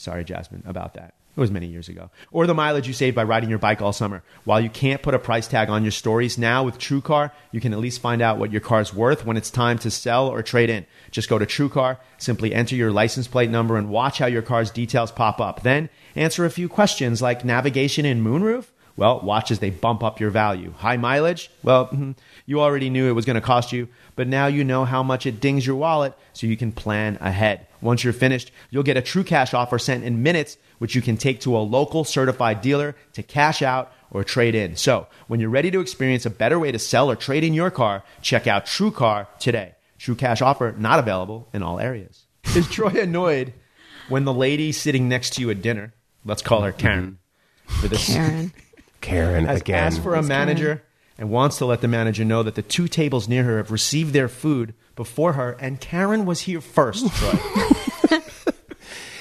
Sorry, 0.00 0.24
Jasmine, 0.24 0.62
about 0.66 0.94
that. 0.94 1.12
It 1.36 1.40
was 1.40 1.50
many 1.50 1.66
years 1.66 1.88
ago. 1.88 2.10
Or 2.32 2.46
the 2.46 2.54
mileage 2.54 2.88
you 2.88 2.94
saved 2.94 3.14
by 3.14 3.22
riding 3.22 3.50
your 3.50 3.58
bike 3.58 3.82
all 3.82 3.92
summer. 3.92 4.22
While 4.44 4.60
you 4.60 4.70
can't 4.70 5.02
put 5.02 5.14
a 5.14 5.18
price 5.18 5.46
tag 5.46 5.68
on 5.68 5.84
your 5.84 5.92
stories 5.92 6.38
now 6.38 6.64
with 6.64 6.78
TrueCar, 6.78 7.30
you 7.52 7.60
can 7.60 7.72
at 7.72 7.78
least 7.78 8.00
find 8.00 8.20
out 8.22 8.38
what 8.38 8.50
your 8.50 8.62
car's 8.62 8.94
worth 8.94 9.26
when 9.26 9.36
it's 9.36 9.50
time 9.50 9.78
to 9.80 9.90
sell 9.90 10.26
or 10.26 10.42
trade 10.42 10.70
in. 10.70 10.86
Just 11.10 11.28
go 11.28 11.38
to 11.38 11.44
TrueCar, 11.46 11.98
simply 12.16 12.54
enter 12.54 12.74
your 12.76 12.90
license 12.90 13.28
plate 13.28 13.50
number, 13.50 13.76
and 13.76 13.90
watch 13.90 14.18
how 14.18 14.26
your 14.26 14.42
car's 14.42 14.70
details 14.70 15.12
pop 15.12 15.38
up. 15.38 15.62
Then 15.62 15.90
answer 16.16 16.44
a 16.46 16.50
few 16.50 16.68
questions 16.68 17.20
like 17.20 17.44
navigation 17.44 18.06
and 18.06 18.26
moonroof. 18.26 18.64
Well, 18.96 19.20
watch 19.20 19.50
as 19.50 19.60
they 19.60 19.70
bump 19.70 20.02
up 20.02 20.18
your 20.18 20.30
value. 20.30 20.72
High 20.78 20.96
mileage? 20.96 21.50
Well, 21.62 21.88
mhm, 21.88 22.16
you 22.50 22.60
already 22.60 22.90
knew 22.90 23.08
it 23.08 23.12
was 23.12 23.24
going 23.24 23.36
to 23.36 23.40
cost 23.40 23.70
you, 23.70 23.86
but 24.16 24.26
now 24.26 24.48
you 24.48 24.64
know 24.64 24.84
how 24.84 25.04
much 25.04 25.24
it 25.24 25.40
dings 25.40 25.64
your 25.64 25.76
wallet 25.76 26.14
so 26.32 26.48
you 26.48 26.56
can 26.56 26.72
plan 26.72 27.16
ahead. 27.20 27.64
Once 27.80 28.02
you're 28.02 28.12
finished, 28.12 28.50
you'll 28.70 28.82
get 28.82 28.96
a 28.96 29.02
true 29.02 29.22
cash 29.22 29.54
offer 29.54 29.78
sent 29.78 30.02
in 30.02 30.24
minutes, 30.24 30.58
which 30.78 30.96
you 30.96 31.00
can 31.00 31.16
take 31.16 31.38
to 31.38 31.56
a 31.56 31.58
local 31.60 32.02
certified 32.02 32.60
dealer 32.60 32.96
to 33.12 33.22
cash 33.22 33.62
out 33.62 33.92
or 34.10 34.24
trade 34.24 34.56
in. 34.56 34.74
So, 34.74 35.06
when 35.28 35.38
you're 35.38 35.48
ready 35.48 35.70
to 35.70 35.78
experience 35.78 36.26
a 36.26 36.30
better 36.30 36.58
way 36.58 36.72
to 36.72 36.78
sell 36.80 37.08
or 37.08 37.14
trade 37.14 37.44
in 37.44 37.54
your 37.54 37.70
car, 37.70 38.02
check 38.20 38.48
out 38.48 38.66
TrueCar 38.66 39.28
today. 39.38 39.76
True 39.98 40.16
cash 40.16 40.42
offer 40.42 40.74
not 40.76 40.98
available 40.98 41.48
in 41.52 41.62
all 41.62 41.78
areas. 41.78 42.24
Is 42.56 42.68
Troy 42.68 43.00
annoyed 43.00 43.52
when 44.08 44.24
the 44.24 44.34
lady 44.34 44.72
sitting 44.72 45.08
next 45.08 45.34
to 45.34 45.40
you 45.40 45.50
at 45.50 45.62
dinner, 45.62 45.94
let's 46.24 46.42
call 46.42 46.62
her 46.62 46.72
Karen, 46.72 47.18
mm-hmm. 47.68 47.80
for 47.80 47.86
this 47.86 48.08
Karen. 48.08 48.52
Karen 49.00 49.44
has 49.44 49.60
again. 49.60 49.76
asked 49.76 50.02
for 50.02 50.14
a 50.14 50.16
That's 50.16 50.28
manager 50.28 50.82
and 51.20 51.30
wants 51.30 51.58
to 51.58 51.66
let 51.66 51.82
the 51.82 51.86
manager 51.86 52.24
know 52.24 52.42
that 52.42 52.54
the 52.54 52.62
two 52.62 52.88
tables 52.88 53.28
near 53.28 53.44
her 53.44 53.58
have 53.58 53.70
received 53.70 54.14
their 54.14 54.26
food 54.26 54.72
before 54.96 55.34
her, 55.34 55.52
and 55.60 55.78
Karen 55.78 56.24
was 56.24 56.40
here 56.40 56.62
first. 56.62 57.06
Troy. 57.14 57.38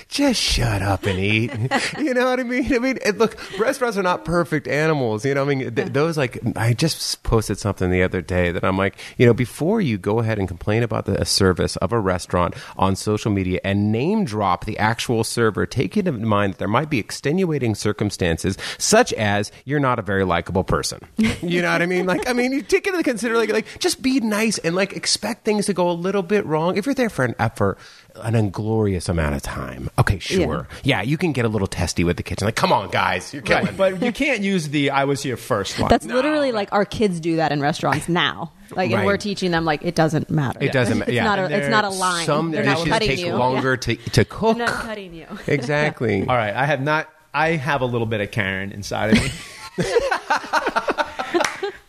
Just 0.09 0.41
shut 0.41 0.81
up 0.81 1.05
and 1.05 1.19
eat. 1.19 1.51
you 1.99 2.13
know 2.15 2.25
what 2.25 2.39
I 2.39 2.43
mean? 2.43 2.73
I 2.73 2.79
mean, 2.79 2.97
it, 3.05 3.17
look, 3.19 3.37
restaurants 3.59 3.97
are 3.97 4.03
not 4.03 4.25
perfect 4.25 4.67
animals. 4.67 5.23
You 5.23 5.35
know, 5.35 5.45
what 5.45 5.51
I 5.51 5.55
mean, 5.55 5.75
th- 5.75 5.89
those 5.89 6.17
like 6.17 6.39
I 6.57 6.73
just 6.73 7.21
posted 7.21 7.59
something 7.59 7.91
the 7.91 8.01
other 8.01 8.21
day 8.21 8.51
that 8.51 8.63
I'm 8.63 8.75
like, 8.75 8.97
you 9.17 9.27
know, 9.27 9.33
before 9.33 9.79
you 9.79 9.99
go 9.99 10.19
ahead 10.19 10.39
and 10.39 10.47
complain 10.47 10.81
about 10.81 11.05
the 11.05 11.23
service 11.25 11.75
of 11.77 11.93
a 11.93 11.99
restaurant 11.99 12.55
on 12.75 12.95
social 12.95 13.31
media 13.31 13.59
and 13.63 13.91
name 13.91 14.25
drop 14.25 14.65
the 14.65 14.79
actual 14.79 15.23
server, 15.23 15.67
take 15.67 15.95
into 15.95 16.11
mind 16.11 16.53
that 16.53 16.57
there 16.57 16.67
might 16.67 16.89
be 16.89 16.97
extenuating 16.97 17.75
circumstances 17.75 18.57
such 18.79 19.13
as 19.13 19.51
you're 19.63 19.79
not 19.79 19.99
a 19.99 20.01
very 20.01 20.25
likable 20.25 20.63
person. 20.63 20.99
you 21.17 21.61
know 21.61 21.71
what 21.71 21.83
I 21.83 21.85
mean? 21.85 22.07
Like, 22.07 22.27
I 22.27 22.33
mean, 22.33 22.51
you 22.51 22.63
take 22.63 22.87
it 22.87 22.93
into 22.95 23.03
consider 23.03 23.37
like, 23.37 23.51
like 23.51 23.67
just 23.77 24.01
be 24.01 24.19
nice 24.19 24.57
and 24.57 24.75
like 24.75 24.93
expect 24.93 25.45
things 25.45 25.67
to 25.67 25.73
go 25.73 25.89
a 25.89 25.93
little 25.93 26.23
bit 26.23 26.45
wrong. 26.47 26.77
If 26.77 26.87
you're 26.87 26.95
there 26.95 27.11
for 27.11 27.25
an 27.25 27.35
for 27.55 27.77
an 28.23 28.35
inglorious 28.35 29.09
amount 29.09 29.35
of 29.35 29.41
time, 29.41 29.89
okay, 29.97 30.19
sure, 30.19 30.67
yeah, 30.83 31.01
you 31.01 31.17
can 31.17 31.31
get 31.31 31.45
a 31.45 31.47
little 31.49 31.67
testy 31.67 32.03
with 32.03 32.17
the 32.17 32.23
kitchen. 32.23 32.45
Like, 32.45 32.55
come 32.55 32.71
on, 32.71 32.89
guys, 32.89 33.33
you're 33.33 33.41
killing. 33.41 33.65
right, 33.65 33.77
but 33.77 34.01
you 34.01 34.11
can't 34.11 34.41
use 34.41 34.69
the 34.69 34.89
"I 34.91 35.05
was 35.05 35.23
here 35.23 35.37
first 35.37 35.79
line. 35.79 35.89
That's 35.89 36.05
literally 36.05 36.51
like 36.51 36.71
our 36.71 36.85
kids 36.85 37.19
do 37.19 37.37
that 37.37 37.51
in 37.51 37.61
restaurants 37.61 38.07
now. 38.09 38.51
Like, 38.75 38.91
and 38.91 38.99
Right. 38.99 39.05
we're 39.07 39.17
teaching 39.17 39.49
them 39.51 39.65
like 39.65 39.83
it 39.83 39.95
doesn't 39.95 40.29
matter. 40.29 40.59
It 40.61 40.71
doesn't 40.71 40.99
ma- 40.99 41.05
It's 41.05 41.13
yeah. 41.13 41.23
not 41.23 41.39
a. 41.39 41.57
It's 41.57 41.69
not 41.69 41.85
a 41.85 41.89
line. 41.89 42.25
Some 42.25 42.51
They're 42.51 42.63
not 42.63 42.77
dishes 42.77 42.91
cutting 42.93 43.07
take 43.07 43.19
you. 43.19 43.33
longer 43.35 43.77
to 43.77 43.95
to 43.95 44.25
cook. 44.25 44.57
They're 44.59 44.67
not 44.67 44.75
cutting 44.85 45.13
you. 45.15 45.25
Exactly. 45.47 46.21
All 46.21 46.35
right, 46.35 46.53
I 46.53 46.65
have 46.67 46.81
not 46.81 47.09
I 47.33 47.49
have 47.51 47.81
a 47.81 47.85
little 47.85 48.05
bit 48.07 48.21
of 48.21 48.29
Karen 48.31 48.71
inside 48.71 49.17
of 49.17 49.23
me. 49.23 49.31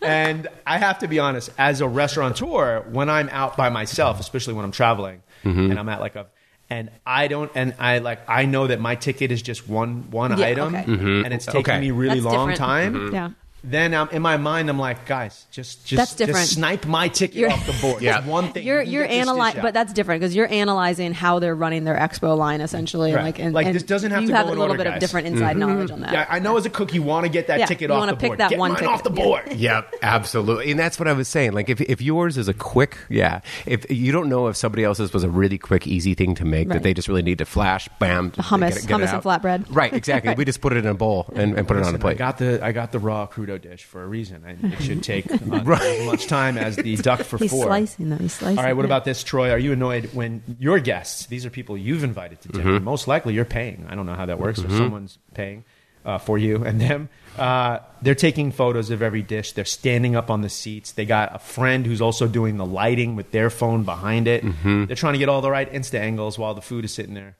and 0.02 0.48
I 0.66 0.78
have 0.78 0.98
to 1.00 1.08
be 1.08 1.18
honest, 1.18 1.50
as 1.58 1.80
a 1.80 1.88
restaurateur, 1.88 2.80
when 2.90 3.10
I'm 3.10 3.28
out 3.30 3.56
by 3.56 3.68
myself, 3.68 4.18
especially 4.20 4.54
when 4.54 4.64
I'm 4.64 4.72
traveling, 4.72 5.22
Mm-hmm. 5.44 5.70
and 5.70 5.78
I'm 5.78 5.88
at 5.88 6.00
like 6.00 6.16
a, 6.16 6.26
and 6.68 6.90
I 7.04 7.26
don't, 7.28 7.50
and 7.54 7.74
I 7.78 7.98
like, 7.98 8.20
I 8.28 8.44
know 8.44 8.66
that 8.68 8.80
my 8.80 8.94
ticket 8.94 9.32
is 9.32 9.42
just 9.42 9.68
one 9.68 10.10
one 10.10 10.36
Yeah, 10.38 10.46
item, 10.46 10.74
okay. 10.74 10.84
Mm-hmm. 10.84 11.24
and 11.24 11.34
it's 11.34 11.46
taking 11.46 11.60
Okay. 11.60 11.80
me 11.80 11.90
really 11.90 12.20
That's 12.20 12.24
long 12.34 12.48
different. 12.50 12.58
time. 12.58 13.12
Yeah. 13.12 13.30
Then 13.62 13.94
I'm, 13.94 14.08
in 14.10 14.22
my 14.22 14.36
mind, 14.38 14.70
I'm 14.70 14.78
like, 14.78 15.04
guys, 15.06 15.46
just 15.50 15.84
just, 15.86 15.96
That's 15.98 16.14
different. 16.14 16.38
just 16.40 16.54
snipe 16.54 16.86
my 16.86 17.08
ticket 17.08 17.36
You're- 17.36 17.52
off 17.52 17.66
the 17.66 17.72
board. 17.80 18.02
Yeah. 18.10 18.24
One 18.26 18.52
thing. 18.52 18.66
You're 18.66 18.80
You 18.80 18.84
can 18.84 18.92
you're 18.92 19.02
get 19.02 19.08
this 19.10 19.16
dish 19.18 19.28
analyzing, 19.28 19.62
but 19.62 19.74
that's 19.74 19.92
different 19.92 20.20
because 20.20 20.34
you're 20.34 20.50
analyzing 20.50 21.12
how 21.12 21.38
they're 21.38 21.54
running 21.54 21.84
their 21.84 21.96
expo 21.96 22.36
line 22.36 22.60
essentially. 22.62 23.12
Right. 23.12 23.24
Like, 23.24 23.38
and, 23.38 23.52
Like, 23.54 23.66
and 23.66 23.74
this 23.74 23.82
doesn't 23.82 24.10
have 24.10 24.22
you 24.22 24.28
to 24.28 24.34
have 24.36 24.46
go 24.46 24.50
a 24.50 24.52
little 24.52 24.70
order, 24.70 24.84
bit 24.84 24.86
of 24.94 24.98
different 25.00 25.26
inside 25.26 25.56
mm-hmm. 25.56 25.60
knowledge 25.60 25.90
on 25.90 26.00
that. 26.00 26.12
Yeah, 26.12 26.26
I 26.28 26.38
know 26.38 26.56
as 26.56 26.64
a 26.66 26.70
cook 26.70 26.94
you 26.94 27.02
want 27.02 27.26
to 27.26 27.28
get 27.30 27.48
that 27.48 27.58
Yeah, 27.58 27.66
ticket 27.66 27.88
you 27.90 27.94
off 27.94 28.00
wanna 28.00 28.12
the 28.12 28.16
pick 28.18 28.28
board. 28.30 28.38
that 28.40 28.50
get 28.50 28.58
one 28.58 28.70
mine 28.72 28.78
ticket. 28.80 28.94
off 28.94 29.02
the 29.04 29.12
Yeah. 29.12 29.24
board. 29.24 29.52
Yep, 29.60 29.94
absolutely. 30.02 30.70
And 30.70 30.80
that's 30.80 30.98
what 30.98 31.06
I 31.08 31.12
was 31.12 31.28
saying. 31.28 31.52
Like, 31.52 31.68
if, 31.68 31.80
if 31.82 32.00
yours 32.00 32.38
is 32.38 32.48
a 32.48 32.54
quick, 32.54 32.96
yeah, 33.10 33.40
if 33.66 33.90
you 33.90 34.10
don't 34.12 34.28
know 34.30 34.46
if 34.46 34.56
somebody 34.56 34.84
else's 34.84 35.12
was 35.12 35.22
a 35.24 35.28
really 35.28 35.58
quick, 35.58 35.86
easy 35.86 36.14
thing 36.14 36.34
to 36.36 36.44
make 36.46 36.68
that 36.68 36.82
they 36.82 36.94
just 36.94 37.08
really 37.08 37.22
need 37.22 37.38
to 37.38 37.44
flash, 37.44 37.88
bam, 37.98 38.30
Hummus- 38.32 38.60
get 38.60 38.76
it- 38.84 38.86
get 38.86 39.00
hummus 39.00 39.12
and 39.12 39.22
flatbread. 39.22 39.66
Right, 39.74 39.92
exactly. 39.92 40.34
We 40.34 40.44
just 40.46 40.60
put 40.62 40.72
it 40.72 40.78
in 40.78 40.86
a 40.86 40.94
bowl 40.94 41.26
and, 41.34 41.58
and 41.58 41.68
put 41.68 41.76
it 41.76 41.80
on 41.80 41.88
a 41.88 41.90
Listen, 41.92 41.96
I 41.96 41.98
plate. 42.00 42.18
got 42.18 42.38
the 42.38 42.64
I 42.64 42.72
got 42.72 42.92
the 42.92 42.98
raw 42.98 43.26
crudo 43.58 43.60
dish 43.60 43.84
for 43.84 44.02
a 44.02 44.06
reason. 44.06 44.42
I, 44.46 44.66
it 44.74 44.82
should 44.82 45.02
take 45.02 45.30
uh, 45.30 45.34
as 45.80 46.06
much 46.06 46.26
time 46.26 46.56
as 46.58 46.76
the 46.76 46.96
duck 47.08 47.20
for 47.22 47.38
He's 47.38 47.50
four. 47.50 47.64
slicing 47.66 48.10
them. 48.10 48.18
He's 48.20 48.32
slicing. 48.34 48.58
All 48.58 48.64
right, 48.64 48.72
what 48.74 48.82
yeah. 48.82 48.86
about 48.86 49.04
this, 49.04 49.22
Troy? 49.24 49.50
Are 49.50 49.58
you 49.58 49.72
annoyed 49.72 50.10
when 50.12 50.42
your 50.58 50.78
guests, 50.78 51.26
these 51.26 51.44
are 51.46 51.50
people 51.50 51.76
you've 51.76 52.04
invited 52.04 52.40
to 52.42 52.48
dinner, 52.48 52.70
Mm-hmm. 52.76 52.84
most 52.84 53.08
likely 53.08 53.34
you're 53.34 53.44
paying. 53.44 53.86
I 53.88 53.94
don't 53.94 54.06
know 54.06 54.14
how 54.14 54.26
that 54.26 54.38
works, 54.38 54.58
or 54.60 54.68
someone's 54.68 55.18
paying 55.34 55.64
uh, 56.04 56.18
for 56.18 56.38
you 56.38 56.64
and 56.64 56.80
them. 56.80 57.08
Uh, 57.38 57.78
they're 58.02 58.14
taking 58.14 58.52
photos 58.52 58.90
of 58.90 59.02
every 59.02 59.22
dish. 59.22 59.52
They're 59.52 59.64
standing 59.64 60.16
up 60.16 60.30
on 60.30 60.40
the 60.42 60.48
seats. 60.48 60.92
They 60.92 61.04
got 61.04 61.34
a 61.34 61.38
friend 61.38 61.86
who's 61.86 62.00
also 62.00 62.26
doing 62.26 62.56
the 62.56 62.66
lighting 62.66 63.16
with 63.16 63.30
their 63.32 63.50
phone 63.50 63.84
behind 63.84 64.26
it. 64.28 64.44
Mm-hmm. 64.44 64.86
They're 64.86 64.96
trying 64.96 65.12
to 65.14 65.18
get 65.18 65.28
all 65.28 65.40
the 65.40 65.50
right 65.50 65.70
Insta 65.72 65.98
angles 66.00 66.38
while 66.38 66.54
the 66.54 66.62
food 66.62 66.84
is 66.84 66.92
sitting 66.92 67.14
there. 67.14 67.36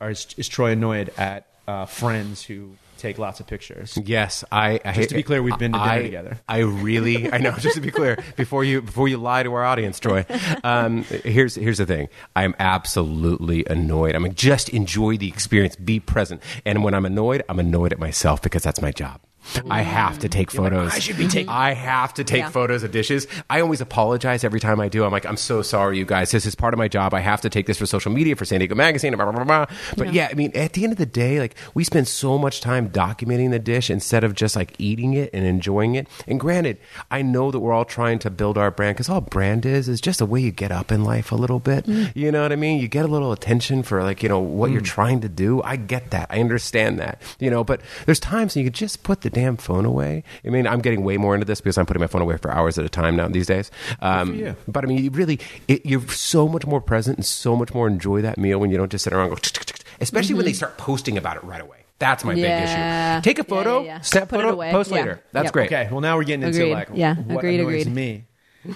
Or 0.00 0.10
is, 0.10 0.26
is 0.36 0.48
Troy 0.48 0.70
annoyed 0.72 1.12
at 1.16 1.46
uh, 1.68 1.86
friends 1.86 2.42
who 2.42 2.76
take 3.02 3.18
lots 3.18 3.40
of 3.40 3.46
pictures? 3.46 3.98
Yes, 4.02 4.44
I. 4.50 4.80
I 4.84 4.92
Just 4.92 5.10
to 5.10 5.14
be 5.16 5.22
clear, 5.22 5.42
we've 5.42 5.58
been 5.58 5.72
to 5.72 5.78
dinner 5.78 5.90
I- 5.90 6.02
together. 6.02 6.38
I 6.48 6.58
really, 6.58 7.30
I 7.30 7.38
know. 7.38 7.52
Just 7.58 7.74
to 7.74 7.80
be 7.80 7.90
clear, 7.90 8.16
before 8.36 8.64
you 8.64 8.80
before 8.80 9.08
you 9.08 9.18
lie 9.18 9.42
to 9.42 9.52
our 9.52 9.64
audience, 9.64 10.00
Troy. 10.00 10.24
Um, 10.64 11.02
here's 11.04 11.54
here's 11.56 11.78
the 11.78 11.86
thing. 11.86 12.08
I'm 12.34 12.54
absolutely 12.58 13.64
annoyed. 13.68 14.14
I 14.14 14.18
mean, 14.18 14.34
just 14.34 14.68
enjoy 14.70 15.16
the 15.18 15.28
experience, 15.28 15.76
be 15.76 16.00
present. 16.00 16.42
And 16.64 16.82
when 16.84 16.94
I'm 16.94 17.04
annoyed, 17.04 17.42
I'm 17.48 17.58
annoyed 17.58 17.92
at 17.92 17.98
myself 17.98 18.40
because 18.40 18.62
that's 18.62 18.80
my 18.80 18.92
job. 18.92 19.20
I 19.68 19.82
have 19.82 20.18
to 20.20 20.28
take 20.28 20.50
photos. 20.50 20.92
I 20.92 20.98
should 20.98 21.18
be 21.18 21.28
taking- 21.28 21.48
I 21.48 21.72
have 21.74 22.14
to 22.14 22.24
take 22.24 22.40
Yeah. 22.40 22.50
photos 22.50 22.82
of 22.82 22.92
dishes. 22.92 23.26
I 23.50 23.60
always 23.60 23.80
apologize 23.80 24.44
every 24.44 24.60
time 24.60 24.80
I 24.80 24.88
do. 24.88 25.04
I'm 25.04 25.12
like, 25.12 25.26
I'm 25.26 25.36
so 25.36 25.62
sorry, 25.62 25.98
you 25.98 26.04
guys. 26.04 26.30
This 26.30 26.46
is 26.46 26.54
part 26.54 26.74
of 26.74 26.78
my 26.78 26.88
job. 26.88 27.14
I 27.14 27.20
have 27.20 27.40
to 27.42 27.48
take 27.48 27.66
this 27.66 27.78
for 27.78 27.86
social 27.86 28.12
media 28.12 28.36
for 28.36 28.44
San 28.44 28.60
Diego 28.60 28.74
Magazine. 28.74 29.14
Blah, 29.14 29.24
blah, 29.24 29.44
blah, 29.44 29.44
blah. 29.44 29.76
But 29.96 30.12
yeah. 30.12 30.28
I 30.30 30.34
mean, 30.34 30.52
at 30.54 30.72
the 30.74 30.84
end 30.84 30.92
of 30.92 30.98
the 30.98 31.06
day, 31.06 31.40
like 31.40 31.54
we 31.74 31.84
spend 31.84 32.08
so 32.08 32.38
much 32.38 32.60
time 32.60 32.90
documenting 32.90 33.50
the 33.50 33.58
dish 33.58 33.90
instead 33.90 34.24
of 34.24 34.34
just 34.34 34.56
like 34.56 34.74
eating 34.78 35.14
it 35.14 35.30
and 35.32 35.44
enjoying 35.44 35.94
it. 35.94 36.08
And 36.26 36.38
granted, 36.40 36.78
I 37.10 37.22
know 37.22 37.50
that 37.50 37.60
we're 37.60 37.72
all 37.72 37.84
trying 37.84 38.18
to 38.20 38.30
build 38.30 38.56
our 38.58 38.70
brand 38.70 38.96
because 38.96 39.08
all 39.08 39.20
brand 39.20 39.66
is 39.66 39.88
is 39.88 40.00
just 40.00 40.20
a 40.20 40.26
way 40.26 40.40
you 40.40 40.50
get 40.50 40.72
up 40.72 40.92
in 40.92 41.04
life 41.04 41.32
a 41.32 41.36
little 41.36 41.60
bit. 41.60 41.86
Mm. 41.86 42.12
You 42.14 42.32
know 42.32 42.42
what 42.42 42.52
I 42.52 42.56
mean? 42.56 42.80
You 42.80 42.88
get 42.88 43.04
a 43.04 43.08
little 43.08 43.32
attention 43.32 43.82
for 43.82 44.02
like 44.02 44.22
you 44.22 44.28
know 44.28 44.40
what 44.40 44.70
you're 44.70 44.80
mm. 44.80 44.84
trying 44.84 45.20
to 45.20 45.28
do. 45.28 45.62
I 45.62 45.76
get 45.76 46.10
that. 46.10 46.28
I 46.30 46.40
understand 46.40 46.98
that. 46.98 47.20
You 47.38 47.50
know, 47.50 47.64
but 47.64 47.80
there's 48.06 48.20
times 48.20 48.54
when 48.54 48.64
you 48.64 48.70
could 48.70 48.76
just 48.76 49.02
put 49.02 49.22
the 49.22 49.30
damn 49.32 49.56
phone 49.56 49.84
away. 49.84 50.22
I 50.46 50.50
mean, 50.50 50.66
I'm 50.66 50.80
getting 50.80 51.02
way 51.04 51.16
more 51.16 51.34
into 51.34 51.44
this 51.46 51.60
because 51.60 51.78
I'm 51.78 51.86
putting 51.86 52.00
my 52.00 52.06
phone 52.06 52.22
away 52.22 52.36
for 52.36 52.50
hours 52.50 52.78
at 52.78 52.84
a 52.84 52.88
time 52.88 53.16
now 53.16 53.28
these 53.28 53.46
days. 53.46 53.70
Um, 54.00 54.34
you. 54.34 54.56
But 54.68 54.84
I 54.84 54.86
mean, 54.86 55.02
you 55.02 55.10
really, 55.10 55.40
it, 55.68 55.84
you're 55.86 56.06
so 56.08 56.46
much 56.48 56.66
more 56.66 56.80
present 56.80 57.18
and 57.18 57.26
so 57.26 57.56
much 57.56 57.74
more 57.74 57.88
enjoy 57.88 58.22
that 58.22 58.38
meal 58.38 58.58
when 58.58 58.70
you 58.70 58.76
don't 58.76 58.90
just 58.90 59.04
sit 59.04 59.12
around 59.12 59.30
and 59.32 59.40
go, 59.42 59.62
especially 60.00 60.34
when 60.34 60.44
they 60.44 60.52
start 60.52 60.76
posting 60.78 61.16
about 61.18 61.36
it 61.36 61.44
right 61.44 61.60
away. 61.60 61.78
That's 61.98 62.24
my 62.24 62.32
Mm-hmm. 62.34 62.40
Yeah. 62.42 63.20
big 63.20 63.20
issue. 63.20 63.30
Take 63.30 63.38
a 63.38 63.44
photo, 63.48 63.80
yeah, 63.80 63.86
yeah. 63.86 64.00
snap 64.00 64.28
Put 64.28 64.40
it 64.40 64.42
photo, 64.42 64.54
away. 64.54 64.70
post 64.72 64.90
Yeah. 64.90 64.96
later. 64.96 65.22
That's 65.32 65.44
Yep. 65.46 65.52
great. 65.52 65.66
Okay, 65.72 65.88
well 65.90 66.00
now 66.00 66.16
we're 66.16 66.24
getting 66.24 66.42
into 66.46 66.58
Agreed. 66.60 66.72
like 66.72 66.88
Yeah, 66.94 67.14
what 67.14 67.38
agreed, 67.38 67.60
annoys 67.60 67.82
agreed. 67.86 67.94
me. 67.94 68.24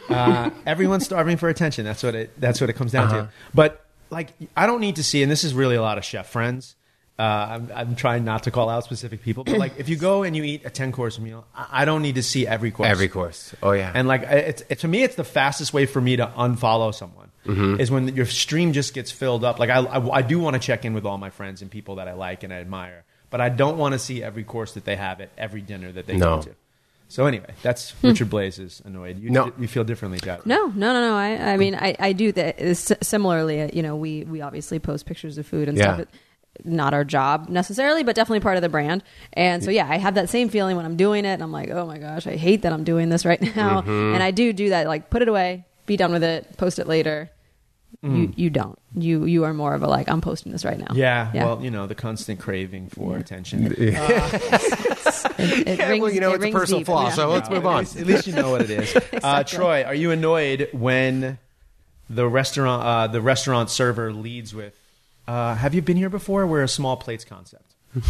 Uh, 0.09 0.51
everyone's 0.65 1.05
starving 1.05 1.37
for 1.37 1.49
attention. 1.49 1.85
That's 1.85 2.03
what 2.03 2.15
it. 2.15 2.41
That's 2.41 2.61
what 2.61 2.71
it 2.71 2.75
comes 2.75 2.93
down 2.93 3.05
Uh-huh. 3.09 3.17
to. 3.23 3.29
But 3.55 3.85
like, 4.11 4.29
I 4.57 4.67
don't 4.67 4.81
need 4.81 4.97
to 4.97 5.03
see, 5.03 5.23
and 5.23 5.31
this 5.31 5.43
is 5.45 5.55
really 5.55 5.75
a 5.77 5.83
lot 5.83 5.99
of 5.99 6.05
chef 6.05 6.29
friends. 6.29 6.77
Uh, 7.19 7.23
I'm, 7.23 7.71
I'm 7.75 7.97
trying 7.97 8.25
not 8.27 8.43
to 8.43 8.51
call 8.51 8.69
out 8.69 8.85
specific 8.85 9.23
people, 9.23 9.43
but 9.45 9.57
like, 9.57 9.79
if 9.79 9.89
you 9.89 9.97
go 9.97 10.23
and 10.23 10.37
you 10.37 10.43
eat 10.45 10.67
a 10.67 10.71
ten 10.71 10.93
course 10.93 11.19
meal, 11.19 11.47
I, 11.55 11.83
I 11.83 11.85
don't 11.87 12.03
need 12.03 12.17
to 12.17 12.23
see 12.23 12.47
every 12.47 12.71
course. 12.71 12.91
Every 12.91 13.09
course. 13.09 13.55
Oh 13.63 13.73
yeah. 13.73 13.91
And 13.95 14.07
like, 14.07 14.23
it's, 14.25 14.63
it, 14.69 14.81
to 14.81 14.89
me, 14.89 15.03
it's 15.03 15.15
the 15.15 15.25
fastest 15.25 15.73
way 15.73 15.87
for 15.87 16.01
me 16.01 16.17
to 16.17 16.27
unfollow 16.27 16.95
someone 16.95 17.31
Mm-hmm. 17.47 17.79
is 17.81 17.93
when 17.93 18.09
your 18.17 18.27
stream 18.27 18.73
just 18.73 18.93
gets 18.93 19.13
filled 19.13 19.45
up. 19.45 19.61
Like, 19.61 19.71
I, 19.71 19.79
I, 19.79 20.17
I 20.17 20.23
do 20.23 20.41
want 20.41 20.55
to 20.55 20.59
check 20.61 20.85
in 20.85 20.95
with 20.95 21.07
all 21.07 21.17
my 21.17 21.31
friends 21.31 21.63
and 21.63 21.71
people 21.71 21.95
that 21.95 22.09
I 22.09 22.13
like 22.15 22.43
and 22.43 22.53
I 22.53 22.57
admire, 22.57 23.05
but 23.31 23.41
I 23.41 23.51
don't 23.51 23.79
want 23.79 23.93
to 23.93 24.01
see 24.01 24.21
every 24.21 24.43
course 24.43 24.73
that 24.75 24.85
they 24.85 24.97
have 24.97 25.21
at 25.21 25.31
every 25.39 25.61
dinner 25.63 25.93
that 25.93 26.07
they 26.09 26.17
No. 26.17 26.39
go 26.39 26.43
to. 26.43 26.51
So 27.09 27.25
anyway, 27.27 27.55
that's 27.63 27.95
Richard 28.03 28.31
Blais 28.31 28.59
is 28.59 28.83
annoyed. 28.85 29.21
You, 29.21 29.31
No. 29.31 29.53
you 29.61 29.69
feel 29.69 29.85
differently, 29.85 30.19
Jack. 30.19 30.45
No, 30.45 30.67
no, 30.67 30.93
no, 30.93 31.01
no. 31.11 31.15
I, 31.15 31.53
I 31.53 31.57
mean, 31.57 31.77
I, 31.77 31.95
I 32.01 32.13
do 32.13 32.33
that. 32.33 32.59
Similarly, 32.77 33.63
uh, 33.63 33.71
you 33.73 33.83
know, 33.85 33.95
we 33.95 34.25
we 34.25 34.41
obviously 34.41 34.81
post 34.81 35.07
pictures 35.07 35.39
of 35.39 35.47
food 35.47 35.69
and 35.69 35.79
Yeah. 35.79 35.95
stuff. 35.95 36.09
Not 36.65 36.95
our 36.95 37.05
job 37.05 37.49
necessarily, 37.49 38.03
but 38.03 38.17
definitely 38.17 38.41
part 38.41 38.57
of 38.57 38.63
the 38.63 38.69
brand. 38.69 39.03
And 39.33 39.63
so, 39.65 39.71
yeah, 39.71 39.87
I 39.89 39.97
have 39.99 40.15
that 40.15 40.29
same 40.29 40.49
feeling 40.49 40.77
when 40.77 40.85
I'm 40.87 40.97
doing 40.97 41.25
it. 41.25 41.35
And 41.35 41.43
I'm 41.43 41.53
like, 41.53 41.71
oh 41.71 41.87
my 41.87 41.99
gosh, 41.99 42.27
I 42.27 42.37
hate 42.37 42.63
that 42.63 42.73
I'm 42.73 42.85
doing 42.85 43.09
this 43.09 43.25
right 43.25 43.41
now. 43.57 43.81
Mm-hmm. 43.83 44.15
And 44.15 44.23
I 44.23 44.31
do 44.31 44.53
do 44.53 44.71
that. 44.71 44.87
Like, 44.87 45.11
put 45.11 45.23
it 45.23 45.29
away, 45.29 45.65
be 45.87 45.97
done 45.97 46.13
with 46.13 46.23
it, 46.25 46.57
post 46.57 46.79
it 46.79 46.87
later. 46.87 47.31
You 48.03 48.33
you 48.37 48.51
don't. 48.51 48.79
You 48.95 49.25
you 49.25 49.45
are 49.45 49.55
more 49.55 49.75
of 49.75 49.83
a 49.83 49.89
like, 49.89 50.09
I'm 50.09 50.21
posting 50.21 50.53
this 50.53 50.65
right 50.65 50.79
now. 50.79 50.93
Yeah, 50.93 51.31
Yeah. 51.35 51.45
well, 51.47 51.65
you 51.65 51.71
know, 51.73 51.87
the 51.89 51.95
constant 51.97 52.39
craving 52.39 52.89
for 52.91 53.17
attention. 53.17 53.67
It, 55.39 55.69
it 55.69 55.79
Yeah, 55.79 55.89
rings, 55.89 56.03
well, 56.03 56.13
you 56.13 56.21
know, 56.21 56.33
it 56.33 56.37
it's 56.37 56.45
a 56.47 56.51
personal 56.53 56.81
deep, 56.81 56.87
flaw, 56.87 57.05
yeah. 57.09 57.15
so 57.15 57.29
let's 57.29 57.49
move 57.51 57.65
at 57.65 57.69
on. 57.69 57.79
least, 57.81 57.97
at 57.97 58.07
least 58.07 58.27
you 58.27 58.33
know 58.35 58.51
what 58.51 58.63
it 58.63 58.71
is. 58.71 58.97
uh, 59.23 59.43
Troy, 59.45 59.83
are 59.85 59.95
you 59.95 60.11
annoyed 60.11 60.69
when 60.73 61.39
the 62.09 62.27
restaurant 62.29 62.83
uh, 62.85 63.07
the 63.09 63.21
restaurant 63.21 63.71
server 63.71 64.13
leads 64.13 64.55
with, 64.55 64.75
uh, 65.27 65.55
"Have 65.55 65.75
you 65.75 65.83
been 65.83 65.97
here 65.97 66.11
before?" 66.11 66.47
We're 66.47 66.63
a 66.63 66.69
small 66.69 66.97
plates 66.97 67.25
concept. 67.25 67.75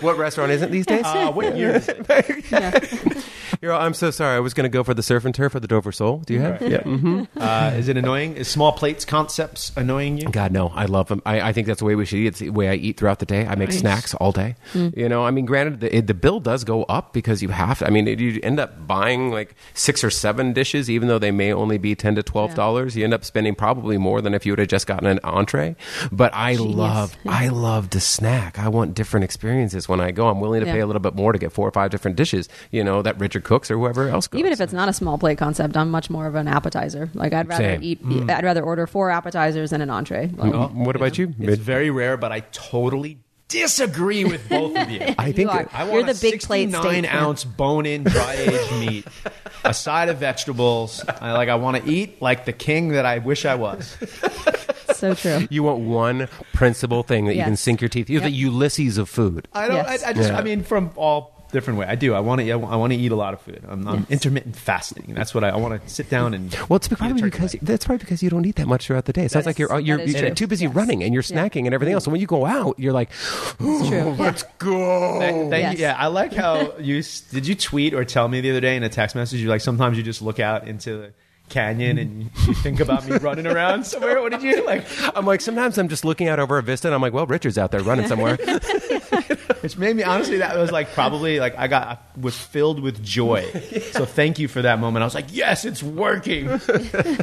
what 0.00 0.18
restaurant 0.18 0.52
isn't 0.52 0.70
these 0.70 0.86
days? 0.86 1.04
Uh, 1.04 1.32
what 1.32 1.56
year 1.56 1.76
is 1.76 1.88
it? 1.88 1.96
You're 2.50 3.22
all, 3.64 3.80
I'm 3.80 3.94
so 3.94 4.10
sorry. 4.10 4.36
I 4.36 4.40
was 4.40 4.54
going 4.54 4.64
to 4.64 4.68
go 4.68 4.84
for 4.84 4.94
the 4.94 5.02
surf 5.02 5.24
and 5.24 5.34
turf 5.34 5.54
or 5.54 5.60
the 5.60 5.66
Dover 5.68 5.90
sole. 5.92 6.18
Do 6.18 6.34
you 6.34 6.40
have? 6.40 6.60
Right. 6.60 6.70
Yeah. 6.70 6.82
hmm 6.82 7.22
Uh, 7.36 7.72
is 7.76 7.88
it 7.88 7.96
annoying? 7.96 8.36
Is 8.36 8.48
small 8.48 8.72
plates 8.72 9.04
concepts 9.04 9.72
annoying 9.76 10.18
you? 10.18 10.28
God, 10.28 10.52
no. 10.52 10.68
I 10.68 10.84
love 10.84 11.08
them. 11.08 11.22
I, 11.26 11.40
I 11.40 11.52
think 11.52 11.66
that's 11.66 11.80
the 11.80 11.84
way 11.84 11.94
we 11.94 12.04
should 12.04 12.18
eat. 12.18 12.26
It's 12.28 12.38
the 12.38 12.50
way 12.50 12.68
I 12.68 12.74
eat 12.74 12.96
throughout 12.98 13.18
the 13.18 13.26
day. 13.26 13.46
I 13.46 13.54
make 13.56 13.70
Nice. 13.70 13.80
snacks 13.80 14.14
all 14.14 14.32
day. 14.32 14.54
You 14.74 15.08
know, 15.08 15.24
I 15.24 15.30
mean, 15.30 15.44
granted, 15.46 15.80
the, 15.80 15.96
it, 15.96 16.06
the 16.06 16.14
bill 16.14 16.40
does 16.40 16.64
go 16.64 16.84
up 16.84 17.12
because 17.12 17.42
you 17.42 17.48
have 17.48 17.80
to. 17.80 17.86
I 17.86 17.90
mean, 17.90 18.06
it, 18.06 18.20
you 18.20 18.38
end 18.42 18.60
up 18.60 18.86
buying 18.86 19.30
like 19.30 19.54
six 19.74 20.04
or 20.04 20.10
seven 20.10 20.52
dishes, 20.52 20.88
even 20.88 21.08
though 21.08 21.18
they 21.18 21.30
may 21.32 21.52
only 21.52 21.78
be 21.78 21.94
ten 21.94 22.14
to 22.14 22.22
twelve 22.22 22.54
dollars. 22.54 22.96
You 22.96 23.04
end 23.04 23.14
up 23.14 23.24
spending 23.24 23.54
probably 23.54 23.98
more 23.98 24.20
than 24.20 24.34
if 24.34 24.46
you 24.46 24.52
would 24.52 24.58
have 24.60 24.68
just 24.68 24.86
gotten 24.86 25.06
an 25.06 25.18
entree. 25.24 25.74
But 26.12 26.32
I 26.34 26.54
love, 26.54 27.16
I 27.26 27.48
love 27.48 27.90
to 27.90 28.00
snack. 28.00 28.58
I 28.58 28.68
want 28.68 28.94
different 28.94 29.24
experiences 29.24 29.88
when 29.88 30.00
I 30.00 30.10
go. 30.10 30.28
I'm 30.28 30.40
willing 30.40 30.60
to 30.60 30.66
Yeah. 30.66 30.74
pay 30.74 30.80
a 30.80 30.86
little 30.86 31.00
bit 31.00 31.14
more 31.14 31.32
to 31.32 31.38
get 31.38 31.52
four 31.52 31.66
or 31.66 31.72
five 31.72 31.90
different 31.90 32.16
dishes. 32.16 32.48
You 32.70 32.84
know, 32.84 33.02
that 33.02 33.18
Richard 33.18 33.44
cooks 33.48 33.70
or 33.70 33.78
whoever 33.78 34.08
else 34.08 34.28
cooks. 34.28 34.38
Even 34.38 34.52
if 34.52 34.60
it's 34.60 34.72
not 34.72 34.88
a 34.88 34.92
small 34.92 35.16
plate 35.18 35.38
concept, 35.38 35.76
I'm 35.76 35.90
much 35.90 36.10
more 36.10 36.26
of 36.26 36.34
an 36.34 36.46
appetizer. 36.46 37.08
Like 37.14 37.32
I'd 37.32 37.48
rather 37.48 37.64
Same. 37.64 37.82
eat. 37.82 38.00
I'd 38.30 38.44
rather 38.44 38.62
order 38.62 38.86
four 38.86 39.10
appetizers 39.10 39.70
than 39.70 39.80
an 39.80 39.90
entree. 39.90 40.30
Like, 40.36 40.52
Mm, 40.52 40.84
what 40.84 40.94
about 40.96 41.16
you? 41.18 41.34
It's 41.40 41.60
very 41.62 41.90
rare, 41.90 42.16
but 42.16 42.30
I 42.30 42.40
totally 42.52 43.18
disagree 43.48 44.24
with 44.26 44.46
both 44.50 44.76
of 44.76 44.90
you. 44.94 45.00
I 45.18 45.32
think 45.32 45.50
are. 45.50 45.62
it- 45.62 45.68
I 45.72 45.84
You're 45.84 45.92
want 45.94 46.06
the 46.06 46.12
a 46.12 46.30
big 46.30 46.42
plate 46.42 46.70
69 46.70 46.82
steak 46.82 47.10
fan. 47.10 47.22
ounce 47.24 47.44
bone-in 47.44 48.04
dry 48.04 48.34
aged 48.34 48.72
meat, 48.80 49.06
a 49.64 49.72
side 49.72 50.10
of 50.10 50.18
vegetables. 50.18 51.02
I 51.08 51.32
like. 51.32 51.48
I 51.48 51.54
want 51.54 51.82
to 51.82 51.90
eat 51.90 52.20
like 52.20 52.44
the 52.44 52.52
king 52.52 52.88
that 52.90 53.06
I 53.06 53.18
wish 53.18 53.46
I 53.46 53.54
was. 53.54 53.96
so 54.92 55.14
true. 55.14 55.46
You 55.50 55.62
want 55.62 55.80
one 55.80 56.28
principal 56.52 57.02
thing 57.02 57.24
that 57.26 57.36
you 57.36 57.42
can 57.44 57.56
sink 57.56 57.80
your 57.80 57.88
teeth. 57.88 58.10
You're 58.10 58.20
the 58.20 58.30
Ulysses 58.30 58.98
of 58.98 59.08
food. 59.08 59.48
I 59.54 59.66
don't. 59.68 59.76
Yes. 59.76 60.04
I, 60.04 60.10
I 60.10 60.12
just. 60.12 60.30
Yeah. 60.30 60.38
I 60.38 60.42
mean, 60.42 60.62
from 60.62 60.90
all 60.96 61.37
different 61.52 61.78
way. 61.78 61.86
I 61.86 61.94
do. 61.94 62.14
I 62.14 62.20
want 62.20 62.40
to. 62.40 62.50
I 62.50 62.56
want 62.56 62.92
to 62.92 62.98
eat 62.98 63.12
a 63.12 63.16
lot 63.16 63.34
of 63.34 63.40
food. 63.40 63.64
I'm, 63.68 63.86
I'm 63.88 63.98
Yes. 64.00 64.10
intermittent 64.10 64.56
fasting. 64.56 65.14
That's 65.14 65.34
what 65.34 65.44
I, 65.44 65.48
I 65.50 65.56
want 65.56 65.82
to 65.82 65.88
sit 65.88 66.08
down 66.10 66.34
and. 66.34 66.54
Well, 66.68 66.76
it's 66.76 66.88
probably 66.88 67.22
because 67.22 67.54
leg. 67.54 67.62
that's 67.62 67.84
probably 67.86 68.04
because 68.04 68.22
you 68.22 68.30
don't 68.30 68.44
eat 68.44 68.56
that 68.56 68.66
much 68.68 68.86
throughout 68.86 69.04
the 69.06 69.12
day. 69.12 69.24
It 69.24 69.30
sounds 69.30 69.46
like 69.46 69.58
you're 69.58 69.68
Yes, 69.80 69.86
you're, 70.12 70.26
you're 70.26 70.34
too 70.34 70.46
busy 70.46 70.66
Yes. 70.66 70.74
running 70.74 71.02
and 71.02 71.12
you're 71.14 71.22
Yeah. 71.26 71.36
snacking 71.48 71.64
and 71.66 71.74
everything 71.74 71.94
else. 71.94 72.04
So 72.04 72.10
when 72.10 72.20
you 72.20 72.26
go 72.26 72.44
out, 72.46 72.78
you're 72.78 72.92
like, 72.92 73.10
It's 73.60 73.88
true. 73.88 74.14
let's 74.18 74.42
go. 74.58 75.18
Thank, 75.18 75.50
thank 75.50 75.62
Yes. 75.62 75.72
you. 75.74 75.78
Yeah, 75.80 75.96
I 75.98 76.06
like 76.08 76.32
how 76.32 76.76
you 76.78 77.02
did. 77.30 77.46
You 77.46 77.54
tweet 77.54 77.94
or 77.94 78.04
tell 78.04 78.28
me 78.28 78.40
the 78.40 78.50
other 78.50 78.60
day 78.60 78.76
in 78.76 78.82
a 78.82 78.88
text 78.88 79.16
message. 79.16 79.40
You 79.40 79.48
like 79.48 79.60
sometimes 79.60 79.96
you 79.96 80.02
just 80.02 80.22
look 80.22 80.40
out 80.40 80.66
into 80.68 81.12
canyon 81.48 81.98
and 81.98 82.22
you 82.46 82.54
think 82.54 82.80
about 82.80 83.06
me 83.06 83.16
running 83.16 83.46
around 83.46 83.84
somewhere? 83.84 84.20
What 84.20 84.32
did 84.32 84.42
you 84.42 84.64
like? 84.64 84.84
I'm 85.16 85.26
like, 85.26 85.40
sometimes 85.40 85.78
I'm 85.78 85.88
just 85.88 86.04
looking 86.04 86.28
out 86.28 86.38
over 86.38 86.58
a 86.58 86.62
vista 86.62 86.88
and 86.88 86.94
I'm 86.94 87.00
like, 87.02 87.12
well, 87.12 87.26
Richard's 87.26 87.58
out 87.58 87.70
there 87.70 87.82
running 87.82 88.06
somewhere. 88.06 88.36
Which 89.60 89.76
made 89.76 89.96
me 89.96 90.02
honestly 90.04 90.38
that 90.38 90.56
was 90.56 90.70
like 90.70 90.92
probably 90.92 91.40
like 91.40 91.56
I 91.58 91.66
got 91.66 91.86
I 91.88 91.98
was 92.20 92.36
filled 92.36 92.80
with 92.80 93.02
joy. 93.02 93.42
So 93.92 94.04
thank 94.04 94.38
you 94.38 94.46
for 94.48 94.62
that 94.62 94.78
moment. 94.78 95.02
I 95.02 95.06
was 95.06 95.14
like, 95.14 95.26
yes, 95.30 95.64
it's 95.64 95.82
working. 95.82 96.58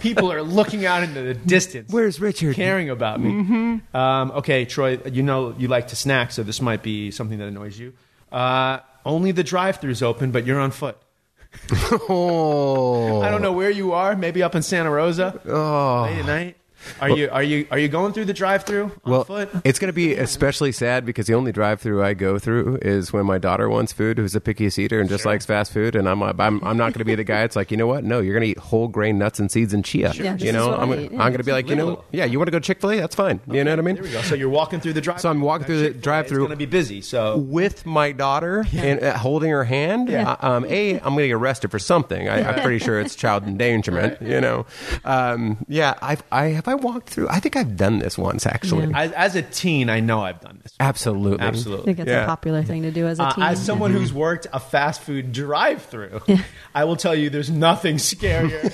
People 0.01 0.31
are 0.31 0.41
looking 0.41 0.85
out 0.85 1.03
into 1.03 1.21
the 1.21 1.33
distance. 1.33 1.91
Where's 1.91 2.19
Richard? 2.19 2.55
caring 2.55 2.89
about 2.89 3.19
me? 3.21 3.81
Um, 3.93 4.31
okay, 4.31 4.65
Troy, 4.65 4.99
you 5.05 5.23
know 5.23 5.55
you 5.57 5.67
like 5.67 5.87
to 5.89 5.95
snack, 5.95 6.31
so 6.31 6.43
this 6.43 6.61
might 6.61 6.83
be 6.83 7.11
something 7.11 7.37
that 7.39 7.47
annoys 7.47 7.77
you. 7.79 7.93
Uh, 8.31 8.79
only 9.05 9.31
the 9.31 9.43
drive-through's 9.43 10.01
open, 10.01 10.31
but 10.31 10.45
you're 10.45 10.59
on 10.59 10.71
foot. 10.71 10.97
Oh. 12.09 13.21
I 13.21 13.29
don't 13.29 13.41
know 13.41 13.51
where 13.53 13.69
you 13.69 13.93
are. 13.93 14.15
Maybe 14.15 14.43
up 14.43 14.55
in 14.55 14.61
Santa 14.61 14.89
Rosa. 14.91 15.39
Oh. 15.47 16.03
Late 16.03 16.19
at 16.19 16.25
night. 16.25 16.57
Are 17.01 17.09
you 17.09 17.29
are 17.29 17.43
you 17.43 17.67
are 17.71 17.79
you 17.79 17.87
going 17.87 18.13
through 18.13 18.25
the 18.25 18.33
drive-through 18.33 18.83
on 19.03 19.11
Well, 19.11 19.23
foot? 19.23 19.49
it's 19.63 19.79
going 19.79 19.89
to 19.89 19.93
be 19.93 20.13
especially 20.13 20.71
sad 20.71 21.05
because 21.05 21.27
the 21.27 21.33
only 21.33 21.51
drive-through 21.51 22.03
I 22.03 22.13
go 22.13 22.39
through 22.39 22.79
is 22.81 23.11
when 23.13 23.25
my 23.25 23.37
daughter 23.37 23.69
wants 23.69 23.91
food, 23.93 24.17
who's 24.17 24.35
a 24.35 24.39
pickiest 24.41 24.77
eater 24.77 24.99
and 24.99 25.09
just 25.09 25.23
Sure. 25.23 25.31
likes 25.31 25.45
fast 25.45 25.71
food, 25.73 25.95
and 25.95 26.07
I'm 26.09 26.21
I'm, 26.23 26.39
I'm 26.39 26.77
not 26.77 26.93
going 26.93 26.99
to 26.99 27.05
be 27.05 27.15
the 27.15 27.23
guy. 27.23 27.43
It's 27.43 27.55
like 27.55 27.71
you 27.71 27.77
know 27.77 27.87
what? 27.87 28.03
No, 28.03 28.19
you're 28.19 28.33
going 28.33 28.43
to 28.43 28.49
eat 28.49 28.57
whole 28.57 28.87
grain 28.87 29.17
nuts 29.17 29.39
and 29.39 29.51
seeds 29.51 29.73
and 29.73 29.83
chia. 29.83 30.11
Yeah, 30.13 30.35
you 30.37 30.51
know, 30.51 30.69
what 30.69 30.79
I'm, 30.79 30.89
I 30.91 30.95
gonna- 30.95 31.01
eat, 31.05 31.11
I'm 31.11 31.13
yeah. 31.13 31.17
going 31.29 31.37
to 31.37 31.43
be 31.43 31.51
like, 31.51 31.69
you 31.69 31.75
know, 31.75 31.85
Little. 31.85 32.05
yeah, 32.11 32.25
you 32.25 32.37
want 32.39 32.47
to 32.47 32.51
go 32.51 32.59
Chick 32.59 32.81
Fil 32.81 32.91
A? 32.91 32.97
That's 32.99 33.15
fine. 33.15 33.39
You 33.49 33.63
know 33.63 33.71
what 33.71 33.79
I 33.79 33.81
mean? 33.81 33.95
There 33.95 34.03
we 34.03 34.11
go. 34.11 34.21
So 34.21 34.35
you're 34.35 34.49
walking 34.49 34.79
through 34.79 34.93
the 34.93 35.01
drive. 35.01 35.21
So 35.21 35.29
I'm 35.29 35.41
walking 35.41 35.65
through 35.67 35.79
the 35.81 35.89
drive-through. 35.91 36.37
It's 36.43 36.47
going 36.47 36.49
to 36.51 36.55
be 36.57 36.65
busy. 36.65 37.01
So 37.01 37.37
with 37.37 37.85
my 37.85 38.11
daughter 38.11 38.65
and 38.73 39.01
uh, 39.03 39.17
holding 39.17 39.49
her 39.51 39.63
hand. 39.63 40.09
Uh, 40.09 40.35
um, 40.41 40.65
a, 40.65 40.95
I'm 40.95 41.13
going 41.13 41.17
to 41.19 41.27
get 41.27 41.33
arrested 41.33 41.71
for 41.71 41.79
something. 41.79 42.27
I, 42.29 42.49
I'm 42.49 42.61
pretty 42.61 42.79
sure 42.83 42.99
it's 42.99 43.15
child 43.15 43.43
endangerment. 43.47 44.21
You 44.21 44.39
know, 44.41 44.65
um, 45.03 45.65
yeah. 45.67 45.95
I've, 46.01 46.23
I 46.31 46.45
have 46.47 46.67
I 46.67 46.74
walked 46.75 47.09
through. 47.09 47.27
I 47.29 47.39
think 47.39 47.55
I've 47.55 47.75
done 47.77 47.99
this 47.99 48.17
once 48.17 48.45
actually. 48.45 48.87
Yeah. 48.87 48.99
as, 48.99 49.11
as 49.13 49.35
a 49.35 49.41
teen, 49.41 49.89
I 49.89 49.99
know 49.99 50.21
I've 50.21 50.39
done 50.41 50.59
this. 50.63 50.73
Absolutely, 50.79 51.39
absolutely. 51.39 51.43
I 51.43 51.47
Absolutely. 51.47 51.85
think 51.85 51.99
it's 51.99 52.09
Yeah. 52.09 52.23
a 52.23 52.27
popular 52.27 52.63
thing 52.63 52.81
to 52.83 52.91
do 52.91 53.07
as 53.07 53.19
a 53.19 53.23
Uh, 53.23 53.33
teen. 53.33 53.43
as 53.43 53.63
someone 53.65 53.91
who's 53.91 54.13
worked 54.13 54.47
a 54.53 54.59
fast 54.59 55.01
food 55.01 55.31
drive-through, 55.31 56.21
I 56.73 56.83
will 56.83 56.95
tell 56.95 57.15
you, 57.15 57.29
there's 57.29 57.49
nothing 57.49 57.97
scarier 57.97 58.71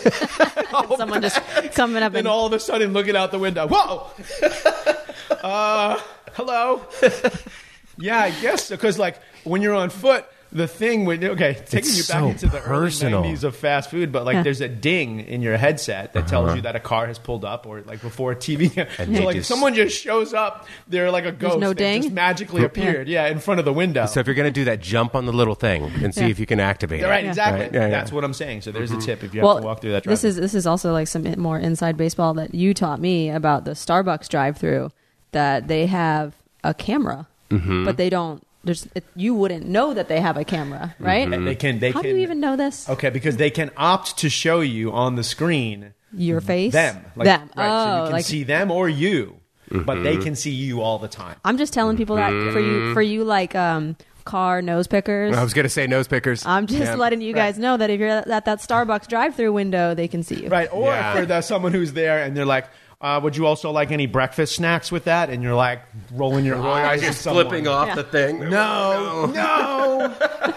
someone 0.98 1.22
just 1.22 1.40
coming 1.76 2.04
up 2.04 2.14
and 2.16 2.28
all 2.28 2.46
of 2.46 2.54
a 2.54 2.60
sudden 2.60 2.94
looking 2.94 3.16
out 3.16 3.32
the 3.32 3.40
window. 3.40 3.68
Whoa! 3.68 4.08
uh, 5.44 6.00
hello. 6.34 6.82
yeah, 7.98 8.20
I 8.20 8.32
guess 8.42 8.70
because 8.70 8.98
like 9.00 9.18
when 9.44 9.62
you're 9.62 9.76
on 9.76 9.90
foot, 9.90 10.26
the 10.54 10.68
thing 10.68 11.06
when 11.06 11.24
okay, 11.24 11.54
taking 11.54 11.80
It's 11.80 11.98
you 11.98 12.14
back 12.14 12.22
so 12.22 12.28
into 12.28 12.48
the 12.48 12.60
personal. 12.60 13.20
early 13.22 13.30
'90s 13.30 13.44
of 13.44 13.56
fast 13.56 13.90
food, 13.90 14.12
but 14.12 14.26
like 14.26 14.34
Yeah. 14.36 14.44
there's 14.44 14.60
a 14.62 14.68
ding 14.68 15.22
in 15.22 15.42
your 15.42 15.56
headset 15.58 16.14
that 16.14 16.20
Uh-huh. 16.20 16.28
tells 16.30 16.56
you 16.56 16.62
that 16.64 16.76
a 16.76 16.80
car 16.80 17.08
has 17.08 17.18
pulled 17.20 17.46
up, 17.46 17.66
or 17.66 17.82
like 17.82 18.02
before 18.02 18.34
a 18.34 18.36
TV. 18.36 18.70
And 19.00 19.16
so 19.16 19.24
like 19.24 19.38
just- 19.38 19.48
someone 19.50 19.74
just 19.76 19.98
shows 19.98 20.34
up, 20.34 20.68
they're 20.88 21.10
like 21.12 21.26
a 21.26 21.32
ghost. 21.32 21.60
no 21.60 21.70
that 21.70 21.78
ding? 21.78 22.02
just 22.02 22.14
magically 22.14 22.64
appeared, 22.64 23.08
yeah, 23.08 23.28
in 23.28 23.40
front 23.40 23.60
of 23.60 23.66
the 23.66 23.74
window. 23.74 24.06
So 24.08 24.20
if 24.20 24.28
you're 24.28 24.36
going 24.36 24.48
to 24.54 24.60
do 24.60 24.66
that, 24.66 24.82
jump 24.82 25.16
on 25.16 25.26
the 25.26 25.34
little 25.34 25.56
thing 25.56 25.90
and 26.04 26.14
see 26.14 26.22
Yeah. 26.22 26.28
if 26.28 26.40
you 26.40 26.46
can 26.46 26.60
activate 26.60 27.04
right, 27.04 27.24
it. 27.24 27.28
exactly. 27.30 27.62
Right, 27.66 27.74
yeah, 27.74 27.82
yeah. 27.84 27.90
That's 27.90 28.12
what 28.12 28.24
I'm 28.24 28.34
saying. 28.34 28.62
So 28.62 28.72
there's 28.72 28.92
a 28.92 28.98
tip 29.00 29.24
if 29.24 29.34
you 29.34 29.42
well, 29.42 29.56
have 29.56 29.62
to 29.64 29.68
walk 29.68 29.82
through 29.82 29.92
that. 29.92 30.04
this 30.04 30.22
drive-thru. 30.22 30.30
is 30.30 30.36
this 30.52 30.54
is 30.54 30.68
also 30.68 30.92
like 30.92 31.08
some 31.08 31.24
more 31.38 31.58
inside 31.60 31.96
baseball 31.98 32.34
that 32.36 32.54
you 32.54 32.74
taught 32.74 33.00
me 33.00 33.30
about 33.30 33.64
the 33.66 33.72
Starbucks 33.72 34.28
drive-through 34.28 34.92
that 35.32 35.68
they 35.70 35.86
have 35.88 36.34
a 36.64 36.74
camera, 36.74 37.28
Mm-hmm. 37.50 37.86
but 37.86 37.98
they 37.98 38.10
don't. 38.10 38.44
There's 38.64 38.88
it, 38.94 39.04
you 39.16 39.34
wouldn't 39.34 39.66
know 39.66 39.94
that 39.94 40.08
they 40.08 40.20
have 40.22 40.38
a 40.38 40.44
camera, 40.46 40.96
right? 41.00 41.28
Mm-hmm. 41.28 41.46
They 41.46 41.56
can. 41.56 41.80
They 41.80 41.92
How 41.92 42.02
can. 42.02 42.12
do 42.12 42.16
you 42.18 42.22
even 42.24 42.40
know 42.40 42.56
this? 42.56 42.88
Okay, 42.90 43.10
because 43.10 43.38
they 43.38 43.50
can 43.50 43.72
opt 43.76 44.18
to 44.20 44.30
show 44.30 44.60
you 44.62 44.92
on 44.92 45.16
the 45.16 45.24
screen 45.24 45.94
Your 46.16 46.42
face, 46.42 46.72
them, 46.74 47.04
like, 47.16 47.26
them. 47.26 47.50
Right, 47.56 47.68
so 47.68 47.90
oh, 47.90 47.98
you 47.98 48.04
can 48.06 48.12
like 48.14 48.26
see 48.26 48.44
them 48.44 48.70
or 48.70 48.88
you, 48.88 49.38
but 49.72 50.04
they 50.04 50.14
Mm-hmm. 50.14 50.22
can 50.24 50.36
see 50.36 50.52
you 50.52 50.82
all 50.82 51.00
the 51.00 51.08
time. 51.08 51.38
I'm 51.44 51.58
just 51.58 51.74
telling 51.74 51.98
people 51.98 52.18
that 52.18 52.30
for 52.54 52.60
you, 52.60 52.94
for 52.94 53.02
you, 53.02 53.24
like 53.24 53.56
um, 53.56 53.96
car 54.26 54.62
nose 54.62 54.86
pickers. 54.86 55.36
I 55.36 55.42
was 55.44 55.54
going 55.56 55.64
to 55.66 55.70
say 55.70 55.88
nose 55.88 56.08
pickers. 56.08 56.46
I'm 56.46 56.68
just 56.68 56.82
Yeah. 56.92 56.96
letting 56.96 57.22
you 57.22 57.34
guys 57.34 57.58
know 57.58 57.78
that 57.78 57.90
if 57.90 58.00
you're 58.00 58.10
at 58.10 58.28
at 58.30 58.46
that 58.46 58.60
Starbucks 58.60 59.08
drive-through 59.08 59.54
window, 59.54 59.96
they 59.96 60.08
can 60.08 60.22
see 60.22 60.44
you. 60.44 60.50
Right, 60.50 60.70
or 60.72 60.92
Yeah. 60.92 61.16
for 61.16 61.26
the 61.26 61.42
someone 61.42 61.72
who's 61.74 61.94
there 61.94 62.22
and 62.22 62.38
they're 62.38 62.46
like, 62.46 62.68
uh, 63.02 63.20
"Would 63.24 63.36
you 63.36 63.46
also 63.48 63.72
like 63.72 63.92
any 63.92 64.06
breakfast 64.06 64.56
snacks 64.56 64.92
with 64.92 65.06
that?" 65.06 65.30
And 65.30 65.42
you're 65.44 65.56
like 65.56 65.82
rolling 66.14 66.46
your 66.46 66.62
eyes, 66.62 67.04
at 67.04 67.16
someone. 67.16 67.46
flipping 67.48 67.68
off 67.68 67.88
Yeah. 67.88 67.96
the 67.96 68.04
thing. 68.04 68.50
No, 68.50 69.26
no, 69.34 70.14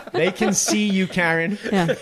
they 0.13 0.31
can 0.31 0.53
see 0.55 0.89
you, 0.89 1.07
Karen. 1.07 1.59
Yeah, 1.73 1.95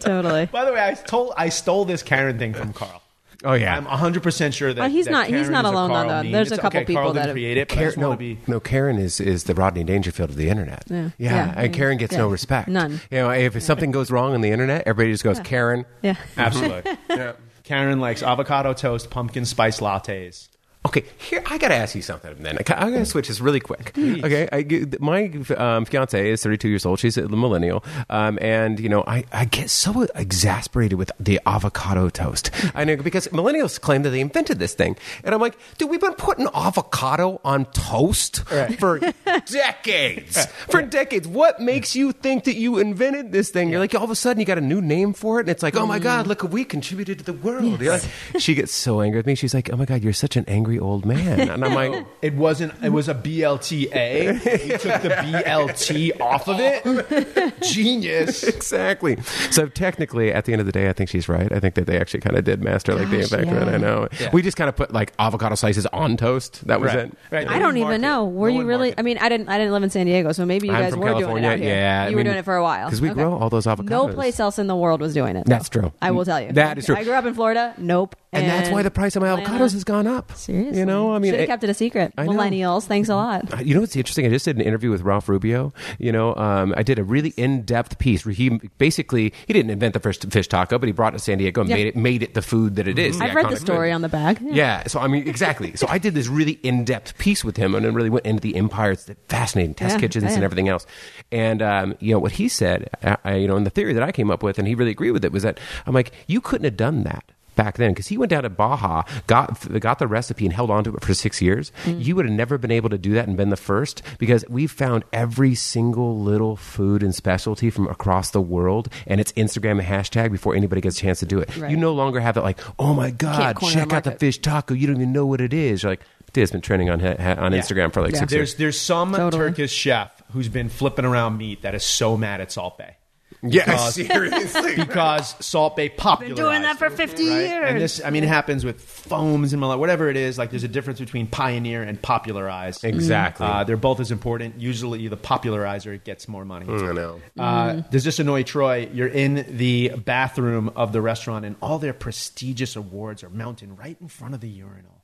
totally. 0.00 0.46
By 0.46 0.64
the 0.64 0.72
way, 0.72 0.80
I 0.86 0.94
told 0.94 1.32
I 1.36 1.48
stole 1.48 1.84
this 1.84 2.02
Karen 2.02 2.38
thing 2.38 2.54
from 2.54 2.72
Carl. 2.72 3.00
Oh 3.44 3.54
yeah. 3.54 3.76
I'm 3.76 3.86
100 3.86 4.22
percent 4.22 4.54
sure 4.54 4.72
that 4.72 4.84
Oh, 4.84 4.88
he's 4.88 5.06
that 5.06 5.10
not- 5.10 5.26
he's 5.26 5.50
not 5.50 5.64
alone, 5.64 5.90
on 5.90 6.06
that. 6.06 6.14
though. 6.18 6.22
meme. 6.22 6.30
There's 6.30 6.52
a 6.52 6.58
couple 6.58 6.78
okay, 6.78 6.84
people 6.86 7.02
Carl 7.02 7.12
that 7.14 7.22
didn't 7.22 7.28
have- 7.30 7.34
create 7.34 7.56
it, 7.56 7.66
but 7.68 7.74
Karen, 7.76 7.94
no, 8.00 8.14
be. 8.14 8.38
no, 8.46 8.60
Karen 8.60 8.98
is, 8.98 9.18
is 9.18 9.44
the 9.44 9.54
Rodney 9.56 9.82
Dangerfield 9.82 10.30
of 10.30 10.36
the 10.36 10.48
internet. 10.48 10.84
Yeah. 10.88 11.10
yeah, 11.18 11.34
Yeah. 11.46 11.54
and 11.56 11.74
Karen 11.74 11.98
gets 11.98 12.14
no 12.16 12.28
respect. 12.28 12.68
None. 12.68 13.00
You 13.10 13.18
know, 13.18 13.30
if 13.30 13.60
something 13.60 13.90
goes 13.90 14.12
wrong 14.12 14.34
on 14.34 14.42
the 14.42 14.50
internet, 14.52 14.84
everybody 14.86 15.12
just 15.12 15.24
goes 15.24 15.40
Karen. 15.40 15.86
Yeah. 16.02 16.14
Absolutely. 16.36 16.92
Karen 17.64 18.00
likes 18.00 18.22
avocado 18.22 18.72
toast, 18.74 19.10
pumpkin 19.10 19.44
spice 19.44 19.80
lattes. 19.80 20.48
Okay, 20.84 21.04
here 21.16 21.42
I 21.46 21.58
got 21.58 21.68
to 21.68 21.76
ask 21.76 21.94
you 21.94 22.02
something. 22.02 22.34
Then 22.42 22.56
I 22.58 22.60
I 22.60 22.90
got 22.90 22.98
to 22.98 23.06
switch 23.06 23.28
this 23.28 23.40
really 23.40 23.60
quick. 23.60 23.92
Okay, 23.96 24.48
I, 24.52 24.84
my 24.98 25.26
um, 25.56 25.84
fiance 25.84 26.28
is 26.30 26.42
32 26.42 26.68
years 26.68 26.84
old. 26.84 26.98
She's 26.98 27.16
a 27.16 27.28
millennial, 27.28 27.84
um, 28.10 28.36
and 28.42 28.80
you 28.80 28.88
know 28.88 29.04
I, 29.06 29.24
I 29.32 29.44
get 29.44 29.70
so 29.70 30.02
exasperated 30.16 30.98
with 30.98 31.12
the 31.20 31.40
avocado 31.46 32.08
toast. 32.08 32.50
I 32.74 32.82
know 32.82 32.96
because 32.96 33.28
millennials 33.28 33.80
claim 33.80 34.02
that 34.02 34.10
they 34.10 34.20
invented 34.20 34.58
this 34.58 34.74
thing, 34.74 34.96
and 35.22 35.32
I'm 35.34 35.40
like, 35.40 35.56
dude, 35.78 35.88
we've 35.88 36.00
been 36.00 36.14
putting 36.14 36.48
avocado 36.52 37.40
on 37.44 37.66
toast 37.66 38.42
Right. 38.50 38.76
for 38.78 38.98
decades. 39.46 40.46
For 40.68 40.82
decades, 40.82 41.28
what 41.28 41.60
makes 41.60 41.94
you 41.94 42.10
think 42.12 42.44
that 42.44 42.56
you 42.56 42.78
invented 42.78 43.30
this 43.32 43.50
thing? 43.50 43.68
You're 43.70 43.78
like, 43.78 43.94
all 43.94 44.04
of 44.04 44.10
a 44.10 44.16
sudden, 44.16 44.40
you 44.40 44.46
got 44.46 44.58
a 44.58 44.62
new 44.62 44.80
name 44.80 45.12
for 45.12 45.38
it, 45.38 45.42
and 45.42 45.50
it's 45.50 45.62
like, 45.62 45.76
oh 45.76 45.86
my 45.86 45.98
god, 45.98 46.26
look 46.26 46.42
we 46.42 46.64
contributed 46.64 47.18
to 47.18 47.24
the 47.24 47.32
world. 47.34 47.80
You're 47.80 47.92
like- 47.92 48.10
she 48.38 48.54
gets 48.54 48.72
so 48.74 49.00
angry 49.00 49.18
with 49.20 49.26
me. 49.26 49.34
She's 49.36 49.54
like, 49.54 49.72
oh 49.72 49.76
my 49.76 49.84
god, 49.84 50.02
you're 50.02 50.12
such 50.12 50.36
an 50.36 50.44
angry 50.48 50.71
old 50.78 51.04
man, 51.06 51.40
and 51.50 51.64
I'm 51.64 51.74
like. 51.74 52.06
It 52.22 52.34
wasn't. 52.34 52.72
It 52.84 52.90
was 52.90 53.08
a 53.08 53.14
BLTA. 53.16 54.38
he 54.38 54.68
took 54.78 55.02
the 55.02 55.08
BLT 55.08 56.20
off 56.20 56.46
of 56.48 56.58
it. 56.60 57.60
Genius. 57.62 58.44
Exactly. 58.44 59.20
So 59.50 59.66
technically, 59.66 60.32
at 60.32 60.44
the 60.44 60.52
end 60.52 60.60
of 60.60 60.66
the 60.66 60.72
day, 60.72 60.88
I 60.88 60.92
think 60.92 61.10
she's 61.10 61.28
right. 61.28 61.50
I 61.52 61.58
think 61.58 61.74
that 61.74 61.86
they 61.88 61.98
actually 61.98 62.20
kind 62.20 62.36
of 62.36 62.44
did 62.44 62.62
master 62.62 62.94
like 62.94 63.10
the 63.10 63.16
Gosh, 63.18 63.26
effect 63.26 63.48
of 63.50 63.68
yeah. 63.68 63.74
I 63.74 63.76
know. 63.76 64.06
Yeah. 64.20 64.30
We 64.32 64.40
just 64.42 64.56
kind 64.56 64.68
of 64.68 64.76
put 64.76 64.92
like 64.92 65.12
avocado 65.18 65.56
slices 65.56 65.84
on 65.86 66.16
toast. 66.16 66.64
That 66.68 66.80
was 66.80 66.94
Right. 66.94 67.06
it. 67.06 67.14
Right. 67.32 67.48
I 67.48 67.58
don't 67.58 67.74
No 67.74 67.86
even 67.88 68.00
know. 68.00 68.24
Were 68.24 68.50
No 68.52 68.60
you 68.60 68.66
really? 68.66 68.88
market. 68.90 69.00
I 69.00 69.02
mean, 69.02 69.18
I 69.18 69.28
didn't. 69.28 69.48
I 69.48 69.58
didn't 69.58 69.72
live 69.72 69.82
in 69.82 69.90
San 69.90 70.06
Diego, 70.06 70.30
so 70.30 70.46
maybe 70.46 70.68
you 70.68 70.74
I'm 70.74 70.82
guys 70.82 70.92
from 70.92 71.00
were 71.00 71.14
doing 71.18 71.42
it 71.42 71.46
out 71.46 71.58
here. 71.58 71.74
yeah, 71.74 72.04
I 72.04 72.08
you 72.08 72.12
were 72.14 72.18
mean, 72.18 72.26
doing 72.26 72.38
it 72.38 72.44
for 72.44 72.54
a 72.54 72.62
while 72.62 72.88
'cause 72.88 73.00
we 73.00 73.08
Okay. 73.10 73.14
grow 73.14 73.34
all 73.36 73.50
those 73.50 73.66
No 73.66 73.74
avocados. 73.76 74.14
place 74.14 74.38
else 74.38 74.60
in 74.60 74.68
the 74.68 74.76
world 74.76 75.00
was 75.00 75.12
doing 75.12 75.34
it. 75.34 75.44
That's 75.46 75.68
true. 75.68 75.92
I 76.00 76.12
will 76.12 76.24
tell 76.24 76.40
you. 76.40 76.52
That 76.52 76.78
is 76.78 76.86
true. 76.86 76.94
I 76.94 77.02
grew 77.02 77.14
up 77.14 77.26
in 77.26 77.34
Florida. 77.34 77.74
Nope. 77.78 78.14
And 78.34 78.46
that's 78.48 78.70
why 78.70 78.82
the 78.82 78.90
price 78.90 79.14
of 79.16 79.22
my 79.22 79.28
Atlanta. 79.28 79.50
avocados 79.50 79.72
has 79.74 79.84
gone 79.84 80.06
up. 80.06 80.32
Seriously, 80.62 80.80
You 80.80 80.86
know, 80.86 81.12
I 81.14 81.18
mean, 81.18 81.32
should 81.32 81.40
have 81.40 81.48
kept 81.48 81.64
it 81.64 81.70
a 81.70 81.74
secret. 81.74 82.14
Millennials, 82.16 82.86
thanks 82.86 83.08
a 83.08 83.14
lot. 83.14 83.64
You 83.66 83.74
know 83.74 83.80
what's 83.80 83.96
interesting? 83.96 84.26
I 84.26 84.28
just 84.30 84.44
did 84.44 84.56
an 84.56 84.62
interview 84.62 84.90
with 84.90 85.02
Ralph 85.02 85.28
Rubio. 85.28 85.72
You 85.98 86.12
know, 86.12 86.34
um, 86.36 86.74
I 86.76 86.82
did 86.82 86.98
a 86.98 87.04
really 87.04 87.30
in-depth 87.36 87.98
piece 87.98 88.24
where 88.24 88.32
he 88.32 88.48
basically 88.78 89.32
he 89.46 89.52
didn't 89.52 89.70
invent 89.70 89.94
the 89.94 90.00
first 90.00 90.30
fish 90.32 90.48
taco, 90.48 90.78
but 90.78 90.86
he 90.88 90.92
brought 90.92 91.14
it 91.14 91.18
to 91.18 91.22
San 91.24 91.38
Diego 91.38 91.60
and 91.60 91.70
Yeah. 91.70 91.76
made 91.76 91.86
it 91.88 91.96
made 91.96 92.22
it 92.22 92.34
the 92.34 92.42
food 92.42 92.76
that 92.76 92.88
it 92.88 92.98
is. 92.98 93.20
I've 93.20 93.34
read 93.34 93.48
the 93.50 93.56
story 93.56 93.90
food. 93.90 93.94
on 93.94 94.02
the 94.02 94.08
bag. 94.08 94.38
Yeah. 94.42 94.86
so 94.86 95.00
I 95.00 95.06
mean, 95.08 95.26
exactly. 95.28 95.74
So 95.76 95.86
I 95.88 95.98
did 95.98 96.14
this 96.14 96.28
really 96.28 96.52
in-depth 96.62 97.18
piece 97.18 97.44
with 97.44 97.56
him, 97.56 97.74
and 97.74 97.84
then 97.84 97.94
really 97.94 98.10
went 98.10 98.26
into 98.26 98.40
the 98.40 98.56
empires, 98.56 99.04
the 99.04 99.16
fascinating 99.28 99.74
test 99.74 99.94
Yeah, 99.96 100.00
kitchens, 100.00 100.32
and 100.32 100.44
everything 100.44 100.68
else. 100.68 100.86
And 101.30 101.62
um, 101.62 101.96
you 102.00 102.12
know 102.12 102.18
what 102.18 102.32
he 102.32 102.48
said, 102.48 102.88
uh, 103.02 103.16
I, 103.24 103.36
you 103.36 103.48
know, 103.48 103.56
and 103.56 103.66
the 103.66 103.70
theory 103.70 103.92
that 103.94 104.02
I 104.02 104.12
came 104.12 104.30
up 104.30 104.42
with, 104.42 104.58
and 104.58 104.68
he 104.68 104.74
really 104.74 104.90
agreed 104.92 105.12
with 105.12 105.24
it, 105.24 105.32
was 105.32 105.42
that 105.42 105.58
I'm 105.86 105.94
like, 105.94 106.12
you 106.26 106.40
couldn't 106.40 106.64
have 106.64 106.76
done 106.76 107.02
that. 107.04 107.31
Back 107.54 107.76
then, 107.76 107.90
because 107.90 108.06
he 108.06 108.16
went 108.16 108.30
down 108.30 108.44
to 108.44 108.48
Baja, 108.50 109.02
got 109.26 109.80
got 109.80 109.98
the 109.98 110.06
recipe, 110.06 110.46
and 110.46 110.54
held 110.54 110.70
on 110.70 110.84
to 110.84 110.94
it 110.96 111.04
for 111.04 111.12
six 111.12 111.42
years. 111.42 111.70
Mm. 111.84 112.02
You 112.02 112.16
would 112.16 112.24
have 112.24 112.34
never 112.34 112.56
been 112.56 112.70
able 112.70 112.88
to 112.88 112.96
do 112.96 113.12
that 113.12 113.28
and 113.28 113.36
been 113.36 113.50
the 113.50 113.56
first 113.56 114.02
because 114.18 114.42
we've 114.48 114.70
found 114.72 115.04
every 115.12 115.54
single 115.54 116.18
little 116.18 116.56
food 116.56 117.02
and 117.02 117.14
specialty 117.14 117.68
from 117.68 117.88
across 117.88 118.30
the 118.30 118.40
world, 118.40 118.88
and 119.06 119.20
it's 119.20 119.32
Instagram 119.32 119.72
and 119.72 119.82
hashtag 119.82 120.32
before 120.32 120.54
anybody 120.54 120.80
gets 120.80 120.96
a 120.96 121.00
chance 121.00 121.20
to 121.20 121.26
do 121.26 121.40
it. 121.40 121.54
Right. 121.58 121.70
You 121.70 121.76
no 121.76 121.92
longer 121.92 122.20
have 122.20 122.38
it 122.38 122.40
like, 122.42 122.58
oh 122.78 122.94
my 122.94 123.10
god, 123.10 123.58
check 123.60 123.90
the 123.90 123.96
out 123.96 124.04
the 124.04 124.12
fish 124.12 124.38
taco. 124.38 124.72
You 124.72 124.86
don't 124.86 124.96
even 124.96 125.12
know 125.12 125.26
what 125.26 125.42
it 125.42 125.52
is. 125.52 125.82
You're 125.82 125.92
like, 125.92 126.00
dude, 126.32 126.42
it's 126.44 126.52
been 126.52 126.62
trending 126.62 126.88
on 126.88 127.00
ha- 127.00 127.16
ha- 127.20 127.34
on 127.38 127.52
Yeah. 127.52 127.58
Instagram 127.60 127.92
for 127.92 128.00
like 128.00 128.12
Yeah. 128.14 128.20
six 128.20 128.32
There's 128.32 128.50
years. 128.52 128.54
there's 128.58 128.80
some 128.80 129.12
Totally. 129.12 129.30
Turkish 129.50 129.72
chef 129.72 130.10
who's 130.32 130.48
been 130.48 130.70
flipping 130.70 131.04
around 131.04 131.36
meat 131.36 131.60
that 131.62 131.74
is 131.74 131.84
so 131.84 132.16
mad 132.16 132.40
at 132.40 132.50
Salt 132.50 132.78
Bae. 132.78 132.96
Yeah, 133.44 133.64
Because- 133.64 133.94
seriously. 133.94 134.76
because 134.76 135.34
Salt 135.44 135.76
Bae 135.76 135.88
popularized. 135.88 136.36
doing 136.36 136.62
that 136.62 136.78
for 136.78 136.88
50 136.90 137.28
right? 137.28 137.36
years. 137.40 137.68
And 137.70 137.80
this, 137.80 138.00
I 138.04 138.10
mean, 138.10 138.22
it 138.22 138.28
happens 138.28 138.64
with 138.64 138.80
foams 138.80 139.52
and 139.52 139.60
mala- 139.60 139.78
whatever 139.78 140.08
it 140.08 140.16
is. 140.16 140.38
Like, 140.38 140.50
there's 140.50 140.62
a 140.62 140.68
difference 140.68 141.00
between 141.00 141.26
pioneer 141.26 141.82
and 141.82 142.00
popularize. 142.00 142.84
Exactly. 142.84 143.44
Uh, 143.46 143.64
they're 143.64 143.76
both 143.76 143.98
as 143.98 144.12
important. 144.12 144.60
Usually, 144.60 145.08
the 145.08 145.16
popularizer 145.16 145.96
gets 145.96 146.28
more 146.28 146.44
money. 146.44 146.66
I 146.68 146.92
know. 146.92 147.20
Uh, 147.38 147.72
does 147.90 148.04
this 148.04 148.20
annoy 148.20 148.44
Troy? 148.44 148.88
You're 148.92 149.08
in 149.08 149.44
the 149.58 149.88
bathroom 149.90 150.70
of 150.76 150.92
the 150.92 151.00
restaurant, 151.02 151.44
and 151.44 151.56
all 151.60 151.78
their 151.80 151.92
prestigious 151.94 152.76
awards 152.76 153.24
are 153.24 153.30
mounted 153.30 153.76
right 153.76 153.96
in 154.00 154.06
front 154.08 154.34
of 154.34 154.40
the 154.40 154.48
urinal. 154.48 155.01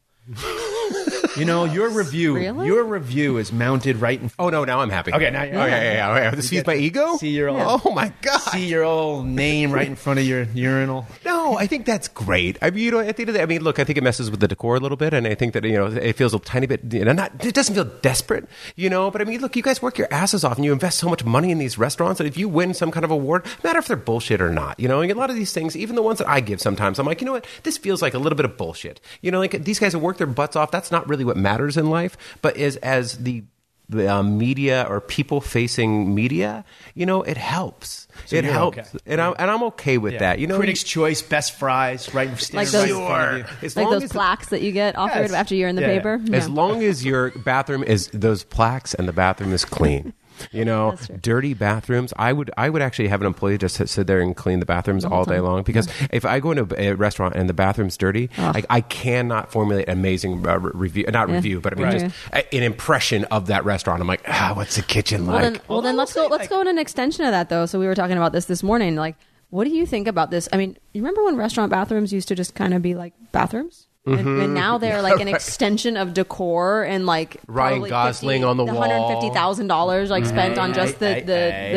You 1.37 1.45
know, 1.45 1.65
your 1.65 1.89
review, 1.97 2.35
Really? 2.37 2.67
your 2.67 2.85
review 2.85 3.39
is 3.39 3.53
mounted 3.53 3.97
right 3.97 4.21
in. 4.21 4.31
Oh 4.39 4.51
no, 4.51 4.65
now 4.65 4.81
I'm 4.81 4.91
happy. 4.91 5.13
Okay, 5.13 5.31
now 5.31 5.43
you're- 5.43 5.57
Oh 5.59 5.67
yeah, 5.67 5.83
yeah, 5.83 5.93
yeah. 5.93 6.17
yeah. 6.25 6.31
This 6.33 6.49
feeds 6.51 6.67
my 6.67 6.75
ego. 6.75 7.17
See 7.17 7.31
your 7.31 7.49
old, 7.49 7.81
Oh 7.85 7.91
my 7.93 8.13
god. 8.23 8.39
see 8.39 8.67
your 8.67 8.85
old 8.85 9.27
name 9.27 9.73
right 9.73 9.87
in 9.87 9.97
front 9.97 10.19
of 10.19 10.27
your 10.27 10.43
urinal. 10.55 11.07
No, 11.25 11.57
I 11.57 11.67
think 11.67 11.87
that's 11.87 12.09
great. 12.09 12.59
I 12.63 12.71
mean, 12.71 12.85
you 12.85 12.91
know, 12.91 13.01
at 13.01 13.17
the 13.17 13.23
end 13.23 13.29
of 13.31 13.33
the 13.35 13.39
day, 13.39 13.43
I 13.43 13.47
mean, 13.47 13.63
look, 13.63 13.79
I 13.79 13.85
think 13.85 13.97
it 13.99 14.03
messes 14.05 14.31
with 14.31 14.41
the 14.41 14.49
decor 14.49 14.77
a 14.77 14.81
little 14.81 14.97
bit, 14.97 15.15
and 15.15 15.27
I 15.27 15.35
think 15.35 15.53
that 15.55 15.65
you 15.65 15.73
know 15.75 15.87
it 15.87 16.15
feels 16.15 16.35
a 16.35 16.39
tiny 16.39 16.67
bit. 16.67 16.93
You 16.93 17.05
know, 17.05 17.13
not 17.13 17.45
it 17.45 17.55
doesn't 17.55 17.75
feel 17.75 17.85
desperate, 17.85 18.49
you 18.77 18.91
know. 18.91 19.11
But 19.11 19.21
I 19.21 19.25
mean, 19.25 19.41
look, 19.41 19.57
you 19.57 19.63
guys 19.63 19.81
work 19.83 19.99
your 19.99 20.09
asses 20.13 20.45
off, 20.45 20.57
and 20.57 20.65
you 20.65 20.73
invest 20.73 20.99
so 20.99 21.09
much 21.09 21.25
money 21.25 21.51
in 21.51 21.59
these 21.59 21.79
restaurants, 21.79 22.21
and 22.21 22.29
if 22.29 22.37
you 22.37 22.49
win 22.49 22.75
some 22.75 22.91
kind 22.91 23.05
of 23.05 23.11
award, 23.11 23.45
no 23.65 23.69
matter 23.69 23.79
if 23.79 23.87
they're 23.87 23.97
bullshit 23.97 24.41
or 24.41 24.51
not, 24.51 24.79
you 24.79 24.89
know, 24.89 25.01
and 25.01 25.11
a 25.11 25.15
lot 25.15 25.31
of 25.31 25.37
these 25.37 25.53
things, 25.53 25.77
even 25.77 25.97
the 25.97 26.03
ones 26.03 26.19
that 26.19 26.29
I 26.29 26.41
give, 26.41 26.61
sometimes 26.61 26.99
I'm 26.99 27.07
like, 27.07 27.21
you 27.21 27.27
know 27.27 27.33
what, 27.33 27.47
this 27.63 27.79
feels 27.79 28.03
like 28.03 28.15
a 28.15 28.19
little 28.19 28.37
bit 28.37 28.45
of 28.45 28.57
bullshit. 28.57 29.01
You 29.23 29.31
know, 29.31 29.39
like 29.39 29.65
these 29.65 29.79
guys 29.79 29.93
have 29.93 30.03
worked 30.03 30.18
their 30.19 30.27
butts 30.27 30.57
off. 30.57 30.71
That's 30.71 30.91
not 30.91 31.09
really 31.09 31.25
what 31.25 31.37
matters 31.37 31.77
in 31.77 31.89
life, 31.91 32.17
but 32.43 32.57
is 32.57 32.77
as 32.77 33.19
the 33.19 33.45
the 33.91 34.07
um, 34.07 34.37
media 34.37 34.85
or 34.87 35.01
people 35.01 35.41
facing 35.41 36.15
media, 36.15 36.63
you 36.95 37.07
know, 37.07 37.23
it 37.23 37.39
helps. 37.39 38.07
it 38.31 38.45
helps, 38.45 38.77
okay. 38.77 38.99
and 39.07 39.19
I'm 39.19 39.35
and 39.39 39.51
I'm 39.51 39.63
okay 39.63 39.97
with 39.97 40.13
Yeah. 40.13 40.19
that. 40.19 40.39
You 40.41 40.47
know, 40.47 40.59
Critics' 40.59 40.83
Choice, 40.83 41.23
best 41.23 41.59
fries, 41.59 42.13
right, 42.13 42.29
Like 42.29 42.39
standing 42.67 42.71
those- 42.71 42.83
right 42.83 42.91
in 42.91 43.07
front 43.07 43.33
of 43.33 43.63
you. 43.63 43.67
As 43.67 43.77
like 43.77 43.85
long 43.85 43.93
those 43.95 44.03
as- 44.05 44.13
plaques 44.13 44.49
that 44.51 44.61
you 44.61 44.73
get 44.73 44.95
offered 44.99 45.21
Yes. 45.23 45.33
after 45.33 45.55
you're 45.55 45.71
in 45.71 45.77
the 45.77 45.81
Yeah, 45.81 45.89
yeah. 45.89 45.95
paper. 45.97 46.21
As 46.35 46.49
Yeah. 46.49 46.55
long 46.55 46.83
as 46.83 47.03
your 47.03 47.31
bathroom 47.31 47.83
is 47.83 48.09
those 48.13 48.45
plaques 48.45 48.93
and 48.93 49.09
the 49.09 49.13
bathroom 49.15 49.55
is 49.55 49.65
clean. 49.65 50.13
You 50.53 50.65
know, 50.65 50.97
dirty 51.21 51.55
bathrooms. 51.55 52.13
I 52.17 52.33
would, 52.33 52.51
I 52.57 52.69
would 52.71 52.83
actually 52.83 53.09
have 53.09 53.21
an 53.21 53.27
employee 53.27 53.59
just 53.59 53.77
sit, 53.77 53.89
sit 53.89 54.07
there 54.07 54.21
and 54.21 54.37
clean 54.37 54.61
the 54.61 54.67
bathrooms 54.67 55.05
all 55.05 55.25
day 55.25 55.41
long. 55.41 55.63
Because 55.63 55.89
if 56.11 56.25
I 56.25 56.41
go 56.41 56.53
into 56.53 56.75
a 56.81 56.93
restaurant 56.95 57.35
and 57.37 57.49
the 57.49 57.55
bathroom's 57.55 57.97
dirty, 57.97 58.31
like 58.39 58.67
I 58.71 58.81
cannot 58.81 59.51
formulate 59.53 59.89
an 59.89 59.99
amazing 59.99 60.47
uh, 60.47 60.59
review, 60.59 61.05
not 61.09 61.29
Yeah. 61.29 61.35
review, 61.37 61.61
but 61.61 61.73
I 61.73 61.77
mean 61.77 61.85
Right. 61.87 62.01
just 62.01 62.17
a, 62.33 62.55
an 62.55 62.63
impression 62.63 63.25
of 63.25 63.47
that 63.49 63.65
restaurant. 63.65 64.01
I'm 64.01 64.07
like, 64.09 64.23
ah, 64.29 64.53
what's 64.55 64.77
the 64.77 64.83
kitchen 64.83 65.27
Well, 65.27 65.35
like? 65.37 65.43
then, 65.55 65.61
well, 65.69 65.83
then 65.83 65.97
let's 65.97 66.13
go. 66.15 66.27
Let's 66.31 66.49
go 66.49 66.61
in 66.61 66.69
an 66.69 66.79
extension 66.79 67.25
of 67.25 67.33
that, 67.33 67.49
though. 67.49 67.67
So 67.67 67.79
we 67.79 67.87
were 67.87 67.95
talking 67.95 68.17
about 68.17 68.33
this 68.33 68.45
this 68.45 68.63
morning. 68.63 68.95
Like, 68.97 69.17
what 69.51 69.65
do 69.65 69.71
you 69.71 69.87
think 69.87 70.07
about 70.07 70.31
this? 70.31 70.49
I 70.53 70.57
mean, 70.59 70.77
you 70.93 71.03
remember 71.03 71.25
when 71.25 71.35
restaurant 71.37 71.71
bathrooms 71.71 72.13
used 72.13 72.29
to 72.29 72.35
just 72.35 72.55
kind 72.55 72.75
of 72.75 72.83
be 72.83 72.95
like 72.95 73.15
bathrooms, 73.33 73.87
and, 73.87 73.88
Mm-hmm. 74.09 74.41
and 74.41 74.55
now 74.55 74.79
they're 74.79 75.03
like 75.03 75.21
an 75.21 75.29
extension 75.29 75.97
of 75.97 76.15
decor 76.15 76.83
and 76.85 77.05
like 77.07 77.37
Ryan 77.47 77.75
probably 77.75 77.91
Gosling 77.91 78.41
50 78.41 78.45
on 78.45 78.57
the 78.57 78.65
one 78.65 78.75
wall. 78.77 78.83
hundred 79.09 79.21
fifty 79.21 79.35
thousand 79.35 79.67
dollars 79.69 80.11
like 80.11 80.25
spent 80.25 80.59
on 80.59 80.73
just 80.75 80.99
the 80.99 81.15
Hey, 81.15 81.21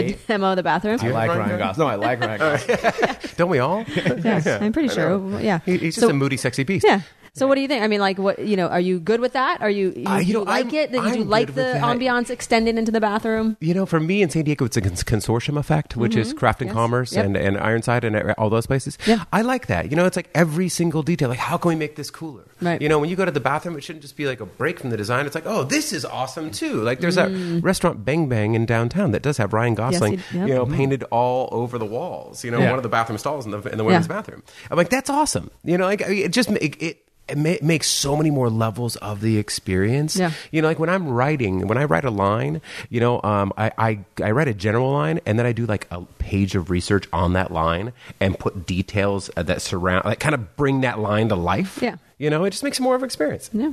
the, 0.06 0.14
the 0.14 0.20
demo 0.28 0.52
of 0.52 0.56
the 0.56 0.64
bathroom. 0.64 1.00
I 1.02 1.10
like 1.12 1.30
Ryan 1.30 1.40
Ryan 1.42 1.60
Gosling. 1.60 1.88
No, 1.88 1.92
I 1.92 1.96
like 1.96 2.20
Ryan 2.22 2.40
Gosling. 2.40 3.16
Don't 3.38 3.50
we 3.50 3.60
all? 3.60 3.84
Yes, 3.96 4.48
I'm 4.48 4.72
pretty 4.74 4.90
sure. 4.90 5.40
Yeah, 5.42 5.60
He- 5.66 5.78
he's 5.78 5.96
just 5.96 6.08
So- 6.08 6.10
a 6.10 6.14
moody, 6.14 6.38
sexy 6.38 6.64
beast. 6.64 6.86
Yeah. 6.88 7.02
So 7.34 7.48
what 7.48 7.56
do 7.56 7.62
you 7.62 7.70
think? 7.70 7.82
I 7.82 7.88
mean, 7.88 8.02
like, 8.02 8.18
what 8.20 8.40
you 8.40 8.58
know? 8.58 8.68
Are 8.68 8.80
you 8.82 9.00
good 9.00 9.22
with 9.22 9.32
that? 9.34 9.62
Are 9.62 9.70
you 9.70 9.94
you, 9.96 10.06
Uh, 10.06 10.18
you 10.18 10.26
do 10.26 10.40
you 10.40 10.44
like 10.44 10.66
I'm- 10.66 10.76
it? 10.76 11.00
I'm 11.00 11.16
you 11.16 11.24
like 11.24 11.48
good 11.48 11.56
the 11.56 11.64
with 11.64 11.74
that. 11.82 11.98
ambiance 11.98 12.30
extended 12.30 12.78
into 12.78 12.92
the 12.92 13.00
bathroom? 13.00 13.56
You 13.62 13.74
know, 13.74 13.86
for 13.86 14.02
me 14.02 14.22
in 14.22 14.30
San 14.30 14.44
Diego, 14.44 14.66
it's 14.66 14.76
a 14.76 14.82
cons- 14.82 15.04
consortium 15.06 15.58
effect, 15.58 15.96
which 15.96 16.18
is 16.18 16.34
Craft 16.34 16.60
and 16.62 16.68
Yes. 16.68 16.74
Commerce 16.76 17.14
Yep. 17.14 17.26
and, 17.26 17.38
and 17.38 17.58
Ironside 17.58 18.04
and 18.04 18.32
all 18.34 18.50
those 18.50 18.66
places. 18.68 18.98
Yeah. 19.06 19.24
I 19.32 19.44
like 19.44 19.68
that. 19.68 19.90
You 19.90 19.96
know, 19.96 20.06
it's 20.06 20.18
like 20.18 20.30
every 20.36 20.68
single 20.68 21.04
detail. 21.04 21.30
Like, 21.30 21.40
how 21.40 21.56
can 21.56 21.70
we 21.70 21.76
make 21.76 21.96
this 21.96 22.12
cooler? 22.12 22.44
Right. 22.62 22.82
You 22.82 22.90
know, 22.90 23.00
when 23.00 23.10
you 23.10 23.16
go 23.16 23.24
to 23.24 23.32
the 23.32 23.40
bathroom, 23.40 23.78
it 23.78 23.84
shouldn't 23.86 24.02
just 24.02 24.18
be 24.18 24.26
like 24.28 24.42
a 24.42 24.46
break 24.46 24.82
from 24.82 24.90
the 24.90 24.98
design. 24.98 25.26
It's 25.26 25.34
like, 25.36 25.46
oh, 25.48 25.64
this 25.64 25.94
is 25.94 26.04
awesome 26.04 26.52
too. 26.52 26.82
Like, 26.84 27.00
there's 27.00 27.16
that 27.16 27.32
restaurant 27.64 28.04
Bang 28.04 28.28
Bang 28.28 28.56
in 28.56 28.66
downtown 28.66 29.12
that 29.12 29.22
does 29.22 29.38
have 29.38 29.54
Ryan 29.54 29.76
Gosling, 29.76 30.20
yep. 30.34 30.50
you 30.50 30.54
know, 30.54 30.66
painted 30.66 31.06
all 31.12 31.48
over 31.54 31.78
the 31.78 31.86
walls. 31.86 32.44
You 32.44 32.52
know, 32.52 32.60
Yeah. 32.60 32.72
one 32.72 32.80
of 32.80 32.84
the 32.84 32.90
bathroom 32.90 33.18
stalls 33.20 33.46
in 33.46 33.52
the 33.52 33.62
in 33.72 33.78
the 33.78 33.86
women's 33.86 34.10
bathroom. 34.10 34.44
I'm 34.70 34.76
like, 34.76 34.90
that's 34.90 35.10
awesome. 35.10 35.50
You 35.64 35.78
know, 35.78 35.86
like 35.86 36.02
it 36.02 36.34
just 36.34 36.50
it. 36.52 36.76
it 36.84 37.04
it 37.32 37.38
ma- 37.38 37.66
makes 37.66 37.88
so 37.88 38.16
many 38.16 38.30
more 38.30 38.50
levels 38.50 38.96
of 38.98 39.22
the 39.22 39.38
experience. 39.38 40.16
Yeah. 40.16 40.32
You 40.52 40.62
know, 40.62 40.68
like 40.68 40.80
when 40.80 40.90
I'm 40.90 41.08
writing, 41.08 41.68
when 41.68 41.78
I 41.78 41.86
write 41.86 42.06
a 42.06 42.12
line, 42.12 42.62
you 42.90 43.00
know, 43.00 43.22
um, 43.24 43.54
I, 43.58 43.72
I, 43.78 44.00
I 44.24 44.32
write 44.32 44.48
a 44.48 44.54
general 44.54 44.92
line 44.92 45.20
and 45.26 45.40
then 45.40 45.46
I 45.46 45.52
do 45.52 45.66
like 45.66 45.88
a 45.92 46.02
page 46.20 46.56
of 46.56 46.70
research 46.70 47.08
on 47.12 47.34
that 47.34 47.52
line 47.52 47.94
and 48.20 48.38
put 48.38 48.66
details 48.66 49.30
uh, 49.36 49.44
that 49.44 49.62
surround, 49.62 50.06
like 50.06 50.20
kind 50.20 50.36
of 50.36 50.56
bring 50.56 50.82
that 50.82 51.00
line 51.00 51.30
to 51.30 51.36
life. 51.36 51.80
Yeah. 51.82 51.96
You 52.18 52.30
know, 52.30 52.44
it 52.44 52.52
just 52.52 52.64
makes 52.64 52.80
it 52.80 52.84
more 52.84 52.96
of 52.96 53.02
an 53.02 53.08
experience. 53.08 53.50
Yeah. 53.54 53.72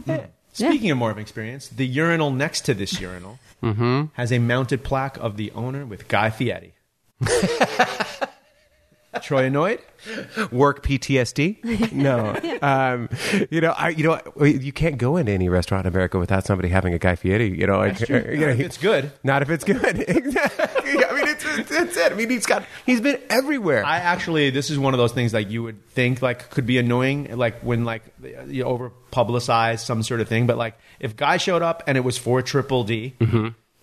Speaking 0.53 0.91
of 0.91 0.99
more 0.99 1.11
of 1.11 1.17
an 1.17 1.21
experience, 1.23 1.69
the 1.69 1.87
urinal 1.87 2.31
next 2.31 2.63
to 2.63 2.75
this 2.75 3.01
urinal 3.01 3.39
has 4.15 4.33
a 4.33 4.39
mounted 4.39 4.83
plaque 4.85 5.17
of 5.19 5.37
the 5.37 5.51
owner 5.53 5.85
with 5.85 6.09
Guy 6.09 6.31
Fieri. 6.31 6.73
Troy 9.23 9.45
annoyed? 9.45 9.81
Work 10.53 10.85
PTSD? 10.85 11.93
No. 11.93 12.37
um, 12.63 13.09
you 13.51 13.61
know, 13.61 13.73
I, 13.77 13.89
you 13.91 14.05
know, 14.05 14.21
you 14.45 14.73
can't 14.73 14.97
go 14.99 15.17
into 15.17 15.33
any 15.33 15.49
restaurant 15.49 15.87
in 15.87 15.93
America 15.93 16.19
without 16.19 16.45
somebody 16.47 16.69
having 16.69 16.95
a 16.95 16.99
Guy 16.99 17.17
Fieri. 17.17 17.49
You 17.59 17.67
know, 17.67 17.79
like, 17.79 18.09
you 18.09 18.37
know, 18.39 18.55
he- 18.55 18.63
it's 18.63 18.77
good. 18.79 19.11
Not 19.25 19.43
if 19.43 19.51
it's 19.51 19.65
good. 19.65 19.81
exactly. 20.09 21.05
I 21.05 21.13
mean, 21.15 21.29
it's, 21.29 21.45
it's, 21.45 21.71
it's 21.71 21.97
it. 21.97 22.13
I 22.13 22.15
mean, 22.15 22.31
he's 22.31 22.47
got, 22.47 22.65
he's 22.87 23.01
been 23.01 23.21
everywhere. 23.29 23.85
I 23.85 23.97
actually, 23.99 24.51
this 24.51 24.71
is 24.71 24.79
one 24.79 24.95
of 24.95 24.99
those 24.99 25.13
things 25.13 25.35
like 25.35 25.51
you 25.51 25.63
would 25.65 25.85
think 25.91 26.23
like 26.23 26.49
could 26.51 26.67
be 26.67 26.79
annoying, 26.79 27.37
like 27.37 27.61
when 27.61 27.85
like 27.85 28.03
you 28.47 28.65
over 28.65 28.93
publicize 29.13 29.81
some 29.81 30.03
sort 30.03 30.21
of 30.21 30.29
thing. 30.29 30.47
But 30.47 30.57
like 30.59 30.79
if 31.01 31.17
Guy 31.17 31.37
showed 31.39 31.63
up 31.63 31.83
and 31.87 31.97
it 31.99 32.03
was 32.03 32.17
for 32.19 32.41
Triple 32.43 32.85
D, 32.85 33.15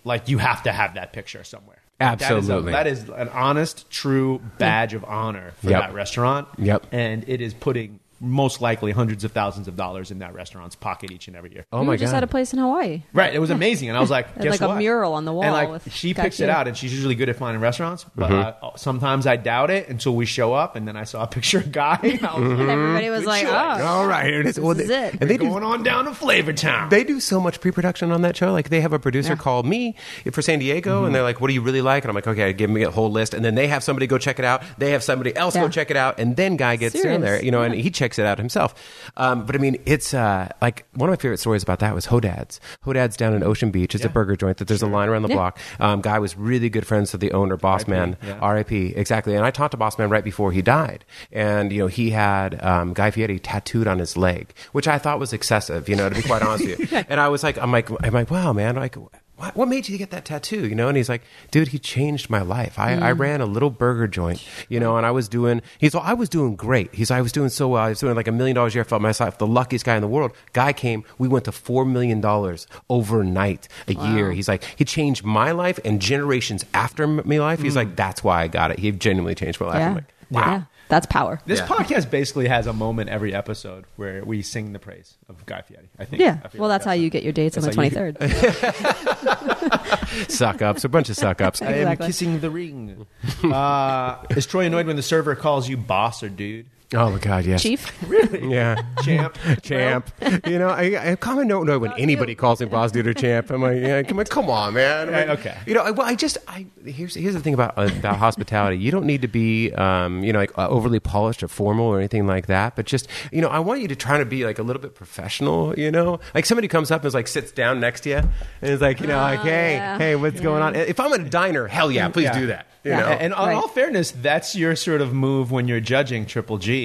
like 0.04 0.28
you 0.28 0.38
have 0.38 0.62
to 0.62 0.72
have 0.72 0.94
that 0.94 1.12
picture 1.12 1.44
somewhere. 1.44 1.78
Like, 1.98 2.18
that 2.18 2.24
is 2.24 2.30
a- 2.30 2.36
Absolutely. 2.36 2.72
that 2.72 2.86
is, 2.86 3.08
an 3.08 3.28
honest, 3.30 3.90
true 3.90 4.40
badge 4.58 4.92
of 4.94 5.04
honor 5.04 5.52
for 5.62 5.70
Yep. 5.70 5.80
that 5.80 5.94
restaurant. 5.94 6.48
Yep. 6.58 6.86
and 6.92 7.24
it 7.26 7.40
is 7.40 7.54
putting 7.54 8.00
most 8.20 8.60
likely 8.60 8.92
hundreds 8.92 9.24
of 9.24 9.32
thousands 9.32 9.68
of 9.68 9.76
dollars 9.76 10.10
in 10.10 10.20
that 10.20 10.34
restaurant's 10.34 10.76
pocket 10.76 11.10
each 11.10 11.28
and 11.28 11.36
every 11.36 11.52
year. 11.52 11.64
oh 11.72 11.80
you 11.80 11.86
my 11.86 11.96
just 11.96 12.10
God. 12.10 12.16
had 12.16 12.24
a 12.24 12.26
place 12.26 12.52
in 12.52 12.58
Hawaii. 12.58 13.02
Right, 13.12 13.34
it 13.34 13.38
was 13.38 13.50
amazing, 13.60 13.88
and 13.88 13.96
I 13.96 14.00
was 14.00 14.10
like, 14.10 14.28
It's 14.36 14.44
guess 14.44 14.60
like 14.60 14.70
a 14.70 14.76
mural 14.76 15.14
on 15.14 15.24
the 15.24 15.32
wall 15.32 15.44
And 15.44 15.52
like 15.52 15.68
with 15.68 15.92
she 15.92 16.14
Guy 16.14 16.22
picks 16.24 16.40
it 16.40 16.48
out, 16.48 16.68
and 16.68 16.76
she's 16.76 16.92
usually 16.92 17.14
good 17.14 17.28
at 17.28 17.36
finding 17.36 17.60
restaurants. 17.60 18.04
But 18.14 18.30
mm-hmm. 18.30 18.64
uh, 18.64 18.68
uh, 18.68 18.76
sometimes 18.76 19.26
I 19.26 19.36
doubt 19.36 19.70
it 19.70 19.88
until 19.88 20.14
we 20.14 20.26
show 20.26 20.54
up, 20.54 20.76
and 20.76 20.86
then 20.86 20.96
I 20.96 21.04
saw 21.04 21.22
a 21.22 21.26
picture 21.26 21.58
of 21.58 21.72
Guy. 21.72 21.98
And 22.02 22.24
I 22.26 22.38
was 22.38 22.48
mm-hmm. 22.48 22.60
And 22.60 22.70
everybody 22.70 23.10
was 23.10 23.20
Good 23.20 23.28
like, 23.28 23.42
choice. 23.44 23.52
"Oh, 23.52 23.86
All 23.86 24.06
right, 24.06 24.26
here 24.26 24.40
it 24.40 24.46
is. 24.46 24.54
This 24.56 24.64
Well, 24.64 24.78
is 24.78 24.90
it. 24.90 25.16
And 25.20 25.28
they 25.30 25.36
do 25.36 25.48
going 25.48 25.64
on 25.64 25.82
down 25.82 26.04
to 26.06 26.14
Flavor 26.14 26.52
Town. 26.52 26.88
They 26.88 27.04
do 27.04 27.20
so 27.20 27.40
much 27.40 27.60
pre-production 27.60 28.12
on 28.12 28.22
that 28.22 28.36
show. 28.36 28.52
Like 28.52 28.68
they 28.68 28.80
have 28.80 28.92
a 28.92 28.98
producer 28.98 29.30
Yeah. 29.30 29.36
called 29.36 29.66
me 29.66 29.94
for 30.32 30.42
San 30.42 30.58
Diego, 30.58 30.98
and 30.98 31.06
mm-hmm. 31.06 31.12
they're 31.14 31.22
like, 31.22 31.40
"What 31.40 31.48
do 31.48 31.54
you 31.54 31.60
really 31.62 31.82
like?" 31.82 32.04
And 32.04 32.10
I'm 32.10 32.14
like, 32.14 32.26
"Okay, 32.26 32.52
give 32.52 32.70
me 32.70 32.82
a 32.82 32.90
whole 32.90 33.10
list." 33.10 33.34
And 33.34 33.44
then 33.44 33.54
they 33.54 33.68
have 33.68 33.82
somebody 33.82 34.06
go 34.06 34.18
check 34.18 34.38
it 34.38 34.44
out. 34.44 34.62
They 34.78 34.92
have 34.92 35.02
somebody 35.02 35.34
else 35.36 35.54
Yeah. 35.54 35.62
go 35.62 35.68
check 35.68 35.90
it 35.90 35.96
out, 35.96 36.18
and 36.18 36.36
then 36.36 36.56
guy 36.56 36.76
gets 36.76 36.92
Serious. 36.92 37.12
down 37.12 37.20
there, 37.20 37.42
you 37.42 37.50
know, 37.50 37.62
and 37.62 37.74
he 37.74 37.90
checks 37.90 38.05
it 38.18 38.24
out 38.26 38.38
himself. 38.38 38.74
Um, 39.16 39.44
but 39.46 39.54
I 39.56 39.58
mean, 39.58 39.76
it's 39.86 40.14
uh, 40.14 40.48
like 40.62 40.86
one 40.94 41.08
of 41.08 41.12
my 41.12 41.16
favorite 41.20 41.38
stories 41.40 41.62
about 41.62 41.80
that 41.80 41.94
was 41.94 42.06
Hodad's. 42.06 42.60
Hodad's 42.84 43.16
down 43.16 43.34
in 43.34 43.42
Ocean 43.42 43.70
Beach. 43.70 43.94
It's 43.94 44.04
a 44.04 44.08
burger 44.08 44.36
joint 44.36 44.58
that 44.58 44.68
there's 44.68 44.82
a 44.82 44.86
line 44.86 45.08
around 45.08 45.22
the 45.22 45.28
Yeah. 45.28 45.34
block. 45.36 45.58
Um, 45.80 46.00
guy 46.00 46.18
was 46.18 46.36
really 46.36 46.68
good 46.70 46.86
friends 46.86 47.12
with 47.12 47.20
the 47.20 47.32
owner, 47.32 47.56
Boss 47.56 47.86
Man, 47.88 48.16
yeah. 48.24 48.38
R.I.P. 48.40 48.94
Exactly. 48.96 49.34
And 49.34 49.44
I 49.44 49.50
talked 49.50 49.72
to 49.72 49.76
Boss 49.76 49.98
Man 49.98 50.08
right 50.10 50.24
before 50.24 50.52
he 50.52 50.62
died, 50.62 51.04
and 51.32 51.72
you 51.72 51.80
know, 51.80 51.86
he 51.88 52.10
had 52.10 52.62
um, 52.64 52.94
Guy 52.94 53.10
Fieri 53.10 53.38
tattooed 53.38 53.86
on 53.86 53.98
his 53.98 54.16
leg, 54.16 54.52
which 54.72 54.86
I 54.88 54.98
thought 54.98 55.18
was 55.18 55.32
excessive. 55.32 55.88
You 55.88 55.96
know, 55.96 56.08
to 56.08 56.14
be 56.14 56.22
quite 56.22 56.42
honest 56.42 56.66
with 56.66 56.92
you. 56.92 57.04
And 57.08 57.20
I 57.20 57.28
was 57.28 57.42
like, 57.42 57.58
I'm 57.58 57.72
like, 57.72 57.88
I'm 58.04 58.12
like, 58.12 58.30
wow, 58.30 58.52
man, 58.52 58.76
like. 58.76 58.96
What, 59.36 59.54
what 59.54 59.68
made 59.68 59.86
you 59.86 59.98
get 59.98 60.10
that 60.12 60.24
tattoo? 60.24 60.66
You 60.66 60.74
know, 60.74 60.88
and 60.88 60.96
he's 60.96 61.10
like, 61.10 61.22
dude, 61.50 61.68
he 61.68 61.78
changed 61.78 62.30
my 62.30 62.40
life. 62.40 62.78
I, 62.78 62.94
I 62.94 63.12
mm. 63.12 63.18
ran 63.18 63.40
a 63.42 63.46
little 63.46 63.68
burger 63.68 64.06
joint, 64.06 64.42
you 64.70 64.80
know, 64.80 64.96
and 64.96 65.04
I 65.04 65.10
was 65.10 65.28
doing. 65.28 65.60
He's 65.78 65.94
like, 65.94 66.04
I 66.04 66.14
was 66.14 66.30
doing 66.30 66.56
great. 66.56 66.94
He's, 66.94 67.10
I 67.10 67.20
was 67.20 67.32
doing 67.32 67.50
so 67.50 67.68
well. 67.68 67.82
I 67.82 67.90
was 67.90 68.00
doing 68.00 68.14
like 68.14 68.28
a 68.28 68.32
million 68.32 68.54
dollars 68.54 68.74
a 68.74 68.76
year. 68.76 68.84
I 68.84 68.86
felt 68.86 69.02
myself 69.02 69.36
the 69.36 69.46
luckiest 69.46 69.84
guy 69.84 69.94
in 69.94 70.00
the 70.00 70.08
world. 70.08 70.32
Guy 70.54 70.72
came. 70.72 71.04
We 71.18 71.28
went 71.28 71.44
to 71.44 71.52
four 71.52 71.84
million 71.84 72.22
dollars 72.22 72.66
overnight 72.88 73.68
a 73.88 73.94
year. 73.94 74.32
He's 74.32 74.48
like, 74.48 74.64
he 74.76 74.86
changed 74.86 75.22
my 75.22 75.50
life 75.50 75.78
and 75.84 76.00
generations 76.00 76.64
after 76.72 77.06
me 77.06 77.38
life. 77.38 77.60
He's 77.60 77.74
mm. 77.74 77.76
like, 77.76 77.96
that's 77.96 78.24
why 78.24 78.42
I 78.42 78.48
got 78.48 78.70
it. 78.70 78.78
He 78.78 78.90
genuinely 78.92 79.34
changed 79.34 79.60
my 79.60 79.66
life. 79.66 79.78
yeah, 79.78 79.88
I'm 79.88 79.94
like, 79.96 80.04
wow. 80.30 80.40
yeah, 80.40 80.62
that's 80.88 81.06
power. 81.06 81.40
This 81.46 81.58
Yeah. 81.60 81.66
podcast 81.66 82.10
basically 82.10 82.48
has 82.48 82.66
a 82.66 82.72
moment 82.72 83.10
every 83.10 83.34
episode 83.34 83.84
where 83.96 84.24
we 84.24 84.42
sing 84.42 84.72
the 84.72 84.78
praise 84.78 85.16
of 85.28 85.44
Guy 85.46 85.62
Fieri. 85.62 85.88
I 85.98 86.04
think. 86.04 86.20
Yeah, 86.22 86.38
I 86.44 86.48
well, 86.56 86.68
like 86.68 86.76
that's 86.76 86.84
how 86.84 86.92
you 86.92 87.10
get 87.10 87.22
your 87.22 87.32
dates 87.32 87.56
on 87.56 87.64
the 87.64 87.72
twenty 87.72 87.90
third. 87.90 88.16
how 88.20 88.26
twenty 88.28 88.46
you- 88.46 88.52
third. 88.52 90.30
Suck 90.30 90.62
ups, 90.62 90.84
a 90.84 90.88
bunch 90.88 91.08
of 91.10 91.16
suck 91.16 91.40
ups. 91.40 91.60
I 91.62 91.72
am 91.72 91.96
kissing 91.96 92.40
the 92.40 92.50
ring. 92.50 93.06
uh, 93.44 94.22
is 94.30 94.46
Troy 94.46 94.66
annoyed 94.66 94.86
when 94.86 94.96
the 94.96 95.02
server 95.02 95.34
calls 95.34 95.68
you 95.68 95.76
boss 95.76 96.22
or 96.22 96.28
dude? 96.28 96.66
Oh 96.94 97.10
my 97.10 97.18
God, 97.18 97.44
yes. 97.44 97.62
Chief. 97.62 97.92
Really? 98.08 98.52
Yeah. 98.54 98.80
Champ. 99.02 99.36
champ. 99.62 100.08
you 100.46 100.58
know, 100.58 100.68
I, 100.68 101.10
I 101.12 101.16
kind 101.16 101.40
of 101.40 101.48
don't 101.48 101.66
know 101.66 101.78
when 101.80 101.92
anybody 101.94 102.36
calls 102.36 102.60
him 102.60 102.68
boss 102.68 102.92
dude 102.92 103.06
or 103.08 103.14
champ. 103.14 103.50
I'm 103.50 103.60
like, 103.60 103.80
yeah, 103.80 104.02
come 104.04 104.20
on, 104.20 104.24
come 104.26 104.48
on, 104.48 104.74
man. 104.74 105.10
Right, 105.10 105.28
okay. 105.30 105.58
You 105.66 105.74
know, 105.74 105.80
I, 105.82 105.90
well, 105.90 106.06
I 106.06 106.14
just, 106.14 106.38
I 106.46 106.66
here's 106.84 107.14
here's 107.16 107.34
the 107.34 107.40
thing 107.40 107.54
about 107.54 107.76
about 107.76 108.16
hospitality. 108.18 108.78
You 108.78 108.92
don't 108.92 109.06
need 109.06 109.22
to 109.22 109.28
be, 109.28 109.72
um, 109.72 110.22
you 110.22 110.32
know, 110.32 110.38
like 110.38 110.56
uh, 110.56 110.68
overly 110.68 111.00
polished 111.00 111.42
or 111.42 111.48
formal 111.48 111.86
or 111.86 111.98
anything 111.98 112.26
like 112.28 112.46
that. 112.46 112.76
But 112.76 112.86
just, 112.86 113.08
you 113.32 113.40
know, 113.42 113.48
I 113.48 113.58
want 113.58 113.80
you 113.80 113.88
to 113.88 113.96
try 113.96 114.18
to 114.18 114.24
be 114.24 114.44
like 114.44 114.60
a 114.60 114.62
little 114.62 114.80
bit 114.80 114.94
professional. 114.94 115.76
You 115.76 115.90
know, 115.90 116.20
like 116.34 116.46
somebody 116.46 116.68
comes 116.68 116.92
up 116.92 117.00
and 117.02 117.06
is 117.08 117.14
like 117.14 117.26
sits 117.26 117.50
down 117.50 117.80
next 117.80 118.02
to 118.02 118.10
you 118.10 118.16
and 118.16 118.30
is 118.70 118.80
like, 118.80 119.00
you 119.00 119.08
know, 119.08 119.16
like, 119.18 119.40
hey, 119.40 119.74
yeah. 119.76 119.98
hey, 119.98 120.14
what's 120.14 120.40
going 120.40 120.62
on? 120.62 120.76
If 120.76 121.00
I'm 121.00 121.12
at 121.12 121.20
a 121.20 121.28
diner, 121.28 121.66
hell 121.66 121.90
yeah, 121.90 122.08
please 122.08 122.24
Yeah. 122.24 122.38
do 122.38 122.46
that. 122.48 122.66
You 122.84 122.92
Yeah. 122.92 123.00
know, 123.00 123.06
And 123.08 123.32
in 123.32 123.32
Right. 123.32 123.54
all 123.56 123.66
fairness, 123.66 124.12
that's 124.12 124.54
your 124.54 124.76
sort 124.76 125.00
of 125.00 125.12
move 125.12 125.50
when 125.50 125.66
you're 125.66 125.80
judging 125.80 126.24
Triple 126.24 126.58
G, 126.58 126.75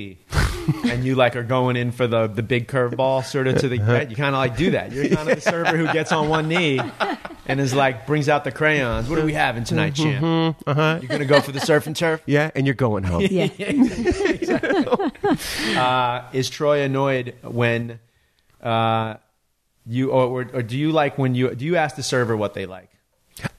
and 0.86 1.04
you 1.04 1.16
like 1.16 1.36
are 1.36 1.44
going 1.44 1.76
in 1.76 1.92
for 1.92 2.08
the 2.08 2.28
the 2.28 2.44
big 2.44 2.68
curveball 2.68 3.24
sort 3.24 3.48
of 3.48 3.58
to 3.60 3.68
the 3.70 3.80
right? 3.80 4.10
you 4.10 4.16
kind 4.16 4.36
of 4.36 4.40
like 4.40 4.56
do 4.56 4.72
that. 4.72 4.92
You're 4.92 5.10
kind 5.10 5.30
of 5.30 5.36
the 5.36 5.42
server 5.42 5.76
who 5.78 5.92
gets 5.92 6.12
on 6.12 6.30
one 6.30 6.48
knee 6.48 6.80
and 7.48 7.60
is 7.60 7.74
like 7.74 8.06
brings 8.06 8.30
out 8.30 8.44
the 8.44 8.52
crayons. 8.52 9.10
What 9.10 9.20
are 9.20 9.26
we 9.26 9.34
having 9.34 9.64
tonight, 9.64 9.96
champ? 9.96 10.58
Uh-huh. 10.68 11.00
You're 11.02 11.10
gonna 11.10 11.26
go 11.26 11.42
for 11.42 11.52
the 11.52 11.60
surf 11.60 11.88
and 11.88 11.96
turf. 11.96 12.22
yeah, 12.26 12.52
and 12.56 12.66
you're 12.66 12.76
going 12.76 13.04
home. 13.04 13.26
Yeah. 13.30 13.48
Uh, 15.76 16.28
is 16.34 16.50
Troy 16.50 16.82
annoyed 16.82 17.36
when 17.42 18.00
uh, 18.62 19.16
you 19.86 20.12
or, 20.12 20.46
or 20.54 20.62
do 20.62 20.78
you 20.78 20.92
like 20.92 21.18
when 21.18 21.36
you 21.36 21.56
do 21.56 21.66
you 21.66 21.78
ask 21.78 21.96
the 21.96 22.04
server 22.04 22.36
what 22.36 22.54
they 22.54 22.66
like? 22.66 22.90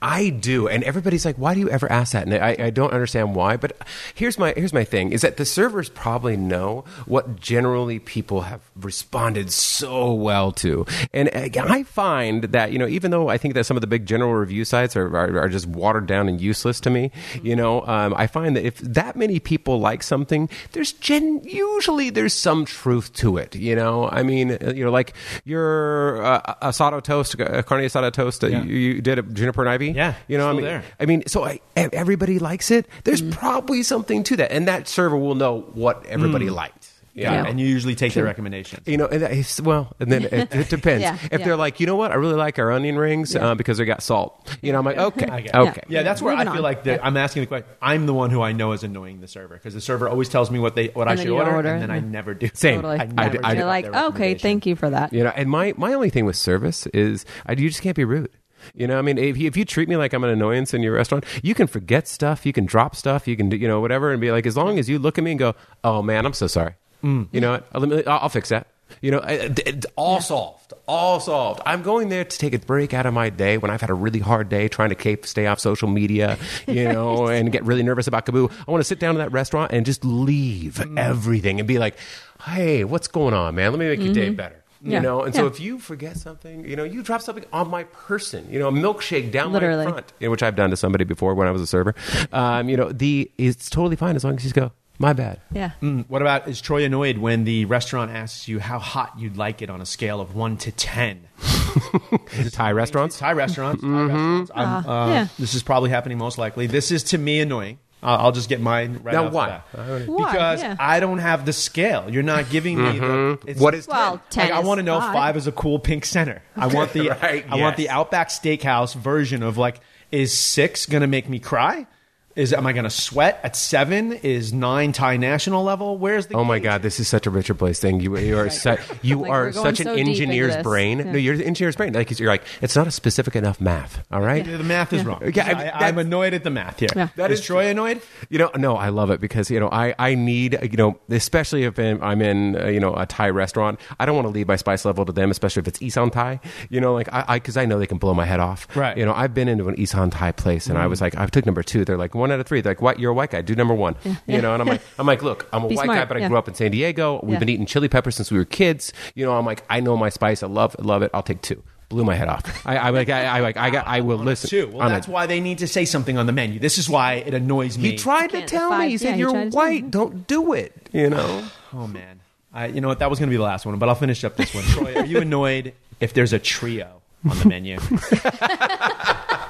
I 0.03 0.31
do, 0.31 0.67
and 0.69 0.83
everybody's 0.83 1.25
like, 1.25 1.37
"Why 1.37 1.55
do 1.55 1.61
you 1.61 1.71
ever 1.71 1.91
ask 1.91 2.13
that?" 2.13 2.27
And 2.27 2.35
I, 2.35 2.57
I 2.59 2.71
don't 2.71 2.93
understand 2.93 3.35
why. 3.37 3.57
But 3.57 3.77
here's 4.15 4.39
my 4.39 4.53
here's 4.57 4.73
my 4.73 4.83
thing: 4.85 5.13
is 5.13 5.23
that 5.23 5.37
the 5.37 5.45
servers 5.47 5.89
probably 5.89 6.37
know 6.37 6.85
what 7.07 7.39
generally 7.41 7.99
people 8.01 8.43
have 8.43 8.61
responded 8.75 9.51
so 9.53 10.13
well 10.13 10.51
to, 10.53 10.85
and 11.13 11.31
I 11.33 11.85
find 11.85 12.43
that 12.45 12.73
you 12.73 12.79
know, 12.79 12.89
even 12.89 13.11
though 13.13 13.29
I 13.29 13.39
think 13.39 13.55
that 13.55 13.65
some 13.65 13.77
of 13.77 13.81
the 13.81 13.87
big 13.87 14.05
general 14.05 14.35
review 14.35 14.65
sites 14.65 14.97
are 14.97 15.07
are, 15.17 15.39
are 15.39 15.49
just 15.49 15.67
watered 15.67 16.07
down 16.07 16.29
and 16.29 16.41
useless 16.41 16.81
to 16.81 16.91
me, 16.91 17.13
you 17.43 17.55
know, 17.55 17.87
um, 17.87 18.13
I 18.17 18.27
find 18.27 18.57
that 18.57 18.65
if 18.67 18.79
that 18.79 19.15
many 19.15 19.39
people 19.39 19.79
like 19.79 20.03
something, 20.03 20.49
there's 20.73 20.93
gen 20.93 21.43
usually 21.45 22.11
there's 22.11 22.35
some 22.35 22.65
truth 22.65 23.13
to 23.15 23.37
it. 23.37 23.55
You 23.55 23.77
know, 23.77 24.09
I 24.09 24.25
mean, 24.25 24.59
uh, 24.61 24.73
you 24.75 24.85
know, 24.85 24.91
like 24.91 25.15
your 25.45 26.25
uh, 26.25 26.55
asado 26.63 27.03
toast, 27.03 27.41
uh, 27.41 27.63
carne 27.63 27.85
asada 27.85 28.13
toast, 28.13 28.43
uh, 28.43 28.49
Yeah. 28.49 28.65
you, 28.65 28.75
you 28.75 29.01
did 29.01 29.19
a 29.19 29.23
juniper 29.23 29.63
and 29.63 29.71
ivy. 29.71 29.92
Yeah, 29.95 30.15
you 30.29 30.39
know, 30.39 30.49
I 30.51 30.53
mean, 30.53 30.63
there. 30.63 30.83
I 31.01 31.07
mean, 31.07 31.23
so 31.27 31.45
I, 31.45 31.61
everybody 31.77 32.39
likes 32.39 32.71
it. 32.71 32.87
There's 33.05 33.23
Mm. 33.23 33.33
probably 33.33 33.83
something 33.83 34.23
to 34.25 34.37
that, 34.37 34.53
and 34.53 34.67
that 34.69 34.89
server 34.89 35.17
will 35.17 35.35
know 35.35 35.61
what 35.75 36.05
everybody 36.07 36.51
liked. 36.51 36.89
Yeah, 37.15 37.31
Yeah. 37.43 37.45
and 37.47 37.61
you 37.61 37.67
usually 37.67 37.95
take 37.95 38.15
their 38.15 38.25
recommendations. 38.25 38.89
You 38.89 38.97
know, 38.97 39.05
and 39.07 39.21
that 39.21 39.33
is- 39.33 39.61
well, 39.61 39.95
and 40.01 40.11
then 40.11 40.23
it, 40.25 40.49
it 40.55 40.69
depends. 40.71 41.03
Yeah, 41.03 41.19
if 41.31 41.41
yeah. 41.41 41.45
they're 41.45 41.57
like, 41.57 41.79
you 41.79 41.85
know 41.87 41.95
what, 41.95 42.11
I 42.11 42.15
really 42.15 42.37
like 42.37 42.59
our 42.59 42.73
onion 42.73 42.97
rings 42.97 43.35
Yeah. 43.35 43.49
uh, 43.49 43.55
because 43.55 43.77
they 43.77 43.85
got 43.85 44.03
salt. 44.03 44.57
You 44.63 44.73
know, 44.73 44.79
I'm 44.79 44.85
like, 44.87 44.97
okay, 44.97 45.27
I 45.27 45.41
get 45.43 45.55
okay. 45.55 45.83
Yeah, 45.89 46.05
that's 46.05 46.23
where 46.23 46.33
Moving 46.35 46.49
I 46.49 46.53
feel 46.53 46.65
on. 46.65 46.71
like 46.73 46.85
the, 46.85 47.05
I'm 47.05 47.19
asking 47.19 47.43
the 47.43 47.49
question. 47.49 47.69
I'm 47.83 48.07
the 48.07 48.15
one 48.15 48.31
who 48.31 48.41
I 48.41 48.53
know 48.53 48.73
is 48.73 48.83
annoying 48.83 49.21
the 49.21 49.29
server 49.29 49.57
because 49.57 49.75
the 49.75 49.83
server 49.83 50.09
always 50.09 50.31
tells 50.31 50.51
me 50.51 50.59
what 50.59 50.75
they 50.75 50.87
what 50.89 51.07
I 51.07 51.11
And 51.11 51.19
then 51.19 51.27
should 51.27 51.33
order, 51.35 51.51
order, 51.55 51.69
and 51.69 51.83
then 51.83 51.91
I 51.91 52.01
never 52.01 52.33
do. 52.33 52.49
Same. 52.55 52.77
Totally. 52.81 53.01
I 53.01 53.03
I- 53.03 53.07
never 53.29 53.41
I- 53.45 53.51
do 53.53 53.59
You're 53.59 53.67
like, 53.67 53.95
okay, 53.95 54.33
thank 54.33 54.65
you 54.65 54.75
for 54.75 54.89
that. 54.89 55.13
You 55.13 55.25
know, 55.25 55.33
and 55.37 55.51
my, 55.51 55.75
my 55.77 55.93
only 55.93 56.09
thing 56.09 56.25
with 56.25 56.37
service 56.37 56.87
is 56.95 57.27
I, 57.45 57.53
you 57.53 57.69
just 57.69 57.83
can't 57.83 57.95
be 57.95 58.05
rude. 58.05 58.31
You 58.75 58.87
know, 58.87 58.99
I 58.99 59.03
mean, 59.03 59.19
if 59.19 59.37
you, 59.37 59.47
if 59.49 59.57
you 59.57 59.65
treat 59.65 59.89
me 59.89 59.97
like 59.97 60.13
I'm 60.13 60.25
an 60.25 60.31
annoyance 60.31 60.75
in 60.75 60.83
your 60.83 60.95
restaurant, 60.95 61.25
you 61.43 61.55
can 61.55 61.67
forget 61.67 62.09
stuff, 62.09 62.45
you 62.47 62.53
can 62.53 62.65
drop 62.67 62.95
stuff, 62.97 63.27
you 63.29 63.37
can 63.37 63.49
do, 63.49 63.57
you 63.57 63.69
know, 63.69 63.81
whatever, 63.81 64.13
and 64.13 64.21
be 64.21 64.31
like, 64.31 64.47
as 64.47 64.57
long 64.57 64.79
as 64.79 64.89
you 64.89 64.99
look 64.99 65.19
at 65.19 65.25
me 65.25 65.33
and 65.33 65.39
go, 65.39 65.55
oh 65.85 66.03
man, 66.03 66.27
I'm 66.27 66.33
so 66.33 66.47
sorry. 66.47 66.75
Mm. 67.03 67.29
You 67.33 67.41
know 67.41 67.53
what? 67.53 67.67
I'll, 68.09 68.09
I'll 68.23 68.29
fix 68.29 68.49
that. 68.51 68.67
You 69.01 69.11
know, 69.11 69.19
it- 69.21 69.59
it- 69.67 69.87
all 69.97 70.21
solved, 70.21 70.75
all 70.87 71.19
solved. 71.19 71.63
I'm 71.65 71.83
going 71.83 72.11
there 72.11 72.25
to 72.25 72.39
take 72.39 72.53
a 72.53 72.59
break 72.59 72.93
out 72.93 73.07
of 73.07 73.15
my 73.15 73.31
day 73.31 73.57
when 73.57 73.71
I've 73.71 73.81
had 73.81 73.89
a 73.89 73.95
really 73.95 74.19
hard 74.19 74.51
day 74.51 74.69
trying 74.69 74.91
to 74.91 74.95
keep, 74.95 75.25
stay 75.27 75.47
off 75.47 75.59
social 75.61 75.89
media, 75.89 76.37
you 76.69 76.85
know, 76.93 77.27
and 77.27 77.51
get 77.51 77.65
really 77.65 77.83
nervous 77.83 78.07
about 78.07 78.27
KAABOO. 78.27 78.53
I 78.69 78.71
want 78.71 78.81
to 78.83 78.85
sit 78.87 78.99
down 79.01 79.15
in 79.15 79.19
that 79.21 79.33
restaurant 79.33 79.73
and 79.73 79.87
just 79.87 80.05
leave 80.05 80.75
Mm. 80.75 80.99
everything 80.99 81.59
and 81.59 81.67
be 81.67 81.79
like, 81.79 81.97
hey, 82.45 82.85
what's 82.85 83.09
going 83.09 83.33
on, 83.35 83.55
man? 83.55 83.73
Let 83.73 83.79
me 83.79 83.89
make 83.89 84.01
your 84.01 84.13
day 84.15 84.29
better. 84.29 84.62
You 84.85 84.93
Yeah. 84.93 85.01
know, 85.01 85.23
and 85.23 85.33
so 85.35 85.47
if 85.47 85.61
you 85.61 85.79
forget 85.79 86.17
something, 86.17 86.69
you 86.69 86.75
know, 86.75 86.83
you 86.85 87.03
drop 87.03 87.23
something 87.23 87.45
on 87.53 87.71
my 87.71 87.85
person, 87.85 88.47
you 88.51 88.59
know, 88.59 88.69
a 88.69 88.73
milkshake 88.73 89.31
down 89.31 89.53
Literally. 89.53 89.85
my 89.85 89.91
front, 89.93 90.13
you 90.19 90.27
know, 90.27 90.31
which 90.33 90.43
I've 90.43 90.57
done 90.57 90.71
to 90.71 90.77
somebody 90.77 91.05
before 91.05 91.35
when 91.35 91.47
I 91.47 91.53
was 91.53 91.63
a 91.63 91.67
server. 91.67 91.95
Um, 92.33 92.69
you 92.69 92.77
know, 92.77 92.91
the 92.91 93.31
it's 93.39 93.71
totally 93.71 93.95
fine 93.97 94.17
as 94.17 94.25
long 94.25 94.35
as 94.37 94.43
you 94.45 94.49
just 94.49 94.57
go, 94.57 94.73
my 94.99 95.13
bad. 95.13 95.41
Yeah. 95.53 95.71
Mm, 95.83 96.07
What 96.09 96.21
about 96.23 96.49
is 96.49 96.61
Troy 96.61 96.85
annoyed 96.85 97.19
when 97.19 97.45
the 97.45 97.65
restaurant 97.67 98.11
asks 98.11 98.49
you 98.49 98.59
how 98.59 98.79
hot 98.81 99.15
you'd 99.19 99.37
like 99.37 99.63
it 99.63 99.71
on 99.71 99.81
a 99.81 99.87
scale 99.87 100.21
of 100.21 100.35
one 100.35 100.57
to 100.59 100.73
ten? 100.73 101.29
Thai 102.53 102.73
restaurants. 102.73 103.19
Thai 103.19 103.33
restaurants. 103.33 103.83
Mm-hmm. 103.83 103.97
Thai 103.97 104.03
restaurants. 104.15 104.51
I'm, 104.55 104.85
Ah, 104.87 105.05
uh, 105.05 105.09
yeah. 105.09 105.27
This 105.39 105.55
is 105.55 105.63
probably 105.63 105.91
happening 105.91 106.19
most 106.19 106.39
likely. 106.39 106.67
This 106.67 106.91
is 106.91 107.03
to 107.05 107.19
me 107.19 107.41
annoying. 107.41 107.79
I'll, 108.03 108.27
I'll 108.27 108.33
just 108.33 108.49
get 108.49 108.61
mine 108.61 109.01
right 109.03 109.13
Now 109.13 109.27
off 109.27 109.31
the 109.33 109.37
why? 109.37 109.49
bat. 109.49 110.09
Why? 110.09 110.33
Because 110.33 110.63
Yeah. 110.63 110.77
I 110.79 110.99
don't 111.01 111.19
have 111.19 111.47
the 111.47 111.53
scale. 111.53 112.11
You're 112.11 112.23
not 112.25 112.51
giving 112.51 112.77
me 112.83 112.99
the. 112.99 113.05
Mm-hmm. 113.05 113.49
It's, 113.49 113.61
What 113.61 113.75
is 113.75 113.87
Well, 113.87 114.21
ten. 114.31 114.49
Like, 114.49 114.57
I 114.57 114.61
is 114.61 114.67
want 114.67 114.79
to 114.79 114.83
know 114.83 114.99
if 114.99 115.05
five 115.05 115.37
is 115.37 115.47
a 115.47 115.53
cool 115.53 115.79
pink 115.79 116.05
center. 116.05 116.43
I 116.57 116.67
want 116.67 116.93
the 116.95 117.11
Right, 117.11 117.45
I 117.49 117.57
want 117.57 117.77
the. 117.77 117.89
Outback 117.91 118.29
Steakhouse 118.31 118.95
version 118.95 119.43
of 119.43 119.57
like 119.59 119.81
is 120.11 120.37
six 120.37 120.87
gonna 120.87 121.07
make 121.07 121.29
me 121.29 121.39
cry? 121.39 121.87
Is 122.35 122.53
am 122.53 122.67
I 122.67 122.73
gonna 122.73 122.89
sweat 122.91 123.41
at 123.43 123.55
seven? 123.57 124.13
Is 124.13 124.53
nine 124.53 124.93
Thai 124.93 125.17
national 125.19 125.63
level? 125.65 125.99
Where's 125.99 126.27
the 126.29 126.37
Oh 126.37 126.45
my 126.45 126.59
gauge? 126.59 126.65
God, 126.65 126.83
this 126.83 126.99
is 127.01 127.09
such 127.09 127.27
a 127.27 127.31
Richard 127.31 127.59
Blais 127.59 127.79
thing. 127.79 128.01
You, 128.01 128.17
you 128.19 128.39
are 128.39 128.49
su- 128.51 128.77
you 129.03 129.21
Like, 129.21 129.31
are 129.31 129.53
such 129.53 129.81
an 129.81 129.87
so 129.87 129.97
deep 129.97 130.07
engineer's 130.09 130.57
brain. 130.63 130.99
Yeah. 131.01 131.13
No, 131.13 131.19
you're 131.19 131.35
an 131.35 131.43
engineer's 131.43 131.77
brain. 131.77 131.93
Like 131.93 132.19
you're 132.19 132.29
like, 132.29 132.43
it's 132.63 132.75
not 132.75 132.87
a 132.87 132.91
specific 132.91 133.37
enough 133.37 133.61
math. 133.61 134.03
All 134.11 134.21
right. 134.23 134.45
The 134.45 134.59
math 134.65 134.93
is 134.93 135.05
wrong. 135.05 135.21
Yeah, 135.35 135.47
I, 135.75 135.85
I, 135.85 135.89
I'm 135.89 135.99
annoyed 135.99 136.33
at 136.35 136.43
the 136.45 136.51
math 136.51 136.79
here. 136.81 136.89
Yeah. 136.97 137.09
That 137.17 137.31
is 137.31 137.41
is 137.41 137.47
Troy 137.47 137.69
annoyed? 137.69 138.01
You 138.31 138.39
know, 138.39 138.51
no, 138.57 138.77
I 138.77 138.89
love 138.91 139.11
it 139.11 139.21
because 139.21 139.51
you 139.51 139.61
know 139.61 139.69
I, 139.71 139.95
I 139.99 140.15
need 140.15 140.59
you 140.63 140.77
know 140.77 140.99
especially 141.11 141.65
if 141.65 141.79
I'm 141.79 142.03
I'm 142.03 142.23
in 142.23 142.57
uh, 142.61 142.67
you 142.69 142.81
know 142.81 142.95
a 142.95 143.05
Thai 143.07 143.31
restaurant 143.31 143.79
I 144.01 144.07
don't 144.07 144.15
want 144.15 144.27
to 144.27 144.31
leave 144.33 144.49
my 144.49 144.57
spice 144.57 144.85
level 144.85 145.05
to 145.05 145.13
them 145.13 145.31
especially 145.31 145.61
if 145.61 145.69
it's 145.69 145.83
Isan 145.83 146.11
Thai 146.11 146.41
you 146.71 146.81
know 146.81 146.95
like 146.95 147.09
I 147.13 147.37
because 147.37 147.57
I, 147.57 147.67
know 147.67 147.79
they 147.79 147.87
can 147.87 147.99
blow 147.99 148.15
my 148.15 148.25
head 148.25 148.41
off 148.41 148.67
Right. 148.77 148.97
you 148.97 149.05
know 149.05 149.13
I've 149.13 149.35
been 149.35 149.49
into 149.49 149.69
an 149.69 149.75
Isan 149.79 150.11
Thai 150.11 150.33
place 150.33 150.67
and 150.69 150.79
I 150.79 150.87
Mm. 150.87 150.91
was 150.91 151.01
like 151.01 151.17
I 151.17 151.27
took 151.27 151.47
number 151.47 151.63
two 151.63 151.85
they're 151.85 151.97
like 151.99 152.15
one 152.23 152.33
out 152.33 152.41
of 152.41 152.47
three 152.47 152.61
they're 152.63 152.71
like 152.73 152.81
what 152.81 152.99
you're 152.99 153.11
a 153.11 153.15
white 153.15 153.31
guy 153.31 153.43
do 153.43 153.55
number 153.55 153.75
one 153.75 153.95
you 154.27 154.41
know 154.41 154.55
and 154.55 154.63
I'm 154.63 154.69
like 154.69 154.81
I'm 154.99 155.07
like 155.07 155.23
look 155.23 155.47
I'm 155.53 155.65
a 155.65 155.69
Be 155.69 155.77
white 155.77 155.87
guy 155.89 156.05
but 156.07 156.17
I 156.17 156.21
yeah. 156.21 156.29
grew 156.29 156.39
up 156.39 156.49
in 156.49 156.55
San 156.55 156.71
Diego 156.71 157.21
we've 157.23 157.35
Yeah. 157.35 157.39
been 157.41 157.49
eating 157.51 157.67
chili 157.67 157.89
peppers 157.89 158.17
since 158.17 158.31
we 158.31 158.39
were 158.39 158.45
kids 158.47 158.93
you 159.15 159.27
know 159.27 159.37
I'm 159.37 159.45
like 159.45 159.63
I 159.69 159.81
know 159.81 159.97
my 159.97 160.09
spice 160.09 160.43
I 160.43 160.47
love 160.47 160.75
love 160.79 161.03
it 161.03 161.11
I'll 161.13 161.23
take 161.23 161.43
two 161.43 161.63
blew 161.91 162.05
my 162.05 162.15
head 162.15 162.29
off 162.29 162.67
I, 162.67 162.77
I 162.79 162.91
like 162.91 163.11
I, 163.11 163.25
I 163.27 163.41
like 163.41 163.59
I 163.59 163.69
got 163.69 163.87
I 163.87 164.01
will 164.01 164.17
listen 164.17 164.49
Two. 164.49 164.69
Well, 164.69 164.81
on 164.81 164.87
a- 164.87 164.95
that's 164.95 165.07
why 165.07 165.27
they 165.27 165.41
need 165.41 165.59
to 165.59 165.69
say 165.69 165.85
something 165.85 166.17
on 166.17 166.25
the 166.25 166.33
menu. 166.33 166.59
This 166.59 166.79
is 166.79 166.89
why 166.89 167.15
it 167.17 167.35
annoys 167.35 167.77
me. 167.77 167.91
he 167.91 167.97
tried 167.99 168.31
to 168.31 168.47
tell 168.47 168.71
five- 168.71 168.81
me 168.81 168.87
he 168.87 168.93
yeah, 168.93 168.99
said 168.99 169.15
he 169.15 169.21
you're 169.21 169.31
tried 169.31 169.45
to 169.45 169.51
tell 169.51 169.61
me. 169.67 169.71
white 169.83 169.91
don't 169.91 170.27
do 170.27 170.55
it 170.55 170.89
you 170.93 171.11
know 171.11 171.47
Oh 171.75 171.87
man. 171.87 172.21
I, 172.55 172.67
you 172.67 172.81
know 172.83 172.89
what? 172.89 172.99
That 172.99 173.09
was 173.09 173.19
going 173.19 173.29
to 173.29 173.31
be 173.31 173.39
the 173.39 173.43
last 173.45 173.65
one, 173.65 173.79
but 173.79 173.89
I'll 173.89 173.95
finish 173.95 174.25
up 174.25 174.37
this 174.37 174.55
one. 174.55 174.63
Troy, 174.65 174.95
are 174.95 175.07
you 175.07 175.23
annoyed 175.23 175.73
if 176.01 176.13
there's 176.13 176.35
a 176.35 176.39
trio 176.39 177.01
on 177.27 177.39
the 177.39 177.49
menu? 177.49 177.79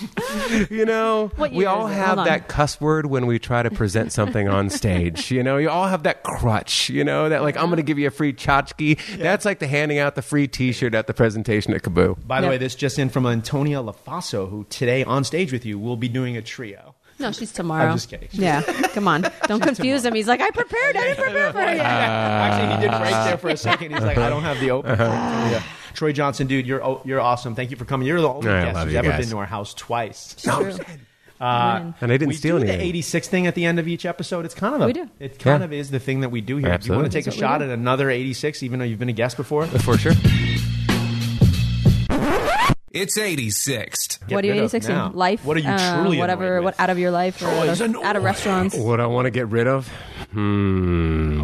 You 0.70 0.84
know, 0.84 1.30
What 1.36 1.52
we 1.52 1.64
all 1.66 1.86
have 1.86 2.16
that 2.24 2.48
cuss 2.48 2.80
word 2.80 3.06
when 3.06 3.26
we 3.26 3.38
try 3.38 3.62
to 3.62 3.70
present 3.70 4.12
something 4.12 4.48
on 4.48 4.68
stage. 4.80 5.30
You 5.30 5.42
know, 5.42 5.56
you 5.56 5.70
all 5.70 5.86
have 5.86 6.02
that 6.04 6.22
crutch, 6.22 6.88
you 6.90 7.04
know, 7.04 7.28
that 7.28 7.42
like, 7.42 7.56
I'm 7.56 7.66
going 7.66 7.76
to 7.78 7.82
give 7.82 7.98
you 7.98 8.06
a 8.08 8.10
free 8.10 8.32
tchotchke. 8.32 9.18
That's 9.18 9.44
like 9.44 9.58
the 9.58 9.66
handing 9.66 9.98
out 9.98 10.14
the 10.14 10.22
free 10.22 10.48
t 10.48 10.72
shirt 10.72 10.94
at 10.94 11.06
the 11.06 11.14
presentation 11.14 11.72
at 11.74 11.82
KAABOO. 11.82 12.26
By 12.26 12.40
the 12.40 12.46
Yeah. 12.46 12.50
way, 12.50 12.58
this 12.58 12.74
just 12.74 12.98
in 12.98 13.08
from 13.08 13.26
Antonia 13.26 13.78
Lofaso, 13.78 14.48
who 14.50 14.64
today 14.70 15.04
on 15.04 15.24
stage 15.24 15.52
with 15.52 15.64
you 15.64 15.78
will 15.78 15.96
be 15.96 16.08
doing 16.08 16.36
a 16.36 16.42
trio. 16.42 16.94
No, 17.20 17.32
she's 17.32 17.52
tomorrow. 17.52 17.86
I'm 17.90 17.96
just 17.96 18.08
kidding. 18.08 18.28
Yeah, 18.32 18.62
come 18.62 19.06
on. 19.06 19.22
Don't 19.46 19.60
confuse 19.62 20.04
him. 20.04 20.14
He's 20.14 20.26
like, 20.26 20.40
I 20.40 20.50
prepared. 20.50 20.96
I 20.96 21.02
didn't 21.04 21.16
prepare 21.24 21.52
for 21.52 21.60
you. 21.60 21.66
Actually, 21.80 22.74
he 22.76 22.80
did 22.82 22.90
right 22.92 23.24
there 23.26 23.38
for 23.38 23.48
a 23.50 23.56
second. 23.56 23.92
He's 23.92 24.02
like, 24.02 24.18
I 24.18 24.28
don't 24.30 24.42
have 24.42 24.58
the 24.60 24.70
open. 24.70 24.92
Uh-huh. 24.92 25.50
Yeah. 25.52 25.62
Troy 25.94 26.12
Johnson, 26.12 26.46
dude, 26.46 26.66
you're 26.66 26.82
oh, 26.84 27.02
you're 27.04 27.20
awesome. 27.20 27.54
Thank 27.54 27.70
you 27.70 27.76
for 27.76 27.84
coming. 27.84 28.06
You're 28.08 28.20
the 28.20 28.28
only 28.28 28.48
I 28.48 28.64
guest 28.64 28.74
love 28.74 28.84
who's 28.86 28.92
you 28.94 28.98
ever 29.00 29.08
guys. 29.10 29.20
been 29.20 29.28
to 29.30 29.38
our 29.38 29.46
house 29.46 29.74
twice. 29.74 30.34
True. 30.38 30.74
Uh, 31.40 31.92
And 32.00 32.12
I 32.12 32.16
didn't 32.18 32.28
we 32.28 32.34
steal 32.34 32.58
do 32.58 32.64
anything. 32.64 32.80
the 32.80 32.84
86 32.84 33.28
thing 33.28 33.46
at 33.46 33.54
the 33.54 33.64
end 33.64 33.78
of 33.78 33.88
each 33.88 34.04
episode. 34.06 34.44
It's 34.44 34.54
kind 34.54 34.74
of 34.74 34.82
a, 34.82 34.86
We 34.86 34.92
do. 34.92 35.08
It 35.18 35.38
kind 35.38 35.60
Yeah. 35.60 35.64
of 35.64 35.72
is 35.72 35.90
the 35.90 35.98
thing 35.98 36.20
that 36.20 36.28
we 36.28 36.40
do 36.42 36.56
here. 36.56 36.62
Do 36.64 36.68
you 36.68 36.74
Absolutely. 36.74 37.02
want 37.02 37.12
to 37.12 37.18
take 37.18 37.24
a 37.26 37.30
That's 37.30 37.36
what 37.38 37.42
we 37.42 37.48
shot 37.54 37.62
at 37.62 37.70
another 37.70 38.10
86, 38.10 38.62
even 38.62 38.78
though 38.78 38.84
you've 38.84 38.98
been 38.98 39.08
a 39.08 39.12
guest 39.12 39.36
before? 39.38 39.66
For 39.66 39.96
sure. 39.96 40.12
It's 42.90 43.16
86th. 43.16 44.32
What 44.32 44.42
are 44.44 44.48
you 44.48 44.54
rid 44.54 44.62
86 44.62 44.88
now. 44.88 45.10
in 45.10 45.12
life? 45.12 45.44
What 45.44 45.56
are 45.56 45.60
you 45.60 45.68
uh, 45.68 46.02
truly 46.02 46.18
whatever? 46.18 46.56
annoyed 46.56 46.64
What 46.64 46.80
out 46.80 46.90
of 46.90 46.98
your 46.98 47.12
life 47.12 47.40
or 47.40 47.46
out 47.46 47.80
of, 47.80 47.96
out 47.96 48.16
of 48.16 48.24
restaurants? 48.24 48.74
What 48.74 49.00
I 49.00 49.06
want 49.06 49.26
to 49.26 49.30
get 49.30 49.46
rid 49.48 49.68
of? 49.68 49.86
Hmm. 50.32 51.40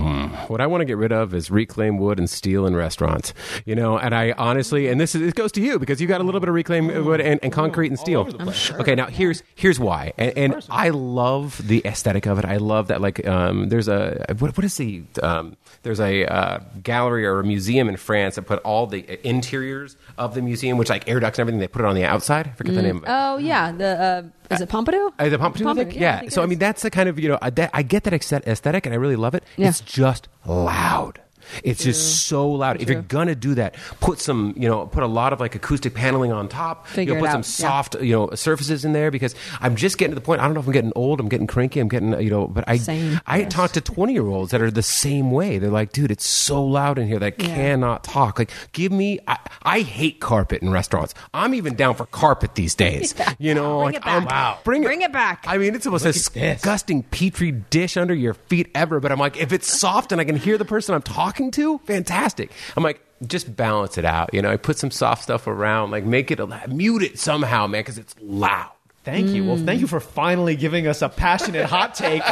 What 0.49 0.61
I 0.61 0.67
want 0.67 0.81
to 0.81 0.85
get 0.85 0.97
rid 0.97 1.13
of 1.13 1.35
is 1.35 1.51
reclaimed 1.51 2.01
wood 2.01 2.19
and 2.19 2.29
steel 2.29 2.67
in 2.67 2.77
restaurants. 2.77 3.33
You 3.65 3.75
know, 3.75 3.99
and 3.99 4.15
I 4.15 4.33
honestly, 4.33 4.89
and 4.89 5.01
this 5.01 5.15
is, 5.15 5.23
it 5.23 5.35
goes 5.35 5.53
to 5.53 5.61
you 5.61 5.79
because 5.79 6.01
you 6.01 6.07
got 6.07 6.21
a 6.21 6.25
little 6.25 6.41
bit 6.41 6.49
of 6.49 6.55
reclaimed 6.55 6.97
wood 7.05 7.21
and, 7.21 7.41
and 7.43 7.53
concrete 7.53 7.89
and 7.89 7.99
steel. 7.99 8.29
Okay, 8.73 8.95
now 8.95 9.07
here's 9.07 9.43
here's 9.55 9.79
why, 9.79 10.13
and, 10.19 10.37
and 10.37 10.67
I 10.71 10.91
love 10.91 11.67
the 11.67 11.83
aesthetic 11.85 12.27
of 12.27 12.39
it. 12.39 12.45
I 12.45 12.57
love 12.57 12.89
that 12.89 13.01
like 13.01 13.27
um, 13.27 13.69
there's 13.69 13.89
a 13.89 14.25
what, 14.39 14.57
what 14.57 14.65
is 14.65 14.77
the 14.77 15.05
um, 15.23 15.57
there's 15.83 16.01
a 16.01 16.27
uh, 16.27 16.61
gallery 16.83 17.27
or 17.27 17.41
a 17.41 17.45
museum 17.45 17.89
in 17.89 17.97
France 17.97 18.37
that 18.37 18.43
put 18.43 18.61
all 18.61 18.87
the 18.87 19.19
interiors 19.27 19.97
of 20.19 20.35
the 20.35 20.43
museum, 20.43 20.79
which 20.79 20.89
like 20.89 21.09
air 21.09 21.21
ducts 21.21 21.39
and 21.39 21.45
everything, 21.45 21.61
they 21.61 21.69
put 21.69 21.83
it 21.83 21.87
on 21.87 21.95
the 21.95 22.05
outside. 22.05 22.47
I 22.49 22.51
forget 22.53 22.75
the 22.75 22.83
name 22.83 22.99
of 22.99 23.03
it. 23.05 23.09
Oh 23.11 23.37
yeah, 23.39 23.73
the 23.73 24.01
uh, 24.01 24.23
is 24.51 24.61
it 24.61 24.69
Pompidou? 24.69 25.13
Uh, 25.19 25.29
the 25.29 25.39
Pompidou, 25.39 25.63
Pompidou, 25.65 25.91
thing? 25.91 26.01
yeah, 26.01 26.21
I 26.25 26.29
So 26.29 26.43
I 26.43 26.47
mean, 26.47 26.59
that's 26.59 26.83
the 26.83 26.91
kind 26.91 27.09
of 27.09 27.19
you 27.19 27.29
know 27.29 27.39
I, 27.43 27.51
that, 27.51 27.71
I 27.73 27.83
get 27.83 28.05
that 28.05 28.15
aesthetic, 28.15 28.87
and 28.87 28.95
I 28.95 28.99
really 28.99 29.17
love 29.17 29.35
it. 29.35 29.45
Yeah. 29.57 29.69
It's 29.69 29.81
just 29.81 30.29
loud. 30.45 31.21
It's 31.63 31.83
just 31.85 32.27
so 32.27 32.49
loud. 32.51 32.81
If 32.83 32.89
you're 32.91 33.03
gonna 33.03 33.35
do 33.35 33.55
that, 33.55 33.75
put 34.01 34.21
some, 34.21 34.55
you 34.57 34.69
know, 34.69 34.87
put 34.87 35.03
a 35.03 35.07
lot 35.07 35.33
of 35.33 35.41
like 35.41 35.55
acoustic 35.55 35.95
paneling 35.95 36.33
on 36.33 36.49
top. 36.49 36.87
Figure 36.87 37.15
you 37.15 37.21
know, 37.21 37.27
it 37.27 37.29
put 37.33 37.45
some 37.45 37.67
out. 37.67 37.67
Yeah. 37.67 37.69
soft, 37.83 38.01
you 38.03 38.13
know, 38.13 38.31
surfaces 38.35 38.85
in 38.85 38.93
there 38.93 39.11
because 39.11 39.35
I'm 39.61 39.77
just 39.77 39.99
getting 39.99 40.13
to 40.13 40.15
the 40.15 40.25
point. 40.25 40.41
I 40.41 40.45
don't 40.45 40.55
know 40.55 40.61
if 40.61 40.67
I'm 40.67 40.73
getting 40.73 40.93
old. 40.97 41.21
I'm 41.21 41.29
getting 41.29 41.47
cranky. 41.47 41.81
I'm 41.81 41.89
getting, 41.89 42.19
you 42.21 42.31
know, 42.31 42.47
but 42.47 42.65
I, 42.67 42.77
Same. 42.79 43.21
I 43.27 43.39
Yes. 43.41 43.53
talk 43.53 43.73
to 43.73 43.81
20 43.81 44.13
year 44.13 44.27
olds 44.27 44.51
that 44.53 44.61
are 44.63 44.71
the 44.71 44.83
same 44.83 45.31
way. 45.31 45.59
They're 45.59 45.71
like, 45.71 45.93
dude, 45.93 46.11
it's 46.11 46.27
so 46.27 46.65
loud 46.65 46.99
in 46.99 47.07
here 47.09 47.19
that 47.19 47.35
I 47.39 47.43
Yeah. 47.43 47.55
cannot 47.55 48.05
talk. 48.05 48.39
Like, 48.39 48.51
give 48.73 48.93
me. 48.93 49.19
I, 49.27 49.39
I 49.63 49.81
hate 49.81 50.21
carpet 50.21 50.63
in 50.63 50.71
restaurants. 50.71 51.15
I'm 51.35 51.55
even 51.55 51.75
down 51.75 51.95
for 51.97 52.07
carpet 52.07 52.55
these 52.55 52.75
days. 52.75 53.15
You 53.39 53.55
know, 53.55 53.81
Bring 53.81 53.85
like 53.87 53.95
it 53.97 54.03
back. 54.05 54.13
I'm- 54.13 54.25
Wow. 54.27 54.59
bring 54.65 54.83
Bring 54.83 55.03
it 55.03 55.13
back. 55.13 55.45
I 55.47 55.59
mean, 55.59 55.75
it's 55.75 55.85
the 55.85 55.91
most 55.91 56.05
this. 56.05 56.29
disgusting 56.29 57.03
petri 57.03 57.53
dish 57.53 57.97
under 57.97 58.15
your 58.15 58.35
feet 58.35 58.71
ever. 58.75 58.99
But 59.01 59.13
I'm 59.13 59.19
like, 59.19 59.37
if 59.37 59.53
it's 59.53 59.71
soft 59.71 60.11
and 60.13 60.21
I 60.21 60.25
can 60.25 60.37
hear 60.37 60.57
the 60.57 60.65
person 60.65 60.95
I'm 60.95 61.03
talking 61.03 61.36
to, 61.37 61.79
fantastic. 61.79 62.51
I'm 62.77 62.83
like, 62.83 63.01
just 63.27 63.55
balance 63.57 63.99
it 63.99 64.05
out. 64.05 64.33
You 64.35 64.43
know, 64.43 64.51
I 64.51 64.57
put 64.57 64.79
some 64.79 64.91
soft 64.91 65.23
stuff 65.23 65.47
around, 65.47 65.91
like 65.91 66.05
make 66.05 66.31
it 66.31 66.41
a, 66.41 66.47
mute 66.69 67.03
it 67.03 67.19
somehow, 67.19 67.67
man, 67.67 67.81
because 67.81 67.99
it's 67.99 68.15
loud. 68.21 68.71
Thank 69.07 69.29
you. 69.29 69.45
Well, 69.45 69.57
thank 69.57 69.81
you 69.81 69.87
mm. 69.87 69.91
for 69.91 70.01
finally 70.01 70.57
giving 70.57 70.89
us 70.89 71.01
a 71.01 71.09
passionate 71.09 71.67
hot 71.67 71.95
take 71.95 72.23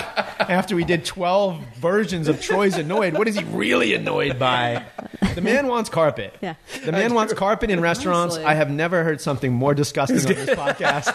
after 0.41 0.75
we 0.75 0.83
did 0.83 1.05
12 1.05 1.61
versions 1.77 2.27
of 2.27 2.41
Troy's 2.43 2.77
annoyed. 2.77 3.17
What 3.17 3.29
is 3.29 3.37
he 3.37 3.45
really 3.45 3.95
annoyed 3.95 4.41
by? 4.41 4.85
The 5.37 5.41
man 5.41 5.69
wants 5.69 5.89
carpet. 5.89 6.35
Yeah. 6.43 6.55
The 6.85 6.91
man 6.91 7.15
wants 7.15 7.33
carpet 7.33 7.71
in 7.71 7.79
restaurants. 7.81 8.35
Honestly. 8.35 8.45
I 8.45 8.55
have 8.55 8.73
never 8.73 9.05
heard 9.05 9.21
something 9.21 9.53
more 9.53 9.73
disgusting 9.73 10.19
on 10.19 10.25
this 10.25 10.51
podcast. 10.59 11.15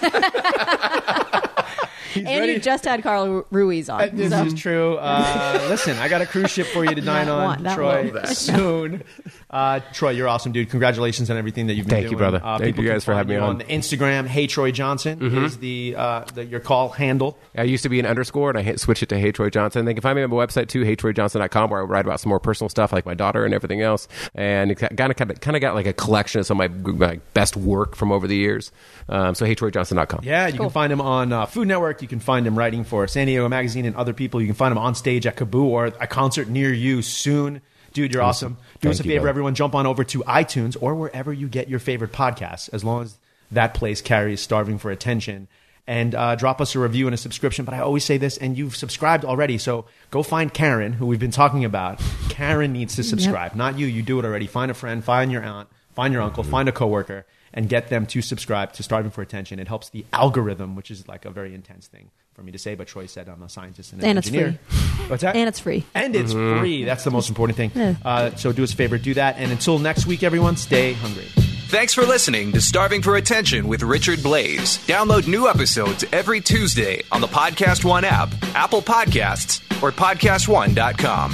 He's 2.13 2.25
And 2.25 2.39
ready. 2.41 2.53
you 2.53 2.59
just 2.59 2.85
had 2.85 3.03
Carl 3.03 3.45
Ruiz 3.51 3.89
on. 3.89 4.01
Uh, 4.01 4.09
This 4.13 4.31
so- 4.31 4.43
is 4.45 4.53
true. 4.53 4.95
Uh, 4.95 5.65
listen, 5.69 5.97
I 5.97 6.07
got 6.09 6.21
a 6.21 6.25
cruise 6.25 6.51
ship 6.51 6.67
for 6.67 6.83
you 6.85 6.95
to 6.95 7.01
dine 7.01 7.27
on, 7.29 7.63
that 7.63 7.75
Troy, 7.75 8.11
one. 8.11 8.25
soon. 8.35 9.03
Uh, 9.49 9.79
Troy, 9.93 10.11
you're 10.11 10.27
awesome, 10.27 10.51
dude. 10.51 10.69
Congratulations 10.69 11.29
on 11.29 11.37
everything 11.37 11.67
that 11.67 11.73
you've 11.73 11.85
been 11.87 11.95
Thank 11.95 12.03
doing. 12.05 12.11
you, 12.13 12.17
brother. 12.17 12.41
Uh, 12.43 12.57
Thank 12.59 12.77
you 12.77 12.87
guys 12.87 13.03
for 13.03 13.13
having 13.13 13.29
me 13.29 13.35
you 13.35 13.41
on. 13.41 13.57
the 13.59 13.63
Instagram. 13.65 14.27
Hey, 14.27 14.47
Troy 14.47 14.71
Johnson 14.71 15.21
is 15.45 15.57
the, 15.57 15.95
uh, 15.97 16.23
the 16.33 16.45
your 16.45 16.59
call 16.59 16.89
handle. 16.89 17.37
I 17.57 17.63
used 17.63 17.83
to 17.83 17.89
be 17.89 17.99
an 17.99 18.05
underscore, 18.05 18.49
and 18.49 18.57
I 18.59 18.61
hit, 18.61 18.79
switched 18.79 19.03
it 19.03 19.09
to 19.09 19.19
Hey 19.19 19.31
Troy 19.31 19.49
Johnson. 19.49 19.85
They 19.85 19.93
can 19.93 20.01
find 20.01 20.15
me 20.15 20.23
on 20.23 20.29
my 20.29 20.35
website 20.35 20.67
too, 20.67 20.83
HeyTroyJohnson.com, 20.83 21.69
where 21.69 21.81
I 21.81 21.83
write 21.83 22.05
about 22.05 22.19
some 22.19 22.29
more 22.29 22.39
personal 22.39 22.69
stuff 22.69 22.91
like 22.93 23.05
my 23.05 23.13
daughter 23.13 23.45
and 23.45 23.53
everything 23.53 23.81
else. 23.81 24.07
And 24.35 24.71
it 24.71 24.75
kind 24.75 25.11
of 25.11 25.15
kind 25.39 25.55
of 25.55 25.61
got 25.61 25.75
like 25.75 25.87
a 25.87 25.93
collection 25.93 26.39
of 26.39 26.45
some 26.45 26.59
of 26.61 26.71
my, 26.85 26.91
my 26.93 27.19
best 27.33 27.57
work 27.57 27.95
from 27.95 28.11
over 28.11 28.27
the 28.27 28.35
years. 28.35 28.71
Um, 29.09 29.33
so 29.35 29.45
HeyTroyJohnson.com. 29.45 30.21
Yeah, 30.23 30.47
you 30.47 30.57
can 30.59 30.69
find 30.69 30.93
him 30.93 31.01
on 31.01 31.33
uh, 31.33 31.45
Food 31.47 31.67
Network. 31.67 32.01
You 32.01 32.07
can 32.09 32.19
find 32.19 32.45
him 32.45 32.57
writing 32.57 32.83
for 32.83 33.07
San 33.07 33.27
Diego 33.27 33.47
Magazine 33.47 33.85
and 33.85 33.95
other 33.95 34.13
people. 34.13 34.41
You 34.41 34.47
can 34.47 34.55
find 34.55 34.71
him 34.71 34.77
on 34.77 34.95
stage 34.95 35.25
at 35.25 35.37
KAABOO 35.37 35.63
or 35.63 35.85
a 35.85 36.07
concert 36.07 36.49
near 36.49 36.73
you 36.73 37.01
soon. 37.01 37.61
Dude, 37.93 38.13
you're 38.13 38.21
awesome. 38.21 38.53
Do 38.53 38.59
Thank 38.81 38.93
us 38.93 38.99
a 38.99 39.03
favor, 39.03 39.13
brother. 39.21 39.29
everyone. 39.29 39.55
Jump 39.55 39.73
on 39.75 39.87
over 39.87 40.03
to 40.03 40.19
iTunes 40.23 40.75
or 40.79 40.93
wherever 40.95 41.31
you 41.33 41.47
get 41.47 41.69
your 41.69 41.79
favorite 41.79 42.11
podcasts, 42.11 42.69
as 42.73 42.83
long 42.83 43.03
as 43.03 43.17
that 43.51 43.73
place 43.73 44.01
carries 44.01 44.41
Starving 44.41 44.77
for 44.77 44.91
Attention. 44.91 45.47
And 45.87 46.13
uh, 46.13 46.35
drop 46.35 46.61
us 46.61 46.75
a 46.75 46.79
review 46.79 47.07
and 47.07 47.15
a 47.15 47.17
subscription. 47.17 47.65
But 47.65 47.73
I 47.73 47.79
always 47.79 48.03
say 48.03 48.17
this, 48.17 48.37
and 48.37 48.55
you've 48.55 48.75
subscribed 48.75 49.25
already. 49.25 49.57
So 49.57 49.85
go 50.11 50.21
find 50.21 50.53
Karen, 50.53 50.93
who 50.93 51.07
we've 51.07 51.19
been 51.19 51.31
talking 51.31 51.65
about. 51.65 51.99
Karen 52.29 52.73
needs 52.73 52.95
to 52.97 53.03
subscribe, 53.03 53.55
not 53.55 53.79
you. 53.79 53.87
You 53.87 54.03
do 54.03 54.19
it 54.19 54.25
already. 54.25 54.45
Find 54.45 54.69
a 54.69 54.75
friend, 54.75 55.03
find 55.03 55.31
your 55.31 55.41
aunt, 55.41 55.67
find 55.95 56.13
your 56.13 56.21
uncle, 56.21 56.43
find 56.43 56.69
a 56.69 56.71
coworker, 56.71 57.25
and 57.53 57.69
get 57.69 57.89
them 57.89 58.05
to 58.07 58.21
subscribe 58.21 58.73
to 58.73 58.83
Starving 58.83 59.11
for 59.11 59.21
Attention. 59.21 59.59
It 59.59 59.67
helps 59.67 59.89
the 59.89 60.05
algorithm, 60.13 60.75
which 60.75 60.91
is 60.91 61.07
like 61.07 61.25
a 61.25 61.29
very 61.29 61.53
intense 61.53 61.87
thing 61.87 62.11
for 62.33 62.43
me 62.43 62.51
to 62.51 62.57
say. 62.57 62.75
But 62.75 62.87
Troy 62.87 63.05
said 63.05 63.27
I'm 63.29 63.41
a 63.43 63.49
scientist 63.49 63.93
and 63.93 64.01
an 64.01 64.09
And 64.09 64.17
it's 64.17 64.27
engineer. 64.27 64.59
What's 65.07 65.23
that? 65.23 65.35
And 65.35 65.47
it's 65.47 65.59
free. 65.59 65.85
And 65.93 66.15
it's 66.15 66.33
free. 66.33 66.83
That's 66.83 67.03
the 67.03 67.11
most 67.11 67.29
important 67.29 67.57
thing. 67.57 67.71
Uh, 68.03 68.35
so 68.35 68.51
do 68.51 68.63
us 68.63 68.73
a 68.73 68.75
favor, 68.75 68.97
do 68.97 69.13
that. 69.15 69.37
And 69.37 69.51
until 69.51 69.79
next 69.79 70.05
week, 70.05 70.23
everyone, 70.23 70.55
stay 70.55 70.93
hungry. 70.93 71.25
Thanks 71.69 71.93
for 71.93 72.01
listening 72.03 72.51
to 72.53 72.61
Starving 72.61 73.03
for 73.03 73.15
Attention 73.15 73.67
with 73.67 73.83
Richard 73.83 74.19
Blais. 74.19 74.83
Download 74.87 75.27
new 75.27 75.47
episodes 75.47 76.03
every 76.11 76.41
Tuesday 76.41 77.03
on 77.11 77.21
the 77.21 77.27
Podcast 77.27 77.85
One 77.85 78.03
app, 78.03 78.29
Apple 78.55 78.81
Podcasts, 78.81 79.61
or 79.83 79.91
PodcastOne.com. 79.91 81.31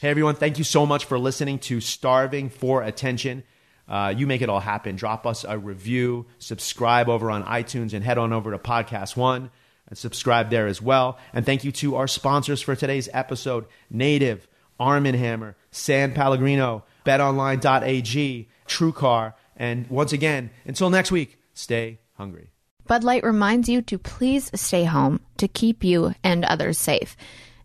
Hey, 0.00 0.08
everyone, 0.08 0.36
thank 0.36 0.58
you 0.58 0.64
so 0.64 0.86
much 0.86 1.04
for 1.06 1.18
listening 1.18 1.58
to 1.60 1.80
Starving 1.80 2.48
for 2.48 2.82
Attention. 2.82 3.42
Uh, 3.92 4.08
you 4.16 4.26
make 4.26 4.40
it 4.40 4.48
all 4.48 4.58
happen. 4.58 4.96
Drop 4.96 5.26
us 5.26 5.44
a 5.46 5.58
review, 5.58 6.24
subscribe 6.38 7.10
over 7.10 7.30
on 7.30 7.44
iTunes, 7.44 7.92
and 7.92 8.02
head 8.02 8.16
on 8.16 8.32
over 8.32 8.50
to 8.50 8.58
Podcast 8.58 9.16
One 9.16 9.50
and 9.86 9.98
subscribe 9.98 10.48
there 10.48 10.66
as 10.66 10.80
well. 10.80 11.18
And 11.34 11.44
thank 11.44 11.64
you 11.64 11.72
to 11.72 11.96
our 11.96 12.08
sponsors 12.08 12.62
for 12.62 12.74
today's 12.74 13.10
episode 13.12 13.66
Native, 13.90 14.48
Arm 14.80 15.04
& 15.04 15.04
Hammer, 15.04 15.56
San 15.70 16.14
Pellegrino, 16.14 16.84
BetOnline.ag, 17.04 18.48
TrueCar. 18.66 19.34
And 19.56 19.86
once 19.90 20.14
again, 20.14 20.48
until 20.64 20.88
next 20.88 21.12
week, 21.12 21.38
stay 21.52 21.98
hungry. 22.14 22.48
Bud 22.86 23.04
Light 23.04 23.22
reminds 23.22 23.68
you 23.68 23.82
to 23.82 23.98
please 23.98 24.50
stay 24.54 24.84
home 24.84 25.20
to 25.36 25.46
keep 25.46 25.84
you 25.84 26.14
and 26.24 26.46
others 26.46 26.78
safe. 26.78 27.14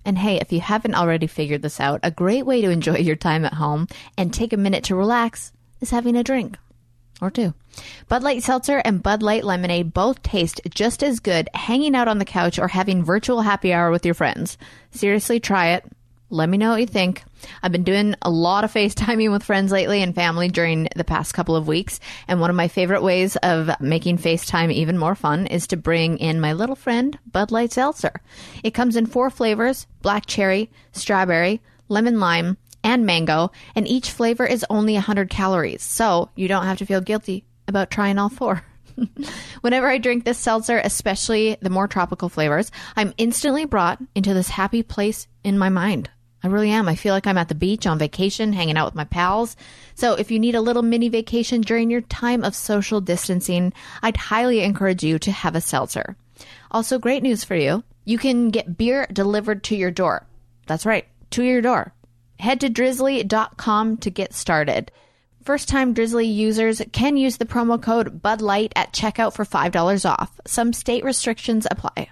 And 0.04 0.18
hey, 0.18 0.42
if 0.42 0.52
you 0.52 0.60
haven't 0.60 0.96
already 0.96 1.28
figured 1.28 1.62
this 1.62 1.80
out, 1.80 2.02
a 2.04 2.12
great 2.12 2.46
way 2.46 2.60
to 2.60 2.70
enjoy 2.70 2.98
your 2.98 3.16
time 3.16 3.46
at 3.46 3.54
home 3.54 3.88
and 4.18 4.34
take 4.34 4.52
a 4.52 4.58
minute 4.58 4.84
to 4.86 4.96
relax 4.96 5.54
is 5.82 5.92
having 5.92 6.16
a 6.16 6.24
drink 6.24 6.58
or 7.22 7.32
two. 7.32 7.54
Bud 8.08 8.24
Light 8.24 8.44
Seltzer 8.44 8.82
and 8.86 9.04
Bud 9.04 9.22
Light 9.22 9.44
Lemonade 9.44 9.94
both 9.94 10.22
taste 10.24 10.62
just 10.70 11.04
as 11.04 11.20
good 11.20 11.50
hanging 11.54 11.96
out 11.96 12.08
on 12.08 12.20
the 12.20 12.26
couch 12.26 12.60
or 12.60 12.68
having 12.68 13.04
virtual 13.04 13.42
happy 13.42 13.74
hour 13.74 13.92
with 13.92 14.06
your 14.06 14.14
friends. 14.14 14.58
Seriously, 14.92 15.40
try 15.40 15.70
it. 15.70 15.86
Let 16.30 16.50
me 16.50 16.58
know 16.58 16.72
what 16.72 16.82
you 16.82 16.88
think. 16.88 17.24
I've 17.64 17.72
been 17.72 17.86
doing 17.86 18.16
a 18.22 18.30
lot 18.30 18.66
of 18.66 18.74
FaceTiming 18.74 19.32
with 19.32 19.44
friends 19.44 19.72
lately 19.72 20.02
and 20.02 20.14
family 20.14 20.50
during 20.50 20.90
the 20.96 21.06
past 21.06 21.34
couple 21.34 21.56
of 21.56 21.68
weeks. 21.68 22.00
And 22.28 22.42
one 22.42 22.50
of 22.50 22.56
my 22.56 22.68
favorite 22.68 23.02
ways 23.02 23.36
of 23.38 23.70
making 23.80 24.18
FaceTime 24.18 24.72
even 24.72 24.98
more 24.98 25.16
fun 25.16 25.48
is 25.48 25.68
to 25.68 25.78
bring 25.78 26.18
in 26.18 26.42
my 26.42 26.54
little 26.54 26.76
friend, 26.76 27.18
Bud 27.32 27.52
Light 27.52 27.72
Seltzer. 27.72 28.22
It 28.64 28.74
comes 28.74 28.96
in 28.96 29.06
four 29.06 29.30
flavors 29.30 29.88
black 30.02 30.26
cherry, 30.26 30.70
strawberry, 30.92 31.62
lemon 31.88 32.20
lime, 32.20 32.58
and 32.88 33.06
mango. 33.06 33.52
And 33.76 33.86
each 33.86 34.12
flavor 34.12 34.46
is 34.46 34.66
only 34.70 34.94
100 34.94 35.30
calories. 35.30 35.84
So 35.84 36.30
you 36.36 36.48
don't 36.48 36.64
have 36.64 36.78
to 36.78 36.86
feel 36.86 37.02
guilty 37.02 37.44
about 37.68 37.92
trying 37.92 38.18
all 38.18 38.30
four. 38.30 38.64
Whenever 39.62 39.88
I 39.90 39.98
drink 39.98 40.24
this 40.24 40.38
seltzer, 40.38 40.80
especially 40.82 41.58
the 41.62 41.70
more 41.70 41.88
tropical 41.88 42.30
flavors, 42.30 42.72
I'm 42.96 43.14
instantly 43.18 43.66
brought 43.66 44.02
into 44.16 44.34
this 44.34 44.48
happy 44.48 44.84
place 44.84 45.28
in 45.44 45.60
my 45.60 45.68
mind. 45.68 46.10
I 46.42 46.48
really 46.48 46.70
am. 46.70 46.88
I 46.88 46.96
feel 46.96 47.14
like 47.14 47.28
I'm 47.28 47.38
at 47.38 47.50
the 47.50 47.56
beach 47.56 47.86
on 47.86 48.00
vacation, 48.00 48.54
hanging 48.54 48.78
out 48.78 48.86
with 48.86 48.96
my 48.96 49.04
pals. 49.04 49.58
So 49.96 50.14
if 50.14 50.32
you 50.32 50.40
need 50.40 50.56
a 50.56 50.62
little 50.62 50.84
mini 50.84 51.10
vacation 51.10 51.62
during 51.62 51.90
your 51.92 52.02
time 52.02 52.44
of 52.46 52.56
social 52.56 53.02
distancing, 53.02 53.74
I'd 54.02 54.16
highly 54.16 54.62
encourage 54.62 55.04
you 55.04 55.20
to 55.20 55.32
have 55.32 55.56
a 55.56 55.62
seltzer. 55.62 56.16
Also, 56.72 57.00
great 57.00 57.24
news 57.24 57.44
for 57.44 57.56
you. 57.56 57.84
You 58.06 58.18
can 58.18 58.50
get 58.50 58.78
beer 58.78 59.08
delivered 59.12 59.64
to 59.66 59.76
your 59.76 59.92
door. 59.92 60.26
That's 60.68 60.86
right, 60.86 61.06
to 61.32 61.44
your 61.44 61.62
door. 61.62 61.94
Head 62.40 62.60
to 62.62 62.70
drizzly.com 62.70 63.98
to 63.98 64.10
get 64.10 64.34
started. 64.34 64.92
First 65.44 65.70
time 65.70 65.94
Drizzly 65.94 66.26
users 66.26 66.82
can 66.92 67.16
use 67.16 67.38
the 67.38 67.46
promo 67.46 67.82
code 67.82 68.22
Bud 68.22 68.42
Light 68.42 68.74
at 68.76 68.92
checkout 68.92 69.34
for 69.34 69.46
$5 69.46 70.10
off. 70.10 70.40
Some 70.46 70.74
state 70.74 71.04
restrictions 71.06 71.66
apply. 71.72 72.10